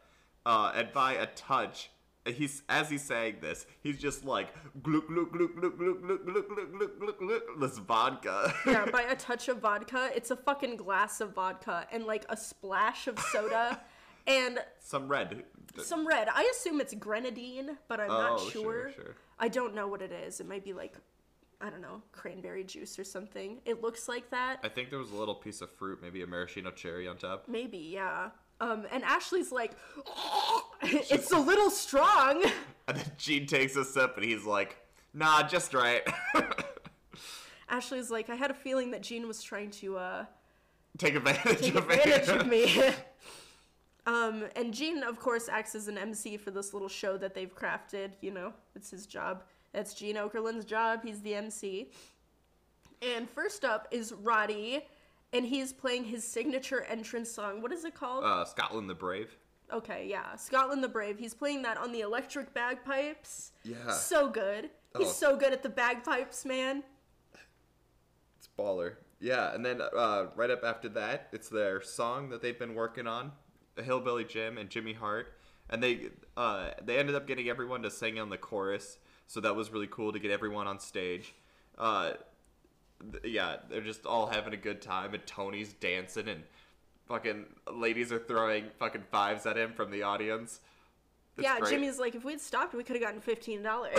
uh, 0.47 0.73
and 0.75 0.93
by 0.93 1.13
a 1.15 1.27
touch, 1.27 1.91
he's 2.27 2.63
as 2.69 2.89
he's 2.91 3.03
saying 3.05 3.37
this, 3.43 3.67
he's 3.83 3.99
just 3.99 4.25
like 4.25 4.49
gluk 4.83 5.07
gluk 5.09 5.31
gluk 5.31 5.55
gluk 5.55 5.77
gluk 5.77 6.01
gluk 6.03 6.25
gluk 6.25 6.47
gluk 6.49 6.71
gluk 6.73 6.99
gluk 6.99 7.19
gluk 7.21 7.61
this 7.61 7.79
vodka. 7.79 8.55
Yeah, 8.67 8.87
by 8.91 9.03
a 9.03 9.15
touch 9.17 9.49
of 9.49 9.59
vodka, 9.59 10.11
it's 10.15 10.31
a 10.31 10.37
fucking 10.37 10.77
glass 10.77 11.21
of 11.21 11.35
vodka 11.35 11.87
and 11.93 12.05
like 12.05 12.25
a 12.29 12.37
splash 12.37 13.07
of 13.09 13.19
soda 13.19 13.81
and 14.27 14.59
Some 14.81 15.07
red. 15.09 15.45
some 15.83 16.07
red. 16.07 16.29
I 16.33 16.51
assume 16.57 16.81
it's 16.81 16.95
grenadine, 16.95 17.77
but 17.89 18.01
I'm 18.01 18.11
Oh, 18.11 18.21
not 18.23 18.41
sure, 18.41 18.51
sure. 18.53 18.91
sure. 18.93 19.17
I 19.39 19.49
don't 19.49 19.75
know 19.75 19.87
what 19.89 20.01
it 20.01 20.13
is. 20.13 20.41
It 20.41 20.49
might 20.49 20.65
be 20.65 20.73
like, 20.73 20.95
I 21.61 21.71
don't 21.71 21.81
know, 21.81 22.03
cranberry 22.13 22.65
juice 22.65 22.99
or 22.99 23.05
something. 23.05 23.59
It 23.65 23.83
looks 23.83 24.09
like 24.09 24.31
that. 24.31 24.59
I 24.63 24.69
think 24.69 24.91
there 24.91 24.99
was 24.99 25.11
a 25.11 25.17
little 25.17 25.35
piece 25.35 25.61
of 25.61 25.71
fruit, 25.71 26.01
maybe 26.03 26.23
a 26.23 26.27
maraschino 26.27 26.71
cherry 26.71 27.07
on 27.09 27.17
top. 27.17 27.45
Maybe, 27.49 27.79
yeah. 27.79 28.31
Um, 28.61 28.87
and 28.91 29.03
Ashley's 29.05 29.51
like, 29.53 29.73
it's 30.83 31.33
a 31.33 31.39
little 31.39 31.71
strong. 31.71 32.45
And 32.87 32.99
then 32.99 33.07
Gene 33.17 33.47
takes 33.47 33.77
a 33.77 33.85
sip, 33.85 34.13
and 34.17 34.25
he's 34.27 34.45
like, 34.45 34.77
"Nah, 35.15 35.43
just 35.49 35.73
right." 35.73 36.03
Ashley's 37.71 38.11
like, 38.11 38.29
I 38.29 38.35
had 38.35 38.51
a 38.51 38.55
feeling 38.55 38.91
that 38.91 39.03
Gene 39.03 39.27
was 39.27 39.43
trying 39.43 39.71
to 39.71 39.97
uh, 39.97 40.25
Take 40.99 41.15
advantage 41.15 41.61
take 41.61 41.75
of 41.75 41.89
advantage 41.91 42.29
of 42.29 42.47
me. 42.47 42.83
um, 44.07 44.45
and 44.55 44.75
Gene, 44.75 45.03
of 45.03 45.19
course, 45.19 45.49
acts 45.49 45.75
as 45.75 45.89
an 45.89 45.97
MC 45.97 46.37
for 46.37 46.51
this 46.51 46.75
little 46.75 46.89
show 46.91 47.17
that 47.17 47.35
they've 47.35 47.55
crafted. 47.55 48.11
You 48.21 48.33
know, 48.33 48.53
it's 48.77 48.91
his 48.91 49.07
job. 49.07 49.45
That's 49.75 49.93
Gene 49.93 50.17
Okerlund's 50.17 50.65
job. 50.65 51.01
He's 51.05 51.21
the 51.21 51.35
MC. 51.35 51.91
And 53.03 53.29
first 53.29 53.65
up 53.65 53.89
is 53.91 54.13
Roddy, 54.13 54.87
and 55.33 55.45
he's 55.45 55.73
playing 55.73 56.05
his 56.05 56.25
signature 56.25 56.83
entrance 56.85 57.31
song. 57.31 57.61
What 57.61 57.73
is 57.73 57.85
it 57.85 57.95
called? 57.95 58.25
uh, 58.25 58.45
Scotland 58.45 58.89
the 58.89 58.95
Brave. 58.95 59.37
okay, 59.73 60.07
yeah, 60.09 60.37
Scotland 60.37 60.83
the 60.83 60.89
Brave. 60.89 61.19
He's 61.19 61.35
playing 61.35 61.63
that 61.63 61.77
on 61.77 61.91
the 61.93 62.01
electric 62.01 62.55
bagpipes. 62.55 63.53
Yeah. 63.65 63.91
So 63.91 64.29
good. 64.31 64.71
He's 64.97 65.09
Oh. 65.09 65.13
so 65.13 65.37
good 65.37 65.53
at 65.53 65.63
the 65.63 65.69
bagpipes, 65.69 66.45
man. 66.45 66.85
It's 68.39 68.49
baller. 68.59 68.95
Yeah, 69.21 69.55
and 69.55 69.65
then 69.67 69.81
uh, 69.81 70.27
right 70.37 70.51
up 70.51 70.63
after 70.65 70.89
that, 70.91 71.29
it's 71.33 71.49
their 71.49 71.83
song 71.83 72.29
that 72.31 72.43
they've 72.43 72.59
been 72.59 72.75
working 72.75 73.07
on, 73.07 73.33
Hillbilly 73.83 74.25
Jim 74.25 74.57
and 74.59 74.69
Jimmy 74.71 74.93
Hart, 74.93 75.33
and 75.69 75.83
they 75.83 76.11
uh, 76.37 76.71
they 76.83 76.99
ended 76.99 77.15
up 77.17 77.27
getting 77.27 77.49
everyone 77.49 77.83
to 77.83 77.91
sing 77.91 78.19
on 78.21 78.29
the 78.29 78.37
chorus, 78.39 78.99
so 79.27 79.41
that 79.41 79.57
was 79.57 79.71
really 79.71 79.89
cool 79.91 80.13
to 80.13 80.19
get 80.19 80.31
everyone 80.31 80.67
on 80.67 80.79
stage. 80.79 81.35
Uh, 81.79 82.13
th- 83.13 83.25
yeah, 83.25 83.57
they're 83.69 83.81
just 83.81 84.07
all 84.07 84.27
having 84.27 84.55
a 84.55 84.59
good 84.59 84.81
time, 84.81 85.15
and 85.15 85.27
Tony's 85.27 85.73
dancing, 85.73 86.29
and 86.29 86.43
fucking 87.07 87.47
ladies 87.73 88.13
are 88.13 88.19
throwing 88.19 88.67
fucking 88.79 89.05
fives 89.11 89.47
at 89.47 89.57
him 89.57 89.73
from 89.73 89.91
the 89.91 90.03
audience. 90.03 90.61
It's 91.37 91.45
yeah, 91.45 91.59
great. 91.59 91.71
Jimmy's 91.71 91.99
like, 91.99 92.15
if 92.15 92.25
we'd 92.25 92.41
stopped, 92.41 92.75
we 92.75 92.85
could 92.85 92.95
have 92.95 93.03
gotten 93.03 93.21
fifteen 93.21 93.61
dollars. 93.63 93.93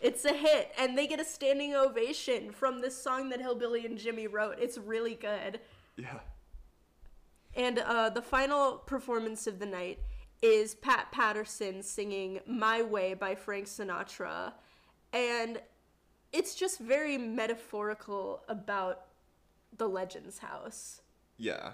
it's 0.00 0.24
a 0.24 0.32
hit, 0.32 0.70
and 0.78 0.96
they 0.96 1.08
get 1.08 1.20
a 1.20 1.24
standing 1.24 1.74
ovation 1.74 2.52
from 2.52 2.80
this 2.80 2.96
song 2.96 3.28
that 3.30 3.40
Hillbilly 3.40 3.84
and 3.84 3.98
Jimmy 3.98 4.28
wrote. 4.28 4.58
It's 4.60 4.78
really 4.78 5.16
good. 5.16 5.58
Yeah. 5.96 6.20
And 7.54 7.80
uh, 7.80 8.10
the 8.10 8.22
final 8.22 8.78
performance 8.78 9.46
of 9.46 9.58
the 9.58 9.66
night 9.66 9.98
is 10.42 10.74
Pat 10.74 11.10
Patterson 11.12 11.82
singing 11.82 12.40
"My 12.46 12.82
Way" 12.82 13.14
by 13.14 13.34
Frank 13.34 13.66
Sinatra, 13.66 14.52
and 15.12 15.60
it's 16.32 16.54
just 16.54 16.78
very 16.80 17.16
metaphorical 17.16 18.42
about 18.48 19.06
the 19.76 19.88
Legends 19.88 20.38
House. 20.38 21.00
Yeah. 21.36 21.72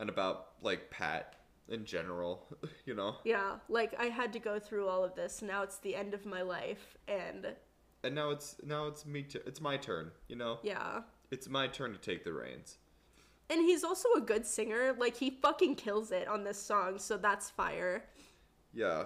And 0.00 0.08
about 0.08 0.48
like 0.62 0.90
Pat 0.90 1.34
in 1.68 1.84
general, 1.84 2.46
you 2.84 2.94
know. 2.94 3.16
Yeah, 3.24 3.56
like 3.68 3.94
I 3.98 4.06
had 4.06 4.32
to 4.34 4.38
go 4.38 4.58
through 4.58 4.86
all 4.88 5.04
of 5.04 5.14
this. 5.14 5.42
Now 5.42 5.62
it's 5.62 5.78
the 5.78 5.94
end 5.96 6.14
of 6.14 6.24
my 6.26 6.42
life, 6.42 6.96
and 7.06 7.54
and 8.04 8.14
now 8.14 8.30
it's 8.30 8.56
now 8.64 8.86
it's 8.86 9.04
me. 9.06 9.22
T- 9.22 9.40
it's 9.46 9.60
my 9.60 9.76
turn. 9.76 10.10
You 10.28 10.36
know, 10.36 10.58
Yeah. 10.62 11.02
it's 11.30 11.48
my 11.48 11.66
turn 11.66 11.92
to 11.92 11.98
take 11.98 12.24
the 12.24 12.32
reins. 12.32 12.78
And 13.50 13.62
he's 13.62 13.82
also 13.84 14.08
a 14.16 14.20
good 14.20 14.46
singer. 14.46 14.94
Like 14.98 15.16
he 15.16 15.30
fucking 15.30 15.76
kills 15.76 16.12
it 16.12 16.28
on 16.28 16.44
this 16.44 16.60
song, 16.60 16.98
so 16.98 17.16
that's 17.16 17.48
fire. 17.50 18.04
Yeah, 18.72 19.04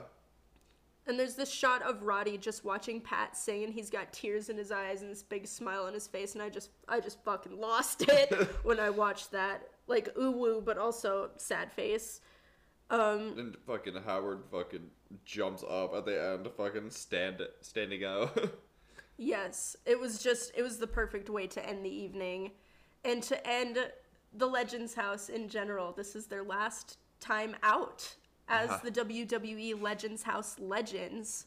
And 1.06 1.19
there's 1.19 1.36
this 1.36 1.51
shot 1.51 1.82
of 1.82 2.02
Roddy 2.02 2.36
just 2.36 2.64
watching 2.64 3.01
Pat 3.01 3.36
sing, 3.36 3.62
and 3.64 3.73
he's 3.73 3.89
got 3.90 4.12
tears 4.12 4.48
in 4.48 4.56
his 4.56 4.73
eyes 4.73 5.02
and 5.02 5.10
this 5.10 5.23
big 5.23 5.47
smile 5.47 5.85
on 5.85 5.94
his 5.94 6.06
face, 6.09 6.35
and 6.35 6.43
I 6.43 6.48
just, 6.48 6.70
I 6.89 7.01
just 7.01 7.23
fucking 7.24 7.59
lost 7.59 8.02
it 8.09 8.32
when 8.64 8.81
I 8.81 8.90
watched 8.90 9.31
that. 9.32 9.69
Like 9.86 10.09
ooh 10.19 10.32
woo, 10.32 10.62
but 10.64 10.78
also 10.78 11.31
sad 11.36 11.73
face. 11.73 12.20
Um, 12.90 13.35
and 13.39 13.56
fucking 13.66 13.94
Howard 14.05 14.43
fucking 14.51 14.90
jumps 15.24 15.64
up 15.69 15.94
at 15.94 16.05
the 16.05 16.23
end, 16.35 16.48
fucking 16.56 16.90
stand 16.90 17.40
standing 17.62 18.05
out. 18.05 18.36
yes, 19.16 19.77
it 19.86 19.98
was 19.98 20.23
just, 20.23 20.52
it 20.56 20.62
was 20.62 20.78
the 20.78 20.86
perfect 20.86 21.31
way 21.31 21.47
to 21.48 21.66
end 21.66 21.85
the 21.85 21.90
evening, 21.94 22.52
and 23.05 23.23
to 23.24 23.48
end 23.48 23.78
the 24.35 24.47
Legends 24.47 24.95
House 24.95 25.29
in 25.29 25.49
general. 25.49 25.93
This 25.93 26.15
is 26.17 26.27
their 26.27 26.43
last 26.43 26.99
time 27.21 27.57
out 27.63 28.17
as 28.49 28.69
Yeah. 28.71 28.81
the 28.85 28.91
WWE 28.91 29.81
Legends 29.81 30.23
House 30.23 30.59
Legends. 30.59 31.47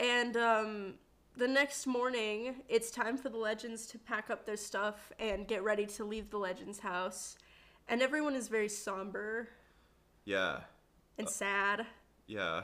And 0.00 0.36
um, 0.36 0.94
the 1.36 1.48
next 1.48 1.86
morning, 1.86 2.56
it's 2.68 2.90
time 2.90 3.16
for 3.16 3.28
the 3.28 3.38
Legends 3.38 3.86
to 3.86 3.98
pack 3.98 4.30
up 4.30 4.44
their 4.46 4.56
stuff 4.56 5.12
and 5.18 5.46
get 5.46 5.62
ready 5.62 5.86
to 5.86 6.04
leave 6.04 6.30
the 6.30 6.38
Legends 6.38 6.80
house. 6.80 7.36
And 7.88 8.02
everyone 8.02 8.34
is 8.34 8.48
very 8.48 8.68
somber 8.68 9.48
yeah, 10.24 10.60
and 11.18 11.28
sad. 11.28 11.86
yeah. 12.26 12.62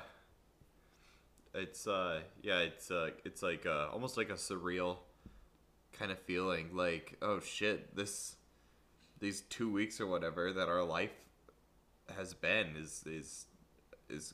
It's 1.55 1.87
uh, 1.87 2.21
yeah, 2.43 2.59
it's 2.59 2.91
uh, 2.91 3.11
it's 3.25 3.43
like 3.43 3.67
uh, 3.67 3.89
almost 3.93 4.17
like 4.17 4.29
a 4.31 4.35
surreal 4.35 4.99
kind 5.93 6.13
of 6.13 6.19
feeling. 6.21 6.77
Like, 6.77 7.17
oh 7.23 7.41
shit, 7.41 7.97
this 7.97 8.37
these 9.21 9.43
two 9.43 9.71
weeks 9.73 10.01
or 10.01 10.07
whatever 10.07 10.53
that 10.53 10.69
our 10.69 10.83
life 10.85 11.13
has 12.17 12.35
been 12.35 12.75
is 12.77 13.05
is 13.07 13.47
is 14.09 14.33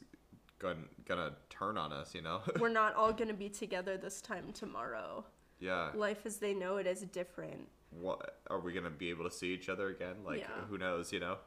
gonna 0.59 0.77
gonna 1.06 1.32
turn 1.51 1.77
on 1.77 1.93
us. 1.93 2.15
You 2.15 2.23
know? 2.23 2.40
We're 2.61 2.69
not 2.69 2.94
all 2.94 3.12
to 3.12 3.32
be 3.32 3.48
together 3.48 3.97
this 3.97 4.20
time 4.20 4.52
tomorrow. 4.52 5.24
yeah. 5.61 5.90
Life 5.94 6.27
as 6.27 6.39
they 6.39 6.55
know 6.55 6.77
it 6.77 6.86
is 6.86 7.01
different. 7.02 7.69
What 7.90 8.39
are 8.51 8.61
we 8.61 8.73
gonna 8.73 8.90
be 8.90 9.11
able 9.11 9.24
to 9.24 9.31
see 9.35 9.52
each 9.52 9.69
other 9.69 9.89
again? 9.89 10.16
Like, 10.24 10.40
Yeah. 10.40 10.65
who 10.69 10.78
knows? 10.78 11.12
You 11.12 11.20
know? 11.20 11.39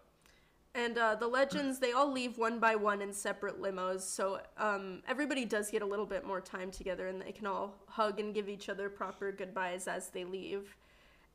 And 0.76 0.96
uh, 0.98 1.16
the 1.16 1.28
legends, 1.28 1.80
they 1.80 1.94
all 1.94 2.12
leave 2.12 2.38
one 2.38 2.60
by 2.60 2.76
one 2.76 3.02
in 3.02 3.12
separate 3.12 3.60
limos, 3.60 4.02
so 4.02 4.40
um, 4.58 5.02
everybody 5.08 5.44
does 5.44 5.72
get 5.72 5.82
a 5.82 5.86
little 5.86 6.06
bit 6.06 6.24
more 6.24 6.40
time 6.40 6.70
together 6.70 7.08
and 7.08 7.20
they 7.20 7.32
can 7.32 7.48
all 7.48 7.74
hug 7.88 8.20
and 8.20 8.32
give 8.32 8.48
each 8.48 8.70
other 8.70 8.88
proper 8.88 9.32
goodbyes 9.32 9.88
as 9.88 10.10
they 10.10 10.24
leave. 10.24 10.76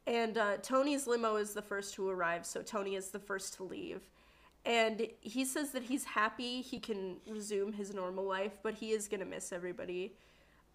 And 0.06 0.36
uh, 0.36 0.56
Tony's 0.62 1.06
limo 1.06 1.36
is 1.36 1.54
the 1.54 1.62
first 1.62 1.94
to 1.94 2.08
arrive, 2.08 2.44
so 2.44 2.62
Tony 2.62 2.96
is 2.96 3.10
the 3.10 3.18
first 3.18 3.54
to 3.54 3.62
leave. 3.62 4.08
And 4.64 5.08
he 5.20 5.44
says 5.44 5.70
that 5.72 5.84
he's 5.84 6.04
happy 6.04 6.60
he 6.60 6.78
can 6.78 7.16
resume 7.28 7.72
his 7.72 7.94
normal 7.94 8.24
life, 8.24 8.58
but 8.62 8.74
he 8.74 8.90
is 8.90 9.08
gonna 9.08 9.24
miss 9.24 9.52
everybody. 9.52 10.14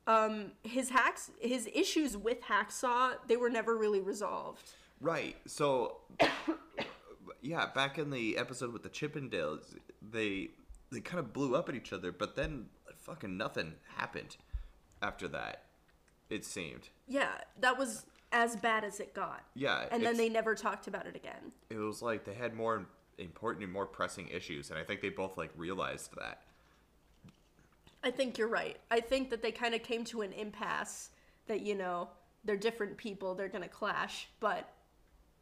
Um, 0.05 0.51
his 0.63 0.89
hacks, 0.89 1.31
his 1.39 1.69
issues 1.73 2.15
with 2.15 2.41
Hacksaw, 2.41 3.15
they 3.27 3.35
were 3.35 3.49
never 3.49 3.77
really 3.77 3.99
resolved. 3.99 4.71
Right. 5.01 5.35
So, 5.45 5.97
yeah, 7.41 7.67
back 7.67 7.97
in 7.97 8.09
the 8.09 8.37
episode 8.37 8.71
with 8.71 8.83
the 8.83 8.89
Chippendales, 8.89 9.75
they 10.01 10.49
they 10.91 11.01
kind 11.01 11.19
of 11.19 11.33
blew 11.33 11.55
up 11.55 11.67
at 11.67 11.75
each 11.75 11.91
other, 11.91 12.11
but 12.13 12.35
then 12.35 12.67
fucking 12.95 13.35
nothing 13.35 13.73
happened 13.97 14.37
after 15.01 15.27
that. 15.27 15.63
It 16.29 16.45
seemed. 16.45 16.89
Yeah, 17.07 17.31
that 17.59 17.77
was 17.77 18.05
as 18.31 18.55
bad 18.55 18.83
as 18.83 18.99
it 18.99 19.13
got. 19.13 19.43
Yeah. 19.55 19.85
And 19.91 20.03
then 20.03 20.17
they 20.17 20.29
never 20.29 20.55
talked 20.55 20.87
about 20.87 21.05
it 21.05 21.15
again. 21.15 21.51
It 21.69 21.77
was 21.77 22.01
like 22.01 22.25
they 22.25 22.33
had 22.33 22.53
more 22.53 22.85
important 23.17 23.63
and 23.63 23.73
more 23.73 23.85
pressing 23.85 24.27
issues, 24.27 24.69
and 24.69 24.77
I 24.77 24.83
think 24.83 25.01
they 25.01 25.09
both 25.09 25.37
like 25.37 25.51
realized 25.55 26.11
that. 26.17 26.41
I 28.03 28.11
think 28.11 28.37
you're 28.37 28.47
right. 28.47 28.77
I 28.91 28.99
think 28.99 29.29
that 29.31 29.41
they 29.41 29.51
kind 29.51 29.73
of 29.73 29.83
came 29.83 30.03
to 30.05 30.21
an 30.21 30.31
impasse 30.33 31.09
that, 31.47 31.61
you 31.61 31.75
know, 31.75 32.09
they're 32.45 32.55
different 32.55 32.95
people, 32.97 33.33
they're 33.35 33.49
going 33.49 33.63
to 33.63 33.69
clash, 33.69 34.29
but 34.39 34.69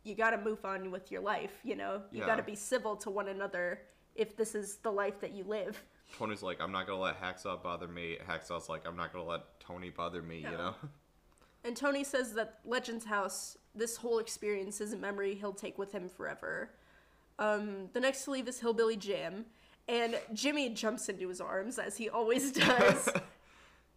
you 0.03 0.15
got 0.15 0.31
to 0.31 0.37
move 0.37 0.63
on 0.63 0.89
with 0.89 1.11
your 1.11 1.21
life, 1.21 1.51
you 1.63 1.75
know? 1.75 2.01
You 2.11 2.21
Yeah. 2.21 2.25
got 2.27 2.35
to 2.37 2.43
be 2.43 2.55
civil 2.55 2.95
to 2.97 3.09
one 3.09 3.27
another 3.27 3.81
if 4.15 4.37
this 4.37 4.55
is 4.55 4.77
the 4.77 4.91
life 4.91 5.19
that 5.19 5.31
you 5.33 5.43
live. 5.43 5.83
Tony's 6.17 6.41
like, 6.41 6.61
I'm 6.61 6.71
not 6.71 6.87
gonna 6.87 7.01
let 7.01 7.19
Hacksaw 7.21 7.61
bother 7.61 7.87
me. 7.87 8.17
Hacksaw's 8.27 8.69
like, 8.69 8.87
I'm 8.87 8.95
not 8.95 9.11
gonna 9.11 9.25
let 9.25 9.59
Tony 9.59 9.89
bother 9.89 10.21
me. 10.21 10.39
Yeah. 10.39 10.51
You 10.51 10.57
know. 10.57 10.75
And 11.65 11.75
Tony 11.75 12.03
says 12.03 12.33
that 12.33 12.59
Legends 12.63 13.05
House, 13.05 13.57
this 13.73 13.97
whole 13.97 14.19
experience 14.19 14.79
is 14.79 14.93
a 14.93 14.97
memory 14.97 15.33
he'll 15.33 15.51
take 15.51 15.79
with 15.79 15.91
him 15.91 16.07
forever. 16.07 16.69
Um, 17.39 17.89
the 17.93 17.99
next 17.99 18.25
to 18.25 18.31
leave 18.31 18.47
is 18.47 18.59
Hillbilly 18.59 18.97
Jim, 18.97 19.45
and 19.87 20.19
Jimmy 20.31 20.69
jumps 20.69 21.09
into 21.09 21.27
his 21.27 21.41
arms 21.41 21.79
as 21.79 21.97
he 21.97 22.07
always 22.07 22.51
does. 22.51 23.09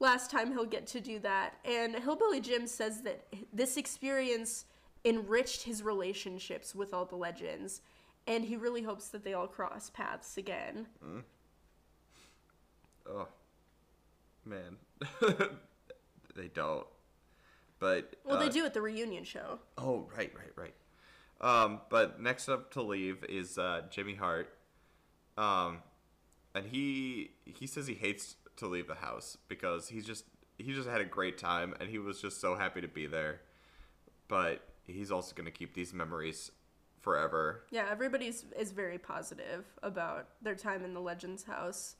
Last 0.01 0.31
time 0.31 0.53
he'll 0.53 0.65
get 0.65 0.87
to 0.89 1.01
do 1.01 1.19
that. 1.21 1.55
And 1.65 1.95
Hillbilly 1.95 2.41
Jim 2.41 2.67
says 2.67 3.03
that 3.03 3.27
this 3.53 3.77
experience 3.77 4.65
enriched 5.05 5.63
his 5.63 5.83
relationships 5.83 6.75
with 6.75 6.95
all 6.95 7.05
the 7.05 7.17
legends, 7.17 7.83
and 8.27 8.45
he 8.45 8.57
really 8.57 8.83
hopes 8.83 9.09
that 9.09 9.25
they 9.25 9.35
all 9.35 9.47
cross 9.47 9.91
paths 9.91 10.39
again. 10.39 10.87
oh, 13.11 13.29
man, 14.47 14.77
they 16.35 16.49
don't. 16.55 16.87
But 17.79 18.17
Well, 18.25 18.37
uh, 18.37 18.41
they 18.41 18.49
do 18.49 18.65
at 18.65 18.75
the 18.75 18.83
reunion 18.83 19.25
show. 19.25 19.61
Oh, 19.77 20.09
right, 20.17 20.33
right, 20.35 20.53
right. 20.57 20.75
Um, 21.41 21.81
but 21.89 22.21
next 22.21 22.49
up 22.49 22.73
to 22.73 22.83
leave 22.83 23.25
is 23.29 23.59
uh, 23.59 23.83
Jimmy 23.91 24.15
Hart. 24.15 24.53
Um, 25.37 25.83
and 26.55 26.67
he 26.67 27.31
he 27.45 27.67
says 27.67 27.87
he 27.87 27.95
hates 27.95 28.37
to 28.57 28.67
leave 28.67 28.89
the 28.89 28.97
house 28.97 29.39
because 29.47 29.89
he's 29.89 30.05
just 30.05 30.25
he 30.59 30.73
just 30.73 30.89
had 30.89 31.01
a 31.01 31.05
great 31.05 31.39
time 31.39 31.75
and 31.79 31.89
he 31.89 31.99
was 31.99 32.21
just 32.21 32.41
so 32.41 32.57
happy 32.57 32.81
to 32.81 32.89
be 32.89 33.07
there. 33.07 33.41
But 34.27 34.63
he's 34.87 35.13
also 35.13 35.35
gonna 35.35 35.53
keep 35.53 35.75
these 35.75 35.95
memories 35.95 36.51
forever. 37.01 37.63
Yeah, 37.71 37.87
everybody's 37.91 38.45
is 38.59 38.73
very 38.73 38.99
positive 38.99 39.67
about 39.83 40.29
their 40.43 40.57
time 40.57 40.85
in 40.85 40.95
the 40.95 41.01
Legends 41.01 41.45
house. 41.45 41.95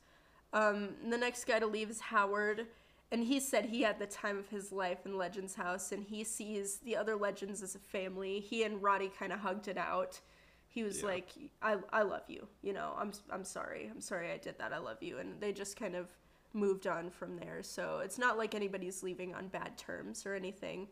Um, 0.51 0.89
the 1.07 1.17
next 1.17 1.45
guy 1.45 1.59
to 1.59 1.67
leave 1.67 1.89
is 1.89 1.99
Howard, 2.01 2.67
and 3.11 3.23
he 3.23 3.39
said 3.39 3.65
he 3.65 3.81
had 3.81 3.99
the 3.99 4.05
time 4.07 4.37
of 4.37 4.49
his 4.49 4.71
life 4.71 5.05
in 5.05 5.17
Legends 5.17 5.55
house, 5.55 5.91
and 5.91 6.03
he 6.03 6.23
sees 6.23 6.77
the 6.77 6.95
other 6.95 7.15
Legends 7.15 7.61
as 7.63 7.75
a 7.75 7.79
family. 7.79 8.39
He 8.39 8.63
and 8.63 8.81
Roddy 8.81 9.09
kind 9.09 9.33
of 9.33 9.39
hugged 9.39 9.67
it 9.67 9.77
out. 9.77 10.19
He 10.67 10.83
was 10.83 10.99
Yeah. 10.99 11.05
like, 11.07 11.29
"I 11.61 11.77
I 11.91 12.03
love 12.03 12.29
you. 12.29 12.47
You 12.61 12.73
know, 12.73 12.93
I'm 12.97 13.11
I'm 13.31 13.43
sorry. 13.43 13.87
I'm 13.89 14.01
sorry 14.01 14.31
I 14.31 14.37
did 14.37 14.57
that. 14.59 14.73
I 14.73 14.77
love 14.77 15.01
you." 15.01 15.17
And 15.17 15.39
they 15.41 15.51
just 15.51 15.75
kind 15.77 15.95
of 15.95 16.07
moved 16.53 16.87
on 16.87 17.09
from 17.09 17.37
there. 17.37 17.61
So 17.63 17.99
it's 17.99 18.17
not 18.17 18.37
like 18.37 18.53
anybody's 18.55 19.01
leaving 19.03 19.33
on 19.35 19.47
bad 19.47 19.77
terms 19.77 20.25
or 20.25 20.33
anything. 20.35 20.87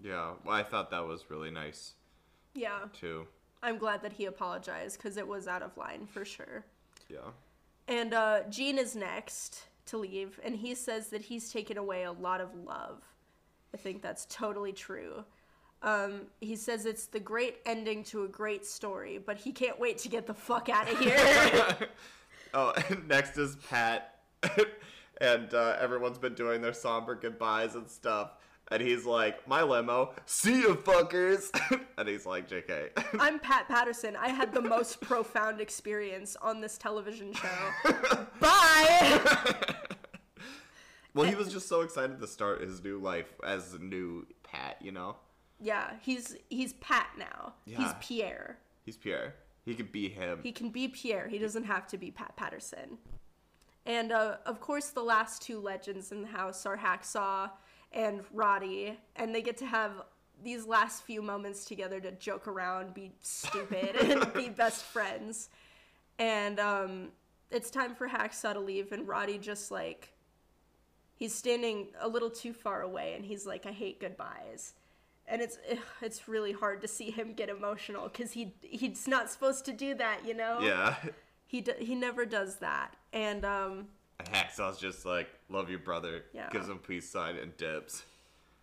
Yeah, 0.00 0.34
well, 0.44 0.54
I 0.56 0.62
thought 0.62 0.90
that 0.90 1.06
was 1.06 1.30
really 1.30 1.50
nice 1.50 1.94
Yeah, 2.54 2.88
too. 2.92 3.26
I'm 3.62 3.78
glad 3.78 4.02
that 4.02 4.12
he 4.14 4.26
apologized 4.26 4.98
because 4.98 5.16
it 5.16 5.26
was 5.26 5.48
out 5.48 5.62
of 5.62 5.76
line 5.78 6.06
for 6.06 6.24
sure. 6.24 6.64
Yeah. 7.08 7.30
And 7.88 8.12
uh, 8.12 8.42
Gene 8.50 8.78
is 8.78 8.94
next 8.94 9.68
to 9.86 9.98
leave, 9.98 10.40
and 10.44 10.56
he 10.56 10.74
says 10.74 11.08
that 11.08 11.22
he's 11.22 11.52
taken 11.52 11.76
away 11.76 12.04
a 12.04 12.12
lot 12.12 12.40
of 12.40 12.54
love. 12.54 13.02
I 13.72 13.76
think 13.76 14.02
that's 14.02 14.26
totally 14.26 14.72
true. 14.72 15.24
Um, 15.82 16.22
he 16.40 16.56
says 16.56 16.86
it's 16.86 17.06
the 17.06 17.20
great 17.20 17.58
ending 17.66 18.04
to 18.04 18.24
a 18.24 18.28
great 18.28 18.64
story, 18.64 19.18
but 19.18 19.36
he 19.36 19.52
can't 19.52 19.78
wait 19.78 19.98
to 19.98 20.08
get 20.08 20.26
the 20.26 20.34
fuck 20.34 20.68
out 20.68 20.90
of 20.90 20.98
here. 20.98 21.88
Oh, 22.56 22.72
and 22.88 23.08
next 23.08 23.36
is 23.36 23.56
Pat, 23.68 24.20
and 25.20 25.52
uh, 25.52 25.76
everyone's 25.80 26.18
been 26.18 26.34
doing 26.34 26.62
their 26.62 26.72
somber 26.72 27.16
goodbyes 27.16 27.74
and 27.74 27.88
stuff. 27.90 28.30
And 28.74 28.82
he's 28.82 29.04
like, 29.06 29.46
"My 29.46 29.62
limo, 29.62 30.14
see 30.26 30.62
you 30.62 30.74
fuckers," 30.74 31.48
and 31.96 32.08
he's 32.08 32.26
like, 32.26 32.48
"Jk." 32.48 32.90
I'm 33.20 33.38
Pat 33.38 33.68
Patterson. 33.68 34.16
I 34.16 34.30
had 34.30 34.52
the 34.52 34.60
most 34.60 35.00
profound 35.00 35.60
experience 35.60 36.34
on 36.42 36.60
this 36.60 36.76
television 36.76 37.32
show. 37.32 38.26
Bye! 38.40 39.20
well, 41.14 41.24
he 41.24 41.36
was 41.36 41.52
just 41.52 41.68
so 41.68 41.82
excited 41.82 42.18
to 42.18 42.26
start 42.26 42.62
his 42.62 42.82
new 42.82 42.98
life 42.98 43.32
as 43.46 43.78
new 43.78 44.26
Pat. 44.42 44.78
You 44.82 44.90
know, 44.90 45.18
yeah, 45.60 45.92
he's 46.02 46.36
he's 46.50 46.72
Pat 46.72 47.10
now. 47.16 47.54
He's 47.66 47.92
Pierre. 48.00 48.58
he's 48.84 48.96
Pierre. 48.96 49.36
He 49.64 49.76
could 49.76 49.92
be 49.92 50.08
him. 50.08 50.40
He 50.42 50.50
can 50.50 50.70
be 50.70 50.88
Pierre. 50.88 51.28
He 51.28 51.38
doesn't 51.38 51.64
have 51.64 51.86
to 51.86 51.96
be 51.96 52.10
Pat 52.10 52.34
Patterson. 52.34 52.98
And 53.86 54.10
uh, 54.10 54.38
of 54.46 54.60
course, 54.60 54.88
the 54.88 55.02
last 55.02 55.42
two 55.42 55.60
legends 55.60 56.10
in 56.10 56.22
the 56.22 56.28
house 56.28 56.66
are 56.66 56.76
Hacksaw 56.76 57.50
and 57.94 58.22
Roddy, 58.32 58.98
and 59.16 59.34
they 59.34 59.40
get 59.40 59.56
to 59.58 59.66
have 59.66 59.92
these 60.42 60.66
last 60.66 61.04
few 61.04 61.22
moments 61.22 61.64
together 61.64 62.00
to 62.00 62.10
joke 62.12 62.46
around, 62.46 62.92
be 62.92 63.12
stupid, 63.20 63.96
and 64.00 64.32
be 64.34 64.50
best 64.50 64.82
friends. 64.84 65.48
And 66.18 66.60
um, 66.60 67.08
it's 67.50 67.70
time 67.70 67.94
for 67.94 68.08
Hacksaw 68.08 68.52
to 68.52 68.60
leave, 68.60 68.92
and 68.92 69.08
Roddy 69.08 69.38
just 69.38 69.70
like 69.70 70.14
he's 71.16 71.34
standing 71.34 71.88
a 72.00 72.08
little 72.08 72.30
too 72.30 72.52
far 72.52 72.82
away 72.82 73.14
and 73.14 73.24
he's 73.24 73.46
like, 73.46 73.66
I 73.66 73.72
hate 73.72 74.00
goodbyes. 74.00 74.74
And 75.26 75.40
it's 75.40 75.58
it's 76.02 76.28
really 76.28 76.52
hard 76.52 76.82
to 76.82 76.88
see 76.88 77.10
him 77.10 77.32
get 77.32 77.48
emotional 77.48 78.08
because 78.08 78.32
he 78.32 78.54
he's 78.60 79.08
not 79.08 79.30
supposed 79.30 79.64
to 79.64 79.72
do 79.72 79.94
that, 79.94 80.26
you 80.26 80.34
know. 80.34 80.60
Yeah. 80.60 80.96
He 81.46 81.62
d- 81.62 81.72
he 81.78 81.94
never 81.94 82.26
does 82.26 82.56
that, 82.56 82.96
and 83.12 83.44
um, 83.44 83.86
And 84.18 84.28
Hacksaw's 84.28 84.78
just 84.78 85.04
like, 85.04 85.28
love 85.48 85.70
you, 85.70 85.78
brother. 85.78 86.24
Yeah. 86.32 86.48
Gives 86.50 86.68
him 86.68 86.78
peace 86.78 87.08
sign 87.08 87.36
and 87.36 87.56
dips. 87.56 88.04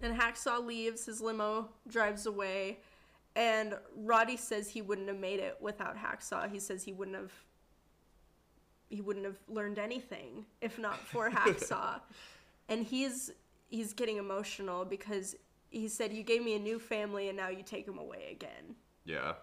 And 0.01 0.17
Hacksaw 0.17 0.65
leaves, 0.65 1.05
his 1.05 1.21
limo 1.21 1.69
drives 1.87 2.25
away, 2.25 2.79
and 3.35 3.77
Roddy 3.95 4.35
says 4.37 4.69
he 4.69 4.81
wouldn't 4.81 5.07
have 5.07 5.19
made 5.19 5.39
it 5.39 5.57
without 5.61 5.95
Hacksaw. 5.95 6.51
He 6.51 6.59
says 6.59 6.83
he 6.83 6.93
wouldn't 6.93 7.17
have 7.17 7.31
he 8.89 8.99
wouldn't 8.99 9.25
have 9.25 9.37
learned 9.47 9.79
anything 9.79 10.45
if 10.59 10.77
not 10.77 10.97
for 10.97 11.29
Hacksaw. 11.31 12.01
and 12.67 12.85
he's 12.85 13.31
he's 13.69 13.93
getting 13.93 14.17
emotional 14.17 14.83
because 14.83 15.35
he 15.69 15.87
said 15.87 16.11
you 16.11 16.23
gave 16.23 16.43
me 16.43 16.55
a 16.55 16.59
new 16.59 16.77
family 16.77 17.29
and 17.29 17.37
now 17.37 17.47
you 17.47 17.63
take 17.63 17.87
him 17.87 17.97
away 17.97 18.29
again. 18.31 18.75
Yeah. 19.05 19.33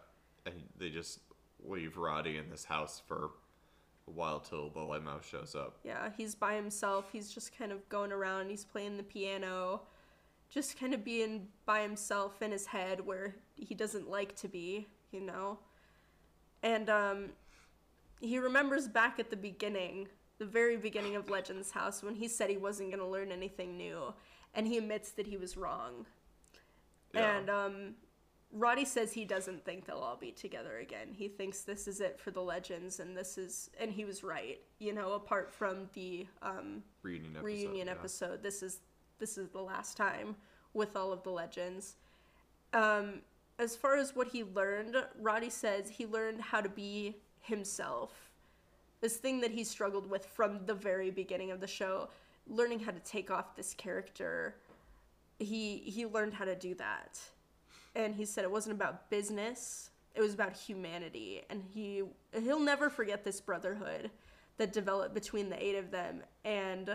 And 0.45 0.55
they 0.77 0.91
just 0.91 1.21
leave 1.65 1.97
Roddy 1.97 2.37
in 2.37 2.51
this 2.51 2.65
house 2.65 3.01
for 3.07 3.31
a 4.09 4.13
while 4.13 4.41
till 4.41 4.71
the 4.71 4.81
limo 4.81 5.21
shows 5.21 5.55
up. 5.55 5.79
Yeah, 5.85 6.11
he's 6.17 6.35
by 6.35 6.55
himself. 6.55 7.11
He's 7.13 7.31
just 7.31 7.57
kind 7.57 7.73
of 7.73 7.89
going 7.89 8.13
around. 8.13 8.51
He's 8.51 8.65
playing 8.65 8.97
the 8.97 9.03
piano, 9.03 9.83
just 10.51 10.79
kind 10.79 10.95
of 10.95 11.05
being 11.05 11.49
by 11.67 11.83
himself 11.83 12.43
in 12.43 12.53
his 12.53 12.67
head 12.67 13.05
where 13.05 13.37
he 13.57 13.75
doesn't 13.75 14.11
like 14.11 14.35
to 14.37 14.49
be, 14.49 14.87
you 15.11 15.21
know. 15.21 15.59
And 16.63 16.89
um 16.91 17.29
he 18.21 18.39
remembers 18.39 18.89
back 18.89 19.21
at 19.21 19.31
the 19.31 19.37
beginning, 19.37 20.09
the 20.39 20.47
very 20.47 20.77
beginning 20.77 21.15
of 21.15 21.31
Legends 21.31 21.71
House 21.71 22.03
when 22.03 22.17
he 22.17 22.27
said 22.27 22.51
he 22.51 22.57
wasn't 22.57 22.91
going 22.91 22.99
to 22.99 23.07
learn 23.07 23.31
anything 23.31 23.77
new 23.77 24.13
and 24.55 24.67
he 24.67 24.77
admits 24.79 25.11
that 25.13 25.27
he 25.27 25.37
was 25.37 25.57
wrong. 25.57 26.07
Yeah. 27.15 27.39
And 27.39 27.51
um 27.51 27.95
Roddy 28.53 28.85
says 28.85 29.13
he 29.13 29.25
doesn't 29.25 29.65
think 29.65 29.85
they'll 29.85 29.99
all 29.99 30.17
be 30.17 30.33
together 30.33 30.79
again. 30.79 31.09
He 31.13 31.29
thinks 31.29 31.63
this 31.63 31.87
is 31.87 32.01
it 32.01 32.19
for 32.19 32.31
the 32.31 32.41
legends, 32.41 32.99
and 32.99 33.17
this 33.17 33.37
is, 33.37 33.71
and 33.79 33.93
he 33.93 34.05
was 34.05 34.25
right. 34.25 34.61
You 34.79 34.95
know, 34.95 35.13
apart 35.13 35.51
from 35.51 35.89
the 35.93 36.27
um, 36.41 36.83
reunion 37.03 37.37
episode. 37.37 37.45
reunion 37.45 37.87
yeah. 37.89 37.93
episode, 37.93 38.43
this 38.43 38.63
is 38.63 38.81
this 39.19 39.37
is 39.37 39.51
the 39.51 39.61
last 39.61 39.97
time 39.97 40.35
with 40.73 40.97
all 40.97 41.13
of 41.13 41.23
the 41.25 41.31
legends. 41.31 41.97
Um, 42.73 43.21
as 43.59 43.77
far 43.77 43.97
as 43.97 44.17
what 44.17 44.29
he 44.29 44.45
learned, 44.45 44.97
Roddy 45.21 45.51
says 45.51 45.91
he 45.91 46.07
learned 46.07 46.41
how 46.41 46.61
to 46.61 46.69
be 46.69 47.17
himself. 47.41 48.31
This 49.01 49.17
thing 49.17 49.41
that 49.41 49.51
he 49.51 49.63
struggled 49.63 50.09
with 50.09 50.25
from 50.25 50.65
the 50.65 50.75
very 50.75 51.11
beginning 51.11 51.51
of 51.51 51.61
the 51.61 51.67
show, 51.67 52.09
learning 52.47 52.81
how 52.81 52.93
to 52.93 53.01
take 53.01 53.31
off 53.31 53.57
this 53.57 53.75
character. 53.75 54.55
He 55.39 55.79
he 55.79 56.07
learned 56.07 56.33
how 56.33 56.47
to 56.47 56.57
do 56.57 56.75
that 56.77 57.21
and 57.99 58.15
he 58.15 58.25
said 58.25 58.45
it 58.45 58.51
wasn't 58.51 58.75
about 58.75 59.11
business 59.11 59.91
it 60.15 60.23
was 60.23 60.33
about 60.33 60.57
humanity 60.57 61.43
and 61.51 61.63
he 61.63 62.03
he'll 62.43 62.59
never 62.61 62.89
forget 62.89 63.25
this 63.25 63.41
brotherhood 63.41 64.11
that 64.57 64.73
developed 64.73 65.13
between 65.15 65.51
the 65.51 65.63
eight 65.63 65.77
of 65.77 65.91
them 65.91 66.23
and 66.45 66.89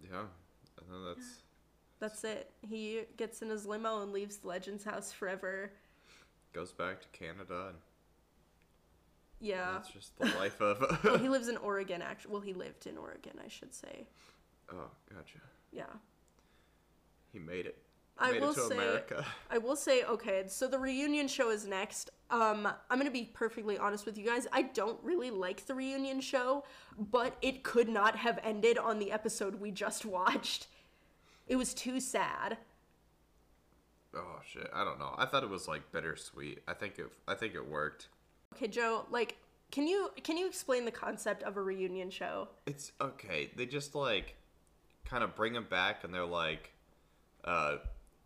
Yeah. 0.00 0.22
That's. 1.06 1.42
that's 1.98 2.22
it 2.24 2.50
he 2.62 3.00
gets 3.16 3.42
in 3.42 3.48
his 3.50 3.66
limo 3.66 4.02
and 4.02 4.12
leaves 4.12 4.36
the 4.36 4.46
legends 4.46 4.84
house 4.84 5.10
forever 5.10 5.72
Goes 6.52 6.72
back 6.72 7.00
to 7.02 7.08
Canada 7.08 7.66
and 7.70 7.78
yeah 9.40 9.72
that's 9.72 9.90
just 9.90 10.16
the 10.18 10.26
life 10.38 10.60
of. 10.62 10.80
well, 11.04 11.18
he 11.18 11.28
lives 11.36 11.48
in 11.48 11.56
oregon 11.58 12.00
actually 12.02 12.32
well 12.32 12.40
he 12.40 12.54
lived 12.54 12.86
in 12.86 12.96
oregon 12.96 13.32
i 13.44 13.48
should 13.48 13.74
say 13.74 14.06
oh, 14.72 14.90
gotcha. 15.12 15.38
yeah 15.72 15.84
He 17.32 17.38
made 17.38 17.66
it. 17.66 17.76
I 18.18 18.38
will 18.38 18.54
say- 18.54 18.74
America. 18.74 19.26
I 19.50 19.58
will 19.58 19.76
say, 19.76 20.02
okay, 20.04 20.44
so 20.48 20.66
the 20.68 20.78
reunion 20.78 21.28
show 21.28 21.50
is 21.50 21.66
next. 21.66 22.10
Um, 22.30 22.66
I'm 22.90 22.98
gonna 22.98 23.10
be 23.10 23.30
perfectly 23.32 23.78
honest 23.78 24.06
with 24.06 24.16
you 24.18 24.24
guys. 24.24 24.46
I 24.52 24.62
don't 24.62 24.98
really 25.02 25.30
like 25.30 25.66
the 25.66 25.74
reunion 25.74 26.20
show, 26.20 26.64
but 26.98 27.36
it 27.42 27.62
could 27.62 27.88
not 27.88 28.16
have 28.16 28.38
ended 28.42 28.78
on 28.78 28.98
the 28.98 29.12
episode 29.12 29.60
we 29.60 29.70
just 29.70 30.04
watched. 30.18 30.66
It 31.46 31.56
was 31.56 31.74
too 31.74 32.00
sad. 32.00 32.58
Oh 34.14 34.40
shit! 34.50 34.68
I 34.74 34.82
don't 34.84 34.98
know. 34.98 35.14
I 35.18 35.26
thought 35.26 35.42
it 35.42 35.50
was 35.50 35.68
like 35.68 35.92
bittersweet. 35.92 36.62
I 36.66 36.72
think 36.74 36.98
it. 36.98 37.06
I 37.28 37.34
think 37.34 37.54
it 37.54 37.68
worked. 37.68 38.08
Okay, 38.54 38.66
Joe, 38.66 39.04
like, 39.10 39.36
can 39.70 39.86
you 39.86 40.10
can 40.24 40.36
you 40.38 40.46
explain 40.46 40.84
the 40.84 40.90
concept 40.90 41.42
of 41.42 41.56
a 41.56 41.62
reunion 41.62 42.08
show? 42.10 42.48
It's 42.66 42.92
okay. 43.00 43.50
They 43.54 43.66
just 43.66 43.94
like 43.94 44.36
kind 45.04 45.22
of 45.22 45.34
bring 45.36 45.52
them 45.52 45.66
back, 45.68 46.02
and 46.02 46.14
they're 46.14 46.24
like, 46.24 46.72
uh, 47.44 47.76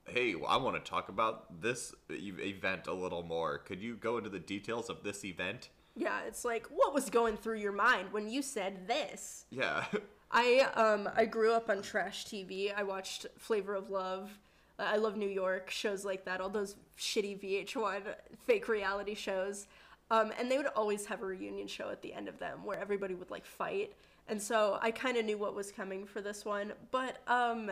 "Hey, 0.05 0.35
I 0.47 0.57
want 0.57 0.83
to 0.83 0.91
talk 0.91 1.09
about 1.09 1.61
this 1.61 1.95
event 2.09 2.87
a 2.87 2.93
little 2.93 3.23
more. 3.23 3.59
Could 3.59 3.81
you 3.81 3.97
go 3.97 4.19
into 4.19 4.31
the 4.31 4.39
details 4.39 4.91
of 4.91 5.03
this 5.03 5.25
event?" 5.25 5.71
Yeah, 5.97 6.21
it's 6.27 6.45
like 6.45 6.67
what 6.67 6.95
was 6.95 7.11
going 7.11 7.37
through 7.37 7.59
your 7.59 7.73
mind 7.73 8.13
when 8.13 8.29
you 8.29 8.43
said 8.43 8.87
this? 8.87 9.45
Yeah. 9.51 9.85
I 10.31 10.61
um 10.75 11.09
I 11.15 11.25
grew 11.25 11.53
up 11.53 11.69
on 11.69 11.83
trash 11.83 12.27
TV. 12.27 12.73
I 12.75 12.83
watched 12.83 13.27
Flavor 13.39 13.75
of 13.75 13.91
Love. 13.91 14.31
I 14.79 14.97
love 14.97 15.17
New 15.17 15.29
York 15.29 15.71
shows 15.71 16.05
like 16.05 16.25
that. 16.25 16.41
All 16.41 16.49
those 16.49 16.77
shitty 16.99 17.43
VH1 17.43 18.03
fake 18.47 18.69
reality 18.69 19.15
shows. 19.15 19.67
Um, 20.11 20.33
and 20.39 20.51
they 20.51 20.57
would 20.57 20.67
always 20.69 21.07
have 21.07 21.23
a 21.23 21.27
reunion 21.27 21.69
show 21.69 21.91
at 21.91 22.03
the 22.03 22.13
end 22.13 22.29
of 22.29 22.39
them 22.39 22.65
where 22.65 22.81
everybody 22.81 23.15
would 23.15 23.31
like 23.31 23.45
fight. 23.45 23.93
And 24.27 24.41
so 24.41 24.79
I 24.81 24.91
kind 24.91 25.17
of 25.17 25.25
knew 25.25 25.39
what 25.39 25.55
was 25.55 25.71
coming 25.71 26.07
for 26.07 26.21
this 26.21 26.45
one, 26.45 26.73
but 26.91 27.19
um, 27.29 27.71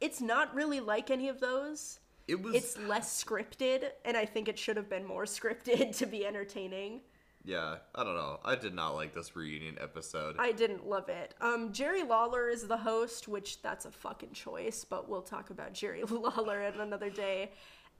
it's 0.00 0.20
not 0.20 0.54
really 0.54 0.80
like 0.80 1.10
any 1.10 1.28
of 1.28 1.40
those. 1.40 2.00
It 2.28 2.42
was. 2.42 2.54
It's 2.54 2.78
less 2.78 3.22
scripted, 3.24 3.90
and 4.04 4.16
I 4.16 4.24
think 4.24 4.48
it 4.48 4.58
should 4.58 4.76
have 4.76 4.88
been 4.88 5.04
more 5.04 5.24
scripted 5.36 5.96
to 5.98 6.06
be 6.06 6.24
entertaining. 6.26 7.00
yeah. 7.44 7.76
I 7.94 8.04
don't 8.04 8.14
know. 8.14 8.38
I 8.44 8.54
did 8.54 8.74
not 8.74 8.94
like 8.94 9.12
this 9.14 9.34
reunion 9.34 9.76
episode. 9.80 10.36
I 10.38 10.52
didn't 10.52 10.86
love 10.86 11.08
it. 11.08 11.34
Um, 11.40 11.72
Jerry 11.72 12.02
Lawler 12.04 12.48
is 12.48 12.66
the 12.68 12.76
host, 12.76 13.26
which 13.28 13.62
that's 13.62 13.84
a 13.84 13.90
fucking 13.90 14.32
choice, 14.32 14.84
but 14.84 15.08
we'll 15.08 15.22
talk 15.22 15.50
about 15.50 15.72
Jerry 15.80 16.02
Lawler 16.04 16.60
at 16.60 16.76
another 16.76 17.10
day. 17.10 17.50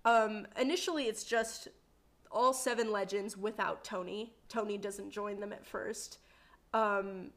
Um, 0.05 0.47
initially, 0.59 1.05
it's 1.05 1.25
just 1.25 1.69
all 2.31 2.53
seven 2.53 2.93
legends 2.93 3.37
without 3.37 3.83
Tony. 3.83 4.33
Tony 4.49 4.79
doesn't 4.79 5.11
join 5.11 5.41
them 5.41 5.53
at 5.53 5.67
first. 5.67 6.19
Um, 6.73 7.31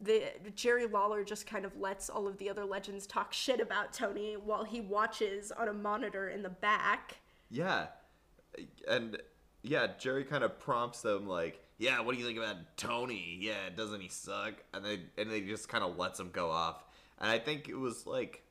the 0.00 0.24
Jerry 0.54 0.86
Lawler 0.86 1.24
just 1.24 1.46
kind 1.46 1.64
of 1.64 1.76
lets 1.76 2.08
all 2.08 2.26
of 2.26 2.38
the 2.38 2.48
other 2.48 2.64
legends 2.64 3.06
talk 3.06 3.32
shit 3.32 3.60
about 3.60 3.92
Tony 3.92 4.34
while 4.34 4.64
he 4.64 4.80
watches 4.80 5.52
on 5.52 5.68
a 5.68 5.72
monitor 5.72 6.28
in 6.28 6.42
the 6.42 6.48
back. 6.48 7.18
Yeah. 7.50 7.88
And 8.88 9.18
yeah, 9.62 9.88
Jerry 9.98 10.24
kind 10.24 10.42
of 10.42 10.58
prompts 10.58 11.02
them 11.02 11.26
like, 11.28 11.62
"Yeah, 11.78 12.00
what 12.00 12.14
do 12.14 12.20
you 12.20 12.26
think 12.26 12.38
about 12.38 12.56
Tony? 12.76 13.38
Yeah, 13.40 13.68
doesn't 13.76 14.00
he 14.00 14.08
suck?" 14.08 14.54
And 14.72 14.84
they 14.84 15.00
and 15.18 15.30
they 15.30 15.42
just 15.42 15.68
kind 15.68 15.84
of 15.84 15.98
lets 15.98 16.18
him 16.18 16.30
go 16.32 16.50
off. 16.50 16.82
And 17.18 17.30
I 17.30 17.38
think 17.38 17.68
it 17.68 17.76
was 17.76 18.06
like 18.06 18.42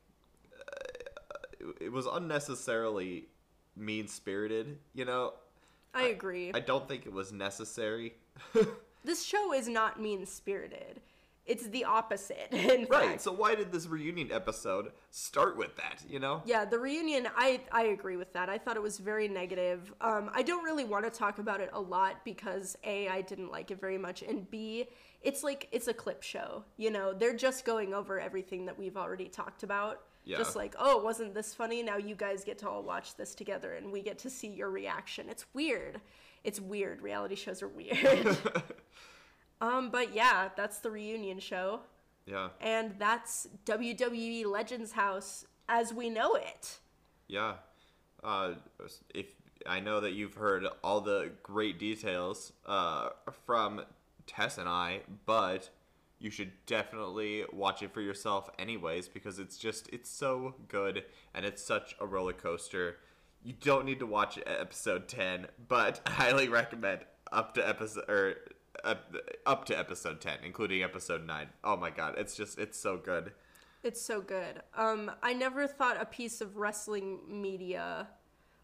uh, 0.55 1.65
it- 1.81 1.91
was 1.91 2.05
unnecessarily 2.05 3.25
mean-spirited, 3.75 4.77
you 4.93 5.05
know? 5.05 5.33
I 5.93 6.03
agree. 6.07 6.51
I 6.53 6.59
don't 6.59 6.87
think 6.87 7.05
it 7.05 7.13
was 7.13 7.31
necessary. 7.31 8.13
this 9.03 9.23
show 9.23 9.53
is 9.53 9.67
not 9.67 9.99
mean 10.01 10.25
spirited. 10.25 11.01
It's 11.49 11.67
the 11.67 11.83
opposite. 11.83 12.47
Right. 12.69 12.87
fact. 12.87 13.21
So 13.21 13.31
why 13.31 13.55
did 13.55 13.71
this 13.71 13.87
reunion 13.87 14.31
episode 14.31 14.91
start 15.11 15.57
with 15.57 15.75
that, 15.77 16.03
you 16.07 16.19
know? 16.19 16.41
Yeah, 16.45 16.65
the 16.65 16.79
reunion, 16.79 17.27
I 17.35 17.61
I 17.71 17.83
agree 17.87 18.15
with 18.15 18.31
that. 18.33 18.47
I 18.49 18.57
thought 18.57 18.77
it 18.77 18.83
was 18.83 18.99
very 18.99 19.27
negative. 19.27 19.91
Um, 19.99 20.29
I 20.33 20.43
don't 20.43 20.63
really 20.63 20.85
want 20.85 21.05
to 21.05 21.11
talk 21.11 21.39
about 21.39 21.59
it 21.59 21.69
a 21.73 21.81
lot 21.81 22.23
because 22.23 22.77
A, 22.83 23.09
I 23.09 23.21
didn't 23.21 23.51
like 23.51 23.71
it 23.71 23.79
very 23.81 23.97
much, 23.97 24.21
and 24.21 24.49
B, 24.49 24.87
it's 25.21 25.43
like 25.43 25.67
it's 25.71 25.87
a 25.87 25.93
clip 25.93 26.21
show. 26.23 26.63
You 26.77 26.91
know, 26.91 27.13
they're 27.13 27.35
just 27.35 27.65
going 27.65 27.93
over 27.93 28.19
everything 28.19 28.65
that 28.65 28.77
we've 28.77 28.97
already 28.97 29.27
talked 29.27 29.63
about. 29.63 30.01
Yeah. 30.25 30.37
Just 30.37 30.55
like, 30.55 30.75
oh, 30.77 31.01
wasn't 31.01 31.33
this 31.33 31.55
funny? 31.55 31.81
Now 31.81 31.97
you 31.97 32.13
guys 32.13 32.43
get 32.43 32.59
to 32.59 32.69
all 32.69 32.83
watch 32.83 33.15
this 33.15 33.33
together 33.33 33.73
and 33.73 33.91
we 33.91 34.01
get 34.01 34.19
to 34.19 34.29
see 34.29 34.47
your 34.47 34.69
reaction. 34.69 35.27
It's 35.27 35.45
weird. 35.53 36.01
It's 36.43 36.59
weird. 36.59 37.01
Reality 37.01 37.35
shows 37.35 37.63
are 37.63 37.67
weird. 37.67 37.97
um, 39.61 39.89
but 39.91 40.13
yeah, 40.13 40.49
that's 40.55 40.79
the 40.79 40.91
reunion 40.91 41.39
show. 41.39 41.81
Yeah. 42.25 42.49
And 42.61 42.93
that's 42.97 43.47
WWE 43.65 44.45
Legends 44.45 44.91
House 44.93 45.45
as 45.67 45.93
we 45.93 46.09
know 46.09 46.35
it. 46.35 46.79
Yeah. 47.27 47.55
Uh, 48.23 48.53
if 49.13 49.27
I 49.65 49.79
know 49.79 49.99
that 49.99 50.13
you've 50.13 50.35
heard 50.35 50.65
all 50.83 51.01
the 51.01 51.31
great 51.43 51.79
details 51.79 52.53
uh, 52.65 53.09
from 53.45 53.81
Tess 54.27 54.57
and 54.57 54.69
I, 54.69 55.01
but 55.25 55.69
you 56.19 56.29
should 56.29 56.51
definitely 56.65 57.45
watch 57.51 57.81
it 57.81 57.93
for 57.93 58.01
yourself 58.01 58.49
anyways 58.59 59.07
because 59.07 59.39
it's 59.39 59.57
just 59.57 59.89
it's 59.91 60.09
so 60.09 60.55
good 60.67 61.05
and 61.33 61.45
it's 61.45 61.63
such 61.63 61.95
a 61.99 62.05
roller 62.05 62.33
coaster. 62.33 62.97
You 63.41 63.53
don't 63.59 63.85
need 63.85 63.99
to 63.99 64.05
watch 64.05 64.37
episode 64.45 65.07
10, 65.07 65.47
but 65.67 66.01
I 66.05 66.11
highly 66.11 66.49
recommend 66.49 67.01
up 67.31 67.53
to 67.55 67.67
episode 67.67 68.09
or 68.09 68.35
up 69.45 69.65
to 69.65 69.77
episode 69.77 70.21
10, 70.21 70.39
including 70.43 70.83
episode 70.83 71.25
9. 71.25 71.47
Oh 71.63 71.77
my 71.77 71.89
god, 71.89 72.15
it's 72.17 72.35
just 72.35 72.57
it's 72.59 72.79
so 72.79 72.97
good. 72.97 73.31
It's 73.83 74.01
so 74.01 74.21
good. 74.21 74.61
Um, 74.75 75.11
I 75.23 75.33
never 75.33 75.65
thought 75.65 76.01
a 76.01 76.05
piece 76.05 76.41
of 76.41 76.57
wrestling 76.57 77.19
media. 77.29 78.07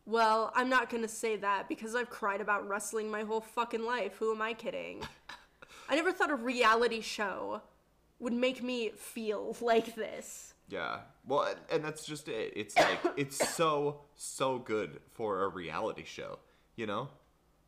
Well, 0.06 0.52
I'm 0.56 0.69
not 0.69 0.90
gonna 0.90 1.07
say 1.07 1.36
that 1.38 1.68
because 1.68 1.95
I've 1.95 2.10
cried 2.10 2.41
about 2.41 2.68
wrestling 2.68 3.10
my 3.10 3.23
whole 3.23 3.41
fucking 3.41 3.84
life. 3.84 4.18
Who 4.18 4.34
am 4.34 4.41
I 4.41 4.53
kidding? 4.53 5.03
I 5.90 5.95
never 5.95 6.11
thought 6.11 6.32
a 6.32 6.36
reality 6.36 7.02
show 7.02 7.61
would 8.19 8.34
make 8.34 8.64
me 8.64 8.90
feel 8.95 9.56
like 9.61 9.95
this. 9.95 10.53
Yeah. 10.68 10.99
Well, 11.27 11.44
and, 11.44 11.60
and 11.72 11.84
that's 11.84 12.06
just 12.06 12.27
it. 12.27 12.53
It's 12.56 12.76
like 12.77 12.99
it's 13.18 13.38
so 13.49 14.02
so 14.15 14.60
good 14.60 14.99
for 15.14 15.44
a 15.44 15.48
reality 15.48 16.03
show, 16.06 16.40
you 16.76 16.86
know? 16.86 17.10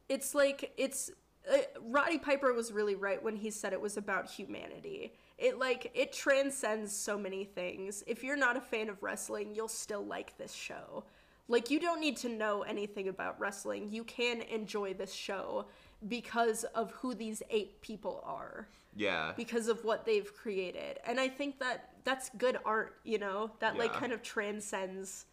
It's 0.10 0.34
like 0.34 0.74
it's 0.78 1.12
uh, 1.52 1.58
Roddy 1.82 2.18
Piper 2.18 2.54
was 2.54 2.72
really 2.72 2.96
right 2.96 3.22
when 3.22 3.36
he 3.36 3.50
said 3.50 3.74
it 3.74 3.82
was 3.82 3.98
about 3.98 4.30
humanity. 4.30 5.14
It 5.38 5.60
like 5.60 5.92
it 5.94 6.14
transcends 6.14 6.92
so 6.92 7.18
many 7.18 7.44
things. 7.46 8.04
If 8.08 8.24
you're 8.24 8.38
not 8.38 8.58
a 8.58 8.62
fan 8.62 8.90
of 8.90 9.02
wrestling, 9.04 9.54
you'll 9.54 9.68
still 9.68 10.06
like 10.06 10.38
this 10.38 10.54
show. 10.54 11.04
Like 11.48 11.70
you 11.70 11.80
don't 11.80 12.02
need 12.02 12.18
to 12.18 12.30
know 12.30 12.64
anything 12.64 13.08
about 13.08 13.40
wrestling. 13.40 13.90
You 13.92 14.04
can 14.04 14.42
enjoy 14.42 14.94
this 14.94 15.14
show 15.14 15.68
because 16.08 16.64
of 16.76 16.92
who 16.92 17.14
these 17.14 17.42
eight 17.50 17.82
people 17.82 18.24
are. 18.26 18.68
Yeah. 18.96 19.34
Because 19.38 19.68
of 19.68 19.84
what 19.86 20.06
they've 20.06 20.32
created. 20.36 21.00
And 21.06 21.20
I 21.20 21.28
think 21.28 21.60
that 21.60 21.92
that's 22.04 22.30
good 22.38 22.58
art, 22.66 22.96
you 23.04 23.20
know? 23.20 23.52
That 23.60 23.78
like 23.78 23.94
kind 23.94 24.12
of 24.12 24.22
transcends 24.22 25.26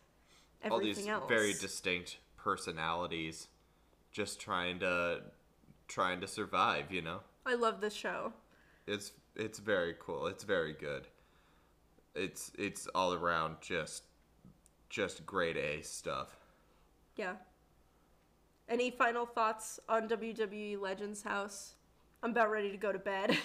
All 0.71 0.81
these 0.81 1.07
else. 1.07 1.29
very 1.29 1.55
distinct 1.55 2.19
personalities 2.37 3.49
just 4.13 4.39
trying 4.41 4.79
to 4.81 5.23
trying 5.95 6.21
to 6.21 6.27
survive, 6.27 6.91
you 6.91 7.01
know? 7.01 7.21
I 7.47 7.55
love 7.55 7.81
this 7.81 7.95
show. 7.95 8.33
It's 8.87 9.13
it's 9.37 9.61
very 9.61 9.95
cool. 10.01 10.27
It's 10.27 10.43
very 10.43 10.73
good. 10.73 11.07
It's 12.17 12.51
it's 12.59 12.89
all 12.95 13.15
around 13.15 13.57
just 13.61 14.03
just 14.91 15.25
grade 15.25 15.57
A 15.57 15.83
stuff. 15.83 16.37
Yeah. 17.17 17.35
Any 18.69 18.91
final 18.91 19.25
thoughts 19.25 19.79
on 19.89 20.09
WWE 20.09 20.81
Legends 20.81 21.23
House? 21.23 21.75
I'm 22.23 22.31
about 22.31 22.51
ready 22.51 22.71
to 22.71 22.77
go 22.77 22.93
to 22.93 22.99
bed. 22.99 23.39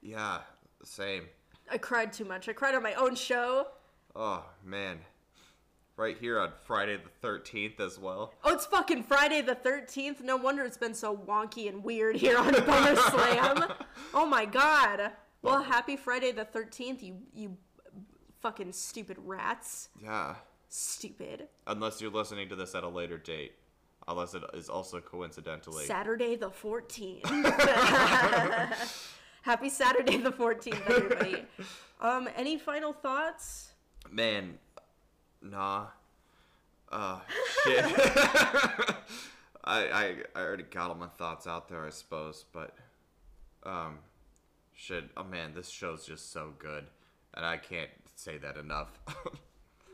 Yeah, 0.00 0.38
same. 0.84 1.24
I 1.68 1.76
cried 1.76 2.12
too 2.12 2.24
much. 2.24 2.48
I 2.48 2.52
cried 2.52 2.76
on 2.76 2.84
my 2.84 2.94
own 2.94 3.16
show. 3.16 3.66
Oh 4.14 4.44
man. 4.64 4.98
Right 5.98 6.16
here 6.16 6.38
on 6.38 6.52
Friday 6.62 6.96
the 6.96 7.26
13th 7.26 7.80
as 7.80 7.98
well. 7.98 8.32
Oh, 8.44 8.54
it's 8.54 8.66
fucking 8.66 9.02
Friday 9.02 9.40
the 9.40 9.56
13th. 9.56 10.20
No 10.22 10.36
wonder 10.36 10.64
it's 10.64 10.76
been 10.76 10.94
so 10.94 11.16
wonky 11.16 11.68
and 11.68 11.82
weird 11.82 12.14
here 12.14 12.38
on 12.38 12.52
Bummer 12.52 12.94
Slam. 13.10 13.64
Oh 14.14 14.24
my 14.24 14.44
god. 14.44 15.10
Well, 15.42 15.60
happy 15.60 15.96
Friday 15.96 16.30
the 16.30 16.44
13th, 16.44 17.02
you 17.02 17.16
you 17.34 17.56
fucking 18.40 18.74
stupid 18.74 19.16
rats. 19.24 19.88
Yeah. 20.00 20.36
Stupid. 20.68 21.48
Unless 21.66 22.00
you're 22.00 22.12
listening 22.12 22.48
to 22.50 22.54
this 22.54 22.76
at 22.76 22.84
a 22.84 22.88
later 22.88 23.18
date. 23.18 23.54
Unless 24.06 24.34
it 24.34 24.44
is 24.54 24.68
also 24.68 25.00
coincidentally. 25.00 25.84
Saturday 25.84 26.36
the 26.36 26.50
14th. 26.50 27.24
Happy 29.42 29.68
Saturday 29.68 30.18
the 30.18 30.30
14th, 30.30 30.88
everybody. 30.88 31.44
Um, 32.00 32.28
any 32.36 32.56
final 32.56 32.92
thoughts? 32.92 33.72
Man, 34.10 34.58
nah. 35.42 35.86
Uh, 36.90 37.20
shit. 37.64 37.84
I, 39.64 39.86
I 39.86 40.14
I 40.34 40.40
already 40.40 40.62
got 40.62 40.90
all 40.90 40.96
my 40.96 41.08
thoughts 41.08 41.46
out 41.46 41.68
there, 41.68 41.86
I 41.86 41.90
suppose, 41.90 42.44
but 42.52 42.74
um, 43.64 43.98
shit. 44.74 45.04
Oh 45.16 45.24
man, 45.24 45.52
this 45.54 45.68
show's 45.68 46.06
just 46.06 46.32
so 46.32 46.54
good, 46.58 46.86
and 47.34 47.44
I 47.44 47.58
can't 47.58 47.90
say 48.16 48.38
that 48.38 48.56
enough. 48.56 48.98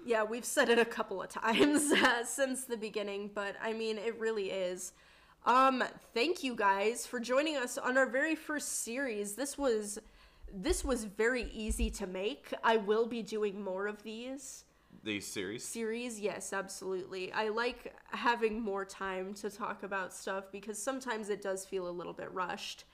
Yeah, 0.07 0.23
we've 0.23 0.45
said 0.45 0.69
it 0.69 0.79
a 0.79 0.85
couple 0.85 1.23
of 1.23 1.31
times 1.31 1.91
uh, 1.91 2.25
since 2.27 2.65
the 2.65 2.77
beginning, 2.77 3.31
but 3.35 3.57
I 3.63 3.73
mean, 3.73 3.97
it 3.97 4.19
really 4.21 4.51
is. 4.51 4.93
Um, 5.47 5.83
thank 6.13 6.43
you 6.43 6.55
guys 6.55 7.07
for 7.07 7.19
joining 7.19 7.57
us 7.57 7.79
on 7.79 7.97
our 7.97 8.05
very 8.05 8.35
first 8.35 8.83
series. 8.83 9.35
This 9.35 9.57
was 9.57 9.99
this 10.53 10.85
was 10.85 11.05
very 11.05 11.51
easy 11.55 11.89
to 11.93 12.07
make. 12.07 12.53
I 12.63 12.77
will 12.77 13.07
be 13.07 13.23
doing 13.23 13.63
more 13.63 13.87
of 13.87 14.03
these 14.03 14.65
These 15.05 15.27
series. 15.27 15.63
series. 15.63 16.19
Yes, 16.19 16.55
absolutely. 16.55 17.31
I 17.33 17.51
like 17.51 17.95
having 18.07 18.61
more 18.61 18.87
time 18.87 19.35
to 19.35 19.51
talk 19.51 19.83
about 19.83 20.15
stuff 20.15 20.45
because 20.51 20.83
sometimes 20.83 21.29
it 21.29 21.43
does 21.43 21.67
feel 21.67 21.89
a 21.89 21.91
little 21.91 22.15
bit 22.15 22.33
rushed. 22.33 22.85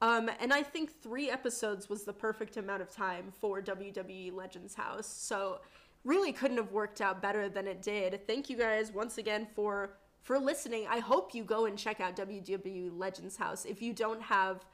Um, 0.00 0.30
and 0.40 0.52
I 0.52 0.62
think 0.62 1.02
three 1.02 1.28
episodes 1.28 1.88
was 1.88 2.04
the 2.04 2.12
perfect 2.12 2.56
amount 2.56 2.82
of 2.82 2.90
time 2.90 3.32
for 3.40 3.60
WWE 3.60 4.32
Legends 4.32 4.74
House. 4.76 5.08
So 5.08 5.60
really 6.04 6.32
couldn't 6.32 6.58
have 6.58 6.70
worked 6.70 7.00
out 7.00 7.20
better 7.20 7.48
than 7.48 7.66
it 7.66 7.82
did. 7.82 8.26
Thank 8.28 8.48
you 8.48 8.56
guys 8.56 8.92
once 8.92 9.18
again 9.18 9.46
for 9.54 9.96
for 10.22 10.38
listening. 10.38 10.86
I 10.88 10.98
hope 10.98 11.34
you 11.34 11.44
go 11.44 11.66
and 11.66 11.78
check 11.78 12.00
out 12.00 12.16
WWE 12.16 12.90
Legends 12.96 13.36
House. 13.36 13.64
If 13.64 13.80
you 13.80 13.92
don't 13.92 14.20
have 14.22 14.64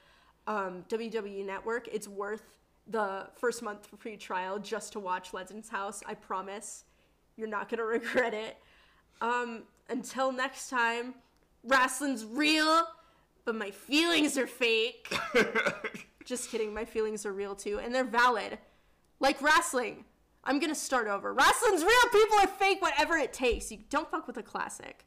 um, 0.46 0.84
WWE 0.88 1.44
Network, 1.44 1.88
it's 1.88 2.08
worth 2.08 2.54
the 2.86 3.26
first 3.34 3.62
month 3.62 3.88
free 3.98 4.16
trial 4.16 4.58
just 4.58 4.92
to 4.92 5.00
watch 5.00 5.32
Legends 5.32 5.68
House. 5.68 6.02
I 6.06 6.14
promise 6.14 6.84
you're 7.36 7.48
not 7.48 7.68
gonna 7.68 7.84
regret 7.98 8.34
it. 8.34 8.56
Um, 9.20 9.64
until 9.88 10.32
next 10.32 10.68
time, 10.68 11.14
wrestling's 11.64 12.24
real, 12.24 12.86
but 13.44 13.54
my 13.54 13.70
feelings 13.70 14.36
are 14.36 14.46
fake. 14.46 15.16
Just 16.24 16.50
kidding, 16.50 16.72
my 16.72 16.84
feelings 16.84 17.26
are 17.26 17.32
real 17.32 17.54
too, 17.54 17.78
and 17.78 17.94
they're 17.94 18.04
valid. 18.04 18.58
Like 19.20 19.40
wrestling. 19.42 20.04
I'm 20.44 20.58
gonna 20.58 20.74
start 20.74 21.06
over. 21.06 21.32
Wrestling's 21.32 21.84
real, 21.84 22.02
people 22.12 22.38
are 22.40 22.48
fake, 22.48 22.82
whatever 22.82 23.16
it 23.16 23.32
takes. 23.32 23.70
You 23.70 23.78
don't 23.90 24.10
fuck 24.10 24.26
with 24.26 24.36
a 24.38 24.42
classic. 24.42 25.04